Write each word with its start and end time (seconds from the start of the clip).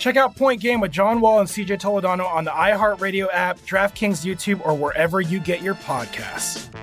Check 0.00 0.16
out 0.16 0.34
Point 0.34 0.62
Game 0.62 0.80
with 0.80 0.90
John 0.90 1.20
Wall 1.20 1.40
and 1.40 1.48
CJ 1.48 1.78
Toledano 1.78 2.26
on 2.26 2.44
the 2.44 2.50
iHeartRadio 2.50 3.28
app, 3.34 3.58
DraftKings 3.60 4.24
YouTube, 4.24 4.66
or 4.66 4.74
wherever 4.74 5.20
you 5.20 5.38
get 5.38 5.60
your 5.60 5.74
podcasts. 5.74 6.74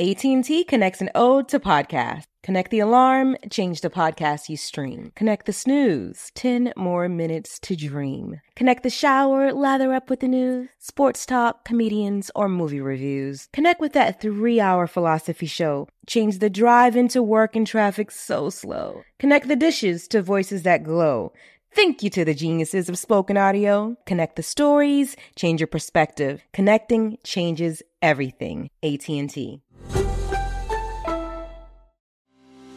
AT&T 0.00 0.64
connects 0.64 1.02
an 1.02 1.10
ode 1.14 1.46
to 1.50 1.60
podcast. 1.60 2.22
Connect 2.42 2.70
the 2.70 2.78
alarm, 2.78 3.36
change 3.50 3.82
the 3.82 3.90
podcast 3.90 4.48
you 4.48 4.56
stream. 4.56 5.12
Connect 5.14 5.44
the 5.44 5.52
snooze, 5.52 6.32
10 6.34 6.72
more 6.74 7.06
minutes 7.06 7.58
to 7.58 7.76
dream. 7.76 8.40
Connect 8.56 8.82
the 8.82 8.88
shower, 8.88 9.52
lather 9.52 9.92
up 9.92 10.08
with 10.08 10.20
the 10.20 10.28
news, 10.28 10.70
sports 10.78 11.26
talk, 11.26 11.66
comedians, 11.66 12.30
or 12.34 12.48
movie 12.48 12.80
reviews. 12.80 13.50
Connect 13.52 13.78
with 13.78 13.92
that 13.92 14.22
three-hour 14.22 14.86
philosophy 14.86 15.44
show. 15.44 15.86
Change 16.06 16.38
the 16.38 16.48
drive 16.48 16.96
into 16.96 17.22
work 17.22 17.54
and 17.54 17.66
traffic 17.66 18.10
so 18.10 18.48
slow. 18.48 19.02
Connect 19.18 19.48
the 19.48 19.54
dishes 19.54 20.08
to 20.08 20.22
voices 20.22 20.62
that 20.62 20.82
glow. 20.82 21.34
Thank 21.72 22.02
you 22.02 22.10
to 22.10 22.24
the 22.24 22.34
geniuses 22.34 22.88
of 22.88 22.98
spoken 22.98 23.36
audio. 23.36 23.96
Connect 24.04 24.36
the 24.36 24.42
stories, 24.42 25.16
change 25.36 25.60
your 25.60 25.68
perspective. 25.68 26.42
Connecting 26.52 27.18
changes 27.24 27.82
everything. 28.02 28.70
AT&T. 28.82 29.62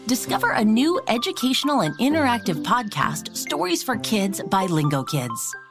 Discover 0.05 0.52
a 0.52 0.63
new 0.63 1.02
educational 1.08 1.81
and 1.81 1.97
interactive 1.97 2.63
podcast, 2.63 3.35
Stories 3.35 3.81
for 3.81 3.95
Kids 3.97 4.41
by 4.44 4.67
Lingokids. 4.67 5.53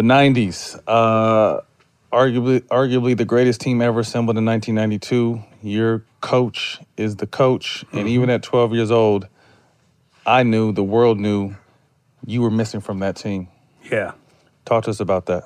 The 0.00 0.06
90s, 0.06 0.80
uh, 0.86 1.60
arguably, 2.10 2.60
arguably 2.68 3.14
the 3.14 3.26
greatest 3.26 3.60
team 3.60 3.82
ever 3.82 4.00
assembled 4.00 4.38
in 4.38 4.46
1992. 4.46 5.44
Your 5.62 6.06
coach 6.22 6.80
is 6.96 7.16
the 7.16 7.26
coach, 7.26 7.84
and 7.92 8.00
mm-hmm. 8.00 8.08
even 8.08 8.30
at 8.30 8.42
12 8.42 8.72
years 8.72 8.90
old, 8.90 9.28
I 10.24 10.42
knew, 10.42 10.72
the 10.72 10.82
world 10.82 11.20
knew, 11.20 11.54
you 12.24 12.40
were 12.40 12.50
missing 12.50 12.80
from 12.80 13.00
that 13.00 13.16
team. 13.16 13.48
Yeah. 13.92 14.12
Talk 14.64 14.84
to 14.84 14.90
us 14.90 15.00
about 15.00 15.26
that. 15.26 15.42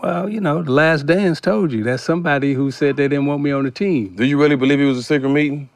Well, 0.00 0.28
you 0.28 0.40
know, 0.40 0.62
the 0.62 0.70
last 0.70 1.06
dance 1.06 1.40
told 1.40 1.72
you 1.72 1.82
that's 1.82 2.04
somebody 2.04 2.54
who 2.54 2.70
said 2.70 2.96
they 2.96 3.08
didn't 3.08 3.26
want 3.26 3.42
me 3.42 3.50
on 3.50 3.64
the 3.64 3.72
team. 3.72 4.14
Do 4.14 4.24
you 4.24 4.40
really 4.40 4.54
believe 4.54 4.80
it 4.80 4.86
was 4.86 4.98
a 4.98 5.02
secret 5.02 5.30
meeting? 5.30 5.68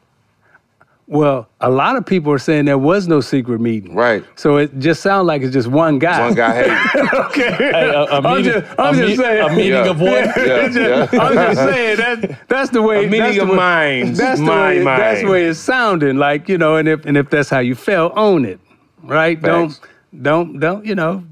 Well, 1.11 1.49
a 1.59 1.69
lot 1.69 1.97
of 1.97 2.05
people 2.05 2.31
are 2.31 2.39
saying 2.39 2.63
there 2.65 2.77
was 2.77 3.05
no 3.05 3.19
secret 3.19 3.59
meeting. 3.59 3.93
Right. 3.93 4.23
So 4.37 4.55
it 4.55 4.79
just 4.79 5.01
sounds 5.01 5.27
like 5.27 5.41
it's 5.41 5.51
just 5.51 5.67
one 5.67 5.99
guy. 5.99 6.21
One 6.21 6.33
guy 6.33 6.53
hating. 6.63 7.09
okay. 7.25 7.51
Hey, 7.51 7.89
a, 7.89 8.03
a 8.03 8.21
I'm 8.21 8.37
meeting, 8.37 8.53
just, 8.53 8.79
I'm 8.79 8.93
a 8.93 8.97
just 8.97 9.09
me- 9.09 9.15
saying. 9.17 9.49
A 9.49 9.53
meeting 9.53 9.71
yeah. 9.73 9.89
of 9.89 9.99
what? 9.99 10.25
Yeah, 10.37 10.67
just, 10.69 10.79
yeah. 11.13 11.19
I'm 11.21 11.33
just 11.33 11.59
saying 11.59 11.97
that 11.97 12.47
that's 12.47 12.69
the 12.69 12.81
way. 12.81 13.05
A 13.05 13.09
meeting 13.09 13.19
that's 13.19 13.39
of 13.39 13.49
way, 13.49 13.55
minds. 13.57 14.17
That's 14.19 14.39
the 14.39 14.45
My 14.45 14.69
way. 14.69 14.83
mind. 14.83 15.01
That's 15.01 15.21
the 15.21 15.27
way 15.27 15.43
it's 15.47 15.59
sounding. 15.59 16.15
Like 16.17 16.47
you 16.47 16.57
know, 16.57 16.77
and 16.77 16.87
if 16.87 17.05
and 17.05 17.17
if 17.17 17.29
that's 17.29 17.49
how 17.49 17.59
you 17.59 17.75
felt, 17.75 18.13
own 18.15 18.45
it. 18.45 18.61
Right? 19.03 19.37
Facts. 19.41 19.81
Don't 20.13 20.23
don't 20.23 20.59
don't 20.61 20.85
you 20.85 20.95
know 20.95 21.25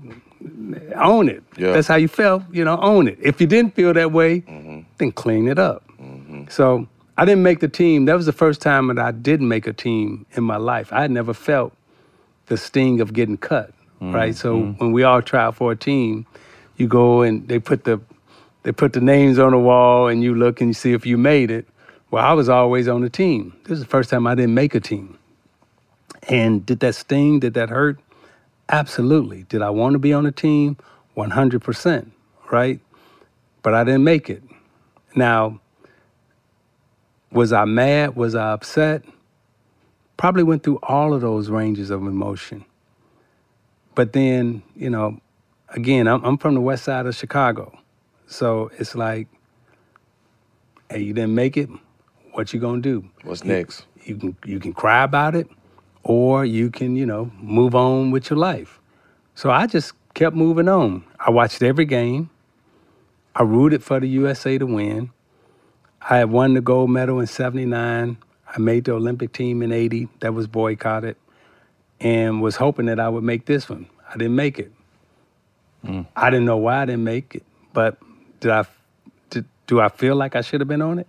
own 0.97 1.29
it. 1.29 1.41
Yeah. 1.57 1.71
That's 1.71 1.87
how 1.87 1.95
you 1.95 2.09
felt. 2.09 2.43
You 2.51 2.65
know, 2.65 2.77
own 2.81 3.07
it. 3.07 3.17
If 3.21 3.39
you 3.39 3.47
didn't 3.47 3.75
feel 3.75 3.93
that 3.93 4.11
way, 4.11 4.41
Mm-hmm. 4.41 4.81
then 4.97 5.11
clean 5.13 5.47
it 5.47 5.57
up. 5.57 5.83
So 6.49 6.85
I 7.19 7.25
didn't 7.25 7.43
make 7.43 7.59
the 7.59 7.67
team. 7.67 8.05
That 8.05 8.15
was 8.15 8.25
the 8.25 8.31
first 8.31 8.61
time 8.61 8.87
that 8.87 8.97
I 8.97 9.11
didn't 9.11 9.49
make 9.49 9.67
a 9.67 9.73
team 9.73 10.25
in 10.31 10.45
my 10.45 10.55
life. 10.55 10.93
I 10.93 11.01
had 11.01 11.11
never 11.11 11.33
felt 11.33 11.73
the 12.45 12.55
sting 12.55 13.01
of 13.01 13.11
getting 13.11 13.35
cut. 13.35 13.73
Right. 13.99 14.33
Mm-hmm. 14.33 14.37
So 14.37 14.57
when 14.77 14.93
we 14.93 15.03
all 15.03 15.21
try 15.21 15.43
out 15.43 15.55
for 15.55 15.73
a 15.73 15.75
team, 15.75 16.25
you 16.77 16.87
go 16.87 17.21
and 17.21 17.45
they 17.49 17.59
put 17.59 17.83
the 17.83 17.99
they 18.63 18.71
put 18.71 18.93
the 18.93 19.01
names 19.01 19.37
on 19.37 19.51
the 19.51 19.57
wall 19.57 20.07
and 20.07 20.23
you 20.23 20.33
look 20.33 20.61
and 20.61 20.69
you 20.69 20.73
see 20.73 20.93
if 20.93 21.05
you 21.05 21.17
made 21.17 21.51
it. 21.51 21.67
Well, 22.09 22.23
I 22.23 22.31
was 22.31 22.47
always 22.47 22.87
on 22.87 23.01
the 23.01 23.09
team. 23.09 23.53
This 23.65 23.73
is 23.73 23.79
the 23.81 23.89
first 23.89 24.09
time 24.09 24.25
I 24.25 24.33
didn't 24.33 24.53
make 24.53 24.73
a 24.73 24.79
team. 24.79 25.17
And 26.29 26.65
did 26.65 26.79
that 26.79 26.95
sting? 26.95 27.41
Did 27.41 27.53
that 27.55 27.67
hurt? 27.67 27.99
Absolutely. 28.69 29.43
Did 29.43 29.61
I 29.61 29.71
want 29.71 29.93
to 29.93 29.99
be 29.99 30.13
on 30.13 30.23
the 30.23 30.31
team? 30.31 30.77
100%, 31.17 32.11
right? 32.49 32.79
But 33.61 33.73
I 33.73 33.83
didn't 33.83 34.05
make 34.05 34.29
it. 34.29 34.41
Now, 35.15 35.59
was 37.31 37.53
I 37.53 37.65
mad? 37.65 38.15
Was 38.15 38.35
I 38.35 38.51
upset? 38.51 39.03
Probably 40.17 40.43
went 40.43 40.63
through 40.63 40.79
all 40.83 41.13
of 41.13 41.21
those 41.21 41.49
ranges 41.49 41.89
of 41.89 42.01
emotion. 42.01 42.65
But 43.95 44.13
then, 44.13 44.63
you 44.75 44.89
know, 44.89 45.19
again, 45.69 46.07
I'm, 46.07 46.23
I'm 46.23 46.37
from 46.37 46.53
the 46.55 46.61
west 46.61 46.83
side 46.85 47.05
of 47.05 47.15
Chicago. 47.15 47.77
So 48.27 48.71
it's 48.77 48.95
like, 48.95 49.27
hey, 50.89 51.01
you 51.01 51.13
didn't 51.13 51.35
make 51.35 51.57
it. 51.57 51.69
What 52.33 52.53
you 52.53 52.59
gonna 52.59 52.81
do? 52.81 53.05
What's 53.23 53.43
You- 53.43 53.53
next? 53.53 53.85
You 54.05 54.15
can 54.15 54.35
you 54.45 54.59
can 54.59 54.73
cry 54.73 55.03
about 55.03 55.35
it, 55.35 55.47
or 56.03 56.45
you 56.45 56.71
can 56.71 56.95
you 56.95 57.05
know 57.05 57.31
move 57.41 57.75
on 57.75 58.11
with 58.11 58.29
your 58.29 58.39
life. 58.39 58.79
So 59.35 59.51
I 59.51 59.67
just 59.67 59.93
kept 60.13 60.35
moving 60.35 60.69
on. 60.69 61.03
I 61.19 61.29
watched 61.31 61.61
every 61.61 61.85
game. 61.85 62.29
I 63.35 63.43
rooted 63.43 63.83
for 63.83 63.99
the 63.99 64.07
USA 64.07 64.57
to 64.57 64.65
win. 64.65 65.11
I 66.01 66.17
had 66.19 66.31
won 66.31 66.53
the 66.53 66.61
gold 66.61 66.89
medal 66.91 67.19
in 67.19 67.27
'79. 67.27 68.17
I 68.47 68.59
made 68.59 68.85
the 68.85 68.93
Olympic 68.93 69.33
team 69.33 69.61
in 69.61 69.71
'80. 69.71 70.09
That 70.21 70.33
was 70.33 70.47
boycotted, 70.47 71.17
and 71.99 72.41
was 72.41 72.57
hoping 72.57 72.87
that 72.87 72.99
I 72.99 73.09
would 73.09 73.23
make 73.23 73.45
this 73.45 73.69
one. 73.69 73.87
I 74.09 74.13
didn't 74.17 74.35
make 74.35 74.59
it. 74.59 74.71
Mm. 75.85 76.07
I 76.15 76.29
didn't 76.29 76.45
know 76.45 76.57
why 76.57 76.81
I 76.81 76.85
didn't 76.85 77.03
make 77.03 77.35
it, 77.35 77.43
but 77.73 77.97
did 78.39 78.51
I? 78.51 78.65
Did, 79.29 79.45
do 79.67 79.79
I 79.81 79.89
feel 79.89 80.15
like 80.15 80.35
I 80.35 80.41
should 80.41 80.61
have 80.61 80.67
been 80.67 80.81
on 80.81 80.99
it? 80.99 81.07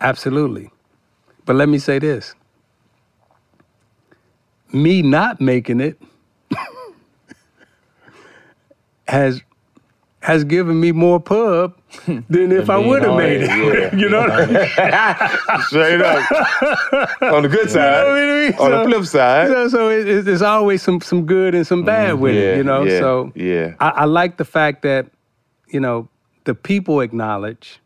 Absolutely. 0.00 0.70
But 1.46 1.56
let 1.56 1.68
me 1.68 1.78
say 1.78 1.98
this 1.98 2.34
me 4.72 5.02
not 5.02 5.40
making 5.40 5.80
it 5.80 6.00
has 9.08 9.42
has 10.22 10.44
given 10.44 10.78
me 10.80 10.92
more 10.92 11.18
pub 11.20 11.74
than 12.06 12.52
if 12.52 12.70
I 12.70 12.78
would 12.78 13.02
have 13.02 13.16
made 13.16 13.42
it, 13.42 13.48
yeah. 13.50 13.94
you 14.00 14.08
know 14.08 14.20
what 14.20 14.30
I 14.30 14.46
mean? 14.46 15.62
Straight 15.66 16.00
up. 16.00 16.22
On 17.34 17.42
the 17.42 17.48
good 17.48 17.68
You 17.68 17.74
know 17.74 17.82
side. 17.82 18.06
I 18.06 18.50
mean? 18.50 18.54
On 18.58 18.70
the 18.70 18.84
flip 18.96 19.04
side. 19.06 19.48
So, 19.48 19.68
so 19.68 19.88
it, 19.90 20.08
it- 20.08 20.24
there's 20.24 20.42
always 20.42 20.80
some 20.82 21.00
some 21.00 21.26
good 21.26 21.54
and 21.54 21.66
some 21.66 21.82
bad 21.84 22.20
with 22.20 22.34
yeah, 22.34 22.40
it, 22.40 22.56
you 22.58 22.64
know. 22.64 22.84
yeah, 22.84 22.98
so 23.00 23.32
yeah. 23.34 23.74
I, 23.80 23.88
I 23.88 24.04
like 24.04 24.36
the 24.36 24.44
fact 24.44 24.82
that 24.82 25.06
you 25.68 25.80
know 25.80 26.08
the 26.44 26.54
people 26.54 27.00
acknowledge, 27.00 27.80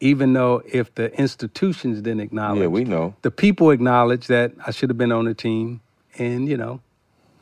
even 0.00 0.32
though 0.32 0.62
if 0.72 0.94
the 0.94 1.12
institutions 1.18 2.00
didn't 2.00 2.20
acknowledge, 2.20 2.60
Yeah, 2.60 2.66
we 2.68 2.84
know. 2.84 3.14
the 3.22 3.30
people 3.30 3.70
acknowledge 3.70 4.28
that 4.28 4.52
I 4.66 4.70
should 4.70 4.88
have 4.90 4.98
been 4.98 5.12
on 5.12 5.24
the 5.24 5.34
team, 5.34 5.80
and 6.16 6.48
you 6.48 6.56
know, 6.56 6.80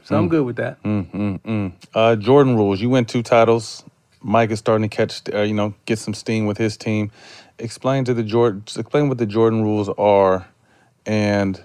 so 0.03 0.17
I'm 0.17 0.29
good 0.29 0.45
with 0.47 0.57
that. 0.57 0.83
Mm, 0.83 1.07
mm, 1.13 1.41
mm. 1.43 1.73
Uh, 1.95 2.17
Jordan 2.17 2.57
rules. 2.57 2.81
You 2.81 2.89
win 2.89 3.05
two 3.05 3.23
titles. 3.23 3.85
Mike 4.29 4.51
is 4.51 4.59
starting 4.59 4.89
to 4.89 4.95
catch, 4.95 5.23
uh, 5.33 5.41
you 5.41 5.55
know, 5.55 5.75
get 5.87 5.99
some 5.99 6.13
steam 6.13 6.47
with 6.47 6.59
his 6.59 6.77
team. 6.77 7.11
Explain 7.59 8.05
to 8.05 8.15
the 8.15 8.23
Jordan. 8.23 8.63
Explain 8.77 9.09
what 9.09 9.17
the 9.19 9.27
Jordan 9.27 9.63
rules 9.63 9.89
are, 9.99 10.47
and 11.07 11.63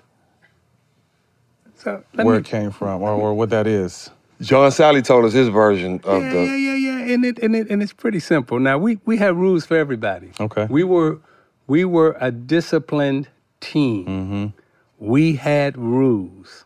So 1.76 2.04
let 2.14 2.26
where 2.26 2.36
me- 2.36 2.40
it 2.40 2.46
came 2.46 2.72
from, 2.72 3.02
or, 3.02 3.12
or 3.12 3.34
what 3.34 3.50
that 3.50 3.68
is. 3.68 4.10
John 4.42 4.72
Salley 4.72 5.04
told 5.04 5.26
us 5.26 5.34
his 5.34 5.48
version 5.50 6.02
of 6.04 6.22
yeah, 6.22 6.34
the. 6.34 6.44
yeah, 6.46 6.56
yeah, 6.56 6.74
yeah, 6.74 7.14
and 7.14 7.24
it 7.24 7.40
and 7.40 7.56
it 7.56 7.70
and 7.70 7.82
it's 7.84 7.94
pretty 7.94 8.20
simple. 8.20 8.60
Now 8.60 8.78
we 8.78 8.98
we 9.06 9.18
have 9.18 9.38
rules 9.38 9.66
for 9.66 9.78
everybody. 9.78 10.32
Okay. 10.40 10.66
We 10.70 10.84
were 10.84 11.20
we 11.68 11.86
were 11.86 12.18
a 12.20 12.32
disciplined 12.32 13.28
team. 13.62 14.06
Mm-hmm. 14.06 14.46
We 15.06 15.36
had 15.36 15.78
rules, 15.78 16.66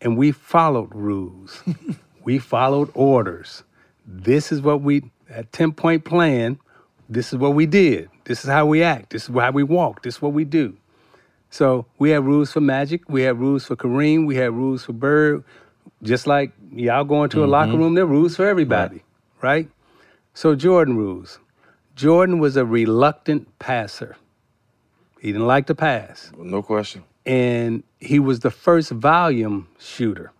and 0.00 0.16
we 0.16 0.32
followed 0.32 0.92
rules. 0.94 1.62
we 2.24 2.38
followed 2.38 2.90
orders. 2.94 3.62
This 4.04 4.50
is 4.50 4.60
what 4.60 4.80
we 4.82 5.11
a 5.34 5.44
ten 5.44 5.72
point 5.72 6.04
plan. 6.04 6.58
This 7.08 7.32
is 7.32 7.38
what 7.38 7.54
we 7.54 7.66
did. 7.66 8.08
This 8.24 8.44
is 8.44 8.50
how 8.50 8.66
we 8.66 8.82
act. 8.82 9.10
This 9.10 9.28
is 9.28 9.34
how 9.34 9.50
we 9.50 9.62
walk. 9.62 10.02
This 10.02 10.16
is 10.16 10.22
what 10.22 10.32
we 10.32 10.44
do. 10.44 10.76
So 11.50 11.84
we 11.98 12.10
have 12.10 12.24
rules 12.24 12.50
for 12.50 12.60
Magic. 12.60 13.08
We 13.08 13.22
have 13.22 13.38
rules 13.38 13.66
for 13.66 13.76
Kareem. 13.76 14.26
We 14.26 14.36
have 14.36 14.54
rules 14.54 14.84
for 14.84 14.94
Bird. 14.94 15.44
Just 16.02 16.26
like 16.26 16.52
y'all 16.72 17.04
go 17.04 17.22
into 17.24 17.40
a 17.40 17.42
mm-hmm. 17.42 17.52
locker 17.52 17.76
room, 17.76 17.94
there 17.94 18.04
are 18.04 18.06
rules 18.06 18.36
for 18.36 18.46
everybody, 18.46 19.02
right? 19.42 19.68
So 20.34 20.54
Jordan 20.54 20.96
rules. 20.96 21.38
Jordan 21.94 22.38
was 22.38 22.56
a 22.56 22.64
reluctant 22.64 23.58
passer. 23.58 24.16
He 25.20 25.30
didn't 25.30 25.46
like 25.46 25.66
to 25.66 25.74
pass. 25.74 26.32
No 26.36 26.62
question. 26.62 27.04
And 27.26 27.82
he 28.00 28.18
was 28.18 28.40
the 28.40 28.50
first 28.50 28.90
volume 28.90 29.68
shooter. 29.78 30.32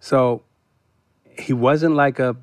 So 0.00 0.42
he 1.36 1.52
wasn't 1.52 1.96
like 1.96 2.18
a 2.18 2.36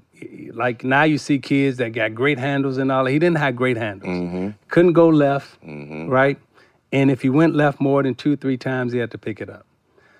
like 0.54 0.84
now 0.84 1.04
you 1.04 1.18
see 1.18 1.40
kids 1.40 1.78
that 1.78 1.90
got 1.94 2.14
great 2.14 2.40
handles 2.40 2.78
and 2.78 2.92
all. 2.92 3.06
He 3.06 3.20
didn't 3.20 3.38
have 3.38 3.56
great 3.56 3.78
handles. 3.78 4.16
Mm-hmm. 4.16 4.50
Couldn't 4.70 4.94
go 4.94 5.10
left, 5.10 5.62
mm-hmm. 5.62 6.08
right? 6.08 6.38
And 6.92 7.10
if 7.10 7.22
he 7.22 7.30
went 7.30 7.56
left 7.56 7.82
more 7.82 8.04
than 8.04 8.16
two, 8.16 8.36
three 8.36 8.58
times, 8.58 8.94
he 8.94 9.00
had 9.00 9.12
to 9.12 9.18
pick 9.18 9.42
it 9.42 9.50
up. 9.50 9.66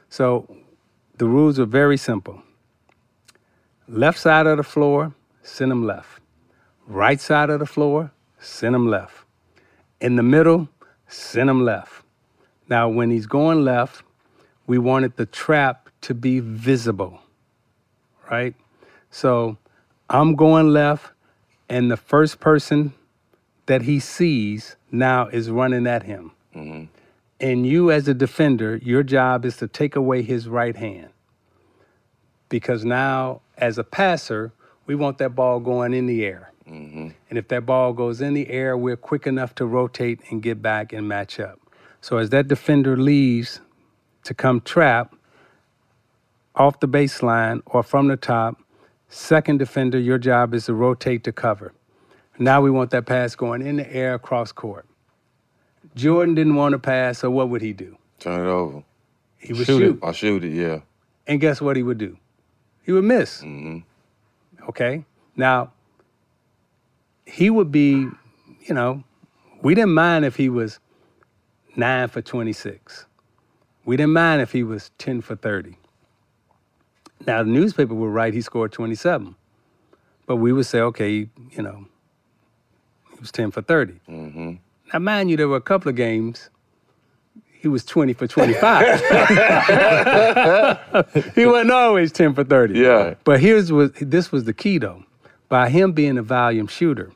So 0.10 0.48
the 1.18 1.26
rules 1.26 1.60
were 1.60 1.66
very 1.66 1.98
simple. 1.98 2.42
Left 3.88 4.18
side 4.18 4.48
of 4.48 4.58
the 4.58 4.64
floor, 4.64 5.14
send 5.44 5.72
him 5.72 5.86
left. 5.86 6.20
Right 6.88 7.20
side 7.20 7.50
of 7.50 7.60
the 7.60 7.66
floor, 7.66 8.12
send 8.40 8.76
him 8.76 8.88
left. 8.88 9.26
In 10.02 10.16
the 10.16 10.24
middle, 10.24 10.70
send 11.08 11.50
him 11.50 11.64
left. 11.64 12.04
Now, 12.70 12.90
when 12.90 13.12
he's 13.12 13.28
going 13.28 13.64
left, 13.64 14.04
we 14.68 14.78
wanted 14.78 15.18
the 15.18 15.26
trap 15.26 15.90
to 16.02 16.14
be 16.14 16.40
visible, 16.40 17.22
right? 18.30 18.56
So 19.12 19.58
I'm 20.14 20.36
going 20.36 20.70
left, 20.70 21.12
and 21.68 21.90
the 21.90 21.98
first 21.98 22.40
person 22.40 22.94
that 23.66 23.82
he 23.82 24.00
sees 24.00 24.76
now 24.92 25.28
is 25.28 25.50
running 25.50 25.88
at 25.88 26.04
him. 26.04 26.32
Mm-hmm. 26.56 26.84
And 27.40 27.66
you, 27.66 27.90
as 27.90 28.08
a 28.08 28.14
defender, 28.14 28.78
your 28.78 29.02
job 29.02 29.44
is 29.44 29.58
to 29.58 29.68
take 29.68 29.96
away 29.96 30.22
his 30.22 30.48
right 30.48 30.76
hand. 30.76 31.10
Because 32.48 32.86
now, 32.86 33.42
as 33.58 33.80
a 33.80 33.84
passer, 33.84 34.54
we 34.86 34.94
want 34.94 35.18
that 35.18 35.34
ball 35.34 35.60
going 35.60 35.96
in 35.96 36.06
the 36.06 36.24
air. 36.24 36.52
Mm-hmm. 36.70 37.10
And 37.30 37.40
if 37.40 37.48
that 37.48 37.66
ball 37.66 37.92
goes 37.92 38.22
in 38.22 38.36
the 38.36 38.50
air, 38.50 38.78
we're 38.78 38.96
quick 38.96 39.26
enough 39.26 39.56
to 39.56 39.66
rotate 39.66 40.20
and 40.30 40.44
get 40.44 40.62
back 40.62 40.94
and 40.94 41.08
match 41.08 41.40
up. 41.40 41.60
So 42.02 42.18
as 42.18 42.30
that 42.30 42.48
defender 42.48 42.96
leaves 42.96 43.62
to 44.26 44.36
come 44.36 44.62
trap 44.62 45.16
off 46.56 46.80
the 46.80 46.88
baseline 46.88 47.64
or 47.66 47.82
from 47.82 48.10
the 48.10 48.16
top, 48.16 48.63
second 49.14 49.58
defender, 49.58 50.00
your 50.00 50.18
job 50.18 50.54
is 50.54 50.66
to 50.66 50.74
rotate 50.74 51.24
to 51.26 51.32
cover. 51.32 51.74
Now 52.40 52.62
we 52.62 52.72
want 52.72 52.90
that 52.92 53.06
pass 53.06 53.36
going 53.36 53.66
in 53.66 53.78
the 53.78 53.96
air 53.96 54.16
across 54.16 54.52
court. 54.52 54.86
Jordan 55.96 56.34
didn't 56.34 56.56
want 56.56 56.74
to 56.74 56.80
pass, 56.80 57.20
so 57.20 57.30
what 57.30 57.50
would 57.50 57.62
he 57.62 57.74
do? 57.74 57.98
Turn 58.20 58.46
it 58.46 58.50
over. 58.50 58.84
He 59.38 59.54
would 59.54 59.68
shoot. 59.68 59.98
it 59.98 60.00
I 60.04 60.12
shoot 60.12 60.44
it, 60.44 60.54
yeah. 60.54 60.80
And 61.28 61.40
guess 61.40 61.62
what 61.62 61.76
he 61.76 61.84
would 61.84 61.98
do? 61.98 62.18
He 62.84 62.92
would 62.92 63.04
miss. 63.04 63.42
Mm-hmm. 63.42 63.80
Okay? 64.70 65.06
Now, 65.36 65.72
he 67.26 67.50
would 67.50 67.72
be, 67.72 68.08
you 68.62 68.74
know, 68.74 69.04
we 69.62 69.76
didn't 69.76 69.94
mind 69.94 70.26
if 70.26 70.36
he 70.36 70.50
was 70.50 70.80
9 71.76 72.08
for 72.10 72.22
26. 72.22 73.06
We 73.86 73.98
didn't 73.98 74.14
mind 74.14 74.42
if 74.42 74.52
he 74.52 74.64
was 74.64 74.92
10 74.98 75.22
for 75.22 75.36
30. 75.36 75.78
Now, 77.26 77.44
the 77.44 77.50
newspaper 77.50 77.94
would 77.94 78.08
write 78.08 78.34
he 78.34 78.42
scored 78.42 78.72
27. 78.72 79.36
But 80.26 80.38
we 80.38 80.54
would 80.54 80.66
say, 80.66 80.80
okay, 80.80 81.28
you 81.52 81.62
know, 81.62 81.86
he 83.10 83.20
was 83.20 83.32
10 83.32 83.52
for 83.52 83.62
30. 83.62 84.00
Mm-hmm. 84.10 84.54
Now, 84.92 85.00
mind 85.00 85.30
you, 85.30 85.38
there 85.38 85.48
were 85.48 85.58
a 85.58 85.62
couple 85.62 85.90
of 85.90 85.96
games 85.96 86.50
he 87.64 87.70
was 87.70 87.86
20 87.86 88.12
for 88.12 88.28
25. 88.28 89.00
he 91.34 91.46
wasn't 91.46 91.72
always 91.72 92.12
10 92.12 92.34
for 92.34 92.44
30. 92.44 92.78
Yeah. 92.78 93.14
But 93.24 93.40
here's 93.40 93.72
what 93.72 93.96
this 93.96 94.34
was 94.34 94.44
the 94.44 94.54
key 94.54 94.80
though. 94.80 95.06
By 95.48 95.70
him 95.70 95.94
being 95.94 96.18
a 96.18 96.24
volume 96.24 96.68
shooter. 96.68 97.14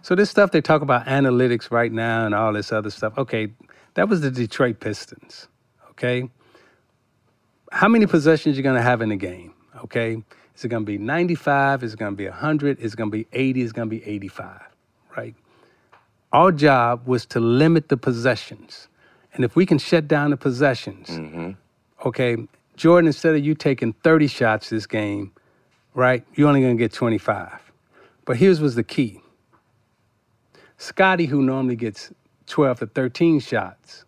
So 0.00 0.14
this 0.14 0.30
stuff 0.30 0.52
they 0.52 0.62
talk 0.62 0.80
about 0.80 1.04
analytics 1.04 1.70
right 1.70 1.92
now 1.92 2.24
and 2.24 2.34
all 2.34 2.54
this 2.54 2.72
other 2.72 2.88
stuff. 2.88 3.18
Okay, 3.18 3.52
that 3.92 4.08
was 4.08 4.22
the 4.22 4.30
Detroit 4.30 4.80
Pistons. 4.80 5.48
Okay? 5.90 6.30
How 7.70 7.88
many 7.88 8.06
possessions 8.06 8.56
you're 8.56 8.64
gonna 8.64 8.82
have 8.82 9.00
in 9.00 9.08
the 9.08 9.16
game? 9.16 9.54
Okay? 9.84 10.22
Is 10.56 10.64
it 10.64 10.68
gonna 10.68 10.84
be 10.84 10.98
95? 10.98 11.82
Is 11.82 11.94
it 11.94 11.98
gonna 11.98 12.16
be 12.16 12.28
100? 12.28 12.80
Is 12.80 12.92
it 12.92 12.96
gonna 12.96 13.10
be 13.10 13.26
80? 13.32 13.62
Is 13.62 13.70
it 13.70 13.74
gonna 13.74 13.86
be 13.86 14.04
85? 14.04 14.60
Right? 15.16 15.34
Our 16.32 16.52
job 16.52 17.06
was 17.06 17.24
to 17.26 17.40
limit 17.40 17.88
the 17.88 17.96
possessions. 17.96 18.88
And 19.32 19.44
if 19.44 19.56
we 19.56 19.64
can 19.64 19.78
shut 19.78 20.08
down 20.08 20.30
the 20.30 20.36
possessions, 20.36 21.08
mm-hmm. 21.08 21.52
okay, 22.04 22.36
Jordan, 22.76 23.06
instead 23.06 23.34
of 23.34 23.44
you 23.44 23.54
taking 23.54 23.92
30 23.92 24.26
shots 24.26 24.70
this 24.70 24.86
game, 24.86 25.32
right, 25.94 26.24
you're 26.34 26.48
only 26.48 26.60
gonna 26.60 26.74
get 26.74 26.92
25. 26.92 27.72
But 28.24 28.36
here's 28.36 28.60
was 28.60 28.74
the 28.74 28.84
key. 28.84 29.20
Scottie, 30.76 31.26
who 31.26 31.42
normally 31.42 31.76
gets 31.76 32.12
12 32.46 32.80
to 32.80 32.86
13 32.86 33.38
shots, 33.38 34.04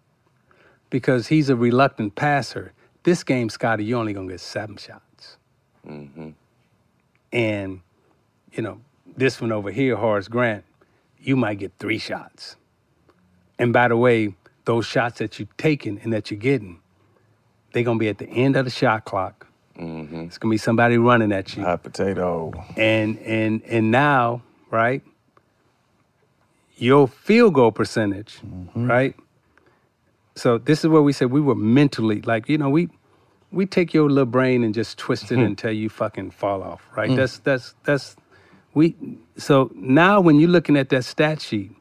because 0.90 1.28
he's 1.28 1.48
a 1.48 1.56
reluctant 1.56 2.14
passer, 2.14 2.72
this 3.02 3.24
game, 3.24 3.48
Scottie, 3.48 3.84
you're 3.84 3.98
only 3.98 4.12
gonna 4.12 4.28
get 4.28 4.40
seven 4.40 4.76
shots. 4.76 5.36
Mm-hmm. 5.86 6.30
And, 7.32 7.80
you 8.52 8.62
know, 8.62 8.80
this 9.16 9.40
one 9.40 9.52
over 9.52 9.70
here, 9.70 9.96
Horace 9.96 10.28
Grant, 10.28 10.64
you 11.18 11.36
might 11.36 11.58
get 11.58 11.72
three 11.78 11.98
shots. 11.98 12.56
And 13.58 13.72
by 13.72 13.88
the 13.88 13.96
way, 13.96 14.34
those 14.64 14.86
shots 14.86 15.18
that 15.18 15.38
you're 15.38 15.48
taking 15.56 16.00
and 16.02 16.12
that 16.12 16.30
you're 16.30 16.40
getting, 16.40 16.80
they're 17.72 17.82
gonna 17.82 17.98
be 17.98 18.08
at 18.08 18.18
the 18.18 18.28
end 18.28 18.56
of 18.56 18.64
the 18.64 18.70
shot 18.70 19.04
clock. 19.04 19.46
Mm-hmm. 19.78 20.22
It's 20.22 20.38
gonna 20.38 20.50
be 20.50 20.58
somebody 20.58 20.98
running 20.98 21.32
at 21.32 21.56
you. 21.56 21.62
Hot 21.64 21.82
potato. 21.82 22.52
And 22.76 23.18
and 23.20 23.62
and 23.64 23.90
now, 23.90 24.42
right? 24.70 25.02
Your 26.76 27.08
field 27.08 27.54
goal 27.54 27.72
percentage, 27.72 28.38
mm-hmm. 28.44 28.88
right? 28.88 29.16
So 30.34 30.58
this 30.58 30.80
is 30.84 30.88
where 30.88 31.02
we 31.02 31.12
said 31.12 31.30
we 31.30 31.40
were 31.40 31.54
mentally 31.54 32.22
like, 32.22 32.48
you 32.48 32.58
know, 32.58 32.70
we 32.70 32.88
we 33.50 33.66
take 33.66 33.92
your 33.94 34.08
little 34.08 34.26
brain 34.26 34.64
and 34.64 34.74
just 34.74 34.98
twist 34.98 35.30
it 35.32 35.38
until 35.46 35.72
you 35.72 35.88
fucking 35.90 36.30
fall 36.32 36.62
off, 36.62 36.82
right? 36.96 37.10
Mm. 37.10 37.16
That's 37.16 37.38
that's 37.40 37.74
that's 37.84 38.16
we 38.74 38.96
so 39.36 39.70
now 39.74 40.20
when 40.20 40.40
you're 40.40 40.50
looking 40.50 40.76
at 40.76 40.88
that 40.90 41.04
stat 41.04 41.40
sheet 41.42 41.72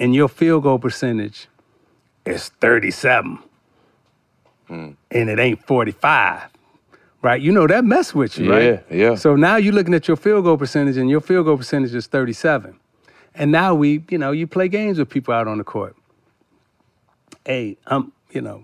and 0.00 0.14
your 0.14 0.28
field 0.28 0.64
goal 0.64 0.78
percentage 0.78 1.48
is 2.26 2.48
37 2.60 3.38
and 5.10 5.30
it 5.30 5.38
ain't 5.38 5.64
45 5.66 6.42
right 7.22 7.40
you 7.40 7.52
know 7.52 7.66
that 7.66 7.84
mess 7.84 8.14
with 8.14 8.38
you 8.38 8.50
right 8.52 8.64
Yeah, 8.64 8.80
yeah. 9.10 9.14
so 9.16 9.36
now 9.36 9.56
you're 9.56 9.72
looking 9.74 9.94
at 9.94 10.08
your 10.08 10.16
field 10.16 10.44
goal 10.44 10.56
percentage 10.58 10.96
and 10.96 11.10
your 11.10 11.20
field 11.20 11.46
goal 11.46 11.56
percentage 11.56 11.94
is 11.94 12.06
37 12.08 12.78
and 13.34 13.52
now 13.52 13.74
we 13.74 14.04
you 14.10 14.18
know 14.18 14.32
you 14.32 14.46
play 14.46 14.68
games 14.68 14.98
with 14.98 15.08
people 15.10 15.34
out 15.34 15.48
on 15.48 15.58
the 15.58 15.64
court 15.64 15.96
hey 17.46 17.76
i'm 17.86 18.12
you 18.30 18.42
know 18.42 18.62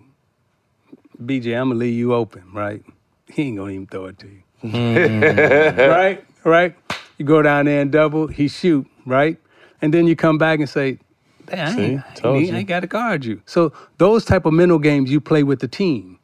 bj 1.25 1.59
i'm 1.59 1.69
gonna 1.69 1.79
leave 1.79 1.95
you 1.95 2.13
open 2.15 2.43
right 2.53 2.85
he 3.29 3.43
ain't 3.45 3.57
gonna 3.57 3.71
even 3.73 3.87
throw 3.87 4.07
it 4.07 4.19
to 4.19 4.27
you 4.29 4.43
mm-hmm. 4.65 5.81
right 5.91 6.25
right? 6.45 6.75
You 7.19 7.25
go 7.25 7.43
down 7.43 7.67
there 7.67 7.81
and 7.81 7.93
double, 7.93 8.27
he 8.27 8.49
shoot, 8.49 8.87
right? 9.07 9.37
And 9.81 9.93
then 9.93 10.07
you 10.07 10.17
come 10.17 10.39
back 10.39 10.59
and 10.59 10.69
say, 10.69 10.99
"Damn, 11.47 11.69
I 11.69 11.77
See? 11.77 11.83
ain't, 11.83 12.03
I, 12.25 12.29
ain't, 12.29 12.55
I 12.55 12.59
ain't 12.59 12.69
gotta 12.69 12.87
guard 12.87 13.25
you. 13.25 13.43
So 13.47 13.73
those 13.99 14.25
type 14.25 14.47
of 14.47 14.53
mental 14.53 14.79
games 14.79 15.11
you 15.11 15.21
play 15.21 15.43
with 15.43 15.61
the 15.61 15.69
team. 15.69 16.19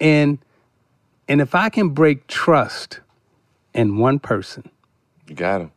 And 0.00 0.38
and 1.28 1.40
if 1.40 1.54
I 1.54 1.68
can 1.68 1.90
break 1.90 2.26
trust 2.26 3.00
in 3.74 3.98
one 3.98 4.18
person, 4.18 4.68
You 5.28 5.34
got 5.34 5.62
him. 5.62 5.72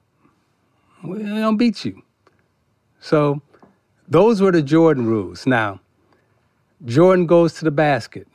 we 1.04 1.20
don't 1.20 1.58
beat 1.58 1.86
you. 1.86 2.02
So 3.00 3.42
those 4.08 4.42
were 4.42 4.52
the 4.52 4.62
Jordan 4.62 5.06
rules. 5.06 5.46
Now, 5.46 5.80
Jordan 6.86 7.26
goes 7.28 7.54
to 7.56 7.66
the 7.66 7.72
basket. 7.72 8.28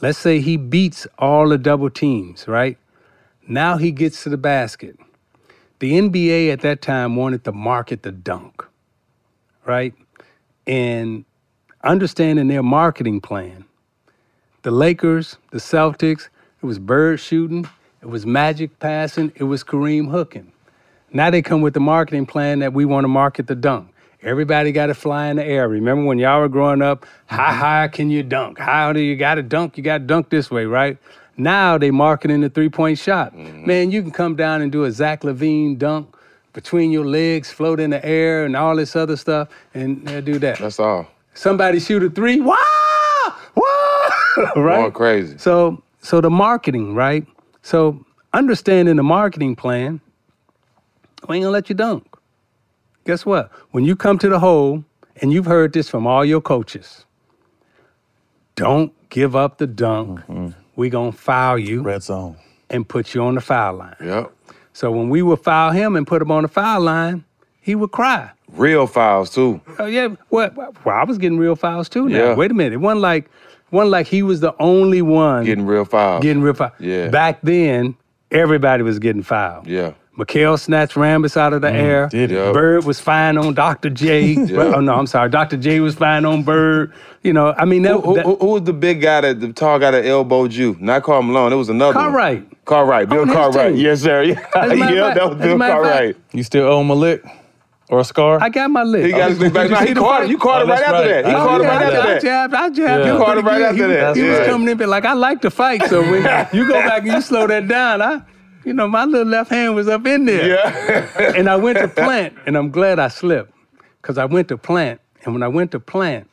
Let's 0.00 0.18
say 0.18 0.40
he 0.40 0.56
beats 0.56 1.08
all 1.18 1.48
the 1.48 1.58
double 1.58 1.90
teams, 1.90 2.46
right? 2.46 2.78
Now 3.48 3.78
he 3.78 3.90
gets 3.90 4.22
to 4.22 4.28
the 4.28 4.36
basket. 4.36 4.96
The 5.80 5.92
NBA 5.92 6.52
at 6.52 6.60
that 6.60 6.82
time 6.82 7.16
wanted 7.16 7.42
to 7.44 7.52
market 7.52 8.02
the 8.02 8.12
dunk, 8.12 8.64
right? 9.64 9.92
And 10.66 11.24
understanding 11.82 12.46
their 12.46 12.62
marketing 12.62 13.20
plan, 13.20 13.64
the 14.62 14.70
Lakers, 14.70 15.38
the 15.50 15.58
Celtics, 15.58 16.28
it 16.62 16.66
was 16.66 16.78
Bird 16.78 17.18
shooting, 17.18 17.68
it 18.02 18.06
was 18.06 18.24
Magic 18.24 18.78
passing, 18.78 19.32
it 19.34 19.44
was 19.44 19.64
Kareem 19.64 20.10
hooking. 20.10 20.52
Now 21.12 21.30
they 21.30 21.42
come 21.42 21.60
with 21.60 21.74
the 21.74 21.80
marketing 21.80 22.26
plan 22.26 22.60
that 22.60 22.72
we 22.72 22.84
want 22.84 23.04
to 23.04 23.08
market 23.08 23.48
the 23.48 23.56
dunk. 23.56 23.88
Everybody 24.22 24.72
got 24.72 24.86
to 24.86 24.94
fly 24.94 25.28
in 25.28 25.36
the 25.36 25.44
air. 25.44 25.66
Remember 25.66 26.04
when 26.04 26.18
y'all 26.18 26.40
were 26.40 26.48
growing 26.48 26.82
up, 26.82 27.06
how 27.26 27.46
mm-hmm. 27.46 27.60
high 27.60 27.88
can 27.88 28.10
you 28.10 28.22
dunk? 28.22 28.58
How 28.58 28.92
do 28.92 29.00
you 29.00 29.16
got 29.16 29.36
to 29.36 29.42
dunk? 29.42 29.78
You 29.78 29.82
got 29.82 29.98
to 29.98 30.04
dunk 30.04 30.28
this 30.28 30.50
way, 30.50 30.66
right? 30.66 30.98
Now 31.38 31.78
they 31.78 31.90
marketing 31.90 32.42
the 32.42 32.50
three 32.50 32.68
point 32.68 32.98
shot. 32.98 33.34
Mm-hmm. 33.34 33.66
Man, 33.66 33.90
you 33.90 34.02
can 34.02 34.10
come 34.10 34.36
down 34.36 34.60
and 34.60 34.70
do 34.70 34.84
a 34.84 34.92
Zach 34.92 35.22
LaVine 35.22 35.78
dunk 35.78 36.14
between 36.52 36.90
your 36.90 37.06
legs, 37.06 37.50
float 37.50 37.80
in 37.80 37.90
the 37.90 38.04
air, 38.04 38.44
and 38.44 38.56
all 38.56 38.76
this 38.76 38.94
other 38.94 39.16
stuff, 39.16 39.48
and 39.72 40.06
they'll 40.06 40.20
do 40.20 40.38
that. 40.40 40.58
That's 40.58 40.80
all. 40.80 41.06
Somebody 41.32 41.80
shoot 41.80 42.02
a 42.02 42.10
three, 42.10 42.40
wow, 42.40 42.56
wow, 43.54 44.10
right? 44.56 44.80
Going 44.80 44.92
crazy. 44.92 45.38
So, 45.38 45.82
so 46.02 46.20
the 46.20 46.28
marketing, 46.28 46.94
right? 46.94 47.24
So 47.62 48.04
understanding 48.32 48.96
the 48.96 49.02
marketing 49.02 49.56
plan, 49.56 50.00
we 51.28 51.36
ain't 51.36 51.44
gonna 51.44 51.52
let 51.52 51.68
you 51.68 51.74
dunk. 51.74 52.09
Guess 53.04 53.24
what? 53.26 53.50
When 53.70 53.84
you 53.84 53.96
come 53.96 54.18
to 54.18 54.28
the 54.28 54.38
hole, 54.38 54.84
and 55.22 55.32
you've 55.32 55.46
heard 55.46 55.72
this 55.72 55.88
from 55.88 56.06
all 56.06 56.24
your 56.24 56.40
coaches, 56.40 57.04
don't 58.56 58.92
give 59.10 59.34
up 59.36 59.58
the 59.58 59.66
dunk. 59.66 60.20
Mm-hmm. 60.20 60.48
We're 60.76 60.90
gonna 60.90 61.12
foul 61.12 61.58
you 61.58 61.82
Red 61.82 62.02
zone. 62.02 62.36
and 62.68 62.88
put 62.88 63.14
you 63.14 63.22
on 63.22 63.34
the 63.34 63.40
foul 63.40 63.74
line. 63.76 63.96
Yep. 64.02 64.32
So 64.72 64.90
when 64.90 65.08
we 65.10 65.22
would 65.22 65.40
foul 65.40 65.72
him 65.72 65.96
and 65.96 66.06
put 66.06 66.22
him 66.22 66.30
on 66.30 66.42
the 66.42 66.48
foul 66.48 66.80
line, 66.80 67.24
he 67.60 67.74
would 67.74 67.90
cry. 67.90 68.30
Real 68.52 68.86
fouls 68.86 69.30
too. 69.30 69.60
Oh 69.78 69.86
yeah, 69.86 70.08
what? 70.28 70.56
Well, 70.56 70.72
I 70.86 71.04
was 71.04 71.18
getting 71.18 71.38
real 71.38 71.56
fouls 71.56 71.88
too. 71.88 72.08
Now, 72.08 72.16
Yeah. 72.18 72.34
wait 72.34 72.50
a 72.50 72.54
minute. 72.54 72.72
It 72.74 72.78
wasn't 72.78 73.00
like, 73.02 73.30
wasn't 73.70 73.90
like 73.90 74.06
he 74.06 74.22
was 74.22 74.40
the 74.40 74.54
only 74.58 75.02
one 75.02 75.44
Getting 75.44 75.66
real 75.66 75.84
fouls. 75.84 76.22
getting 76.22 76.42
real 76.42 76.54
foul. 76.54 76.72
Yeah. 76.78 77.08
Back 77.08 77.40
then, 77.42 77.96
everybody 78.30 78.82
was 78.82 78.98
getting 78.98 79.22
fouled. 79.22 79.66
Yeah. 79.66 79.92
McHale 80.18 80.58
snatched 80.58 80.96
Rambis 80.96 81.36
out 81.36 81.52
of 81.52 81.62
the 81.62 81.68
mm, 81.68 81.74
air. 81.74 82.08
did 82.08 82.30
he? 82.30 82.36
Bird 82.36 82.84
was 82.84 83.00
fine 83.00 83.38
on 83.38 83.54
Dr. 83.54 83.88
J. 83.90 84.34
Well, 84.52 84.74
oh 84.76 84.80
no, 84.80 84.94
I'm 84.94 85.06
sorry. 85.06 85.30
Dr. 85.30 85.56
J 85.56 85.80
was 85.80 85.94
fine 85.94 86.24
on 86.24 86.42
Bird. 86.42 86.92
You 87.22 87.32
know, 87.32 87.54
I 87.56 87.64
mean, 87.64 87.82
that, 87.82 87.92
Who, 87.94 88.00
who, 88.00 88.14
that 88.16 88.24
who, 88.26 88.36
who 88.36 88.46
was 88.48 88.64
the 88.64 88.72
big 88.72 89.00
guy 89.00 89.20
that 89.22 89.40
the 89.40 89.52
tall 89.52 89.78
guy 89.78 89.92
that 89.92 90.04
elbowed 90.04 90.52
you? 90.52 90.76
Not 90.80 91.04
Karl 91.04 91.22
Malone. 91.22 91.52
It 91.52 91.56
was 91.56 91.68
another 91.68 91.94
one. 91.94 92.04
Cartwright. 92.06 92.64
Cartwright. 92.64 93.08
Bill 93.08 93.18
oh, 93.20 93.22
On 93.22 93.28
Cartwright. 93.28 93.76
Yes, 93.76 94.00
sir. 94.02 94.22
Yeah, 94.24 94.46
As 94.56 94.72
a 94.72 94.76
matter 94.76 94.92
of 94.92 94.96
yeah 94.96 95.02
fact- 95.04 95.14
that 95.16 95.28
was 95.30 95.38
Bill 95.38 95.56
matter 95.58 95.80
of 95.82 95.86
fact- 95.86 96.18
You 96.34 96.42
still 96.42 96.66
owe 96.66 96.80
him 96.80 96.90
a 96.90 96.94
lick 96.94 97.24
or 97.88 98.00
a 98.00 98.04
scar? 98.04 98.42
I 98.42 98.48
got 98.48 98.70
my 98.70 98.82
lick. 98.82 99.04
He 99.06 99.12
got 99.12 99.30
his 99.30 99.38
oh, 99.38 99.42
lick 99.44 99.52
back. 99.54 99.64
You 99.68 99.70
Nah, 99.74 99.80
see 99.80 99.88
he 99.88 99.94
caught 99.94 100.24
it. 100.24 100.30
You 100.30 100.38
caught 100.38 100.62
Oh, 100.62 100.64
it 100.64 100.68
right 100.70 100.82
after 100.82 100.92
right. 100.92 101.08
that. 101.08 101.26
He 101.26 101.32
Oh, 101.32 101.46
caught 101.46 101.60
it 101.60 101.64
right 101.64 101.82
I, 101.82 101.84
after 101.84 102.00
I 102.00 102.06
that. 102.14 102.22
jabbed, 102.22 102.54
I 102.54 102.68
jabbed 102.70 103.04
Yeah. 103.06 103.12
You 103.12 103.18
caught 103.18 103.38
him 103.38 103.44
pretty 103.44 103.60
right 103.62 103.70
after 103.70 103.88
that. 103.88 104.16
He 104.16 104.22
was 104.24 104.38
coming 104.46 104.68
in, 104.68 104.76
but 104.76 104.88
like 104.88 105.04
I 105.04 105.12
like 105.12 105.40
to 105.42 105.50
fight, 105.50 105.84
so 105.86 106.02
when 106.02 106.22
you 106.52 106.66
go 106.66 106.74
back 106.74 107.02
and 107.04 107.12
you 107.12 107.20
slow 107.20 107.46
that 107.46 107.68
down, 107.68 108.02
I, 108.02 108.22
you 108.64 108.72
know, 108.72 108.86
my 108.88 109.04
little 109.04 109.26
left 109.26 109.50
hand 109.50 109.74
was 109.74 109.88
up 109.88 110.06
in 110.06 110.24
there. 110.26 110.48
Yeah. 110.48 111.32
and 111.36 111.48
I 111.48 111.56
went 111.56 111.78
to 111.78 111.88
plant, 112.04 112.36
and 112.46 112.56
I'm 112.56 112.70
glad 112.70 112.98
I 112.98 113.08
slipped, 113.08 113.52
because 114.00 114.18
I 114.18 114.24
went 114.24 114.48
to 114.48 114.58
plant, 114.58 115.00
and 115.24 115.34
when 115.34 115.42
I 115.42 115.48
went 115.48 115.70
to 115.72 115.80
plant, 115.80 116.28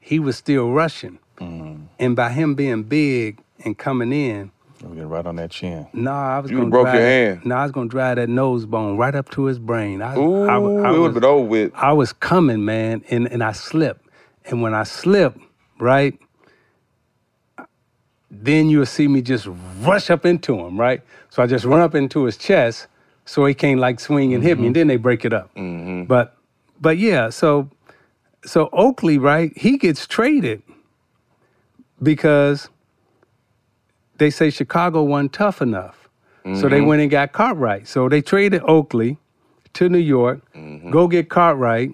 he 0.00 0.18
was 0.18 0.36
still 0.36 0.70
rushing, 0.70 1.18
Mm-hmm. 1.38 1.84
and 2.00 2.16
by 2.16 2.30
him 2.30 2.56
being 2.56 2.82
big 2.82 3.38
and 3.64 3.78
coming 3.78 4.12
in, 4.12 4.50
We 4.82 4.96
get 4.96 5.06
right 5.06 5.24
on 5.24 5.36
that 5.36 5.52
chin. 5.52 5.86
nah, 5.92 6.36
I 6.36 6.40
was 6.40 6.50
You 6.50 6.56
gonna 6.58 6.70
broke 6.70 6.86
your 6.92 6.94
hand. 7.00 7.44
Nah, 7.46 7.58
I 7.60 7.62
was 7.62 7.70
gonna 7.70 7.88
drive 7.88 8.16
that 8.16 8.28
nose 8.28 8.66
bone 8.66 8.96
right 8.96 9.14
up 9.14 9.30
to 9.30 9.44
his 9.44 9.60
brain. 9.60 10.02
I, 10.02 10.16
Ooh, 10.16 10.46
I, 10.48 10.54
I, 10.54 10.56
it 10.56 10.98
would 10.98 11.00
was- 11.00 11.14
been 11.14 11.24
over 11.24 11.44
with. 11.44 11.72
I 11.76 11.92
was 11.92 12.12
coming, 12.12 12.64
man, 12.64 13.04
and, 13.10 13.30
and 13.30 13.44
I 13.44 13.52
slipped. 13.52 14.04
And 14.46 14.62
when 14.62 14.74
I 14.74 14.82
slipped, 14.82 15.38
right, 15.78 16.18
then 18.30 18.68
you'll 18.68 18.86
see 18.86 19.08
me 19.08 19.22
just 19.22 19.48
rush 19.80 20.10
up 20.10 20.26
into 20.26 20.58
him, 20.58 20.78
right? 20.78 21.02
So 21.30 21.42
I 21.42 21.46
just 21.46 21.64
run 21.64 21.80
up 21.80 21.94
into 21.94 22.24
his 22.24 22.36
chest 22.36 22.86
so 23.24 23.44
he 23.44 23.54
can't 23.54 23.80
like 23.80 24.00
swing 24.00 24.34
and 24.34 24.42
hit 24.42 24.58
me, 24.58 24.66
and 24.66 24.74
mm-hmm. 24.74 24.80
then 24.80 24.86
they 24.86 24.96
break 24.96 25.24
it 25.24 25.32
up. 25.32 25.54
Mm-hmm. 25.54 26.04
But 26.04 26.36
but 26.80 26.98
yeah, 26.98 27.30
so 27.30 27.70
so 28.44 28.68
Oakley, 28.72 29.18
right, 29.18 29.56
he 29.56 29.76
gets 29.76 30.06
traded 30.06 30.62
because 32.02 32.68
they 34.18 34.30
say 34.30 34.50
Chicago 34.50 35.02
wasn't 35.02 35.32
tough 35.32 35.60
enough. 35.62 36.08
So 36.54 36.66
they 36.66 36.78
mm-hmm. 36.78 36.86
went 36.86 37.02
and 37.02 37.10
got 37.10 37.32
Cartwright. 37.32 37.86
So 37.86 38.08
they 38.08 38.22
traded 38.22 38.62
Oakley 38.62 39.18
to 39.74 39.90
New 39.90 39.98
York, 39.98 40.40
go 40.90 41.06
get 41.06 41.28
Cartwright, 41.28 41.92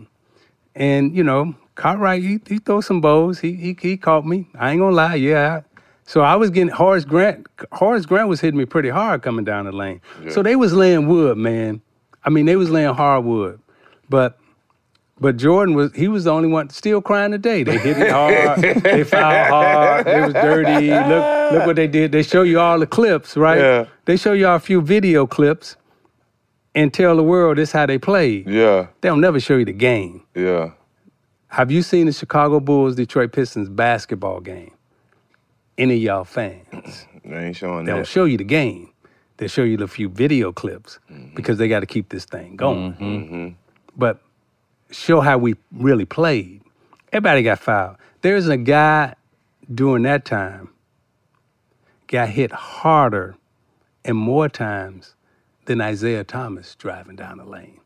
and 0.76 1.16
you 1.16 1.24
know, 1.24 1.56
Cartwright 1.74 2.22
he, 2.22 2.38
he 2.46 2.58
throw 2.58 2.80
some 2.80 3.00
bows. 3.00 3.40
He, 3.40 3.54
he 3.54 3.76
he 3.80 3.96
caught 3.96 4.24
me. 4.24 4.46
I 4.54 4.70
ain't 4.70 4.78
gonna 4.78 4.94
lie, 4.94 5.16
yeah. 5.16 5.62
So 6.06 6.20
I 6.20 6.36
was 6.36 6.50
getting 6.50 6.68
Horace 6.68 7.04
Grant. 7.04 7.46
Horace 7.72 8.06
Grant 8.06 8.28
was 8.28 8.40
hitting 8.40 8.58
me 8.58 8.66
pretty 8.66 8.90
hard 8.90 9.22
coming 9.22 9.44
down 9.44 9.64
the 9.64 9.72
lane. 9.72 10.00
So 10.30 10.42
they 10.42 10.56
was 10.56 10.72
laying 10.72 11.06
wood, 11.08 11.38
man. 11.38 11.80
I 12.24 12.30
mean, 12.30 12.46
they 12.46 12.56
was 12.56 12.70
laying 12.70 12.94
hardwood, 12.94 13.60
but. 14.08 14.38
But 15.20 15.36
Jordan 15.36 15.76
was 15.76 15.92
he 15.94 16.08
was 16.08 16.24
the 16.24 16.32
only 16.32 16.48
one 16.48 16.70
still 16.70 17.00
crying 17.00 17.30
today. 17.30 17.62
They 17.62 17.78
hit 17.78 17.96
me 17.96 18.08
hard, 18.08 18.60
they 18.82 19.04
fouled 19.04 19.46
hard, 19.48 20.06
they 20.06 20.20
was 20.20 20.32
dirty. 20.32 20.90
Look 20.90 21.52
look 21.52 21.66
what 21.66 21.76
they 21.76 21.86
did. 21.86 22.10
They 22.10 22.24
show 22.24 22.42
you 22.42 22.58
all 22.58 22.80
the 22.80 22.86
clips, 22.86 23.36
right? 23.36 23.58
Yeah. 23.58 23.86
They 24.06 24.16
show 24.16 24.32
you 24.32 24.48
all 24.48 24.56
a 24.56 24.60
few 24.60 24.80
video 24.80 25.24
clips 25.24 25.76
and 26.74 26.92
tell 26.92 27.14
the 27.14 27.22
world 27.22 27.58
this 27.58 27.70
how 27.70 27.86
they 27.86 27.96
played. 27.96 28.48
Yeah. 28.48 28.88
They'll 29.02 29.16
never 29.16 29.38
show 29.38 29.56
you 29.56 29.64
the 29.64 29.72
game. 29.72 30.24
Yeah. 30.34 30.72
Have 31.46 31.70
you 31.70 31.82
seen 31.82 32.06
the 32.06 32.12
Chicago 32.12 32.58
Bulls 32.58 32.96
Detroit 32.96 33.30
Pistons 33.30 33.68
basketball 33.68 34.40
game? 34.40 34.72
Any 35.76 35.94
of 35.96 36.02
y'all 36.02 36.24
fans? 36.24 37.06
They 37.26 37.46
ain't 37.46 37.56
showing 37.56 37.86
They 37.86 37.92
don't 37.92 38.00
that. 38.00 38.06
show 38.06 38.26
you 38.26 38.36
the 38.36 38.44
game. 38.44 38.92
They 39.38 39.48
show 39.48 39.62
you 39.62 39.78
the 39.78 39.88
few 39.88 40.10
video 40.10 40.52
clips 40.52 40.98
mm-hmm. 41.10 41.34
because 41.34 41.56
they 41.56 41.68
got 41.68 41.80
to 41.80 41.86
keep 41.86 42.10
this 42.10 42.26
thing 42.26 42.54
going. 42.54 42.92
Mm-hmm. 42.92 43.04
mm-hmm. 43.04 43.48
But 43.96 44.20
show 44.90 45.22
how 45.22 45.38
we 45.38 45.54
really 45.72 46.04
played. 46.04 46.60
Everybody 47.12 47.42
got 47.42 47.60
fouled. 47.60 47.96
There's 48.20 48.46
a 48.46 48.58
guy 48.58 49.14
during 49.72 50.02
that 50.02 50.26
time 50.26 50.68
got 52.08 52.28
hit 52.28 52.52
harder 52.52 53.36
and 54.04 54.16
more 54.16 54.48
times 54.48 55.14
than 55.64 55.80
Isiah 55.80 56.24
Thomas 56.24 56.74
driving 56.74 57.16
down 57.16 57.38
the 57.38 57.44
lane. 57.44 57.80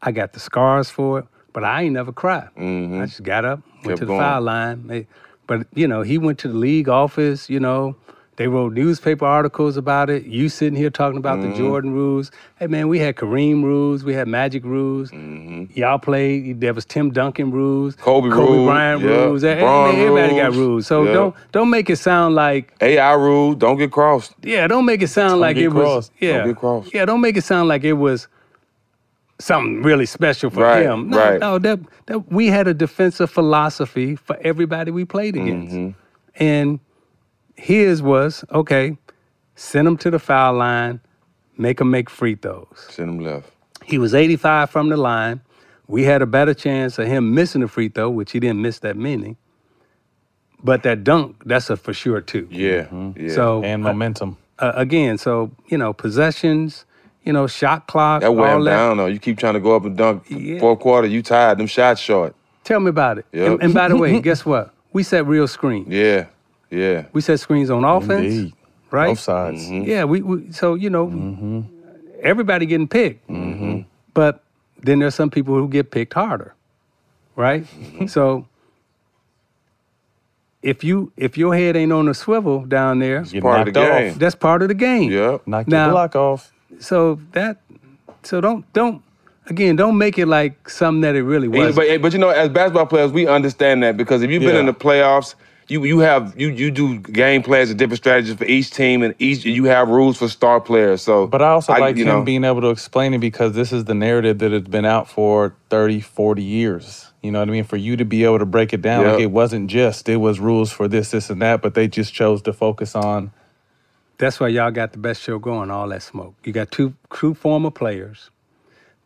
I 0.00 0.12
got 0.12 0.32
the 0.32 0.40
scars 0.40 0.88
for 0.88 1.18
it, 1.20 1.26
but 1.52 1.62
I 1.62 1.82
ain't 1.82 1.92
never 1.92 2.12
cried. 2.12 2.48
Mm-hmm. 2.56 3.02
I 3.02 3.06
just 3.06 3.22
got 3.22 3.44
up, 3.44 3.60
went 3.84 3.84
Kept 3.84 3.98
to 3.98 4.04
the 4.06 4.06
going. 4.06 4.20
foul 4.20 4.40
line. 4.40 4.86
They- 4.86 5.06
But 5.52 5.66
you 5.74 5.86
know, 5.86 6.02
he 6.02 6.16
went 6.18 6.38
to 6.40 6.48
the 6.48 6.54
league 6.54 6.88
office. 6.88 7.50
You 7.50 7.60
know, 7.60 7.94
they 8.36 8.48
wrote 8.48 8.72
newspaper 8.72 9.26
articles 9.26 9.76
about 9.76 10.08
it. 10.08 10.24
You 10.24 10.48
sitting 10.48 10.76
here 10.76 10.88
talking 10.90 11.18
about 11.18 11.38
Mm-hmm. 11.40 11.50
the 11.50 11.56
Jordan 11.58 11.92
rules. 11.92 12.30
Hey 12.58 12.66
man, 12.68 12.88
we 12.88 12.98
had 12.98 13.16
Kareem 13.16 13.62
rules, 13.62 14.02
we 14.04 14.14
had 14.14 14.28
Magic 14.28 14.64
rules. 14.64 15.12
Y'all 15.12 15.98
played. 15.98 16.60
There 16.60 16.72
was 16.72 16.84
Tim 16.86 17.10
Duncan 17.10 17.50
rules, 17.50 17.94
Mm-hmm. 17.96 18.02
Kobe 18.04 18.30
Kobe 18.30 18.52
rules, 18.52 18.66
Bryant 18.66 19.02
yeah. 19.02 19.08
rules. 19.08 19.42
Hey, 19.42 19.60
man, 19.60 19.94
everybody 19.96 20.36
got 20.36 20.44
rules, 20.52 20.56
rules. 20.56 20.86
So 20.86 21.04
yeah. 21.04 21.12
don't 21.12 21.34
don't 21.52 21.70
make 21.70 21.90
it 21.90 21.96
sound 21.96 22.34
like 22.34 22.72
AI 22.80 23.12
rule, 23.12 23.54
don't 23.54 23.76
get 23.76 23.90
crossed. 23.92 24.34
yeah, 24.42 24.66
don't 24.66 24.86
make 24.86 25.02
it 25.02 25.08
sound 25.08 25.40
like 25.40 25.56
get 25.56 25.64
it 25.64 25.72
was. 25.74 26.10
Yeah, 26.18 26.38
Don't 26.38 26.46
get 26.48 26.56
crossed. 26.56 26.94
yeah, 26.94 27.04
don't 27.04 27.20
make 27.20 27.36
it 27.36 27.44
sound 27.44 27.68
like 27.68 27.84
it 27.84 27.94
was 27.94 28.28
something 29.44 29.82
really 29.82 30.06
special 30.06 30.50
for 30.50 30.62
Right, 30.62 30.84
him. 30.84 31.10
No, 31.10 31.18
right. 31.18 31.40
no, 31.40 31.58
that, 31.58 31.80
that 32.06 32.32
we 32.32 32.48
had 32.48 32.68
a 32.68 32.74
defensive 32.74 33.30
philosophy 33.30 34.16
for 34.16 34.36
everybody 34.42 34.90
we 34.90 35.04
played 35.04 35.36
against, 35.36 35.74
Mm-hmm. 35.74 35.98
and 36.44 36.80
his 37.56 38.02
was 38.02 38.44
okay. 38.52 38.96
Send 39.56 39.88
him 39.88 39.96
to 39.98 40.10
the 40.10 40.18
foul 40.18 40.54
line, 40.54 41.00
make 41.58 41.80
him 41.80 41.90
make 41.90 42.10
free 42.10 42.34
throws. 42.36 42.66
Send 42.90 43.10
him 43.10 43.20
left. 43.20 43.50
He 43.84 43.98
was 43.98 44.14
85 44.14 44.70
from 44.70 44.88
the 44.88 44.96
line. 44.96 45.40
We 45.88 46.04
had 46.04 46.22
a 46.22 46.26
better 46.26 46.54
chance 46.54 46.98
of 46.98 47.06
him 47.08 47.34
missing 47.34 47.62
a 47.62 47.68
free 47.68 47.88
throw, 47.88 48.10
which 48.10 48.32
he 48.32 48.40
didn't 48.40 48.62
miss 48.62 48.78
that 48.80 48.96
many. 48.96 49.36
But 50.62 50.82
that 50.84 51.04
dunk, 51.04 51.42
that's 51.44 51.70
a 51.70 51.76
for 51.76 51.92
sure 51.92 52.20
too. 52.20 52.48
Yeah. 52.50 52.86
Yeah. 53.16 53.34
So 53.34 53.62
And 53.64 53.82
momentum. 53.82 54.38
uh, 54.58 54.72
again, 54.76 55.18
so 55.18 55.50
you 55.68 55.78
know, 55.78 55.92
possessions, 55.92 56.84
you 57.24 57.32
know, 57.32 57.46
shot 57.46 57.86
clock, 57.86 58.22
That 58.22 58.32
wear 58.32 58.50
all 58.50 58.56
him 58.58 58.64
that. 58.64 58.70
down 58.70 58.96
though. 58.98 59.06
You 59.06 59.18
keep 59.18 59.38
trying 59.38 59.54
to 59.54 59.60
go 59.60 59.76
up 59.76 59.84
and 59.84 59.96
dunk 59.96 60.24
Yeah. 60.28 60.58
fourth 60.60 60.80
quarter. 60.80 61.06
You 61.06 61.22
tired. 61.22 61.58
Them 61.58 61.66
shots 61.66 62.00
short. 62.00 62.34
Tell 62.64 62.80
me 62.80 62.88
about 62.90 63.18
it. 63.18 63.26
Yep. 63.32 63.46
And, 63.52 63.62
and 63.62 63.74
by 63.74 63.88
the 63.88 63.96
way, 63.96 64.20
guess 64.28 64.44
what? 64.46 64.72
We 64.92 65.02
set 65.02 65.26
real 65.26 65.48
screens. 65.48 65.88
Yeah, 65.88 66.26
yeah. 66.70 67.06
We 67.12 67.20
set 67.20 67.40
screens 67.40 67.70
on 67.70 67.84
offense, 67.84 68.26
Indeed. 68.34 68.52
right? 68.90 69.08
Both 69.08 69.20
sides. 69.20 69.64
Mm-hmm. 69.64 69.88
Yeah, 69.88 70.04
we, 70.04 70.20
we 70.22 70.52
so 70.52 70.74
you 70.74 70.90
know, 70.90 71.06
mm-hmm. 71.06 71.60
everybody 72.22 72.66
getting 72.66 72.88
picked, 72.88 73.26
Mm-hmm. 73.28 73.80
but 74.14 74.42
then 74.82 74.98
there's 74.98 75.14
some 75.14 75.30
people 75.30 75.54
who 75.54 75.68
get 75.68 75.90
picked 75.90 76.12
harder, 76.14 76.54
right? 77.36 77.64
Mm-hmm. 77.64 78.06
So 78.06 78.46
if 80.62 80.84
you 80.84 81.12
if 81.16 81.36
your 81.36 81.54
head 81.54 81.76
ain't 81.76 81.92
on 81.92 82.08
a 82.08 82.14
swivel 82.14 82.64
down 82.64 82.98
there, 83.00 83.22
Get 83.22 83.42
part 83.42 83.60
of 83.66 83.66
knocked 83.68 83.74
the 83.74 83.80
off. 83.92 83.98
game. 83.98 84.18
that's 84.18 84.34
part 84.34 84.62
of 84.62 84.68
the 84.68 84.74
game. 84.74 85.10
Yeah. 85.10 85.38
Knock 85.46 85.66
Now- 85.68 85.84
your 85.86 85.92
block 85.92 86.16
off. 86.16 86.51
So 86.78 87.20
that 87.32 87.58
so 88.22 88.40
don't 88.40 88.70
don't 88.72 89.02
again 89.46 89.76
don't 89.76 89.98
make 89.98 90.18
it 90.18 90.26
like 90.26 90.68
something 90.68 91.02
that 91.02 91.14
it 91.14 91.22
really 91.22 91.48
was. 91.48 91.74
But, 91.76 92.02
but 92.02 92.12
you 92.12 92.18
know, 92.18 92.30
as 92.30 92.48
basketball 92.48 92.86
players, 92.86 93.12
we 93.12 93.26
understand 93.26 93.82
that 93.82 93.96
because 93.96 94.22
if 94.22 94.30
you've 94.30 94.42
been 94.42 94.54
Yeah. 94.54 94.60
in 94.60 94.66
the 94.66 94.74
playoffs, 94.74 95.34
you 95.68 95.84
you 95.84 96.00
have 96.00 96.38
you 96.38 96.48
you 96.48 96.70
do 96.70 96.98
game 96.98 97.42
plans 97.42 97.70
and 97.70 97.78
different 97.78 97.98
strategies 97.98 98.34
for 98.34 98.44
each 98.44 98.70
team, 98.70 99.02
and 99.02 99.14
each 99.18 99.44
you 99.44 99.64
have 99.64 99.88
rules 99.88 100.18
for 100.18 100.28
star 100.28 100.60
players. 100.60 101.02
So, 101.02 101.26
But 101.26 101.42
I 101.42 101.50
also 101.50 101.72
like 101.72 101.96
you 101.96 102.04
him 102.04 102.08
know, 102.08 102.22
being 102.22 102.44
able 102.44 102.60
to 102.62 102.70
explain 102.70 103.14
it 103.14 103.18
because 103.18 103.52
this 103.54 103.72
is 103.72 103.84
the 103.84 103.94
narrative 103.94 104.38
that 104.38 104.52
has 104.52 104.62
been 104.62 104.84
out 104.84 105.08
for 105.08 105.54
30, 105.70 106.00
40 106.00 106.42
years. 106.42 107.08
You 107.22 107.30
know 107.30 107.38
what 107.38 107.48
I 107.48 107.52
mean? 107.52 107.64
For 107.64 107.76
you 107.76 107.96
to 107.96 108.04
be 108.04 108.24
able 108.24 108.40
to 108.40 108.46
break 108.46 108.72
it 108.72 108.82
down, 108.82 109.04
like 109.06 109.20
it 109.20 109.30
wasn't 109.30 109.70
just, 109.70 110.08
it 110.08 110.16
was 110.16 110.40
rules 110.40 110.72
for 110.72 110.88
this, 110.88 111.12
this, 111.12 111.30
and 111.30 111.40
that, 111.40 111.62
but 111.62 111.74
they 111.74 111.86
just 111.86 112.12
chose 112.12 112.42
to 112.42 112.52
focus 112.52 112.96
on. 112.96 113.30
That's 114.22 114.38
why 114.38 114.46
y'all 114.46 114.70
got 114.70 114.92
the 114.92 114.98
best 114.98 115.20
show 115.20 115.40
going, 115.40 115.68
all 115.68 115.88
that 115.88 116.00
smoke. 116.00 116.36
You 116.44 116.52
got 116.52 116.70
two 116.70 116.94
two 117.12 117.34
former 117.34 117.72
players 117.72 118.30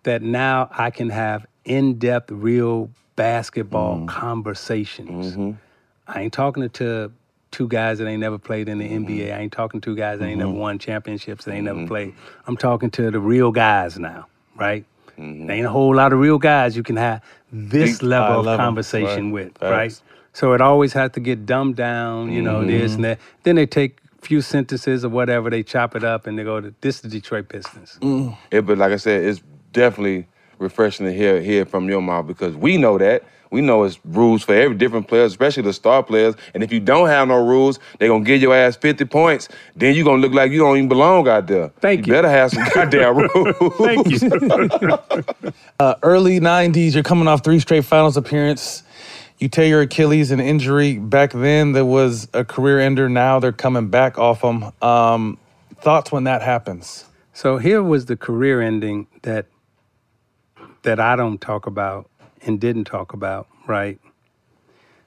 that 0.02 0.20
now 0.20 0.68
I 0.70 0.90
can 0.90 1.08
have 1.08 1.46
in-depth, 1.64 2.30
real 2.30 2.90
basketball 3.16 3.96
mm-hmm. 3.96 4.08
conversations. 4.08 5.32
Mm-hmm. 5.32 5.52
I 6.06 6.20
ain't 6.20 6.34
talking 6.34 6.68
to 6.68 7.10
two 7.50 7.66
guys 7.66 7.96
that 7.96 8.06
ain't 8.06 8.20
never 8.20 8.36
played 8.36 8.68
in 8.68 8.76
the 8.76 8.86
mm-hmm. 8.86 9.06
NBA. 9.06 9.34
I 9.34 9.38
ain't 9.38 9.54
talking 9.54 9.80
to 9.80 9.96
guys 9.96 10.18
that 10.18 10.26
ain't 10.26 10.38
never 10.38 10.50
won 10.50 10.78
championships, 10.78 11.46
that 11.46 11.54
ain't 11.54 11.64
never 11.64 11.86
played. 11.86 12.14
I'm 12.46 12.58
talking 12.58 12.90
to 12.90 13.10
the 13.10 13.18
real 13.18 13.52
guys 13.52 13.98
now, 13.98 14.26
right? 14.54 14.84
There 15.16 15.50
ain't 15.50 15.64
a 15.64 15.70
whole 15.70 15.96
lot 15.96 16.12
of 16.12 16.18
real 16.18 16.36
guys 16.36 16.76
you 16.76 16.82
can 16.82 16.96
have 16.96 17.22
this 17.50 18.00
Deep, 18.00 18.08
level 18.10 18.40
of 18.40 18.44
level, 18.44 18.62
conversation 18.62 19.32
right. 19.32 19.46
with, 19.46 19.62
right? 19.62 19.98
So 20.34 20.52
it 20.52 20.60
always 20.60 20.92
has 20.92 21.12
to 21.12 21.20
get 21.20 21.46
dumbed 21.46 21.76
down, 21.76 22.30
you 22.30 22.42
know, 22.42 22.62
this 22.66 22.96
and 22.96 23.04
that. 23.04 23.18
Then 23.44 23.56
they 23.56 23.64
take 23.64 23.96
few 24.20 24.40
sentences 24.40 25.04
or 25.04 25.08
whatever, 25.08 25.50
they 25.50 25.62
chop 25.62 25.94
it 25.96 26.04
up 26.04 26.26
and 26.26 26.38
they 26.38 26.44
go 26.44 26.60
to 26.60 26.74
this 26.80 26.96
is 26.96 27.02
the 27.02 27.08
Detroit 27.08 27.48
Pistons. 27.48 27.98
Yeah, 28.50 28.60
but 28.60 28.78
like 28.78 28.92
I 28.92 28.96
said, 28.96 29.24
it's 29.24 29.42
definitely 29.72 30.26
refreshing 30.58 31.06
to 31.06 31.12
hear 31.12 31.40
hear 31.40 31.64
from 31.66 31.88
your 31.88 32.00
mouth 32.02 32.26
because 32.26 32.56
we 32.56 32.76
know 32.76 32.98
that. 32.98 33.24
We 33.52 33.60
know 33.60 33.84
it's 33.84 34.00
rules 34.04 34.42
for 34.42 34.54
every 34.54 34.76
different 34.76 35.06
player, 35.06 35.22
especially 35.24 35.62
the 35.62 35.72
star 35.72 36.02
players. 36.02 36.34
And 36.52 36.64
if 36.64 36.72
you 36.72 36.80
don't 36.80 37.06
have 37.06 37.28
no 37.28 37.36
rules, 37.46 37.78
they're 37.98 38.08
gonna 38.08 38.24
give 38.24 38.42
your 38.42 38.52
ass 38.54 38.74
50 38.76 39.04
points. 39.04 39.48
Then 39.76 39.94
you're 39.94 40.04
gonna 40.04 40.20
look 40.20 40.32
like 40.32 40.50
you 40.50 40.58
don't 40.58 40.76
even 40.76 40.88
belong 40.88 41.28
out 41.28 41.46
there. 41.46 41.68
Thank 41.80 42.08
you. 42.08 42.12
better 42.12 42.28
have 42.28 42.50
some 42.50 42.64
goddamn 42.74 43.16
rules. 43.34 43.76
Thank 43.76 44.10
you. 44.10 45.52
Uh, 45.78 45.94
early 46.02 46.40
90s, 46.40 46.94
you're 46.94 47.02
coming 47.02 47.28
off 47.28 47.44
three 47.44 47.60
straight 47.60 47.84
finals 47.84 48.16
appearance. 48.16 48.82
You 49.38 49.48
tear 49.48 49.66
your 49.66 49.82
Achilles, 49.82 50.30
an 50.30 50.40
injury. 50.40 50.98
Back 50.98 51.32
then, 51.32 51.72
there 51.72 51.84
was 51.84 52.28
a 52.32 52.44
career 52.44 52.80
ender. 52.80 53.08
Now 53.08 53.38
they're 53.38 53.52
coming 53.52 53.88
back 53.88 54.18
off 54.18 54.40
them. 54.40 54.72
Um, 54.80 55.38
thoughts 55.80 56.10
when 56.10 56.24
that 56.24 56.42
happens? 56.42 57.04
So 57.34 57.58
here 57.58 57.82
was 57.82 58.06
the 58.06 58.16
career 58.16 58.62
ending 58.62 59.06
that 59.22 59.46
that 60.82 60.98
I 61.00 61.16
don't 61.16 61.40
talk 61.40 61.66
about 61.66 62.08
and 62.42 62.60
didn't 62.60 62.84
talk 62.84 63.12
about, 63.12 63.48
right? 63.66 63.98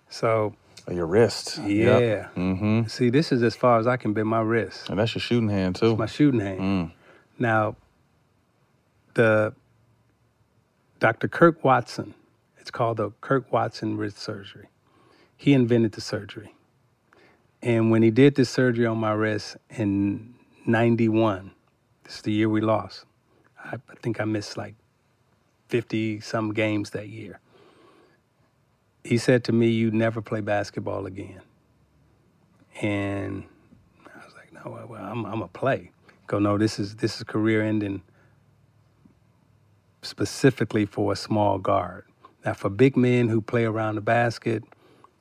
So 0.09 0.53
Your 0.91 1.05
wrist. 1.05 1.57
yeah. 1.65 2.27
Mm-hmm. 2.35 2.87
See, 2.87 3.09
this 3.09 3.31
is 3.31 3.41
as 3.43 3.55
far 3.55 3.79
as 3.79 3.87
I 3.87 3.95
can 3.97 4.13
bend 4.13 4.27
my 4.27 4.41
wrist. 4.41 4.89
And 4.89 4.99
that's 4.99 5.15
your 5.15 5.21
shooting 5.21 5.49
hand, 5.49 5.77
too. 5.77 5.95
my 5.95 6.05
shooting 6.05 6.39
hand. 6.41 6.59
Mm. 6.59 6.91
Now, 7.39 7.75
the 9.13 9.53
Dr. 10.99 11.27
Kirk 11.29 11.63
Watson, 11.63 12.13
it's 12.69 12.77
called 12.77 12.97
the 12.97 13.09
Kirk 13.21 13.51
Watson 13.51 13.97
wrist 13.97 14.19
surgery. 14.19 14.67
He 15.35 15.53
invented 15.53 15.93
the 15.93 16.01
surgery. 16.01 16.53
And 17.63 17.89
when 17.89 18.03
he 18.03 18.11
did 18.11 18.35
this 18.35 18.51
surgery 18.51 18.85
on 18.85 18.99
my 18.99 19.11
wrist 19.11 19.57
in 19.71 20.35
91, 20.67 21.49
this 22.03 22.17
is 22.17 22.21
the 22.21 22.31
year 22.31 22.47
we 22.47 22.61
lost. 22.61 23.05
I, 23.57 23.77
I 23.89 23.95
think 24.03 24.21
I 24.21 24.25
missed 24.25 24.55
like 24.55 24.75
50 25.69 26.19
some 26.19 26.53
games 26.53 26.91
that 26.91 27.09
year. 27.09 27.39
He 29.03 29.17
said 29.17 29.43
to 29.45 29.51
me, 29.51 29.69
You 29.69 29.89
never 29.89 30.21
play 30.21 30.41
basketball 30.41 31.07
again. 31.07 31.41
And 32.83 33.45
I 34.05 34.23
was 34.23 34.35
like, 34.35 34.53
No, 34.53 34.85
well, 34.87 35.03
I'm, 35.03 35.25
I'm 35.25 35.41
a 35.41 35.47
play. 35.47 35.89
Go, 36.27 36.37
no, 36.37 36.59
this 36.59 36.77
is 36.77 36.97
this 36.97 37.17
is 37.17 37.23
career 37.23 37.63
ending 37.63 38.03
specifically 40.03 40.85
for 40.85 41.11
a 41.11 41.15
small 41.15 41.57
guard. 41.57 42.03
Now, 42.45 42.53
for 42.53 42.69
big 42.69 42.95
men 42.95 43.27
who 43.27 43.41
play 43.41 43.65
around 43.65 43.95
the 43.95 44.01
basket, 44.01 44.63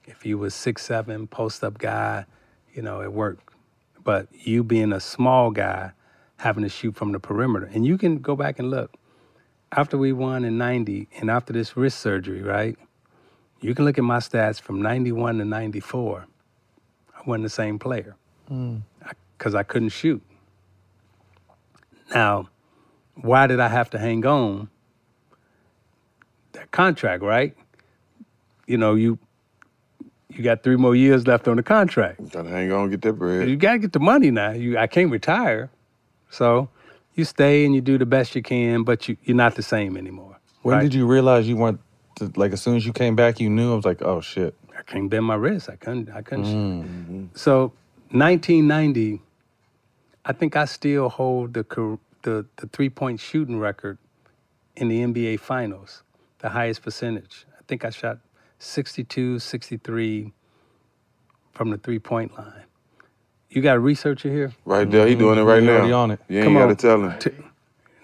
if 0.05 0.25
you 0.25 0.39
was 0.39 0.55
six 0.55 0.85
seven 0.85 1.27
post 1.27 1.65
up 1.65 1.79
guy, 1.79 2.25
you 2.73 2.83
know 2.83 3.03
it 3.03 3.13
worked. 3.13 3.53
But 4.03 4.29
you 4.33 4.63
being 4.65 4.93
a 4.93 5.01
small 5.01 5.51
guy, 5.51 5.93
having 6.37 6.63
to 6.63 6.69
shoot 6.69 6.95
from 6.95 7.13
the 7.13 7.21
perimeter, 7.21 7.69
and 7.73 7.85
you 7.85 7.99
can 7.99 8.19
go 8.19 8.37
back 8.37 8.59
and 8.59 8.71
look. 8.71 8.95
After 9.73 9.99
we 9.99 10.13
won 10.13 10.45
in 10.45 10.57
'90, 10.57 11.09
and 11.21 11.31
after 11.31 11.53
this 11.53 11.77
wrist 11.77 12.01
surgery, 12.01 12.43
right? 12.43 12.79
You 13.61 13.75
can 13.75 13.85
look 13.85 13.99
at 13.99 14.05
my 14.05 14.19
stats 14.19 14.61
from 14.61 14.81
'91 14.81 15.39
to 15.39 15.45
'94. 15.45 16.27
I 17.17 17.21
wasn't 17.27 17.43
the 17.43 17.51
same 17.51 17.79
player 17.79 18.17
mm. 18.51 18.81
because 19.37 19.55
I 19.55 19.65
couldn't 19.65 19.91
shoot. 19.91 20.23
Now, 22.15 22.49
why 23.17 23.47
did 23.47 23.61
I 23.61 23.69
have 23.69 23.91
to 23.91 23.99
hang 23.99 24.25
on? 24.25 24.71
That 26.59 26.71
contract, 26.73 27.23
right? 27.23 27.57
You 28.66 28.79
know, 28.79 28.94
you 28.94 29.18
you 30.29 30.42
got 30.42 30.62
three 30.62 30.77
more 30.77 30.94
years 30.94 31.27
left 31.27 31.49
on 31.49 31.57
the 31.57 31.62
contract. 31.62 32.31
Gotta 32.31 32.49
hang 32.49 32.73
on, 32.73 32.90
get 32.90 33.03
that 33.03 33.14
bread. 33.14 33.49
You 33.49 33.57
gotta 33.57 33.79
get 33.79 33.92
the 33.92 34.01
money 34.01 34.31
now. 34.31 34.51
You 34.51 34.77
I 34.77 34.87
can't 34.87 35.11
retire. 35.11 35.71
So 36.31 36.68
you 37.14 37.25
stay 37.25 37.64
and 37.64 37.75
you 37.75 37.81
do 37.81 37.97
the 37.97 38.07
best 38.07 38.35
you 38.35 38.42
can, 38.42 38.83
but 38.83 39.09
you, 39.09 39.16
you're 39.25 39.37
not 39.37 39.55
the 39.55 39.62
same 39.62 39.97
anymore. 39.97 40.38
When 40.62 40.77
right? 40.77 40.83
did 40.83 40.94
you 40.94 41.07
realize 41.07 41.49
you 41.49 41.57
weren't, 41.57 41.81
like, 42.37 42.53
as 42.53 42.61
soon 42.61 42.77
as 42.77 42.85
you 42.85 42.92
came 42.92 43.16
back, 43.16 43.40
you 43.40 43.49
knew? 43.49 43.73
I 43.73 43.77
was 43.77 43.85
like, 43.85 44.03
oh, 44.03 44.21
shit. 44.21 44.55
I 44.77 44.83
couldn't 44.83 45.09
bend 45.09 45.25
my 45.25 45.35
wrist. 45.35 45.71
I 45.71 45.77
couldn't. 45.77 46.11
I 46.11 46.23
couldn't. 46.23 46.44
Mm. 46.44 47.07
shoot. 47.09 47.38
So, 47.38 47.73
1990, 48.11 49.21
I 50.25 50.33
think 50.33 50.57
I 50.57 50.64
still 50.64 51.09
hold 51.09 51.55
the 51.55 51.99
the 52.23 52.47
the 52.57 52.66
three 52.68 52.90
point 52.90 53.18
shooting 53.21 53.59
record 53.59 53.99
in 54.77 54.88
the 54.88 55.01
NBA 55.03 55.40
Finals, 55.40 56.03
the 56.40 56.48
highest 56.51 56.83
percentage. 56.83 57.46
I 57.59 57.62
think 57.66 57.85
I 57.85 57.90
shot 57.90 58.18
62, 58.59 59.38
63 59.38 60.33
from 61.53 61.70
the 61.70 61.79
three 61.79 61.98
point 61.98 62.37
line. 62.37 62.62
You 63.51 63.62
got 63.62 63.77
a 63.77 63.81
researcher 63.81 64.29
here? 64.31 64.53
Right 64.64 64.90
there, 64.90 65.07
he 65.07 65.14
doing 65.14 65.38
it 65.38 65.42
right 65.42 65.61
He 65.62 65.66
now. 65.66 65.77
already 65.77 65.92
on 65.92 66.11
it. 66.12 66.20
You 66.29 66.40
ain't 66.42 66.55
gotta 66.55 66.74
tell 66.74 67.03
him. 67.03 67.18
T- 67.18 67.31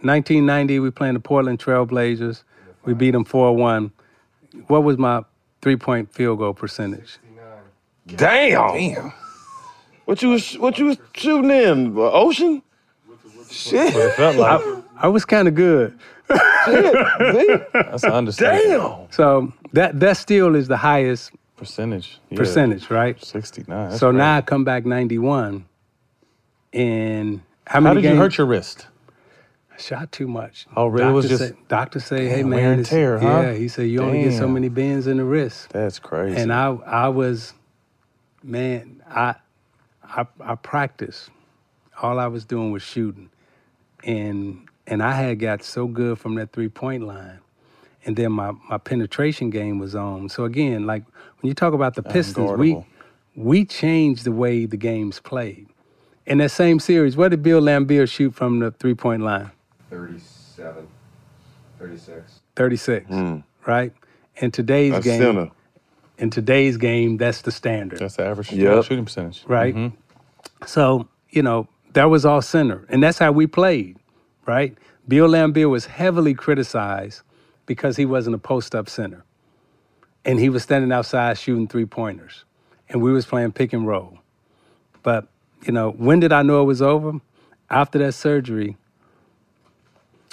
1990, 0.01 0.81
we 0.81 0.91
playing 0.91 1.15
the 1.15 1.21
Portland 1.21 1.59
Trailblazers. 1.59 2.43
We 2.85 2.95
beat 2.95 3.13
them 3.13 3.25
4 3.25 3.55
1. 3.57 3.93
What 4.69 4.85
was 4.85 4.99
my 4.99 5.23
three 5.63 5.77
point 5.77 6.13
field 6.13 6.39
goal 6.39 6.55
percentage? 6.55 7.19
Damn. 8.07 8.73
Damn. 8.75 9.13
What 10.05 10.21
you 10.23 10.29
was 10.31 10.59
what 10.59 10.79
you 10.79 10.87
was 10.87 10.99
shooting 11.15 11.51
in? 11.51 11.95
Ocean? 11.97 12.63
Shit. 13.51 13.95
It 13.95 14.13
felt 14.15 14.37
like 14.37 14.61
I 14.97 15.09
was 15.09 15.25
kind 15.25 15.49
of 15.49 15.55
good. 15.55 15.99
That's 16.29 18.05
an 18.05 18.13
understatement. 18.13 18.65
Damn. 18.69 19.13
So 19.13 19.53
that 19.73 20.01
that 20.01 20.17
still 20.17 20.55
is 20.55 20.69
the 20.69 20.77
highest 20.77 21.33
Percentage. 21.57 22.19
Yeah. 22.31 22.39
percentage, 22.39 22.91
right? 22.91 23.23
69. 23.23 23.93
So 23.93 24.11
great. 24.11 24.19
now 24.19 24.37
I 24.39 24.41
come 24.41 24.65
back 24.65 24.85
91. 24.85 25.65
And 26.73 27.43
how 27.67 27.79
many 27.81 27.95
How 27.97 28.01
did 28.03 28.11
you 28.11 28.17
hurt 28.17 28.37
your 28.39 28.47
wrist? 28.49 28.89
I 29.73 29.77
shot 29.81 30.11
too 30.13 30.27
much. 30.27 30.67
Oh, 30.77 30.87
really? 30.89 31.09
It 31.09 31.13
was 31.13 31.29
just- 31.29 31.43
say, 31.49 31.53
doctor 31.69 32.01
say, 32.01 32.29
hey 32.29 32.43
man, 32.43 32.51
wear 32.51 32.73
and 32.73 32.85
tear, 32.85 33.19
huh? 33.19 33.27
yeah. 33.43 33.53
He 33.53 33.69
said 33.69 33.89
you 33.89 34.01
only 34.03 34.25
get 34.25 34.33
so 34.35 34.49
many 34.49 34.69
bends 34.69 35.07
in 35.07 35.19
the 35.19 35.25
wrist. 35.25 35.71
That's 35.71 35.99
crazy. 35.99 36.37
And 36.41 36.53
I 36.53 36.67
I 36.87 37.09
was, 37.09 37.55
man, 38.43 39.03
I 39.09 39.37
I 40.03 40.27
I 40.41 40.55
practiced. 40.57 41.31
All 42.03 42.19
I 42.19 42.27
was 42.27 42.45
doing 42.45 42.73
was 42.73 42.83
shooting, 42.83 43.31
and 44.03 44.69
and 44.87 45.03
I 45.03 45.13
had 45.13 45.39
got 45.39 45.63
so 45.63 45.87
good 45.87 46.19
from 46.19 46.35
that 46.37 46.53
three 46.53 46.69
point 46.69 47.05
line, 47.07 47.39
and 48.05 48.17
then 48.17 48.33
my 48.33 48.53
my 48.69 48.79
penetration 48.79 49.51
game 49.51 49.79
was 49.79 49.95
on. 49.95 50.29
So 50.29 50.45
again, 50.45 50.87
like 50.87 51.05
when 51.41 51.49
you 51.49 51.55
talk 51.55 51.73
about 51.75 51.95
the 51.95 52.03
Pistons, 52.03 52.53
we 52.59 52.85
we 53.37 53.65
changed 53.65 54.25
the 54.25 54.33
way 54.33 54.67
the 54.67 54.77
game's 54.77 55.21
played, 55.21 55.67
In 56.27 56.39
that 56.39 56.51
same 56.51 56.79
series, 56.81 57.17
what 57.17 57.31
did 57.31 57.43
Bill 57.43 57.61
Laimbeer 57.61 58.09
shoot 58.11 58.35
from 58.35 58.61
the 58.61 58.71
three 58.71 58.95
point 58.95 59.23
line? 59.23 59.51
37, 59.91 60.87
36. 61.79 62.41
36, 62.57 63.11
right? 63.67 63.93
In 64.37 64.51
today's 64.51 64.93
That's 64.93 65.05
game, 65.05 65.19
center. 65.21 65.51
in 66.19 66.31
today's 66.31 66.77
game, 66.77 67.17
that's 67.17 67.43
the 67.43 67.51
standard. 67.53 67.99
That's 68.01 68.17
the 68.17 68.25
average 68.25 68.53
Yep. 68.53 68.85
shooting 68.85 69.05
percentage. 69.05 69.45
right? 69.47 69.75
Mhm. 69.75 69.93
So, 70.67 71.09
you 71.31 71.43
know, 71.43 71.69
that 71.95 72.05
was 72.05 72.25
all 72.25 72.41
center. 72.43 72.85
And 72.89 73.03
that's 73.03 73.19
how 73.19 73.33
we 73.33 73.47
played, 73.47 73.99
right? 74.47 74.77
Bill 75.07 75.29
Laimbeer 75.29 75.69
was 75.69 75.87
heavily 75.87 76.35
criticized 76.35 77.23
because 77.67 77.97
he 77.97 78.07
wasn't 78.07 78.35
a 78.35 78.39
post 78.39 78.75
up 78.75 78.89
center. 78.89 79.25
And 80.25 80.41
he 80.41 80.49
was 80.49 80.63
standing 80.63 80.93
outside 80.93 81.39
shooting 81.39 81.69
three 81.69 81.85
pointers. 81.85 82.45
And 82.89 83.03
we 83.03 83.13
was 83.13 83.27
playing 83.27 83.53
pick 83.53 83.73
and 83.73 83.87
roll. 83.87 84.19
But, 85.03 85.29
you 85.67 85.73
know, 85.73 85.91
when 85.91 86.21
did 86.21 86.33
I 86.33 86.43
know 86.43 86.63
it 86.63 86.65
was 86.65 86.81
over? 86.81 87.21
After 87.69 87.99
that 87.99 88.13
surgery. 88.13 88.77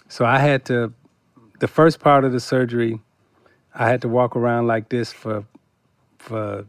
So 0.08 0.26
I 0.26 0.40
had 0.40 0.66
to, 0.66 0.94
the 1.60 1.68
first 1.68 2.00
part 2.00 2.24
of 2.24 2.32
the 2.32 2.40
surgery, 2.40 3.00
I 3.74 3.90
had 3.90 4.02
to 4.02 4.10
walk 4.10 4.36
around 4.36 4.68
like 4.68 4.90
this 4.90 5.14
for 5.14 5.46
for 6.22 6.66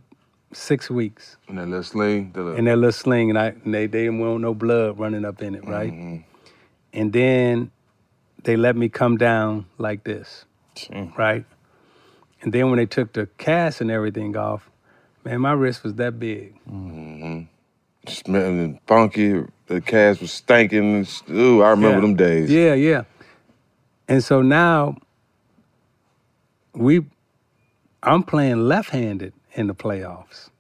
six 0.55 0.91
weeks 0.91 1.37
And 1.49 1.59
that 1.59 1.67
little 1.67 1.83
sling. 1.83 2.33
The 2.33 2.43
little, 2.43 2.59
in 2.59 2.65
that 2.67 2.77
little 2.77 2.93
sling, 2.93 3.31
and, 3.31 3.39
I, 3.39 3.47
and 3.49 3.75
they, 3.75 3.87
they 3.87 4.05
didn't 4.05 4.19
want 4.19 4.41
no 4.41 4.55
blood 4.55 4.99
running 4.99 5.25
up 5.25 5.43
in 5.43 5.55
it, 5.55 5.67
right? 5.67 5.93
Mm-hmm. 5.93 6.32
And 6.93 7.13
then 7.13 7.71
they 8.45 8.57
let 8.57 8.77
me 8.77 8.89
come 8.89 9.17
down 9.19 9.67
like 9.79 10.05
this, 10.05 10.47
right? 11.17 11.45
And 12.43 12.53
then 12.53 12.71
when 12.71 12.79
they 12.79 12.87
took 12.87 13.13
the 13.15 13.27
cast 13.39 13.81
and 13.81 13.91
everything 13.91 14.37
off, 14.37 14.71
man, 15.25 15.41
my 15.43 15.53
wrist 15.53 15.85
was 15.85 15.95
that 15.97 16.19
big. 16.21 16.57
Mm-hmm. 16.71 17.43
smelling 18.09 18.81
funky. 18.87 19.45
The 19.67 19.81
cast 19.81 20.21
was 20.23 20.33
stinking. 20.33 21.07
Ooh, 21.31 21.63
I 21.63 21.71
remember 21.71 21.97
Yeah. 21.97 22.01
them 22.03 22.17
days. 22.17 22.51
Yeah, 22.51 22.75
yeah. 22.75 23.05
And 24.09 24.25
so 24.25 24.43
now 24.43 24.97
we, 26.75 27.07
I'm 28.03 28.23
playing 28.25 28.69
left-handed 28.69 29.33
in 29.55 29.69
the 29.69 29.75
playoffs 29.75 30.51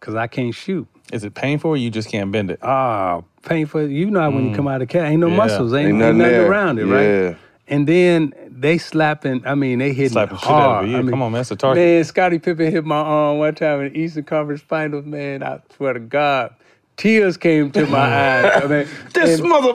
because 0.00 0.14
I 0.14 0.26
can't 0.26 0.54
shoot. 0.54 0.88
Is 1.12 1.24
it 1.24 1.34
painful 1.34 1.72
or 1.72 1.76
you 1.76 1.90
just 1.90 2.10
can't 2.10 2.32
bend 2.32 2.50
it? 2.50 2.60
Ah, 2.62 3.22
painful. 3.46 3.88
You 3.88 4.10
know 4.10 4.20
how 4.20 4.30
when 4.30 4.44
you 4.46 4.50
mm. 4.50 4.56
come 4.56 4.68
out 4.68 4.82
of 4.82 4.88
the 4.88 4.92
cast, 4.92 5.10
ain't 5.10 5.20
no 5.20 5.28
Yeah. 5.28 5.36
muscles, 5.36 5.72
ain't, 5.72 5.88
Ain't 5.88 6.02
ain't 6.02 6.18
nothing 6.18 6.18
nothing, 6.18 6.36
around 6.40 6.78
it, 6.78 6.86
Yeah. 6.86 6.94
right? 7.28 7.36
And 7.68 7.86
then 7.88 8.34
they 8.48 8.78
slapping. 8.78 9.42
I 9.46 9.54
mean, 9.54 9.78
they 9.80 9.92
hitting 9.92 10.10
Slapping 10.12 10.36
it 10.36 10.40
shit 10.40 10.50
out 10.50 10.54
of 10.58 10.64
hard. 10.64 10.84
I 10.86 10.88
mean, 11.02 11.10
Come 11.10 11.22
on, 11.22 11.32
man, 11.32 11.40
it's 11.40 11.50
a 11.50 11.56
target. 11.56 11.82
Man, 11.82 12.04
Scottie 12.04 12.38
Pippen 12.38 12.70
hit 12.70 12.84
my 12.84 12.96
arm 12.96 13.38
one 13.38 13.54
time 13.54 13.80
in 13.80 13.92
the 13.92 13.98
Eastern 13.98 14.24
Conference 14.24 14.60
Finals. 14.62 15.04
Man, 15.06 15.42
I 15.42 15.60
swear 15.74 15.94
to 15.94 16.00
God, 16.00 16.54
tears 16.96 17.36
came 17.36 17.70
to 17.72 17.86
my 17.86 17.98
eyes. 17.98 18.62
I 18.62 18.66
mean, 18.66 18.88
This 19.14 19.40
and- 19.40 19.48
mother. 19.48 19.72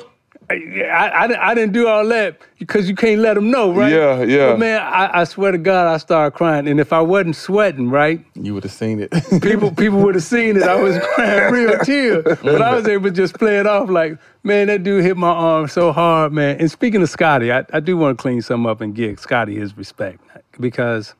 I, 0.52 0.84
I, 0.84 1.26
I, 1.26 1.52
I 1.52 1.56
didn't 1.56 1.74
do 1.74 1.88
all 1.88 2.06
that 2.08 2.42
because 2.60 2.90
you 2.90 2.96
can't 2.96 3.22
let 3.22 3.36
them 3.36 3.50
know, 3.52 3.74
right? 3.74 3.92
Yeah, 3.92 4.24
yeah. 4.24 4.52
But 4.52 4.60
man, 4.60 4.82
I, 4.82 5.22
I 5.22 5.24
swear 5.24 5.52
to 5.52 5.58
God, 5.58 5.88
I 5.88 5.98
started 5.98 6.36
crying. 6.36 6.68
And 6.68 6.80
if 6.80 6.92
I 6.92 7.02
wasn't 7.02 7.36
sweating, 7.36 7.90
right, 7.90 8.24
You 8.36 8.54
would 8.54 8.64
have 8.64 8.74
seen 8.74 9.00
it. 9.00 9.12
people 9.42 9.72
people 9.72 10.00
would 10.00 10.16
have 10.16 10.24
seen 10.24 10.58
it. 10.58 10.64
I 10.64 10.76
was 10.82 10.98
crying 11.16 11.54
real 11.54 11.78
tears, 11.80 12.24
but 12.42 12.62
I 12.62 12.76
was 12.76 12.88
able 12.88 13.06
to 13.06 13.12
just 13.12 13.36
play 13.36 13.60
it 13.60 13.68
off 13.68 13.90
like, 13.90 14.18
man, 14.44 14.68
that 14.68 14.84
dude 14.84 15.04
hit 15.04 15.18
my 15.18 15.30
arm 15.30 15.68
so 15.68 15.92
hard, 15.92 16.34
man. 16.34 16.60
And 16.60 16.70
speaking 16.70 17.02
of 17.02 17.10
Scottie, 17.10 17.52
I, 17.52 17.66
I 17.72 17.80
do 17.80 17.98
want 17.98 18.18
to 18.18 18.22
clean 18.22 18.42
some 18.42 18.66
up 18.66 18.82
and 18.82 18.94
give 18.94 19.20
Scottie 19.20 19.56
his 19.56 19.78
respect 19.78 20.22
because 20.60 21.14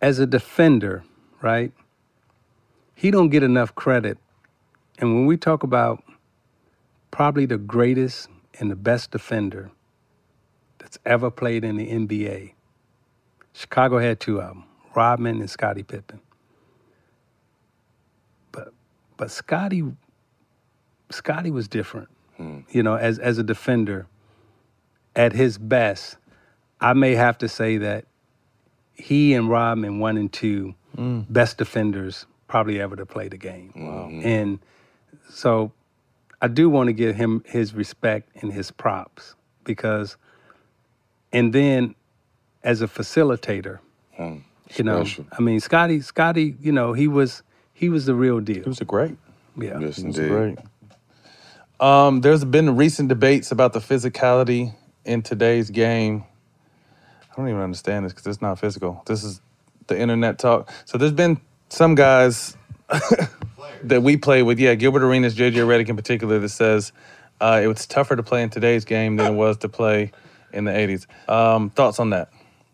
as 0.00 0.18
a 0.18 0.26
defender, 0.26 1.02
right, 1.42 1.72
he 2.94 3.10
don't 3.10 3.30
get 3.30 3.42
enough 3.42 3.74
credit. 3.74 4.18
And 4.98 5.14
when 5.14 5.26
we 5.26 5.36
talk 5.36 5.62
about 5.62 6.02
probably 7.14 7.46
the 7.46 7.56
greatest 7.56 8.28
and 8.58 8.68
the 8.68 8.74
best 8.74 9.12
defender 9.12 9.70
that's 10.78 10.98
ever 11.06 11.30
played 11.30 11.62
in 11.62 11.76
the 11.76 11.86
NBA, 11.86 12.54
Chicago 13.52 14.00
had 14.00 14.18
two 14.18 14.40
of 14.40 14.48
them, 14.48 14.64
Rodman 14.96 15.38
and 15.38 15.48
Scottie 15.48 15.84
Pippen. 15.84 16.18
But 18.50 18.72
but 19.16 19.30
Scottie 19.30 19.84
Scottie 21.12 21.52
was 21.52 21.68
different. 21.68 22.08
Hmm. 22.36 22.60
You 22.70 22.82
know, 22.82 22.96
as 22.96 23.20
as 23.20 23.38
a 23.38 23.44
defender, 23.44 24.08
at 25.14 25.32
his 25.32 25.56
best, 25.56 26.16
I 26.80 26.94
may 26.94 27.14
have 27.14 27.38
to 27.38 27.48
say 27.48 27.76
that 27.76 28.06
he 28.92 29.34
and 29.34 29.48
Rodman 29.48 30.00
one 30.00 30.16
and 30.16 30.32
two 30.32 30.74
hmm. 30.96 31.20
best 31.30 31.58
defenders 31.58 32.26
probably 32.48 32.80
ever 32.80 32.96
to 32.96 33.06
play 33.06 33.28
the 33.28 33.38
game. 33.38 33.72
Mm-hmm. 33.76 34.26
And 34.26 34.58
so 35.30 35.70
I 36.44 36.48
do 36.48 36.68
want 36.68 36.88
to 36.88 36.92
give 36.92 37.16
him 37.16 37.42
his 37.46 37.74
respect 37.74 38.28
and 38.42 38.52
his 38.52 38.70
props 38.70 39.34
because 39.64 40.18
and 41.32 41.54
then 41.54 41.94
as 42.62 42.82
a 42.82 42.86
facilitator, 42.86 43.78
you 44.76 44.84
know, 44.84 45.00
I 45.32 45.40
mean 45.40 45.58
Scottie 45.60 46.02
Scottie, 46.02 46.56
you 46.60 46.70
know, 46.70 46.92
he 46.92 47.08
was 47.08 47.42
he 47.72 47.88
was 47.88 48.04
the 48.04 48.14
real 48.14 48.40
deal. 48.40 48.62
He 48.64 48.68
was 48.68 48.82
a 48.82 48.84
great. 48.84 49.16
Yeah. 49.58 49.78
Yes, 49.80 49.96
It 49.98 50.06
was 50.06 50.18
indeed. 50.18 50.28
great. 50.28 50.58
Um, 51.80 52.20
there's 52.20 52.44
been 52.44 52.76
recent 52.76 53.08
debates 53.08 53.50
about 53.50 53.72
the 53.72 53.80
physicality 53.80 54.74
in 55.06 55.22
today's 55.22 55.70
game. 55.70 56.24
I 57.32 57.36
don't 57.36 57.48
even 57.48 57.62
understand 57.62 58.04
this 58.04 58.12
because 58.12 58.26
it's 58.26 58.42
not 58.42 58.58
physical. 58.58 59.02
This 59.06 59.24
is 59.24 59.40
the 59.86 59.98
internet 59.98 60.38
talk. 60.38 60.70
So 60.84 60.98
there's 60.98 61.12
been 61.12 61.40
some 61.70 61.94
guys 61.94 62.56
that 63.82 64.02
we 64.02 64.16
play 64.16 64.42
with, 64.42 64.58
yeah, 64.58 64.74
Gilbert 64.74 65.02
Arenas, 65.02 65.34
JJ 65.34 65.54
Redick 65.54 65.88
in 65.88 65.96
particular, 65.96 66.38
that 66.38 66.48
says 66.50 66.92
uh, 67.40 67.60
it 67.62 67.66
was 67.66 67.86
tougher 67.86 68.16
to 68.16 68.22
play 68.22 68.42
in 68.42 68.50
today's 68.50 68.84
game 68.84 69.16
than 69.16 69.32
it 69.32 69.36
was 69.36 69.56
to 69.58 69.68
play 69.68 70.12
in 70.52 70.64
the 70.64 70.72
80s. 70.72 71.06
Um, 71.28 71.70
thoughts 71.70 71.98
on 71.98 72.10
that? 72.10 72.30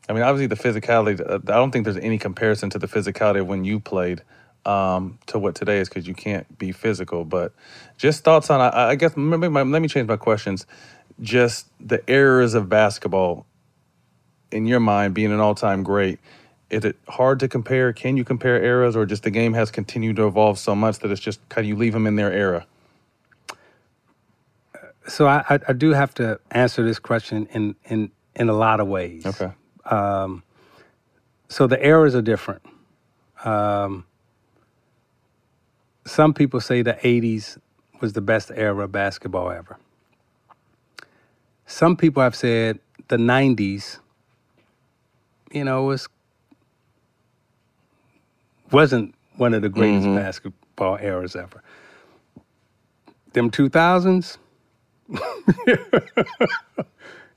I 0.09 0.13
mean, 0.13 0.23
obviously 0.23 0.47
the 0.47 0.57
physicality. 0.57 1.21
uh, 1.21 1.37
I 1.37 1.57
don't 1.57 1.71
think 1.71 1.85
there's 1.85 1.97
any 1.97 2.19
comparison 2.19 2.71
to 2.71 2.79
the 2.79 2.89
physicality 2.89 3.41
of 3.41 3.47
when 3.47 3.65
you 3.65 3.81
played 3.81 4.23
um, 4.67 5.19
to 5.27 5.39
what 5.39 5.55
today 5.55 5.79
is 5.79 5.89
because 5.89 6.07
you 6.07 6.15
can't 6.15 6.59
be 6.59 6.73
physical. 6.73 7.25
But 7.25 7.53
just 7.97 8.25
thoughts 8.25 8.51
on. 8.51 8.61
I, 8.61 8.91
I 8.91 8.95
guess 8.97 9.17
maybe 9.17 9.49
my, 9.49 9.63
let 9.63 9.81
me 9.81 9.89
change 9.89 10.09
my 10.09 10.17
questions. 10.17 10.67
Just 11.21 11.69
the 11.81 12.09
errors 12.11 12.55
of 12.55 12.69
basketball 12.69 13.47
in 14.51 14.67
your 14.67 14.81
mind, 14.81 15.15
being 15.15 15.33
an 15.33 15.41
all-time 15.41 15.83
great. 15.83 16.19
Is 16.71 16.85
it 16.85 16.97
hard 17.09 17.41
to 17.41 17.49
compare? 17.49 17.93
Can 17.93 18.17
you 18.17 18.25
compare 18.25 18.63
eras, 18.63 18.97
or 18.97 19.05
just 19.05 19.25
the 19.25 19.31
game 19.31 19.55
has 19.55 19.71
continued 19.73 20.17
to 20.17 20.27
evolve 20.27 20.59
so 20.59 20.75
much 20.75 21.01
that 21.01 21.11
it's 21.11 21.21
just 21.21 21.47
kind 21.49 21.65
of 21.65 21.69
you 21.69 21.77
leave 21.77 21.93
them 21.93 22.07
in 22.07 22.15
their 22.15 22.33
era? 22.33 22.67
So 25.09 25.27
I, 25.27 25.59
I, 25.67 25.73
do 25.73 25.91
have 25.91 26.15
to 26.15 26.39
answer 26.53 26.85
this 26.85 27.01
question 27.01 27.49
in 27.53 27.75
in 27.85 28.13
in 28.37 28.49
a 28.49 28.53
lot 28.53 28.79
of 28.79 28.87
ways. 28.87 29.27
Okay. 29.27 29.51
Um, 29.87 30.45
so 31.49 31.67
the 31.67 31.85
eras 31.85 32.15
are 32.15 32.23
different. 32.23 32.63
Um, 33.45 34.07
some 36.07 36.33
people 36.33 36.61
say 36.61 36.83
the 36.83 36.95
'80s 36.95 37.59
was 38.01 38.13
the 38.13 38.21
best 38.21 38.53
era 38.55 38.85
of 38.85 38.93
basketball 38.93 39.51
ever. 39.51 39.79
Some 41.67 41.97
people 41.97 42.23
have 42.23 42.37
said 42.37 42.79
the 43.09 43.17
'90s, 43.17 43.99
you 45.51 45.65
know, 45.65 45.83
was 45.83 46.09
wasn't 48.73 49.15
one 49.37 49.55
of 49.55 49.63
the 49.63 49.69
greatest 49.69 50.07
mm-hmm. 50.07 50.17
basketball 50.17 50.99
eras 51.01 51.37
ever. 51.37 51.63
Them 53.33 53.51
2000s, 53.51 54.39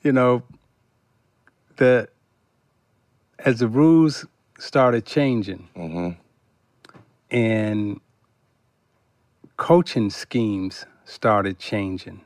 you 0.04 0.12
know, 0.12 0.43
the 1.78 2.08
as 3.39 3.60
the 3.60 3.67
rules 3.67 4.26
started 4.60 5.06
changing 5.06 5.67
mm-hmm. 5.76 6.10
and 7.32 8.00
coaching 9.58 10.10
schemes 10.10 10.86
started 11.06 11.60
changing. 11.60 12.22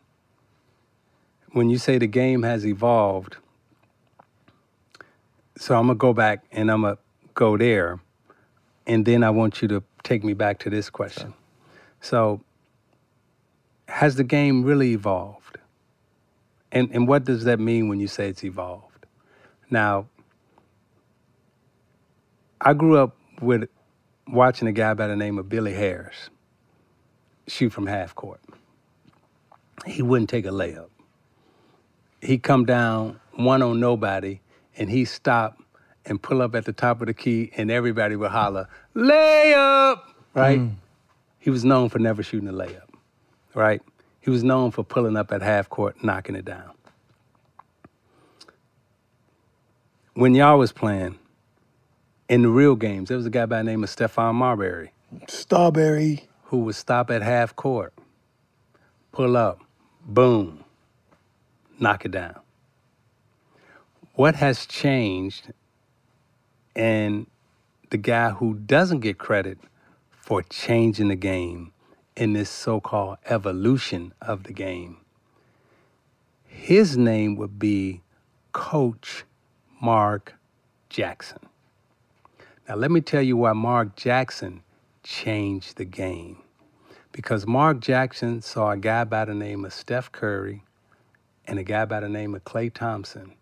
When 1.51 1.69
you 1.69 1.77
say 1.77 1.97
the 1.97 2.07
game 2.07 2.43
has 2.43 2.65
evolved, 2.65 3.37
so 5.57 5.75
I'm 5.75 5.87
gonna 5.87 5.95
go 5.95 6.13
back 6.13 6.43
and 6.51 6.69
I'm 6.69 6.81
gonna 6.81 6.97
go 7.33 7.57
there, 7.57 7.99
and 8.87 9.05
then 9.05 9.23
I 9.23 9.29
want 9.29 9.61
you 9.61 9.67
to 9.67 9.83
take 10.03 10.23
me 10.23 10.33
back 10.33 10.59
to 10.59 10.69
this 10.69 10.89
question. 10.89 11.33
So, 12.01 12.41
has 13.87 14.15
the 14.15 14.23
game 14.23 14.63
really 14.63 14.93
evolved? 14.93 15.57
And 16.71 16.89
and 16.91 17.07
what 17.07 17.25
does 17.25 17.43
that 17.43 17.59
mean 17.59 17.89
when 17.89 17.99
you 17.99 18.07
say 18.07 18.29
it's 18.29 18.43
evolved? 18.43 19.05
Now, 19.69 20.07
I 22.61 22.73
grew 22.73 22.97
up 22.97 23.15
with 23.41 23.69
watching 24.27 24.67
a 24.67 24.71
guy 24.71 24.93
by 24.93 25.07
the 25.07 25.15
name 25.15 25.37
of 25.37 25.47
Billy 25.49 25.73
Harris 25.73 26.29
shoot 27.47 27.71
from 27.71 27.87
half 27.87 28.13
court. 28.15 28.41
He 29.85 30.01
wouldn't 30.01 30.29
take 30.29 30.45
a 30.45 30.49
layup. 30.49 30.89
He'd 32.21 32.43
come 32.43 32.65
down 32.65 33.19
one 33.35 33.61
on 33.61 33.79
nobody 33.79 34.41
and 34.75 34.89
he'd 34.89 35.05
stop 35.05 35.61
and 36.07 36.21
pull 36.21 36.41
up 36.41 36.55
at 36.55 36.65
the 36.65 36.73
top 36.73 37.01
of 37.01 37.07
the 37.07 37.13
key 37.13 37.51
and 37.57 37.69
everybody 37.69 38.15
would 38.15 38.31
holler, 38.31 38.67
layup, 38.95 39.99
right? 40.33 40.59
Mm. 40.59 40.75
he 41.39 41.49
was 41.49 41.63
known 41.63 41.89
for 41.89 41.99
never 41.99 42.23
shooting 42.23 42.49
a 42.49 42.53
layup, 42.53 42.87
right? 43.53 43.81
He 44.21 44.29
was 44.29 44.43
known 44.43 44.71
for 44.71 44.83
pulling 44.83 45.15
up 45.15 45.31
at 45.31 45.41
half 45.41 45.69
court, 45.69 46.03
knocking 46.03 46.35
it 46.35 46.45
down. 46.45 46.71
When 50.13 50.33
y'all 50.33 50.57
was 50.57 50.71
playing 50.71 51.19
in 52.27 52.41
the 52.41 52.49
real 52.49 52.75
games, 52.75 53.09
there 53.09 53.17
was 53.17 53.25
a 53.25 53.29
guy 53.29 53.45
by 53.45 53.59
the 53.59 53.63
name 53.63 53.83
of 53.83 53.89
Stephon 53.89 54.35
Marbury 54.35 54.91
Starberry. 55.27 56.23
who 56.45 56.59
would 56.59 56.75
stop 56.75 57.11
at 57.11 57.21
half 57.21 57.55
court, 57.55 57.93
pull 59.11 59.37
up, 59.37 59.61
boom, 60.05 60.63
knock 61.79 62.05
it 62.05 62.11
down. 62.11 62.39
What 64.15 64.35
has 64.35 64.65
changed 64.65 65.53
and 66.77 67.25
the 67.89 67.97
guy 67.97 68.29
who 68.29 68.53
doesn't 68.53 68.99
get 68.99 69.17
credit 69.17 69.57
for 70.11 70.43
changing 70.43 71.07
the 71.07 71.15
game 71.15 71.73
in 72.15 72.33
this 72.33 72.49
so-called 72.49 73.17
evolution 73.25 74.13
of 74.21 74.43
the 74.43 74.53
game, 74.53 74.97
his 76.45 76.95
name 76.95 77.35
would 77.35 77.57
be 77.57 78.01
Coach 78.53 79.25
Mark 79.81 80.35
Jackson. 80.89 81.39
Now, 82.69 82.75
let 82.75 82.91
me 82.91 83.01
tell 83.01 83.21
you 83.21 83.37
why 83.37 83.53
Mark 83.53 83.95
Jackson 83.95 84.61
changed 85.03 85.77
the 85.77 85.85
game. 85.85 86.37
Because 87.11 87.47
Mark 87.47 87.79
Jackson 87.79 88.41
saw 88.41 88.71
a 88.71 88.77
guy 88.77 89.03
by 89.03 89.25
the 89.25 89.33
name 89.33 89.65
of 89.65 89.73
Steph 89.73 90.11
Curry 90.11 90.63
and 91.47 91.57
a 91.57 91.63
guy 91.63 91.85
by 91.85 92.01
the 92.01 92.09
name 92.09 92.35
of 92.35 92.43
Klay 92.43 92.71
Thompson. 92.71 93.33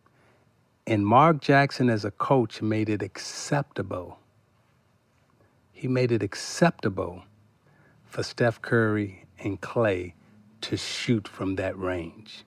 And 0.87 1.05
Mark 1.05 1.41
Jackson, 1.41 1.89
as 1.89 2.05
a 2.05 2.11
coach, 2.11 2.61
made 2.61 2.89
it 2.89 3.01
acceptable. 3.01 4.19
He 5.71 5.87
made 5.87 6.11
it 6.11 6.21
acceptable 6.21 7.23
for 8.05 8.23
Steph 8.23 8.61
Curry 8.61 9.25
and 9.39 9.59
Klay 9.59 10.13
to 10.61 10.77
shoot 10.77 11.27
from 11.27 11.55
that 11.55 11.77
range. 11.77 12.43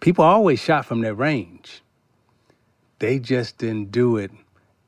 People 0.00 0.24
always 0.24 0.60
shot 0.60 0.84
from 0.84 1.02
that 1.02 1.14
range. 1.14 1.82
They 2.98 3.18
just 3.18 3.58
didn't 3.58 3.90
do 3.90 4.16
it 4.16 4.30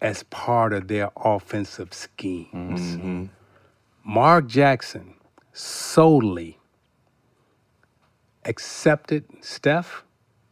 as 0.00 0.22
part 0.24 0.72
of 0.72 0.88
their 0.88 1.10
offensive 1.16 1.92
schemes. 1.94 2.80
Mm-hmm. 2.80 3.26
Mark 4.04 4.46
Jackson 4.46 5.14
solely 5.52 6.58
accepted 8.44 9.24
Steph 9.40 10.04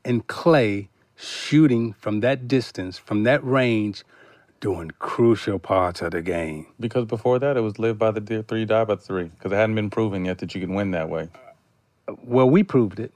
and 0.05 0.27
Klay 0.27 0.88
shooting 1.24 1.94
from 1.94 2.20
that 2.20 2.48
distance, 2.48 2.98
from 2.98 3.24
that 3.24 3.44
range, 3.44 4.04
during 4.60 4.90
crucial 4.98 5.58
parts 5.58 6.02
of 6.02 6.12
the 6.12 6.22
game. 6.22 6.66
Because 6.80 7.06
before 7.06 7.38
that, 7.40 7.56
it 7.56 7.60
was 7.62 7.78
live 7.78 7.98
by 7.98 8.10
the 8.12 8.42
three, 8.42 8.64
die 8.64 8.84
by 8.84 8.96
the 8.96 9.00
three. 9.02 9.24
Because 9.24 9.52
it 9.52 9.56
hadn't 9.56 9.74
been 9.76 9.90
proven 9.90 10.24
yet 10.24 10.38
that 10.38 10.54
you 10.54 10.60
can 10.60 10.74
win 10.74 10.92
that 10.92 11.08
way. 11.10 11.28
Well, 12.24 12.48
we 12.50 12.62
proved 12.62 13.00
it. 13.00 13.12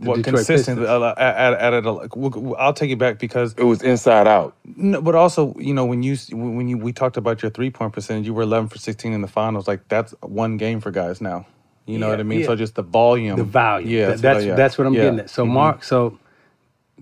The 0.00 0.10
What 0.10 0.16
Detroit 0.16 0.36
consistent? 0.36 0.80
Uh, 0.80 1.14
at, 1.16 1.54
at, 1.62 1.74
at 1.74 1.86
a, 1.86 2.08
we'll- 2.16 2.56
I'll 2.58 2.74
take 2.74 2.90
it 2.90 2.98
back 2.98 3.18
because 3.18 3.54
it 3.58 3.64
was 3.64 3.82
inside 3.82 4.26
out. 4.26 4.54
No, 4.64 5.00
but 5.02 5.14
also, 5.14 5.54
you 5.58 5.74
know, 5.74 5.86
when 5.86 6.02
you 6.02 6.16
when 6.32 6.68
you 6.68 6.78
we 6.78 6.92
talked 6.92 7.16
about 7.16 7.42
your 7.42 7.50
three 7.50 7.70
point 7.70 7.94
percentage, 7.94 8.26
you 8.26 8.34
were 8.34 8.42
eleven 8.42 8.68
for 8.68 8.78
sixteen 8.78 9.12
in 9.14 9.22
the 9.22 9.28
finals. 9.28 9.66
Like 9.68 9.88
that's 9.88 10.14
one 10.22 10.58
game 10.58 10.80
for 10.80 10.90
guys 10.90 11.20
now. 11.22 11.46
You 11.86 11.98
know 11.98 12.06
Yeah, 12.08 12.12
what 12.12 12.20
I 12.20 12.24
mean? 12.24 12.40
yeah. 12.40 12.46
So 12.46 12.56
just 12.56 12.74
the 12.74 12.82
volume, 12.82 13.36
the 13.38 13.44
value. 13.44 13.98
Yeah, 13.98 14.06
Th- 14.08 14.20
that's 14.20 14.44
yeah. 14.44 14.54
that's 14.54 14.78
what 14.78 14.86
I'm 14.86 14.94
Yeah. 14.94 15.02
getting 15.02 15.20
at. 15.20 15.30
So 15.30 15.46
Mhm. 15.46 15.50
Mark, 15.50 15.84
so 15.84 16.18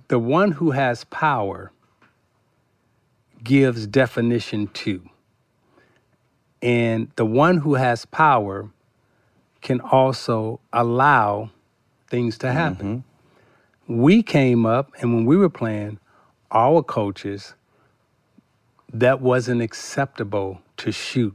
the 0.08 0.18
one 0.18 0.52
who 0.52 0.72
has 0.72 1.04
power 1.04 1.72
gives 3.42 3.86
definition 3.86 4.68
to, 4.68 5.08
and 6.62 7.10
the 7.16 7.26
one 7.26 7.58
who 7.58 7.74
has 7.74 8.04
power 8.06 8.70
can 9.60 9.80
also 9.80 10.60
allow 10.72 11.50
things 12.08 12.38
to 12.38 12.52
happen. 12.52 13.04
Mm-hmm. 13.88 14.02
We 14.02 14.22
came 14.22 14.64
up, 14.64 14.92
and 15.00 15.14
when 15.14 15.26
we 15.26 15.36
were 15.36 15.50
playing, 15.50 15.98
our 16.50 16.82
coaches, 16.82 17.54
that 18.92 19.20
wasn't 19.20 19.60
acceptable 19.60 20.60
to 20.78 20.92
shoot 20.92 21.34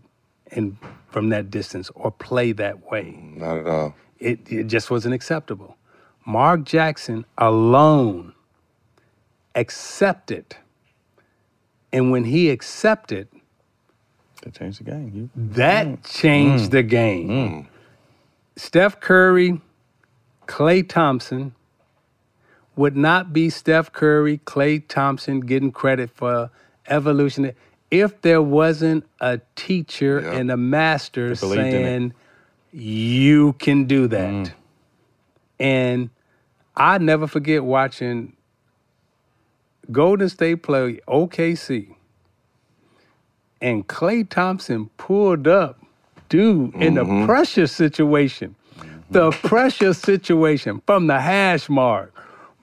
and 0.51 0.77
from 1.09 1.29
that 1.29 1.51
distance 1.51 1.91
or 1.95 2.11
play 2.11 2.51
that 2.53 2.89
way. 2.89 3.19
Not 3.35 3.57
at 3.57 3.67
all. 3.67 3.95
It, 4.19 4.51
it 4.51 4.67
just 4.67 4.89
wasn't 4.89 5.13
acceptable. 5.13 5.77
Mark 6.25 6.63
Jackson 6.63 7.25
alone 7.37 8.33
accepted. 9.55 10.57
And 11.91 12.11
when 12.11 12.25
he 12.25 12.49
accepted, 12.49 13.27
That 14.43 14.53
changed 14.53 14.79
the 14.79 14.83
game. 14.91 15.11
You, 15.13 15.29
that 15.35 15.87
mm. 15.87 16.03
changed 16.09 16.65
Mm. 16.65 16.71
the 16.71 16.83
game. 16.83 17.27
Mm. 17.29 17.67
Steph 18.55 18.99
Curry, 18.99 19.61
Klay 20.47 20.87
Thompson 20.87 21.53
would 22.75 22.95
not 22.95 23.33
be 23.33 23.49
Steph 23.49 23.91
Curry, 23.91 24.39
Klay 24.45 24.85
Thompson 24.87 25.41
getting 25.41 25.71
credit 25.71 26.09
for 26.11 26.49
evolution 26.87 27.51
if 27.91 28.21
there 28.21 28.41
wasn't 28.41 29.05
a 29.19 29.41
teacher 29.55 30.19
and 30.19 30.51
a 30.51 30.57
master 30.57 31.33
They 31.35 31.39
believed 31.39 31.61
in 31.61 31.67
it. 31.67 31.71
saying, 31.73 32.13
you 32.71 33.53
can 33.53 33.85
do 33.85 34.07
that. 34.07 34.29
Mm. 34.31 34.53
And 35.59 36.09
I 36.75 36.97
never 36.99 37.27
forget 37.27 37.63
watching 37.65 38.33
Golden 39.91 40.29
State 40.29 40.63
play 40.63 40.99
OKC. 41.07 41.95
And 43.61 43.87
Klay 43.87 44.27
Thompson 44.27 44.89
pulled 44.97 45.47
up, 45.47 45.79
dude, 46.29 46.73
in 46.75 46.93
the 46.95 47.25
pressure 47.25 47.67
situation. 47.67 48.55
The 49.11 49.31
pressure 49.31 49.93
situation 49.93 50.81
from 50.85 51.07
the 51.07 51.19
hash 51.19 51.67
mark. 51.67 52.13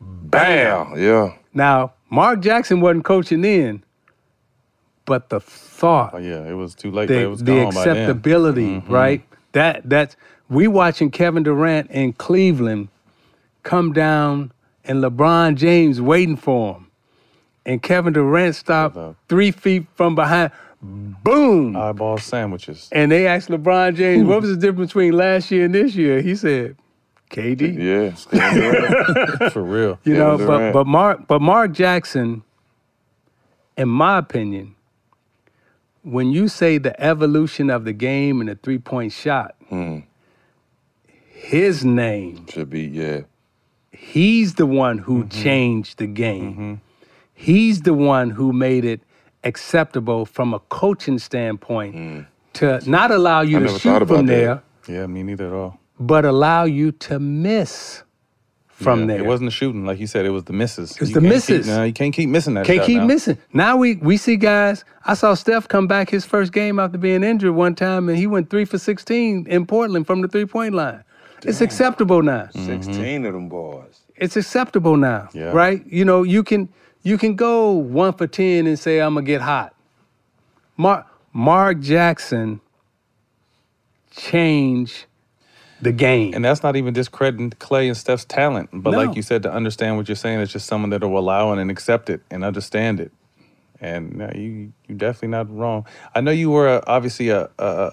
Bam. 0.01 0.95
Yeah. 0.97 1.35
Now, 1.53 1.93
Mark 2.09 2.41
Jackson 2.41 2.81
wasn't 2.81 3.05
coaching 3.05 3.45
in, 3.45 3.83
but 5.05 5.29
the 5.29 5.41
thought, 5.41 6.15
Oh 6.15 6.19
yeah, 6.19 6.47
it 6.49 6.55
was 6.55 6.75
too 6.75 6.91
late. 6.93 7.09
the, 7.09 7.19
it 7.21 7.27
was 7.27 7.43
the 7.43 7.53
gone 7.65 7.75
by 7.75 7.85
then. 7.85 7.97
acceptability, 7.97 8.81
Mhm. 8.81 8.89
right? 8.89 9.23
That 9.53 9.83
that's 9.89 10.17
we 10.49 10.69
watching 10.69 11.11
Kevin 11.11 11.43
Durant 11.43 11.91
in 11.91 12.13
Cleveland 12.13 12.89
come 13.65 13.93
down 13.93 14.53
and 14.85 15.03
LeBron 15.03 15.57
James 15.57 16.01
waiting 16.01 16.37
for 16.37 16.75
him. 16.77 16.86
And 17.67 17.83
Kevin 17.83 18.13
Durant 18.13 18.55
stopped 18.55 18.97
three 19.29 19.51
feet 19.51 19.87
from 19.95 20.15
behind. 20.15 20.53
Boom. 20.81 21.77
Eyeball 21.77 22.19
sandwiches. 22.19 22.89
And 22.93 23.11
they 23.11 23.27
asked 23.27 23.49
LeBron 23.49 23.97
James, 23.97 24.25
what 24.25 24.43
was 24.43 24.51
the 24.51 24.57
difference 24.57 24.91
between 24.91 25.15
last 25.15 25.51
year 25.51 25.65
and 25.65 25.75
this 25.75 25.97
year? 25.97 26.23
He 26.23 26.37
said, 26.37 26.77
KD. 27.31 27.77
Yeah. 27.77 29.49
For 29.51 29.63
real. 29.63 29.99
You 30.05 30.15
Kevin 30.15 30.19
know, 30.19 30.39
but 30.39 30.59
Durant. 30.59 30.75
but 30.75 30.87
Mark 30.87 31.27
but 31.27 31.43
Mark 31.43 31.73
Jackson, 31.73 32.45
in 33.77 33.89
my 33.89 34.19
opinion, 34.19 34.77
when 36.05 36.31
you 36.31 36.47
say 36.47 36.79
the 36.79 36.99
evolution 37.03 37.69
of 37.69 37.85
the 37.85 37.93
game 37.93 38.41
and 38.41 38.49
the 38.49 38.55
three 38.55 38.79
point 38.79 39.13
shot, 39.13 39.57
hmm. 39.69 40.01
his 41.31 41.85
name 41.85 42.47
should 42.47 42.71
be 42.71 42.83
yeah. 42.83 43.23
He's 43.91 44.55
the 44.55 44.67
one 44.67 44.99
who 44.99 45.25
mm-hmm. 45.25 45.43
changed 45.43 45.99
the 45.99 46.07
game. 46.07 46.53
Mm-hmm. 46.53 46.75
He's 47.37 47.83
the 47.83 47.95
one 47.95 48.31
who 48.31 48.53
made 48.53 48.85
it 48.85 49.01
acceptable 49.45 50.25
from 50.27 50.53
a 50.55 50.59
coaching 50.59 51.19
standpoint 51.19 51.95
hmm. 51.95 52.21
to 52.55 52.81
not 52.91 53.11
allow 53.11 53.43
you 53.43 53.59
I 53.59 53.61
to 53.61 53.69
shoot 53.69 53.79
thought 53.83 54.03
about 54.03 54.17
from 54.19 54.27
that. 54.27 54.63
there, 54.87 54.99
Yeah, 55.01 55.07
me 55.07 55.23
neither 55.23 55.47
at 55.47 55.53
all. 55.53 55.79
but 56.01 56.25
allow 56.25 56.65
you 56.65 56.91
to 56.93 57.19
miss 57.21 58.03
from 58.67 59.01
Yeah, 59.03 59.07
there. 59.07 59.19
It 59.21 59.27
wasn't 59.27 59.49
the 59.49 59.53
shooting, 59.53 59.87
like 59.87 59.99
you 60.01 60.07
said. 60.07 60.27
It 60.27 60.31
was 60.31 60.45
the 60.45 60.53
misses. 60.53 60.93
It 60.93 61.01
was 61.01 61.11
You 61.11 61.15
the 61.15 61.21
misses. 61.23 61.67
Keep, 61.67 61.75
no, 61.77 61.85
you 61.85 61.93
can't 61.93 62.13
keep 62.15 62.29
missing 62.29 62.55
that. 62.55 62.67
Can't 62.67 62.79
shot 62.79 62.87
keep 62.87 62.99
now. 62.99 63.07
missing. 63.07 63.39
Now 63.53 63.77
we 63.77 63.97
we 63.97 64.17
see 64.17 64.37
guys. 64.37 64.85
I 65.05 65.15
saw 65.15 65.35
Steph 65.35 65.69
come 65.69 65.87
back 65.87 66.11
his 66.11 66.25
first 66.25 66.53
game 66.53 66.79
after 66.81 66.99
being 66.99 67.23
injured 67.23 67.55
one 67.55 67.75
time, 67.75 68.09
and 68.09 68.19
he 68.19 68.27
went 68.27 68.51
three 68.51 68.65
for 68.65 68.79
sixteen 68.79 69.47
in 69.47 69.67
Portland 69.67 70.07
from 70.07 70.23
the 70.23 70.29
three 70.29 70.47
point 70.47 70.75
line. 70.75 71.05
It's 71.45 71.61
acceptable 71.61 72.23
now. 72.23 72.49
16 72.55 73.25
of 73.27 73.35
them 73.35 73.49
boys. 73.49 74.01
It's 74.17 74.37
acceptable 74.37 74.97
now, 74.97 75.29
Yeah. 75.33 75.53
right? 75.53 75.85
You 75.87 76.05
know, 76.05 76.23
you 76.25 76.43
can 76.43 76.69
you 77.07 77.17
can 77.19 77.37
go 77.37 77.71
one 77.71 78.13
for 78.15 78.27
ten 78.27 78.67
and 78.67 78.77
say 78.77 78.99
I'm 78.99 79.15
gonna 79.15 79.25
get 79.25 79.41
hot. 79.41 79.75
Mark 80.77 81.07
Mark 81.33 81.79
Jackson 81.79 82.61
changed 84.11 85.07
the 85.81 85.93
game. 85.93 86.35
And 86.35 86.45
that's 86.45 86.65
not 86.65 86.75
even 86.75 86.93
discrediting 86.95 87.51
Klay 87.51 87.87
and 87.87 87.97
Steph's 87.97 88.25
talent. 88.25 88.71
But 88.73 88.91
No. 88.93 88.97
like 88.99 89.15
you 89.15 89.23
said, 89.23 89.43
to 89.45 89.53
understand 89.53 89.97
what 89.97 90.09
you're 90.09 90.17
saying, 90.17 90.41
it's 90.41 90.53
just 90.53 90.67
someone 90.67 90.91
that 90.91 91.03
will 91.03 91.19
allow 91.19 91.53
it 91.53 91.61
and 91.61 91.71
accept 91.71 92.11
it 92.11 92.23
and 92.31 92.45
understand 92.45 92.99
it. 92.99 93.13
And 93.81 94.17
no, 94.17 94.33
you 94.35 94.73
you 94.89 94.97
definitely 94.97 95.29
not 95.29 95.55
wrong. 95.55 95.87
I 96.13 96.23
know 96.23 96.33
you 96.33 96.51
were 96.51 96.69
uh, 96.69 96.79
a, 96.79 96.91
obviously 96.91 97.29
a, 97.29 97.49
a 97.59 97.93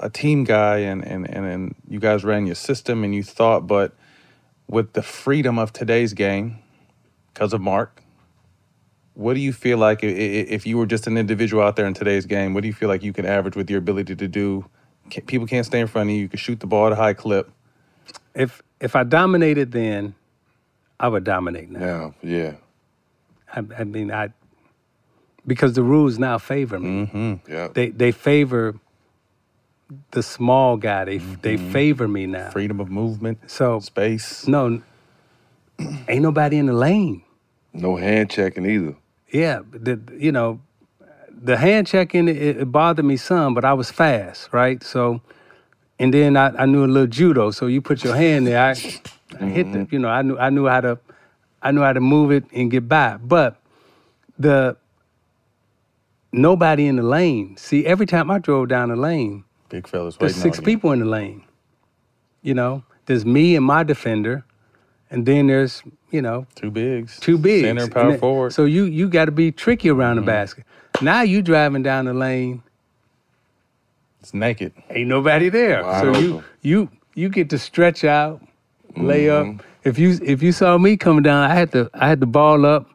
a 0.00 0.10
team 0.10 0.44
guy 0.44 0.78
and, 0.78 1.02
and 1.06 1.26
and 1.30 1.46
and 1.46 1.74
you 1.88 2.00
guys 2.00 2.22
ran 2.22 2.44
your 2.44 2.56
system 2.56 3.02
and 3.02 3.14
you 3.14 3.22
thought, 3.22 3.66
but 3.66 3.94
with 4.68 4.92
the 4.92 5.02
freedom 5.02 5.58
of 5.58 5.72
today's 5.72 6.12
game, 6.12 6.58
because 7.32 7.54
of 7.54 7.60
Mark, 7.62 8.01
what 9.14 9.34
do 9.34 9.40
you 9.40 9.52
feel 9.52 9.78
like 9.78 10.00
if 10.02 10.66
you 10.66 10.78
were 10.78 10.86
just 10.86 11.06
an 11.06 11.18
individual 11.18 11.62
out 11.62 11.76
there 11.76 11.86
in 11.86 11.94
today's 11.94 12.26
game? 12.26 12.54
What 12.54 12.62
do 12.62 12.68
you 12.68 12.74
feel 12.74 12.88
like 12.88 13.02
you 13.02 13.12
can 13.12 13.26
average 13.26 13.56
with 13.56 13.68
your 13.70 13.78
ability 13.78 14.16
to 14.16 14.28
do 14.28 14.64
People 15.26 15.46
can't 15.46 15.66
stay 15.66 15.80
in 15.80 15.86
front 15.86 16.08
of 16.10 16.14
you. 16.16 16.22
You 16.22 16.28
can 16.28 16.38
shoot 16.38 16.60
the 16.60 16.66
ball 16.66 16.86
at 16.86 16.92
a 16.92 16.96
high 16.96 17.14
clip. 17.14 17.50
If 18.34 18.62
if 18.80 18.96
I 18.96 19.04
dominated 19.04 19.72
then, 19.72 20.14
I 20.98 21.08
would 21.08 21.24
dominate 21.24 21.70
now. 21.70 21.80
Now, 21.80 22.14
yeah. 22.22 22.54
I, 23.52 23.62
I 23.78 23.84
mean, 23.84 24.10
I 24.10 24.30
because 25.46 25.74
the 25.74 25.82
rules 25.82 26.18
now 26.18 26.38
favor 26.38 26.78
me. 26.78 27.06
Mm-hmm. 27.06 27.52
Yeah. 27.52 27.68
They 27.74 27.90
they 27.90 28.12
favor 28.12 28.74
the 30.12 30.22
small 30.22 30.76
guy. 30.78 31.04
They 31.04 31.18
they 31.18 31.56
favor 31.58 32.08
me 32.08 32.26
now. 32.26 32.50
Freedom 32.50 32.80
of 32.80 32.90
movement, 32.90 33.50
So 33.50 33.80
space. 33.80 34.46
no, 34.48 34.80
ain't 36.08 36.22
nobody 36.22 36.56
in 36.58 36.66
the 36.66 36.72
lane. 36.72 37.22
No 37.74 37.96
hand 37.96 38.30
checking 38.30 38.66
either. 38.66 38.96
Yeah, 39.32 39.60
the, 39.70 39.98
you 40.16 40.30
know, 40.30 40.60
the 41.30 41.56
hand 41.56 41.86
checking 41.86 42.28
it, 42.28 42.36
it 42.36 42.70
bothered 42.70 43.04
me 43.04 43.16
some, 43.16 43.54
but 43.54 43.64
I 43.64 43.72
was 43.72 43.90
fast, 43.90 44.50
right? 44.52 44.82
So, 44.82 45.20
and 45.98 46.12
then 46.12 46.36
I, 46.36 46.48
I 46.48 46.66
knew 46.66 46.84
a 46.84 46.86
little 46.86 47.06
judo. 47.06 47.50
So 47.50 47.66
you 47.66 47.80
put 47.80 48.04
your 48.04 48.14
hand 48.14 48.46
there, 48.46 48.62
I, 48.62 48.70
I 49.40 49.46
hit 49.46 49.72
the, 49.72 49.78
mm-hmm. 49.78 49.94
you 49.94 49.98
know, 49.98 50.08
I 50.08 50.22
knew 50.22 50.38
I 50.38 50.50
knew 50.50 50.66
how 50.66 50.82
to, 50.82 50.98
I 51.62 51.72
knew 51.72 51.80
how 51.80 51.92
to 51.92 52.00
move 52.00 52.30
it 52.30 52.44
and 52.52 52.70
get 52.70 52.88
by. 52.88 53.16
But 53.16 53.56
the 54.38 54.76
nobody 56.32 56.86
in 56.86 56.96
the 56.96 57.02
lane. 57.02 57.56
See, 57.56 57.86
every 57.86 58.06
time 58.06 58.30
I 58.30 58.38
drove 58.38 58.68
down 58.68 58.90
the 58.90 58.96
lane, 58.96 59.44
Big 59.68 59.88
fellas 59.88 60.16
there's 60.16 60.36
six 60.36 60.58
you. 60.58 60.64
people 60.64 60.92
in 60.92 61.00
the 61.00 61.06
lane. 61.06 61.44
You 62.42 62.54
know, 62.54 62.84
there's 63.06 63.24
me 63.24 63.56
and 63.56 63.64
my 63.64 63.82
defender, 63.82 64.44
and 65.10 65.24
then 65.24 65.46
there's 65.46 65.82
you 66.12 66.22
know 66.22 66.46
Two 66.54 66.70
bigs. 66.70 67.18
two 67.18 67.36
bigs. 67.38 67.66
Center 67.66 67.88
power 67.88 68.10
then- 68.12 68.20
forward. 68.20 68.52
Mm-hmm. 68.52 68.62
So 68.62 68.64
you 68.66 68.84
you 68.84 69.08
got 69.08 69.24
to 69.24 69.32
be 69.32 69.50
tricky 69.50 69.90
around 69.90 70.16
the 70.16 70.22
basket. 70.22 70.64
Now 71.00 71.22
you 71.22 71.42
driving 71.42 71.82
down 71.82 72.04
the 72.04 72.14
lane, 72.14 72.62
It's 74.20 74.32
naked. 74.34 74.72
ain't 74.90 75.08
nobody 75.08 75.48
there. 75.48 75.82
Wide 75.82 76.00
so 76.00 76.18
you 76.20 76.34
open. 76.34 76.44
you 76.62 76.88
you 77.14 77.28
get 77.28 77.50
to 77.50 77.58
stretch 77.58 78.04
out, 78.04 78.40
lay 78.96 79.24
Mm-hmm. 79.24 79.58
up. 79.58 79.66
If 79.84 79.98
you 79.98 80.18
if 80.22 80.42
you 80.42 80.52
saw 80.52 80.78
me 80.78 80.96
coming 80.96 81.22
down, 81.24 81.50
I 81.50 81.54
had 81.54 81.72
to 81.72 81.90
I 81.94 82.06
had 82.08 82.20
to 82.20 82.26
ball 82.26 82.64
up, 82.64 82.88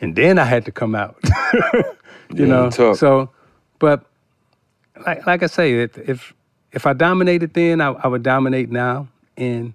and 0.00 0.16
then 0.16 0.38
I 0.38 0.44
had 0.44 0.64
to 0.64 0.72
come 0.72 0.94
out. 0.96 1.16
you 1.74 1.84
Yeah, 2.34 2.46
know. 2.46 2.70
tough. 2.70 2.98
So, 2.98 3.30
but 3.78 4.04
like 5.06 5.24
like 5.26 5.42
I 5.42 5.46
say, 5.46 5.74
if 5.84 5.96
if, 5.98 6.34
if 6.72 6.86
I 6.86 6.94
dominated 6.94 7.54
then, 7.54 7.80
I, 7.80 7.90
I 7.92 8.08
would 8.08 8.22
dominate 8.24 8.70
now. 8.70 9.06
And 9.36 9.72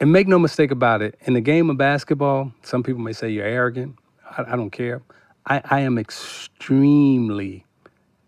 and 0.00 0.12
make 0.12 0.28
no 0.28 0.38
mistake 0.38 0.70
about 0.70 1.02
it, 1.02 1.18
in 1.22 1.34
the 1.34 1.40
game 1.40 1.70
of 1.70 1.76
basketball, 1.76 2.52
some 2.62 2.82
people 2.82 3.00
may 3.00 3.12
say 3.12 3.30
you're 3.30 3.46
arrogant. 3.46 3.96
I, 4.36 4.52
I 4.52 4.56
don't 4.56 4.70
care. 4.70 5.02
I, 5.46 5.62
I 5.64 5.80
am 5.80 5.98
extremely 5.98 7.64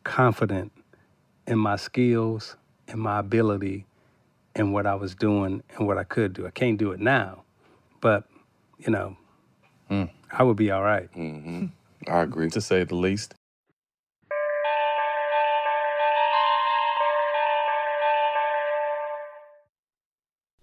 confident 0.05 0.73
in 1.47 1.59
my 1.59 1.77
skills 1.77 2.57
and 2.89 3.01
my 3.01 3.19
ability 3.19 3.87
and 4.55 4.73
what 4.73 4.87
I 4.87 4.95
was 4.95 5.15
doing 5.15 5.63
and 5.77 5.87
what 5.87 5.99
I 5.99 6.05
could 6.05 6.33
do. 6.33 6.47
I 6.47 6.51
can't 6.51 6.79
do 6.79 6.93
it 6.93 7.01
now, 7.01 7.43
but 8.01 8.25
you 8.79 8.91
know, 8.91 9.17
hmm. 9.89 10.05
I 10.31 10.43
would 10.43 10.57
be 10.57 10.71
all 10.71 10.83
right. 10.83 11.11
Mm-hmm. 11.15 11.67
I 12.07 12.23
agree. 12.23 12.51
To 12.51 12.61
say 12.61 12.85
the 12.85 12.95
least. 12.95 13.35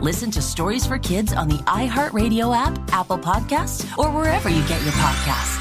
Listen 0.00 0.30
to 0.30 0.40
Stories 0.40 0.86
for 0.86 0.96
Kids 0.96 1.32
on 1.32 1.48
the 1.48 1.58
iHeartRadio 1.64 2.56
app, 2.56 2.78
Apple 2.92 3.18
Podcasts, 3.18 3.84
or 3.98 4.12
wherever 4.12 4.48
you 4.48 4.60
get 4.68 4.80
your 4.84 4.92
podcasts. 4.92 5.58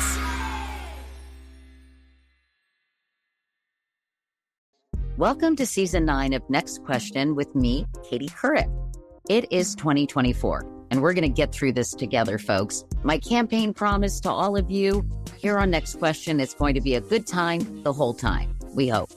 Welcome 5.17 5.56
to 5.56 5.65
season 5.65 6.06
nine 6.06 6.34
of 6.34 6.47
Next 6.52 6.84
Question 6.84 7.34
with 7.34 7.56
me, 7.56 7.88
Katie 8.08 8.30
Couric. 8.30 8.71
It 9.28 9.52
is 9.52 9.73
2024, 9.73 10.86
and 10.91 11.02
we're 11.02 11.13
going 11.13 11.23
to 11.23 11.30
get 11.30 11.52
through 11.52 11.71
this 11.71 11.89
together, 11.95 12.38
folks. 12.38 12.86
My 13.02 13.17
campaign 13.17 13.73
promise 13.73 14.19
to 14.19 14.30
all 14.30 14.56
of 14.56 14.69
you 14.69 15.04
here 15.39 15.58
on 15.58 15.71
Next 15.71 15.97
Question 15.97 16.39
is 16.39 16.54
going 16.54 16.76
to 16.76 16.82
be 16.82 16.93
a 16.93 17.02
good 17.02 17.26
time 17.26 17.82
the 17.82 17.91
whole 17.91 18.13
time, 18.13 18.56
we 18.76 18.88
hope. 18.88 19.10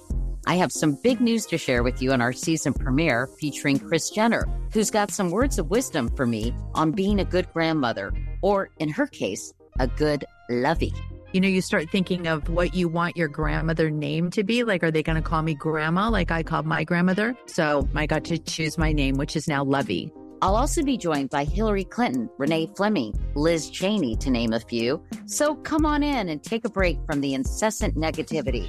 I 0.47 0.55
have 0.55 0.73
some 0.73 0.99
big 1.03 1.21
news 1.21 1.47
to 1.47 1.59
share 1.59 1.83
with 1.83 2.01
you 2.01 2.13
in 2.13 2.21
our 2.21 2.33
season 2.33 2.73
premiere 2.73 3.27
featuring 3.39 3.79
Kris 3.79 4.11
Jenner, 4.11 4.49
who's 4.73 4.91
got 4.91 5.11
some 5.11 5.31
words 5.31 5.59
of 5.59 5.71
wisdom 5.71 6.09
for 6.17 6.27
me 6.27 6.55
on 6.75 6.93
being 6.93 7.21
a 7.21 7.25
good 7.25 7.53
grandmother, 7.53 8.13
or 8.43 8.71
in 8.79 8.89
her 8.89 9.07
case, 9.07 9.53
a 9.79 9.87
good 9.87 10.25
lovey. 10.49 10.93
You 11.33 11.41
know, 11.41 11.49
you 11.49 11.61
start 11.61 11.91
thinking 11.91 12.27
of 12.27 12.49
what 12.49 12.75
you 12.75 12.89
want 12.89 13.17
your 13.17 13.29
grandmother 13.29 13.91
name 13.91 14.31
to 14.31 14.43
be. 14.43 14.65
Like, 14.65 14.83
are 14.83 14.91
they 14.91 15.03
going 15.03 15.23
to 15.23 15.23
call 15.23 15.43
me 15.43 15.55
grandma 15.55 16.09
like 16.09 16.31
I 16.31 16.43
called 16.43 16.67
my 16.67 16.83
grandmother? 16.83 17.37
So 17.47 17.89
I 17.95 18.07
got 18.07 18.25
to 18.25 18.39
choose 18.39 18.79
my 18.79 18.93
name, 18.93 19.17
which 19.17 19.37
is 19.37 19.47
now 19.47 19.63
Lovey. 19.63 20.13
I'll 20.43 20.57
also 20.57 20.83
be 20.83 20.97
joined 20.97 21.31
by 21.31 21.45
Hillary 21.45 21.85
Clinton, 21.85 22.31
Renee 22.39 22.71
Fleming, 22.75 23.13
Liz 23.35 23.71
Cheney, 23.71 24.17
to 24.17 24.31
name 24.31 24.55
a 24.55 24.61
few. 24.61 25.05
So 25.27 25.55
come 25.57 25.85
on 25.85 26.03
in 26.03 26.31
and 26.31 26.43
take 26.43 26.65
a 26.65 26.71
break 26.71 26.99
from 27.07 27.21
the 27.21 27.35
incessant 27.35 27.95
negativity 27.95 28.69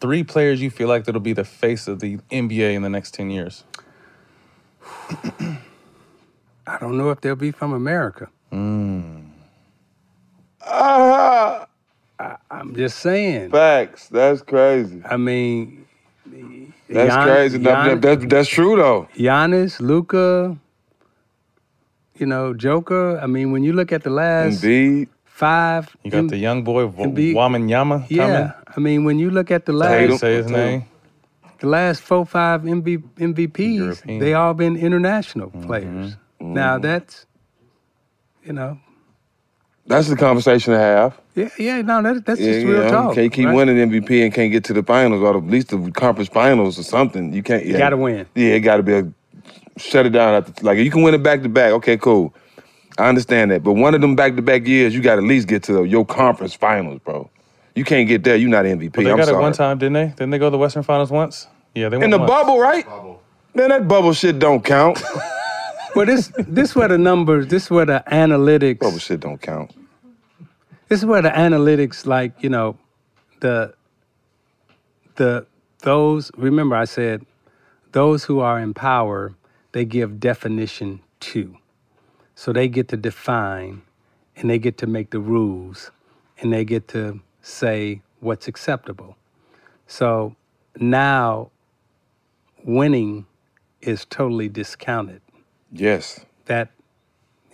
Three 0.00 0.24
players 0.24 0.60
you 0.60 0.70
feel 0.70 0.88
like 0.88 1.04
that'll 1.04 1.20
be 1.20 1.32
the 1.32 1.44
face 1.44 1.86
of 1.88 2.00
the 2.00 2.18
NBA 2.30 2.74
in 2.74 2.82
the 2.82 2.90
next 2.90 3.14
10 3.14 3.30
years. 3.30 3.64
I 6.66 6.78
don't 6.80 6.96
know 6.98 7.10
if 7.10 7.20
they'll 7.20 7.36
be 7.36 7.50
from 7.52 7.72
America. 7.72 8.28
Ah, 10.66 11.66
I, 12.18 12.36
I'm 12.50 12.74
just 12.74 12.98
saying. 13.00 13.50
facts. 13.50 14.08
That's 14.08 14.42
crazy. 14.42 15.02
I 15.08 15.16
mean, 15.16 15.84
That's 16.88 17.14
Gian- 17.14 17.22
crazy. 17.28 17.58
Gian- 17.58 18.00
that- 18.00 18.02
that's, 18.02 18.24
that's 18.26 18.48
true 18.48 18.76
though. 18.76 19.08
Giannis, 19.14 19.78
Luka, 19.80 20.56
you 22.16 22.26
know, 22.26 22.54
Joker. 22.54 23.18
I 23.20 23.26
mean, 23.26 23.52
when 23.52 23.62
you 23.62 23.72
look 23.72 23.92
at 23.92 24.02
the 24.04 24.10
last 24.10 24.62
Embiid. 24.62 25.08
Five, 25.34 25.96
You 26.04 26.12
got 26.12 26.18
M- 26.20 26.28
the 26.28 26.38
young 26.38 26.62
boy 26.62 26.86
w- 26.86 27.10
Embiid- 27.12 27.34
Wembanyama 27.34 28.06
yeah. 28.08 28.26
coming. 28.26 28.54
I 28.76 28.80
mean, 28.80 29.04
when 29.04 29.18
you 29.18 29.30
look 29.30 29.50
at 29.50 29.66
the 29.66 29.72
How 29.72 29.96
do 29.98 30.02
you 30.04 30.10
last, 30.10 30.20
say 30.20 30.34
his 30.36 30.46
name? 30.48 30.86
the 31.58 31.66
last 31.66 32.02
four, 32.02 32.24
five 32.24 32.62
MV, 32.62 33.02
MVPs, 33.18 33.78
European. 33.78 34.18
they 34.20 34.34
all 34.34 34.54
been 34.54 34.76
international 34.76 35.48
Mm-hmm. 35.50 35.66
players. 35.66 36.16
Now 36.40 36.78
that's, 36.78 37.26
you 38.44 38.52
know, 38.52 38.78
That's 39.86 40.08
the 40.08 40.16
conversation 40.16 40.72
to 40.72 40.78
have. 40.78 41.20
yeah, 41.34 41.50
yeah. 41.58 41.82
No, 41.82 42.00
that, 42.02 42.24
that's 42.26 42.40
Yeah, 42.40 42.46
just 42.52 42.60
you 42.60 42.70
real 42.70 42.82
know, 42.84 42.90
talk. 42.90 43.14
Can't 43.16 43.32
keep 43.32 43.46
right? 43.46 43.54
winning 43.56 43.76
MVP 43.90 44.24
and 44.24 44.32
can't 44.32 44.52
get 44.52 44.64
to 44.64 44.72
the 44.72 44.82
finals 44.84 45.22
or 45.22 45.36
at 45.36 45.44
least 45.46 45.68
the 45.70 45.90
conference 45.92 46.28
finals 46.30 46.78
or 46.78 46.84
something. 46.84 47.32
You 47.34 47.42
can't. 47.42 47.66
You 47.66 47.76
gotta 47.76 47.96
win. 47.96 48.26
Yeah, 48.36 48.54
it 48.54 48.60
got 48.60 48.76
to 48.78 48.84
be 48.84 48.94
a 48.94 49.12
shut 49.78 50.06
it 50.06 50.10
down. 50.10 50.34
At 50.34 50.46
the, 50.56 50.64
like 50.64 50.78
you 50.78 50.90
can 50.90 51.02
win 51.02 51.14
it 51.14 51.22
back 51.24 51.42
to 51.42 51.48
back. 51.48 51.72
Okay, 51.72 51.96
cool. 51.96 52.34
I 52.98 53.08
understand 53.08 53.50
that, 53.50 53.62
but 53.64 53.72
one 53.72 53.94
of 53.94 54.00
them 54.00 54.14
back 54.16 54.36
to 54.36 54.42
back 54.42 54.66
years, 54.66 54.94
you 54.94 55.00
got 55.00 55.16
to 55.16 55.22
at 55.22 55.28
least 55.28 55.48
get 55.48 55.64
to 55.64 55.84
your 55.84 56.04
conference 56.06 56.54
finals, 56.54 57.00
bro. 57.04 57.28
You 57.74 57.84
can't 57.84 58.08
get 58.08 58.22
there. 58.24 58.36
You're 58.36 58.50
not 58.50 58.64
MVP. 58.66 58.92
But 58.92 59.04
they 59.04 59.10
I'm 59.10 59.16
got 59.16 59.26
sorry. 59.26 59.38
it 59.38 59.42
one 59.42 59.52
time, 59.52 59.78
didn't 59.78 59.94
they? 59.94 60.06
Didn't 60.08 60.30
they 60.30 60.38
go 60.38 60.46
to 60.46 60.50
the 60.50 60.58
Western 60.58 60.84
Finals 60.84 61.10
once? 61.10 61.48
Yeah, 61.74 61.88
they 61.88 61.96
went 61.96 62.04
in 62.04 62.10
the 62.10 62.18
once. 62.18 62.30
bubble, 62.30 62.58
right? 62.60 62.86
Bubble. 62.86 63.20
Man, 63.54 63.70
that 63.70 63.88
bubble 63.88 64.12
shit 64.12 64.38
don't 64.38 64.64
count. 64.64 65.02
Well, 65.94 66.06
this 66.06 66.32
this 66.38 66.74
where 66.74 66.88
the 66.88 66.98
numbers, 66.98 67.46
this 67.48 67.70
where 67.70 67.84
the 67.86 68.02
analytics. 68.10 68.80
bubble 68.80 68.98
shit 68.98 69.20
don't 69.20 69.40
count. 69.40 69.72
This 70.88 71.00
is 71.00 71.06
where 71.06 71.22
the 71.22 71.30
analytics, 71.30 72.06
like 72.06 72.42
you 72.42 72.48
know, 72.50 72.76
the 73.40 73.74
the 75.16 75.46
those. 75.82 76.32
Remember, 76.36 76.76
I 76.76 76.84
said 76.86 77.24
those 77.92 78.24
who 78.24 78.40
are 78.40 78.58
in 78.58 78.74
power, 78.74 79.34
they 79.72 79.84
give 79.84 80.18
definition 80.20 81.00
to, 81.20 81.56
so 82.34 82.52
they 82.52 82.68
get 82.68 82.88
to 82.88 82.96
define, 82.96 83.82
and 84.36 84.50
they 84.50 84.58
get 84.58 84.78
to 84.78 84.86
make 84.86 85.10
the 85.10 85.20
rules, 85.20 85.90
and 86.40 86.52
they 86.52 86.64
get 86.64 86.88
to 86.88 87.20
say 87.42 88.02
what's 88.20 88.48
acceptable. 88.48 89.16
So 89.86 90.34
now, 90.80 91.50
winning 92.64 93.26
is 93.80 94.04
totally 94.04 94.48
discounted. 94.48 95.20
Yes. 95.72 96.24
That 96.46 96.70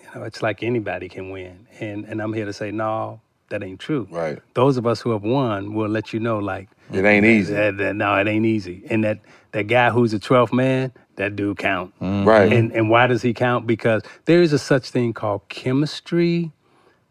you 0.03 0.09
know, 0.15 0.25
it's 0.25 0.43
like 0.43 0.63
anybody 0.63 1.09
can 1.09 1.31
win. 1.31 1.67
And 1.81 2.05
and 2.07 2.21
I'm 2.23 2.33
here 2.33 2.45
to 2.47 2.53
say, 2.53 2.71
no, 2.71 3.21
that 3.51 3.63
ain't 3.63 3.81
true. 3.81 4.07
Right. 4.11 4.39
Those 4.55 4.77
of 4.77 4.87
us 4.87 5.01
who 5.01 5.11
have 5.11 5.23
won 5.23 5.75
will 5.75 5.89
let 5.89 6.13
you 6.13 6.21
know, 6.21 6.39
like 6.39 6.69
It 6.93 7.05
ain't 7.05 7.27
easy. 7.27 7.53
that- 7.55 7.77
that- 7.79 7.97
no, 7.97 8.15
it 8.17 8.27
ain't 8.29 8.47
easy. 8.47 8.83
And 8.91 9.05
that 9.05 9.19
that 9.53 9.65
guy 9.67 9.91
who's 9.91 10.13
the 10.13 10.19
12th 10.21 10.53
man, 10.53 10.93
that 11.17 11.37
dude 11.37 11.59
count. 11.59 11.93
Mm. 12.01 12.27
Right. 12.27 12.53
And 12.53 12.73
and 12.73 12.91
why 12.91 13.07
does 13.07 13.23
he 13.23 13.35
count? 13.35 13.67
Because 13.67 14.03
there 14.25 14.43
is 14.43 14.53
a 14.53 14.59
such 14.59 14.91
thing 14.91 15.13
called 15.13 15.43
chemistry 15.49 16.53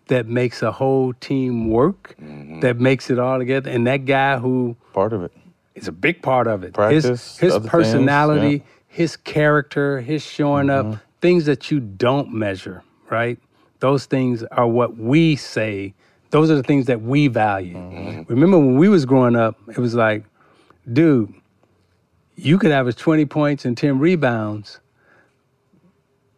that 0.08 0.28
makes 0.28 0.62
a 0.64 0.72
whole 0.72 1.14
team 1.14 1.70
work, 1.70 2.16
Mm-hmm. 2.20 2.62
that 2.62 2.80
makes 2.80 3.10
it 3.10 3.20
all 3.20 3.38
together. 3.38 3.70
And 3.70 3.86
that 3.88 4.06
guy 4.06 4.38
who 4.39 4.76
part 4.93 5.14
of 5.14 5.24
it 5.24 5.32
is 5.76 5.88
a 5.88 5.91
big 5.91 6.22
part 6.22 6.47
of 6.47 6.64
it. 6.64 6.74
Practice, 6.74 7.06
his 7.06 7.38
his 7.38 7.54
other 7.54 7.62
things, 7.62 7.72
personality, 7.72 8.52
yeah. 8.58 8.64
his 8.88 9.18
character, 9.18 10.02
his 10.02 10.24
showing 10.24 10.70
up, 10.70 10.86
mm-hmm. 10.86 11.00
things 11.22 11.45
that 11.45 11.72
you 11.72 11.80
don't 11.80 12.34
measure, 12.34 12.84
right? 13.10 13.38
Those 13.80 14.06
things 14.06 14.43
are 14.43 14.68
what 14.68 14.97
we 14.97 15.36
say. 15.36 15.93
Those 16.32 16.52
are 16.52 16.56
the 16.56 16.64
things 16.64 16.86
that 16.88 17.02
we 17.02 17.28
value. 17.28 17.76
Mm-hmm. 17.76 18.34
Remember 18.34 18.58
when 18.58 18.78
we 18.78 18.89
was 18.89 19.06
growing 19.06 19.36
up, 19.36 19.58
it 19.70 19.78
was 19.78 19.95
like, 19.95 20.26
dude, 20.91 21.34
you 22.39 22.57
could 22.57 22.71
average 22.71 22.95
20 22.95 23.25
points 23.25 23.65
and 23.65 23.77
10 23.77 23.99
rebounds, 23.99 24.79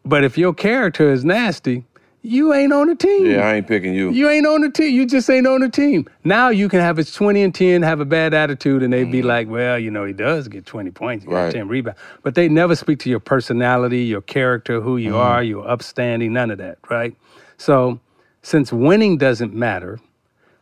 but 0.03 0.23
if 0.23 0.37
your 0.37 0.53
character 0.53 1.11
is 1.11 1.23
nasty, 1.23 1.85
you 2.23 2.53
ain't 2.53 2.71
on 2.71 2.87
the 2.87 2.95
team. 2.95 3.25
Yeah, 3.25 3.47
I 3.47 3.55
ain't 3.55 3.67
picking 3.67 3.95
you. 3.95 4.11
You 4.11 4.29
ain't 4.29 4.45
on 4.45 4.61
the 4.61 4.69
team. 4.69 4.93
You 4.93 5.07
just 5.07 5.29
ain't 5.29 5.47
on 5.47 5.61
the 5.61 5.69
team. 5.69 6.07
Now 6.23 6.49
you 6.49 6.69
can 6.69 6.79
have 6.79 6.97
his 6.97 7.11
20 7.13 7.41
and 7.41 7.53
10, 7.53 7.81
have 7.81 7.99
a 7.99 8.05
bad 8.05 8.33
attitude, 8.33 8.83
and 8.83 8.93
they'd 8.93 9.11
be 9.11 9.19
mm-hmm. 9.19 9.27
like, 9.27 9.49
well, 9.49 9.79
you 9.79 9.89
know, 9.89 10.05
he 10.05 10.13
does 10.13 10.47
get 10.47 10.65
20 10.65 10.91
points, 10.91 11.23
he 11.25 11.29
got 11.29 11.35
Right. 11.35 11.53
10 11.53 11.67
rebounds. 11.67 11.99
But 12.21 12.35
they 12.35 12.47
never 12.47 12.75
speak 12.75 12.99
to 12.99 13.09
your 13.09 13.19
personality, 13.19 14.03
your 14.03 14.21
character, 14.21 14.81
who 14.81 14.97
you 14.97 15.11
mm-hmm. 15.11 15.19
are, 15.19 15.43
your 15.43 15.67
upstanding, 15.67 16.33
none 16.33 16.51
of 16.51 16.59
that, 16.59 16.77
right? 16.89 17.15
So 17.57 17.99
since 18.43 18.71
winning 18.71 19.17
doesn't 19.17 19.53
matter, 19.53 19.99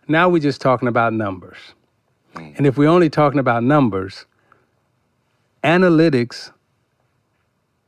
now 0.07 0.29
we're 0.29 0.39
just 0.39 0.61
talking 0.61 0.87
about 0.87 1.13
numbers. 1.13 1.57
Mm. 2.35 2.57
And 2.57 2.67
if 2.67 2.77
we're 2.77 2.89
only 2.89 3.09
talking 3.09 3.39
about 3.39 3.63
numbers, 3.63 4.25
analytics 5.63 6.51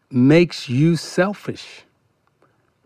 makes 0.09 0.67
you 0.69 0.95
selfish 0.95 1.84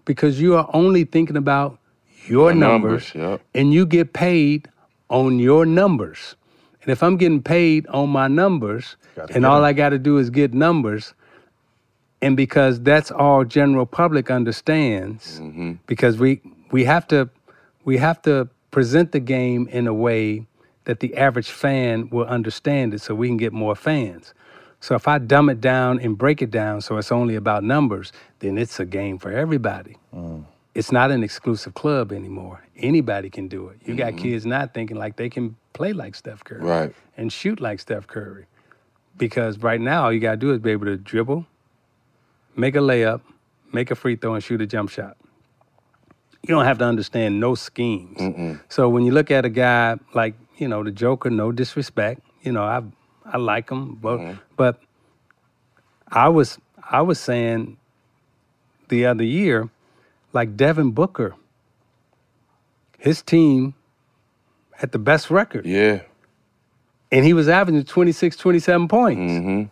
because 0.05 0.39
you 0.39 0.55
are 0.55 0.69
only 0.73 1.03
thinking 1.03 1.37
about 1.37 1.79
your 2.27 2.49
The 2.53 2.59
numbers, 2.59 3.13
numbers, 3.15 3.41
and 3.53 3.73
you 3.73 3.85
get 3.85 4.13
paid 4.13 4.69
on 5.09 5.39
your 5.39 5.65
numbers. 5.65 6.35
And 6.81 6.91
if 6.91 7.01
I'm 7.01 7.17
getting 7.17 7.41
paid 7.41 7.87
on 7.87 8.09
my 8.09 8.27
numbers 8.27 8.95
and 9.35 9.45
all 9.45 9.63
I 9.63 9.73
got 9.73 9.89
to 9.89 9.99
do 9.99 10.17
is 10.17 10.29
get 10.29 10.53
numbers, 10.53 11.13
and 12.21 12.37
because 12.37 12.79
that's 12.81 13.11
all 13.11 13.43
general 13.43 13.85
public 13.85 14.29
understands, 14.31 15.39
Mm-hmm. 15.39 15.73
because 15.87 16.17
we 16.17 16.41
we 16.71 16.85
have 16.85 17.07
to 17.07 17.29
we 17.85 17.97
have 17.97 18.21
to 18.23 18.49
present 18.71 19.11
the 19.11 19.19
game 19.19 19.67
in 19.69 19.87
a 19.87 19.93
way 19.93 20.45
that 20.85 20.99
the 20.99 21.15
average 21.17 21.49
fan 21.49 22.09
will 22.09 22.25
understand 22.25 22.93
it 22.93 23.01
so 23.01 23.15
we 23.15 23.27
can 23.27 23.37
get 23.37 23.53
more 23.53 23.75
fans. 23.75 24.33
So 24.85 24.93
if 24.93 25.07
I 25.07 25.17
dumb 25.17 25.49
it 25.49 25.61
down 25.61 25.99
and 25.99 26.15
break 26.15 26.43
it 26.43 26.51
down 26.51 26.79
so 26.79 26.97
it's 26.97 27.11
only 27.11 27.33
about 27.33 27.63
numbers, 27.63 28.13
then 28.37 28.55
it's 28.59 28.79
a 28.79 28.85
game 28.85 29.17
for 29.17 29.31
everybody. 29.31 29.97
Mm. 30.13 30.45
It's 30.75 30.91
not 30.91 31.09
an 31.09 31.23
exclusive 31.23 31.73
club 31.73 32.11
anymore. 32.11 32.63
Anybody 32.77 33.31
can 33.31 33.47
do 33.47 33.69
it. 33.69 33.79
You 33.83 33.95
got 33.95 34.13
mm-hmm. 34.13 34.21
kids 34.21 34.45
not 34.45 34.75
thinking 34.75 34.95
like 34.95 35.15
they 35.15 35.27
can 35.27 35.55
play 35.73 35.91
like 35.91 36.13
Steph 36.13 36.43
Curry 36.43 36.61
Right. 36.61 36.95
and 37.17 37.33
shoot 37.33 37.59
like 37.59 37.79
Steph 37.79 38.05
Curry. 38.05 38.45
Because 39.17 39.57
right 39.57 39.81
now 39.81 40.03
all 40.03 40.13
you 40.13 40.19
gotta 40.19 40.37
do 40.37 40.51
is 40.51 40.59
be 40.59 40.69
able 40.69 40.85
to 40.85 40.97
dribble, 40.97 41.47
make 42.55 42.75
a 42.75 42.79
layup, 42.79 43.21
make 43.73 43.89
a 43.89 43.95
free 43.95 44.15
throw, 44.15 44.35
and 44.35 44.43
shoot 44.43 44.61
a 44.61 44.67
jump 44.67 44.91
shot. 44.91 45.17
You 46.43 46.49
don't 46.53 46.65
have 46.65 46.77
to 46.77 46.85
understand 46.85 47.39
no 47.39 47.55
schemes. 47.55 48.59
So 48.69 48.87
when 48.89 49.03
you 49.03 49.13
look 49.13 49.31
at 49.31 49.45
a 49.45 49.49
guy 49.49 49.97
like, 50.13 50.35
you 50.57 50.67
know, 50.67 50.83
the 50.83 50.91
Joker, 50.91 51.31
no 51.31 51.51
disrespect, 51.51 52.21
you 52.43 52.51
know, 52.51 52.63
I 52.63 52.83
I 53.25 53.37
like 53.37 53.69
him, 53.69 53.95
but 53.95 54.35
but 54.55 54.79
I 56.09 56.29
was 56.29 56.57
I 56.89 57.01
was 57.01 57.19
saying 57.19 57.77
the 58.89 59.05
other 59.07 59.23
year, 59.23 59.69
like 60.33 60.55
Devin 60.55 60.91
Booker, 60.91 61.35
his 62.99 63.21
team 63.21 63.73
had 64.75 64.91
the 64.91 64.99
best 64.99 65.29
record. 65.31 65.65
Yeah. 65.65 66.01
And 67.11 67.23
he 67.23 67.33
was 67.33 67.47
averaging 67.47 67.83
26, 67.85 68.35
27 68.35 68.87
points. 68.87 69.19
Mm-hmm. 69.19 69.63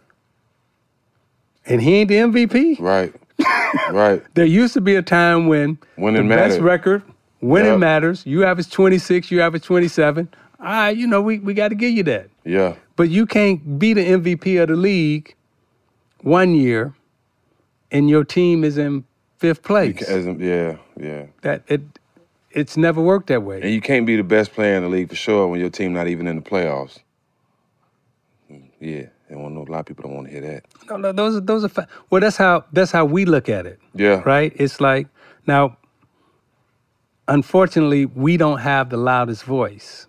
And 1.66 1.82
he 1.82 1.96
ain't 1.96 2.10
the 2.10 2.16
MVP. 2.16 2.80
Right. 2.80 3.14
right. 3.92 4.24
There 4.34 4.46
used 4.46 4.74
to 4.76 4.82
be 4.82 4.96
a 4.96 5.02
time 5.02 5.48
when 5.48 5.78
Winning 5.98 6.28
the 6.28 6.36
best 6.36 6.60
record, 6.60 7.04
winning 7.42 7.72
Yep. 7.74 7.80
matters. 7.80 8.26
You 8.26 8.46
average 8.46 8.70
26, 8.70 9.32
you 9.32 9.42
average 9.42 9.64
27. 9.64 10.30
All 10.60 10.66
right, 10.66 10.96
you 10.96 11.08
know, 11.08 11.22
we, 11.22 11.40
we 11.40 11.54
got 11.54 11.70
to 11.70 11.76
give 11.76 11.92
you 11.92 12.04
that. 12.04 12.30
Yeah. 12.46 12.76
But 12.96 13.10
you 13.10 13.26
can't 13.26 13.80
be 13.80 13.94
the 13.94 14.02
MVP 14.02 14.62
of 14.62 14.70
the 14.70 14.76
league 14.76 15.36
one 16.22 16.56
year 16.56 16.94
and 17.92 18.10
your 18.10 18.24
team 18.24 18.64
is 18.64 18.78
in 18.78 19.06
fifth 19.38 19.64
place. 19.64 20.08
A- 20.10 20.34
yeah. 20.40 20.78
Yeah. 21.00 21.26
That 21.42 21.64
it 21.68 21.82
it's 22.52 22.78
never 22.78 23.02
worked 23.02 23.28
that 23.28 23.44
way. 23.44 23.62
And 23.62 23.72
you 23.72 23.82
can't 23.82 24.06
be 24.06 24.16
the 24.16 24.24
best 24.24 24.54
player 24.54 24.76
in 24.76 24.84
the 24.84 24.90
league 24.90 25.10
for 25.10 25.16
sure 25.16 25.48
when 25.48 25.60
your 25.60 25.70
team 25.70 25.94
not 25.94 26.08
even 26.08 26.28
in 26.28 26.36
the 26.36 26.42
playoffs. 26.42 27.00
Yeah, 28.80 29.06
want 29.30 29.56
know. 29.56 29.62
A 29.68 29.72
lot 29.72 29.80
of 29.80 29.86
people 29.88 30.04
don't 30.04 30.16
want 30.16 30.28
to 30.28 30.34
hear 30.34 30.42
that. 30.42 30.66
No, 30.90 30.98
no, 30.98 31.12
those 31.12 31.38
are 31.38 31.40
those 31.42 31.64
are 31.64 31.70
fa- 31.70 31.88
well. 32.10 32.22
That's 32.22 32.38
how 32.38 32.66
that's 32.74 32.92
how 32.92 33.06
we 33.06 33.26
look 33.26 33.50
at 33.50 33.66
it. 33.66 33.80
Yeah. 33.96 34.22
Right. 34.26 34.54
It's 34.56 34.82
like 34.82 35.08
now. 35.48 35.78
Unfortunately, 37.28 38.06
we 38.06 38.36
don't 38.36 38.60
have 38.60 38.90
the 38.90 38.98
loudest 38.98 39.46
voice. 39.46 40.08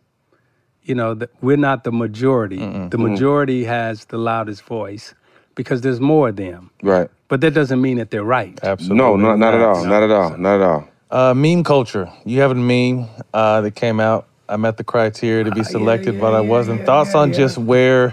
You 0.85 0.95
know, 0.95 1.15
the, 1.15 1.29
we're 1.41 1.57
not 1.57 1.85
the 1.85 1.93
majority. 1.93 2.59
The 2.59 2.99
Mm. 2.99 3.11
majority 3.11 3.65
has 3.65 4.05
the 4.07 4.19
loudest 4.19 4.63
voice 4.65 5.15
because 5.55 5.81
there's 5.81 6.01
more 6.01 6.29
of 6.29 6.37
them. 6.37 6.71
Right. 6.83 7.09
But 7.29 7.41
that 7.41 7.53
doesn't 7.55 7.81
mean 7.81 7.97
that 7.99 8.11
they're 8.11 8.25
right. 8.25 8.59
Absolutely. 8.63 8.99
No, 8.99 9.17
not, 9.17 9.39
not 9.39 9.55
at 9.55 9.61
all. 9.63 9.85
Not 9.85 10.03
at 10.03 10.11
all. 10.11 10.37
Not 10.37 10.55
at 10.57 10.63
all. 10.63 10.89
Uh, 11.11 11.33
meme 11.35 11.65
culture. 11.65 12.11
You 12.25 12.41
have 12.41 12.51
a 12.51 12.55
meme 12.55 13.09
uh, 13.33 13.61
that 13.63 13.73
came 13.77 13.99
out. 14.01 14.27
I 14.49 14.57
met 14.57 14.77
the 14.77 14.85
criteria 14.85 15.45
to 15.45 15.51
be 15.51 15.65
selected, 15.65 16.21
but 16.21 16.35
I 16.35 16.41
wasn't. 16.41 16.85
Thoughts 16.85 17.15
on 17.15 17.33
just 17.33 17.57
where? 17.57 18.13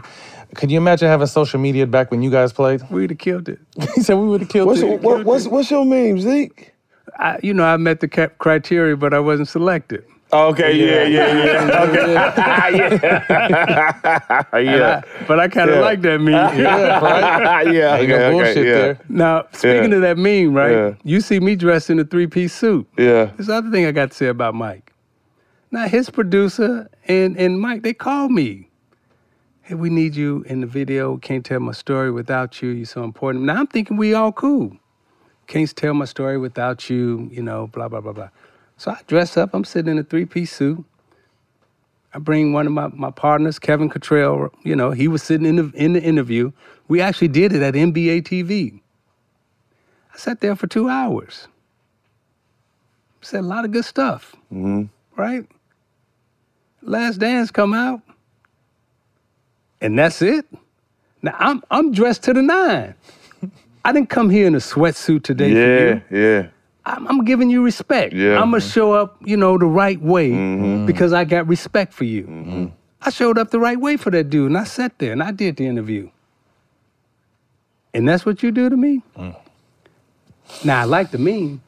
Can 0.55 0.69
you 0.69 0.77
imagine 0.77 1.07
having 1.09 1.27
social 1.27 1.59
media 1.59 1.85
back 1.87 2.09
when 2.11 2.21
you 2.21 2.29
guys 2.31 2.53
played? 2.53 2.81
We'd 2.89 3.09
have 3.09 3.19
killed 3.19 3.49
it. 3.49 3.59
he 3.95 4.01
said 4.01 4.15
we 4.15 4.27
would 4.27 4.41
have 4.41 4.49
killed 4.49 4.67
What's, 4.67 4.81
it. 4.81 5.01
what, 5.01 5.25
what's, 5.25 5.47
what's 5.47 5.71
your 5.71 5.83
meme, 5.85 6.19
Zeke? 6.21 6.73
I, 7.17 7.37
you 7.43 7.53
know, 7.53 7.65
I 7.65 7.75
met 7.77 7.99
the 7.99 8.07
criteria, 8.07 8.95
but 8.95 9.13
I 9.13 9.19
wasn't 9.19 9.49
selected. 9.49 10.05
Okay, 10.33 10.73
yeah, 10.73 11.03
yeah, 11.03 11.45
yeah. 11.45 11.83
Okay. 11.83 12.15
And 14.53 14.65
yeah. 14.65 15.01
I- 15.03 15.25
but 15.27 15.39
I 15.39 15.47
kind 15.47 15.69
of 15.69 15.75
Yeah. 15.77 15.81
like 15.81 16.01
that 16.03 16.19
meme. 16.21 16.33
Yeah, 16.59 16.99
right? 16.99 17.73
Yeah, 17.73 17.95
Ain't 17.97 18.03
okay, 18.03 18.07
no 18.07 18.15
okay, 18.27 18.31
bullshit 18.31 18.65
yeah. 18.67 18.73
there. 18.73 18.99
Now, 19.09 19.45
speaking 19.51 19.89
Yeah. 19.91 19.95
of 19.97 20.01
that 20.03 20.17
meme, 20.17 20.53
right? 20.53 20.71
Yeah. 20.71 20.93
You 21.03 21.21
see 21.21 21.39
me 21.39 21.55
dressed 21.55 21.89
in 21.89 21.99
a 21.99 22.03
three-piece 22.05 22.53
suit. 22.53 22.87
Yeah. 22.97 23.25
There's 23.35 23.47
the 23.47 23.55
other 23.55 23.71
thing 23.71 23.85
I 23.85 23.91
got 23.91 24.11
to 24.11 24.17
say 24.17 24.27
about 24.27 24.55
Mike. 24.55 24.93
Now, 25.71 25.87
his 25.87 26.09
producer 26.09 26.89
and, 27.07 27.37
and 27.37 27.59
Mike, 27.59 27.83
they 27.83 27.93
called 27.93 28.31
me. 28.31 28.69
Hey, 29.63 29.75
we 29.75 29.89
need 29.89 30.15
you 30.15 30.43
in 30.47 30.61
the 30.61 30.67
video. 30.67 31.17
Can't 31.17 31.45
tell 31.45 31.59
my 31.59 31.71
story 31.73 32.11
without 32.11 32.61
you. 32.61 32.69
You're 32.69 32.85
so 32.85 33.03
important. 33.03 33.45
Now, 33.45 33.59
I'm 33.59 33.67
thinking 33.67 33.97
we 33.97 34.13
all 34.13 34.31
cool. 34.31 34.77
Can't 35.47 35.73
tell 35.75 35.93
my 35.93 36.05
story 36.05 36.37
without 36.37 36.89
you, 36.89 37.29
you 37.31 37.41
know, 37.41 37.67
blah, 37.67 37.87
blah, 37.89 37.99
blah, 38.01 38.13
blah. 38.13 38.29
So 38.81 38.89
I 38.89 38.99
dress 39.05 39.37
up. 39.37 39.51
I'm 39.53 39.63
sitting 39.63 39.91
in 39.91 39.99
a 39.99 40.03
three-piece 40.03 40.51
suit. 40.51 40.83
I 42.15 42.17
bring 42.17 42.51
one 42.51 42.65
of 42.65 42.73
my, 42.73 42.87
my 42.87 43.11
partners, 43.11 43.59
Kevin 43.59 43.89
Cottrell. 43.89 44.51
You 44.63 44.75
know, 44.75 44.89
he 44.89 45.07
was 45.07 45.21
sitting 45.21 45.45
in 45.45 45.55
the, 45.57 45.71
in 45.75 45.93
the 45.93 46.01
interview. 46.01 46.51
We 46.87 46.99
actually 46.99 47.27
did 47.27 47.53
it 47.53 47.61
at 47.61 47.75
NBA 47.75 48.23
TV. 48.23 48.81
I 50.11 50.17
sat 50.17 50.41
there 50.41 50.55
for 50.55 50.65
two 50.65 50.89
hours. 50.89 51.47
Said 53.21 53.41
a 53.41 53.43
lot 53.43 53.65
of 53.65 53.71
good 53.71 53.85
stuff, 53.85 54.35
Mm-hmm. 54.51 54.85
right? 55.15 55.45
Last 56.81 57.17
Dance 57.19 57.51
come 57.51 57.75
out, 57.75 58.01
and 59.79 59.99
that's 59.99 60.23
it. 60.23 60.47
Now 61.21 61.35
I'm 61.37 61.61
I'm 61.69 61.91
dressed 61.91 62.23
to 62.23 62.33
the 62.33 62.41
nine. 62.41 62.95
I 63.85 63.91
didn't 63.93 64.09
come 64.09 64.31
here 64.31 64.47
in 64.47 64.55
a 64.55 64.59
sweatsuit 64.59 65.21
today 65.21 65.49
Yeah, 65.53 65.99
for 66.09 66.15
you. 66.15 66.19
yeah. 66.19 66.47
I'm, 66.85 67.07
I'm 67.07 67.25
giving 67.25 67.49
you 67.49 67.63
respect. 67.63 68.13
Yeah. 68.13 68.39
I'm 68.41 68.51
gonna 68.51 68.61
show 68.61 68.91
up, 68.93 69.17
you 69.23 69.37
know, 69.37 69.57
the 69.57 69.65
right 69.67 70.01
way 70.01 70.29
Mm-hmm. 70.31 70.85
because 70.85 71.13
I 71.13 71.23
got 71.25 71.47
respect 71.47 71.93
for 71.93 72.03
you. 72.05 72.71
I 73.01 73.09
showed 73.09 73.37
up 73.37 73.49
the 73.51 73.59
right 73.59 73.79
way 73.79 73.97
for 73.97 74.11
that 74.11 74.29
dude, 74.29 74.47
and 74.47 74.57
I 74.57 74.63
sat 74.63 74.97
there 74.99 75.11
and 75.11 75.21
I 75.23 75.31
did 75.31 75.57
the 75.57 75.65
interview. 75.67 76.09
And 77.93 78.07
that's 78.07 78.25
what 78.25 78.41
you 78.43 78.51
do 78.51 78.69
to 78.69 78.77
me. 78.77 79.01
Now 80.63 80.81
I 80.81 80.83
like 80.85 81.11
the 81.11 81.17
meme. 81.17 81.61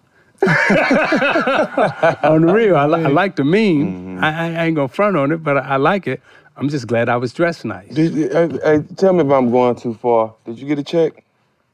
on 0.44 2.42
the 2.46 2.52
real, 2.54 2.76
I, 2.76 2.86
li- 2.86 3.06
I 3.06 3.08
like 3.08 3.36
the 3.36 3.44
meme. 3.44 4.18
Mm-hmm. 4.18 4.24
I, 4.24 4.62
I 4.62 4.66
ain't 4.66 4.76
gonna 4.76 4.88
front 4.88 5.16
on 5.18 5.32
it, 5.32 5.38
but 5.44 5.58
I, 5.58 5.62
I 5.62 5.76
like 5.78 6.08
it. 6.08 6.22
I'm 6.58 6.70
just 6.70 6.86
glad 6.88 7.10
I 7.10 7.18
was 7.18 7.34
dressed 7.34 7.66
nice. 7.66 7.90
Did, 7.94 8.14
hey, 8.64 8.84
tell 8.96 9.14
me 9.14 9.22
if 9.26 9.32
I'm 9.32 9.52
going 9.52 9.76
too 9.76 9.94
far. 9.96 10.34
Did 10.46 10.60
you 10.60 10.68
get 10.68 10.78
a 10.80 10.84
check? 10.84 11.24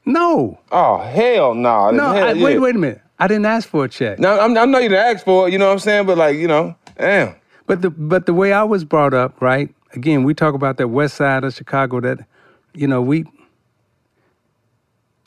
No. 0.06 0.58
Oh 0.72 0.98
hell 0.98 1.54
no! 1.54 1.90
No, 1.90 2.12
Hell 2.12 2.36
yeah. 2.36 2.44
wait, 2.44 2.58
wait 2.58 2.74
a 2.74 2.78
minute. 2.78 3.02
I 3.20 3.28
didn't 3.28 3.46
ask 3.46 3.68
for 3.68 3.84
a 3.84 3.88
check. 3.88 4.18
No, 4.18 4.40
I'm, 4.40 4.56
I 4.58 4.64
know 4.66 4.78
you 4.78 4.88
didn't 4.88 5.16
ask 5.16 5.24
for 5.24 5.48
it. 5.48 5.52
You 5.52 5.58
know 5.58 5.66
what 5.66 5.74
I'm 5.74 5.78
saying? 5.80 6.06
But 6.06 6.18
like, 6.18 6.36
you 6.36 6.48
know, 6.48 6.76
damn. 6.98 7.36
But 7.66 7.82
the 7.82 7.90
but 7.90 8.26
the 8.26 8.34
way 8.34 8.52
I 8.52 8.64
was 8.64 8.84
brought 8.84 9.14
up, 9.14 9.40
right? 9.42 9.74
Again, 9.94 10.24
we 10.24 10.34
talk 10.34 10.54
about 10.54 10.78
that 10.78 10.88
west 10.88 11.16
side 11.16 11.44
of 11.44 11.54
Chicago. 11.54 12.00
That 12.00 12.26
you 12.74 12.88
know, 12.88 13.02
we. 13.02 13.26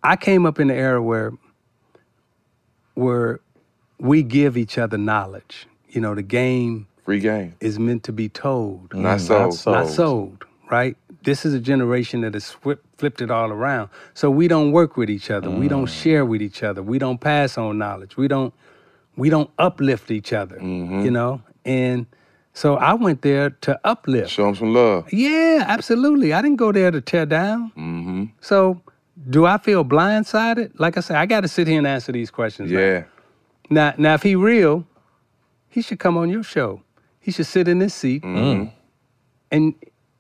I 0.04 0.18
came 0.18 0.46
up 0.46 0.60
in 0.60 0.68
the 0.70 0.76
era 0.76 1.02
where. 1.02 1.34
Where, 2.96 3.40
we 4.00 4.24
give 4.24 4.58
each 4.58 4.78
other 4.78 4.98
knowledge. 4.98 5.68
You 5.90 6.02
know, 6.02 6.16
the 6.16 6.22
game. 6.24 6.88
Free 7.06 7.20
game. 7.20 7.56
Is 7.62 7.80
meant 7.80 8.04
to 8.04 8.14
be 8.14 8.30
told, 8.30 8.94
Not 8.94 9.20
Mm, 9.20 9.30
not 9.30 9.54
sold. 9.54 9.68
Not 9.68 9.88
sold. 9.88 9.90
sold. 9.90 10.46
Right. 10.72 10.98
This 11.24 11.46
is 11.46 11.54
a 11.54 11.60
generation 11.60 12.22
that 12.22 12.34
has 12.34 12.52
flip, 12.52 12.84
flipped 12.98 13.22
it 13.22 13.32
all 13.32 13.50
around. 13.52 13.90
So 14.14 14.30
we 14.30 14.48
don't 14.48 14.72
work 14.72 14.98
with 14.98 15.10
each 15.10 15.32
other. 15.32 15.50
We 15.50 15.68
Mm. 15.68 15.70
don't 15.70 15.86
share 15.90 16.26
with 16.26 16.42
each 16.42 16.64
other. 16.64 16.84
We 16.84 17.00
don't 17.00 17.20
pass 17.20 17.58
on 17.58 17.78
knowledge. 17.78 18.18
We 18.18 18.28
don't. 18.28 18.54
We 19.16 19.30
don't 19.30 19.50
uplift 19.60 20.10
each 20.12 20.34
other. 20.34 20.58
Mm-hmm. 20.58 21.02
You 21.06 21.12
know, 21.12 21.42
and 21.66 22.08
so 22.54 22.76
I 22.78 22.94
went 22.96 23.22
there 23.22 23.52
to 23.62 23.80
uplift. 23.84 24.30
Show 24.32 24.46
them 24.46 24.56
some 24.56 24.74
love. 24.74 25.12
Yeah, 25.14 25.64
absolutely. 25.68 26.34
I 26.34 26.42
didn't 26.42 26.58
go 26.58 26.72
there 26.72 26.90
to 26.92 27.00
tear 27.00 27.26
down. 27.28 27.72
Mm-hmm. 27.78 28.24
So, 28.42 28.82
do 29.30 29.46
I 29.46 29.60
feel 29.60 29.86
blindsided? 29.86 30.72
Like 30.80 30.98
I 30.98 31.02
said, 31.02 31.18
I 31.18 31.26
got 31.28 31.42
to 31.42 31.48
sit 31.48 31.68
here 31.68 31.78
and 31.78 31.86
answer 31.88 32.12
these 32.12 32.32
questions. 32.32 32.72
now. 32.72 32.80
Yeah. 32.80 33.04
Now, 33.70 33.94
now, 33.98 34.14
if 34.16 34.24
he 34.24 34.36
real, 34.36 34.86
he 35.70 35.82
should 35.84 36.00
come 36.00 36.18
on 36.18 36.30
your 36.30 36.44
show. 36.44 36.82
He 37.20 37.32
should 37.32 37.46
sit 37.46 37.68
in 37.68 37.80
this 37.80 37.94
seat, 37.94 38.24
Mm-hmm. 38.24 38.70
and 39.52 39.74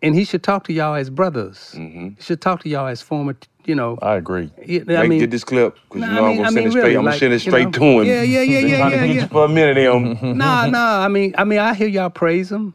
and 0.04 0.14
he 0.14 0.24
should 0.26 0.44
talk 0.44 0.66
to 0.66 0.74
y'all 0.74 0.94
as 0.96 1.10
brothers. 1.10 1.74
Mm-hmm. 1.76 2.10
He 2.18 2.22
should 2.22 2.42
talk 2.42 2.62
to 2.64 2.70
y'all 2.70 2.88
as 2.88 3.02
former, 3.02 3.36
you 3.66 3.74
know. 3.74 3.98
I 4.02 4.16
agree. 4.18 4.52
I 4.62 4.84
Make, 4.86 5.10
mean, 5.10 5.20
get 5.20 5.32
this 5.32 5.44
clip 5.44 5.76
because 5.90 6.02
Nah, 6.02 6.08
you 6.08 6.14
know 6.14 6.20
I 6.20 6.28
I'm 6.28 6.28
mean- 6.28 6.38
gonna 6.38 6.48
I 6.48 6.52
send 6.52 6.56
mean, 6.58 6.68
it 6.68 6.72
straight. 6.72 6.84
really, 6.84 6.96
I'm 6.98 7.04
gonna 7.06 7.18
send 7.18 7.34
it 7.34 7.40
straight 7.40 7.66
know, 7.66 7.72
to 7.72 7.84
him. 7.84 8.04
yeah, 8.06 8.22
yeah, 8.22 8.42
yeah, 8.42 8.60
yeah, 8.60 8.90
yeah, 8.90 9.04
yeah. 9.06 9.28
For 9.28 9.46
a 9.46 9.50
minute, 9.50 9.78
him. 9.78 10.38
nah, 10.38 10.68
nah. 10.68 11.00
I 11.04 11.08
mean, 11.08 11.34
I 11.38 11.44
mean, 11.46 11.60
I 11.60 11.74
hear 11.74 11.88
y'all 11.88 12.10
praise 12.12 12.52
him, 12.52 12.74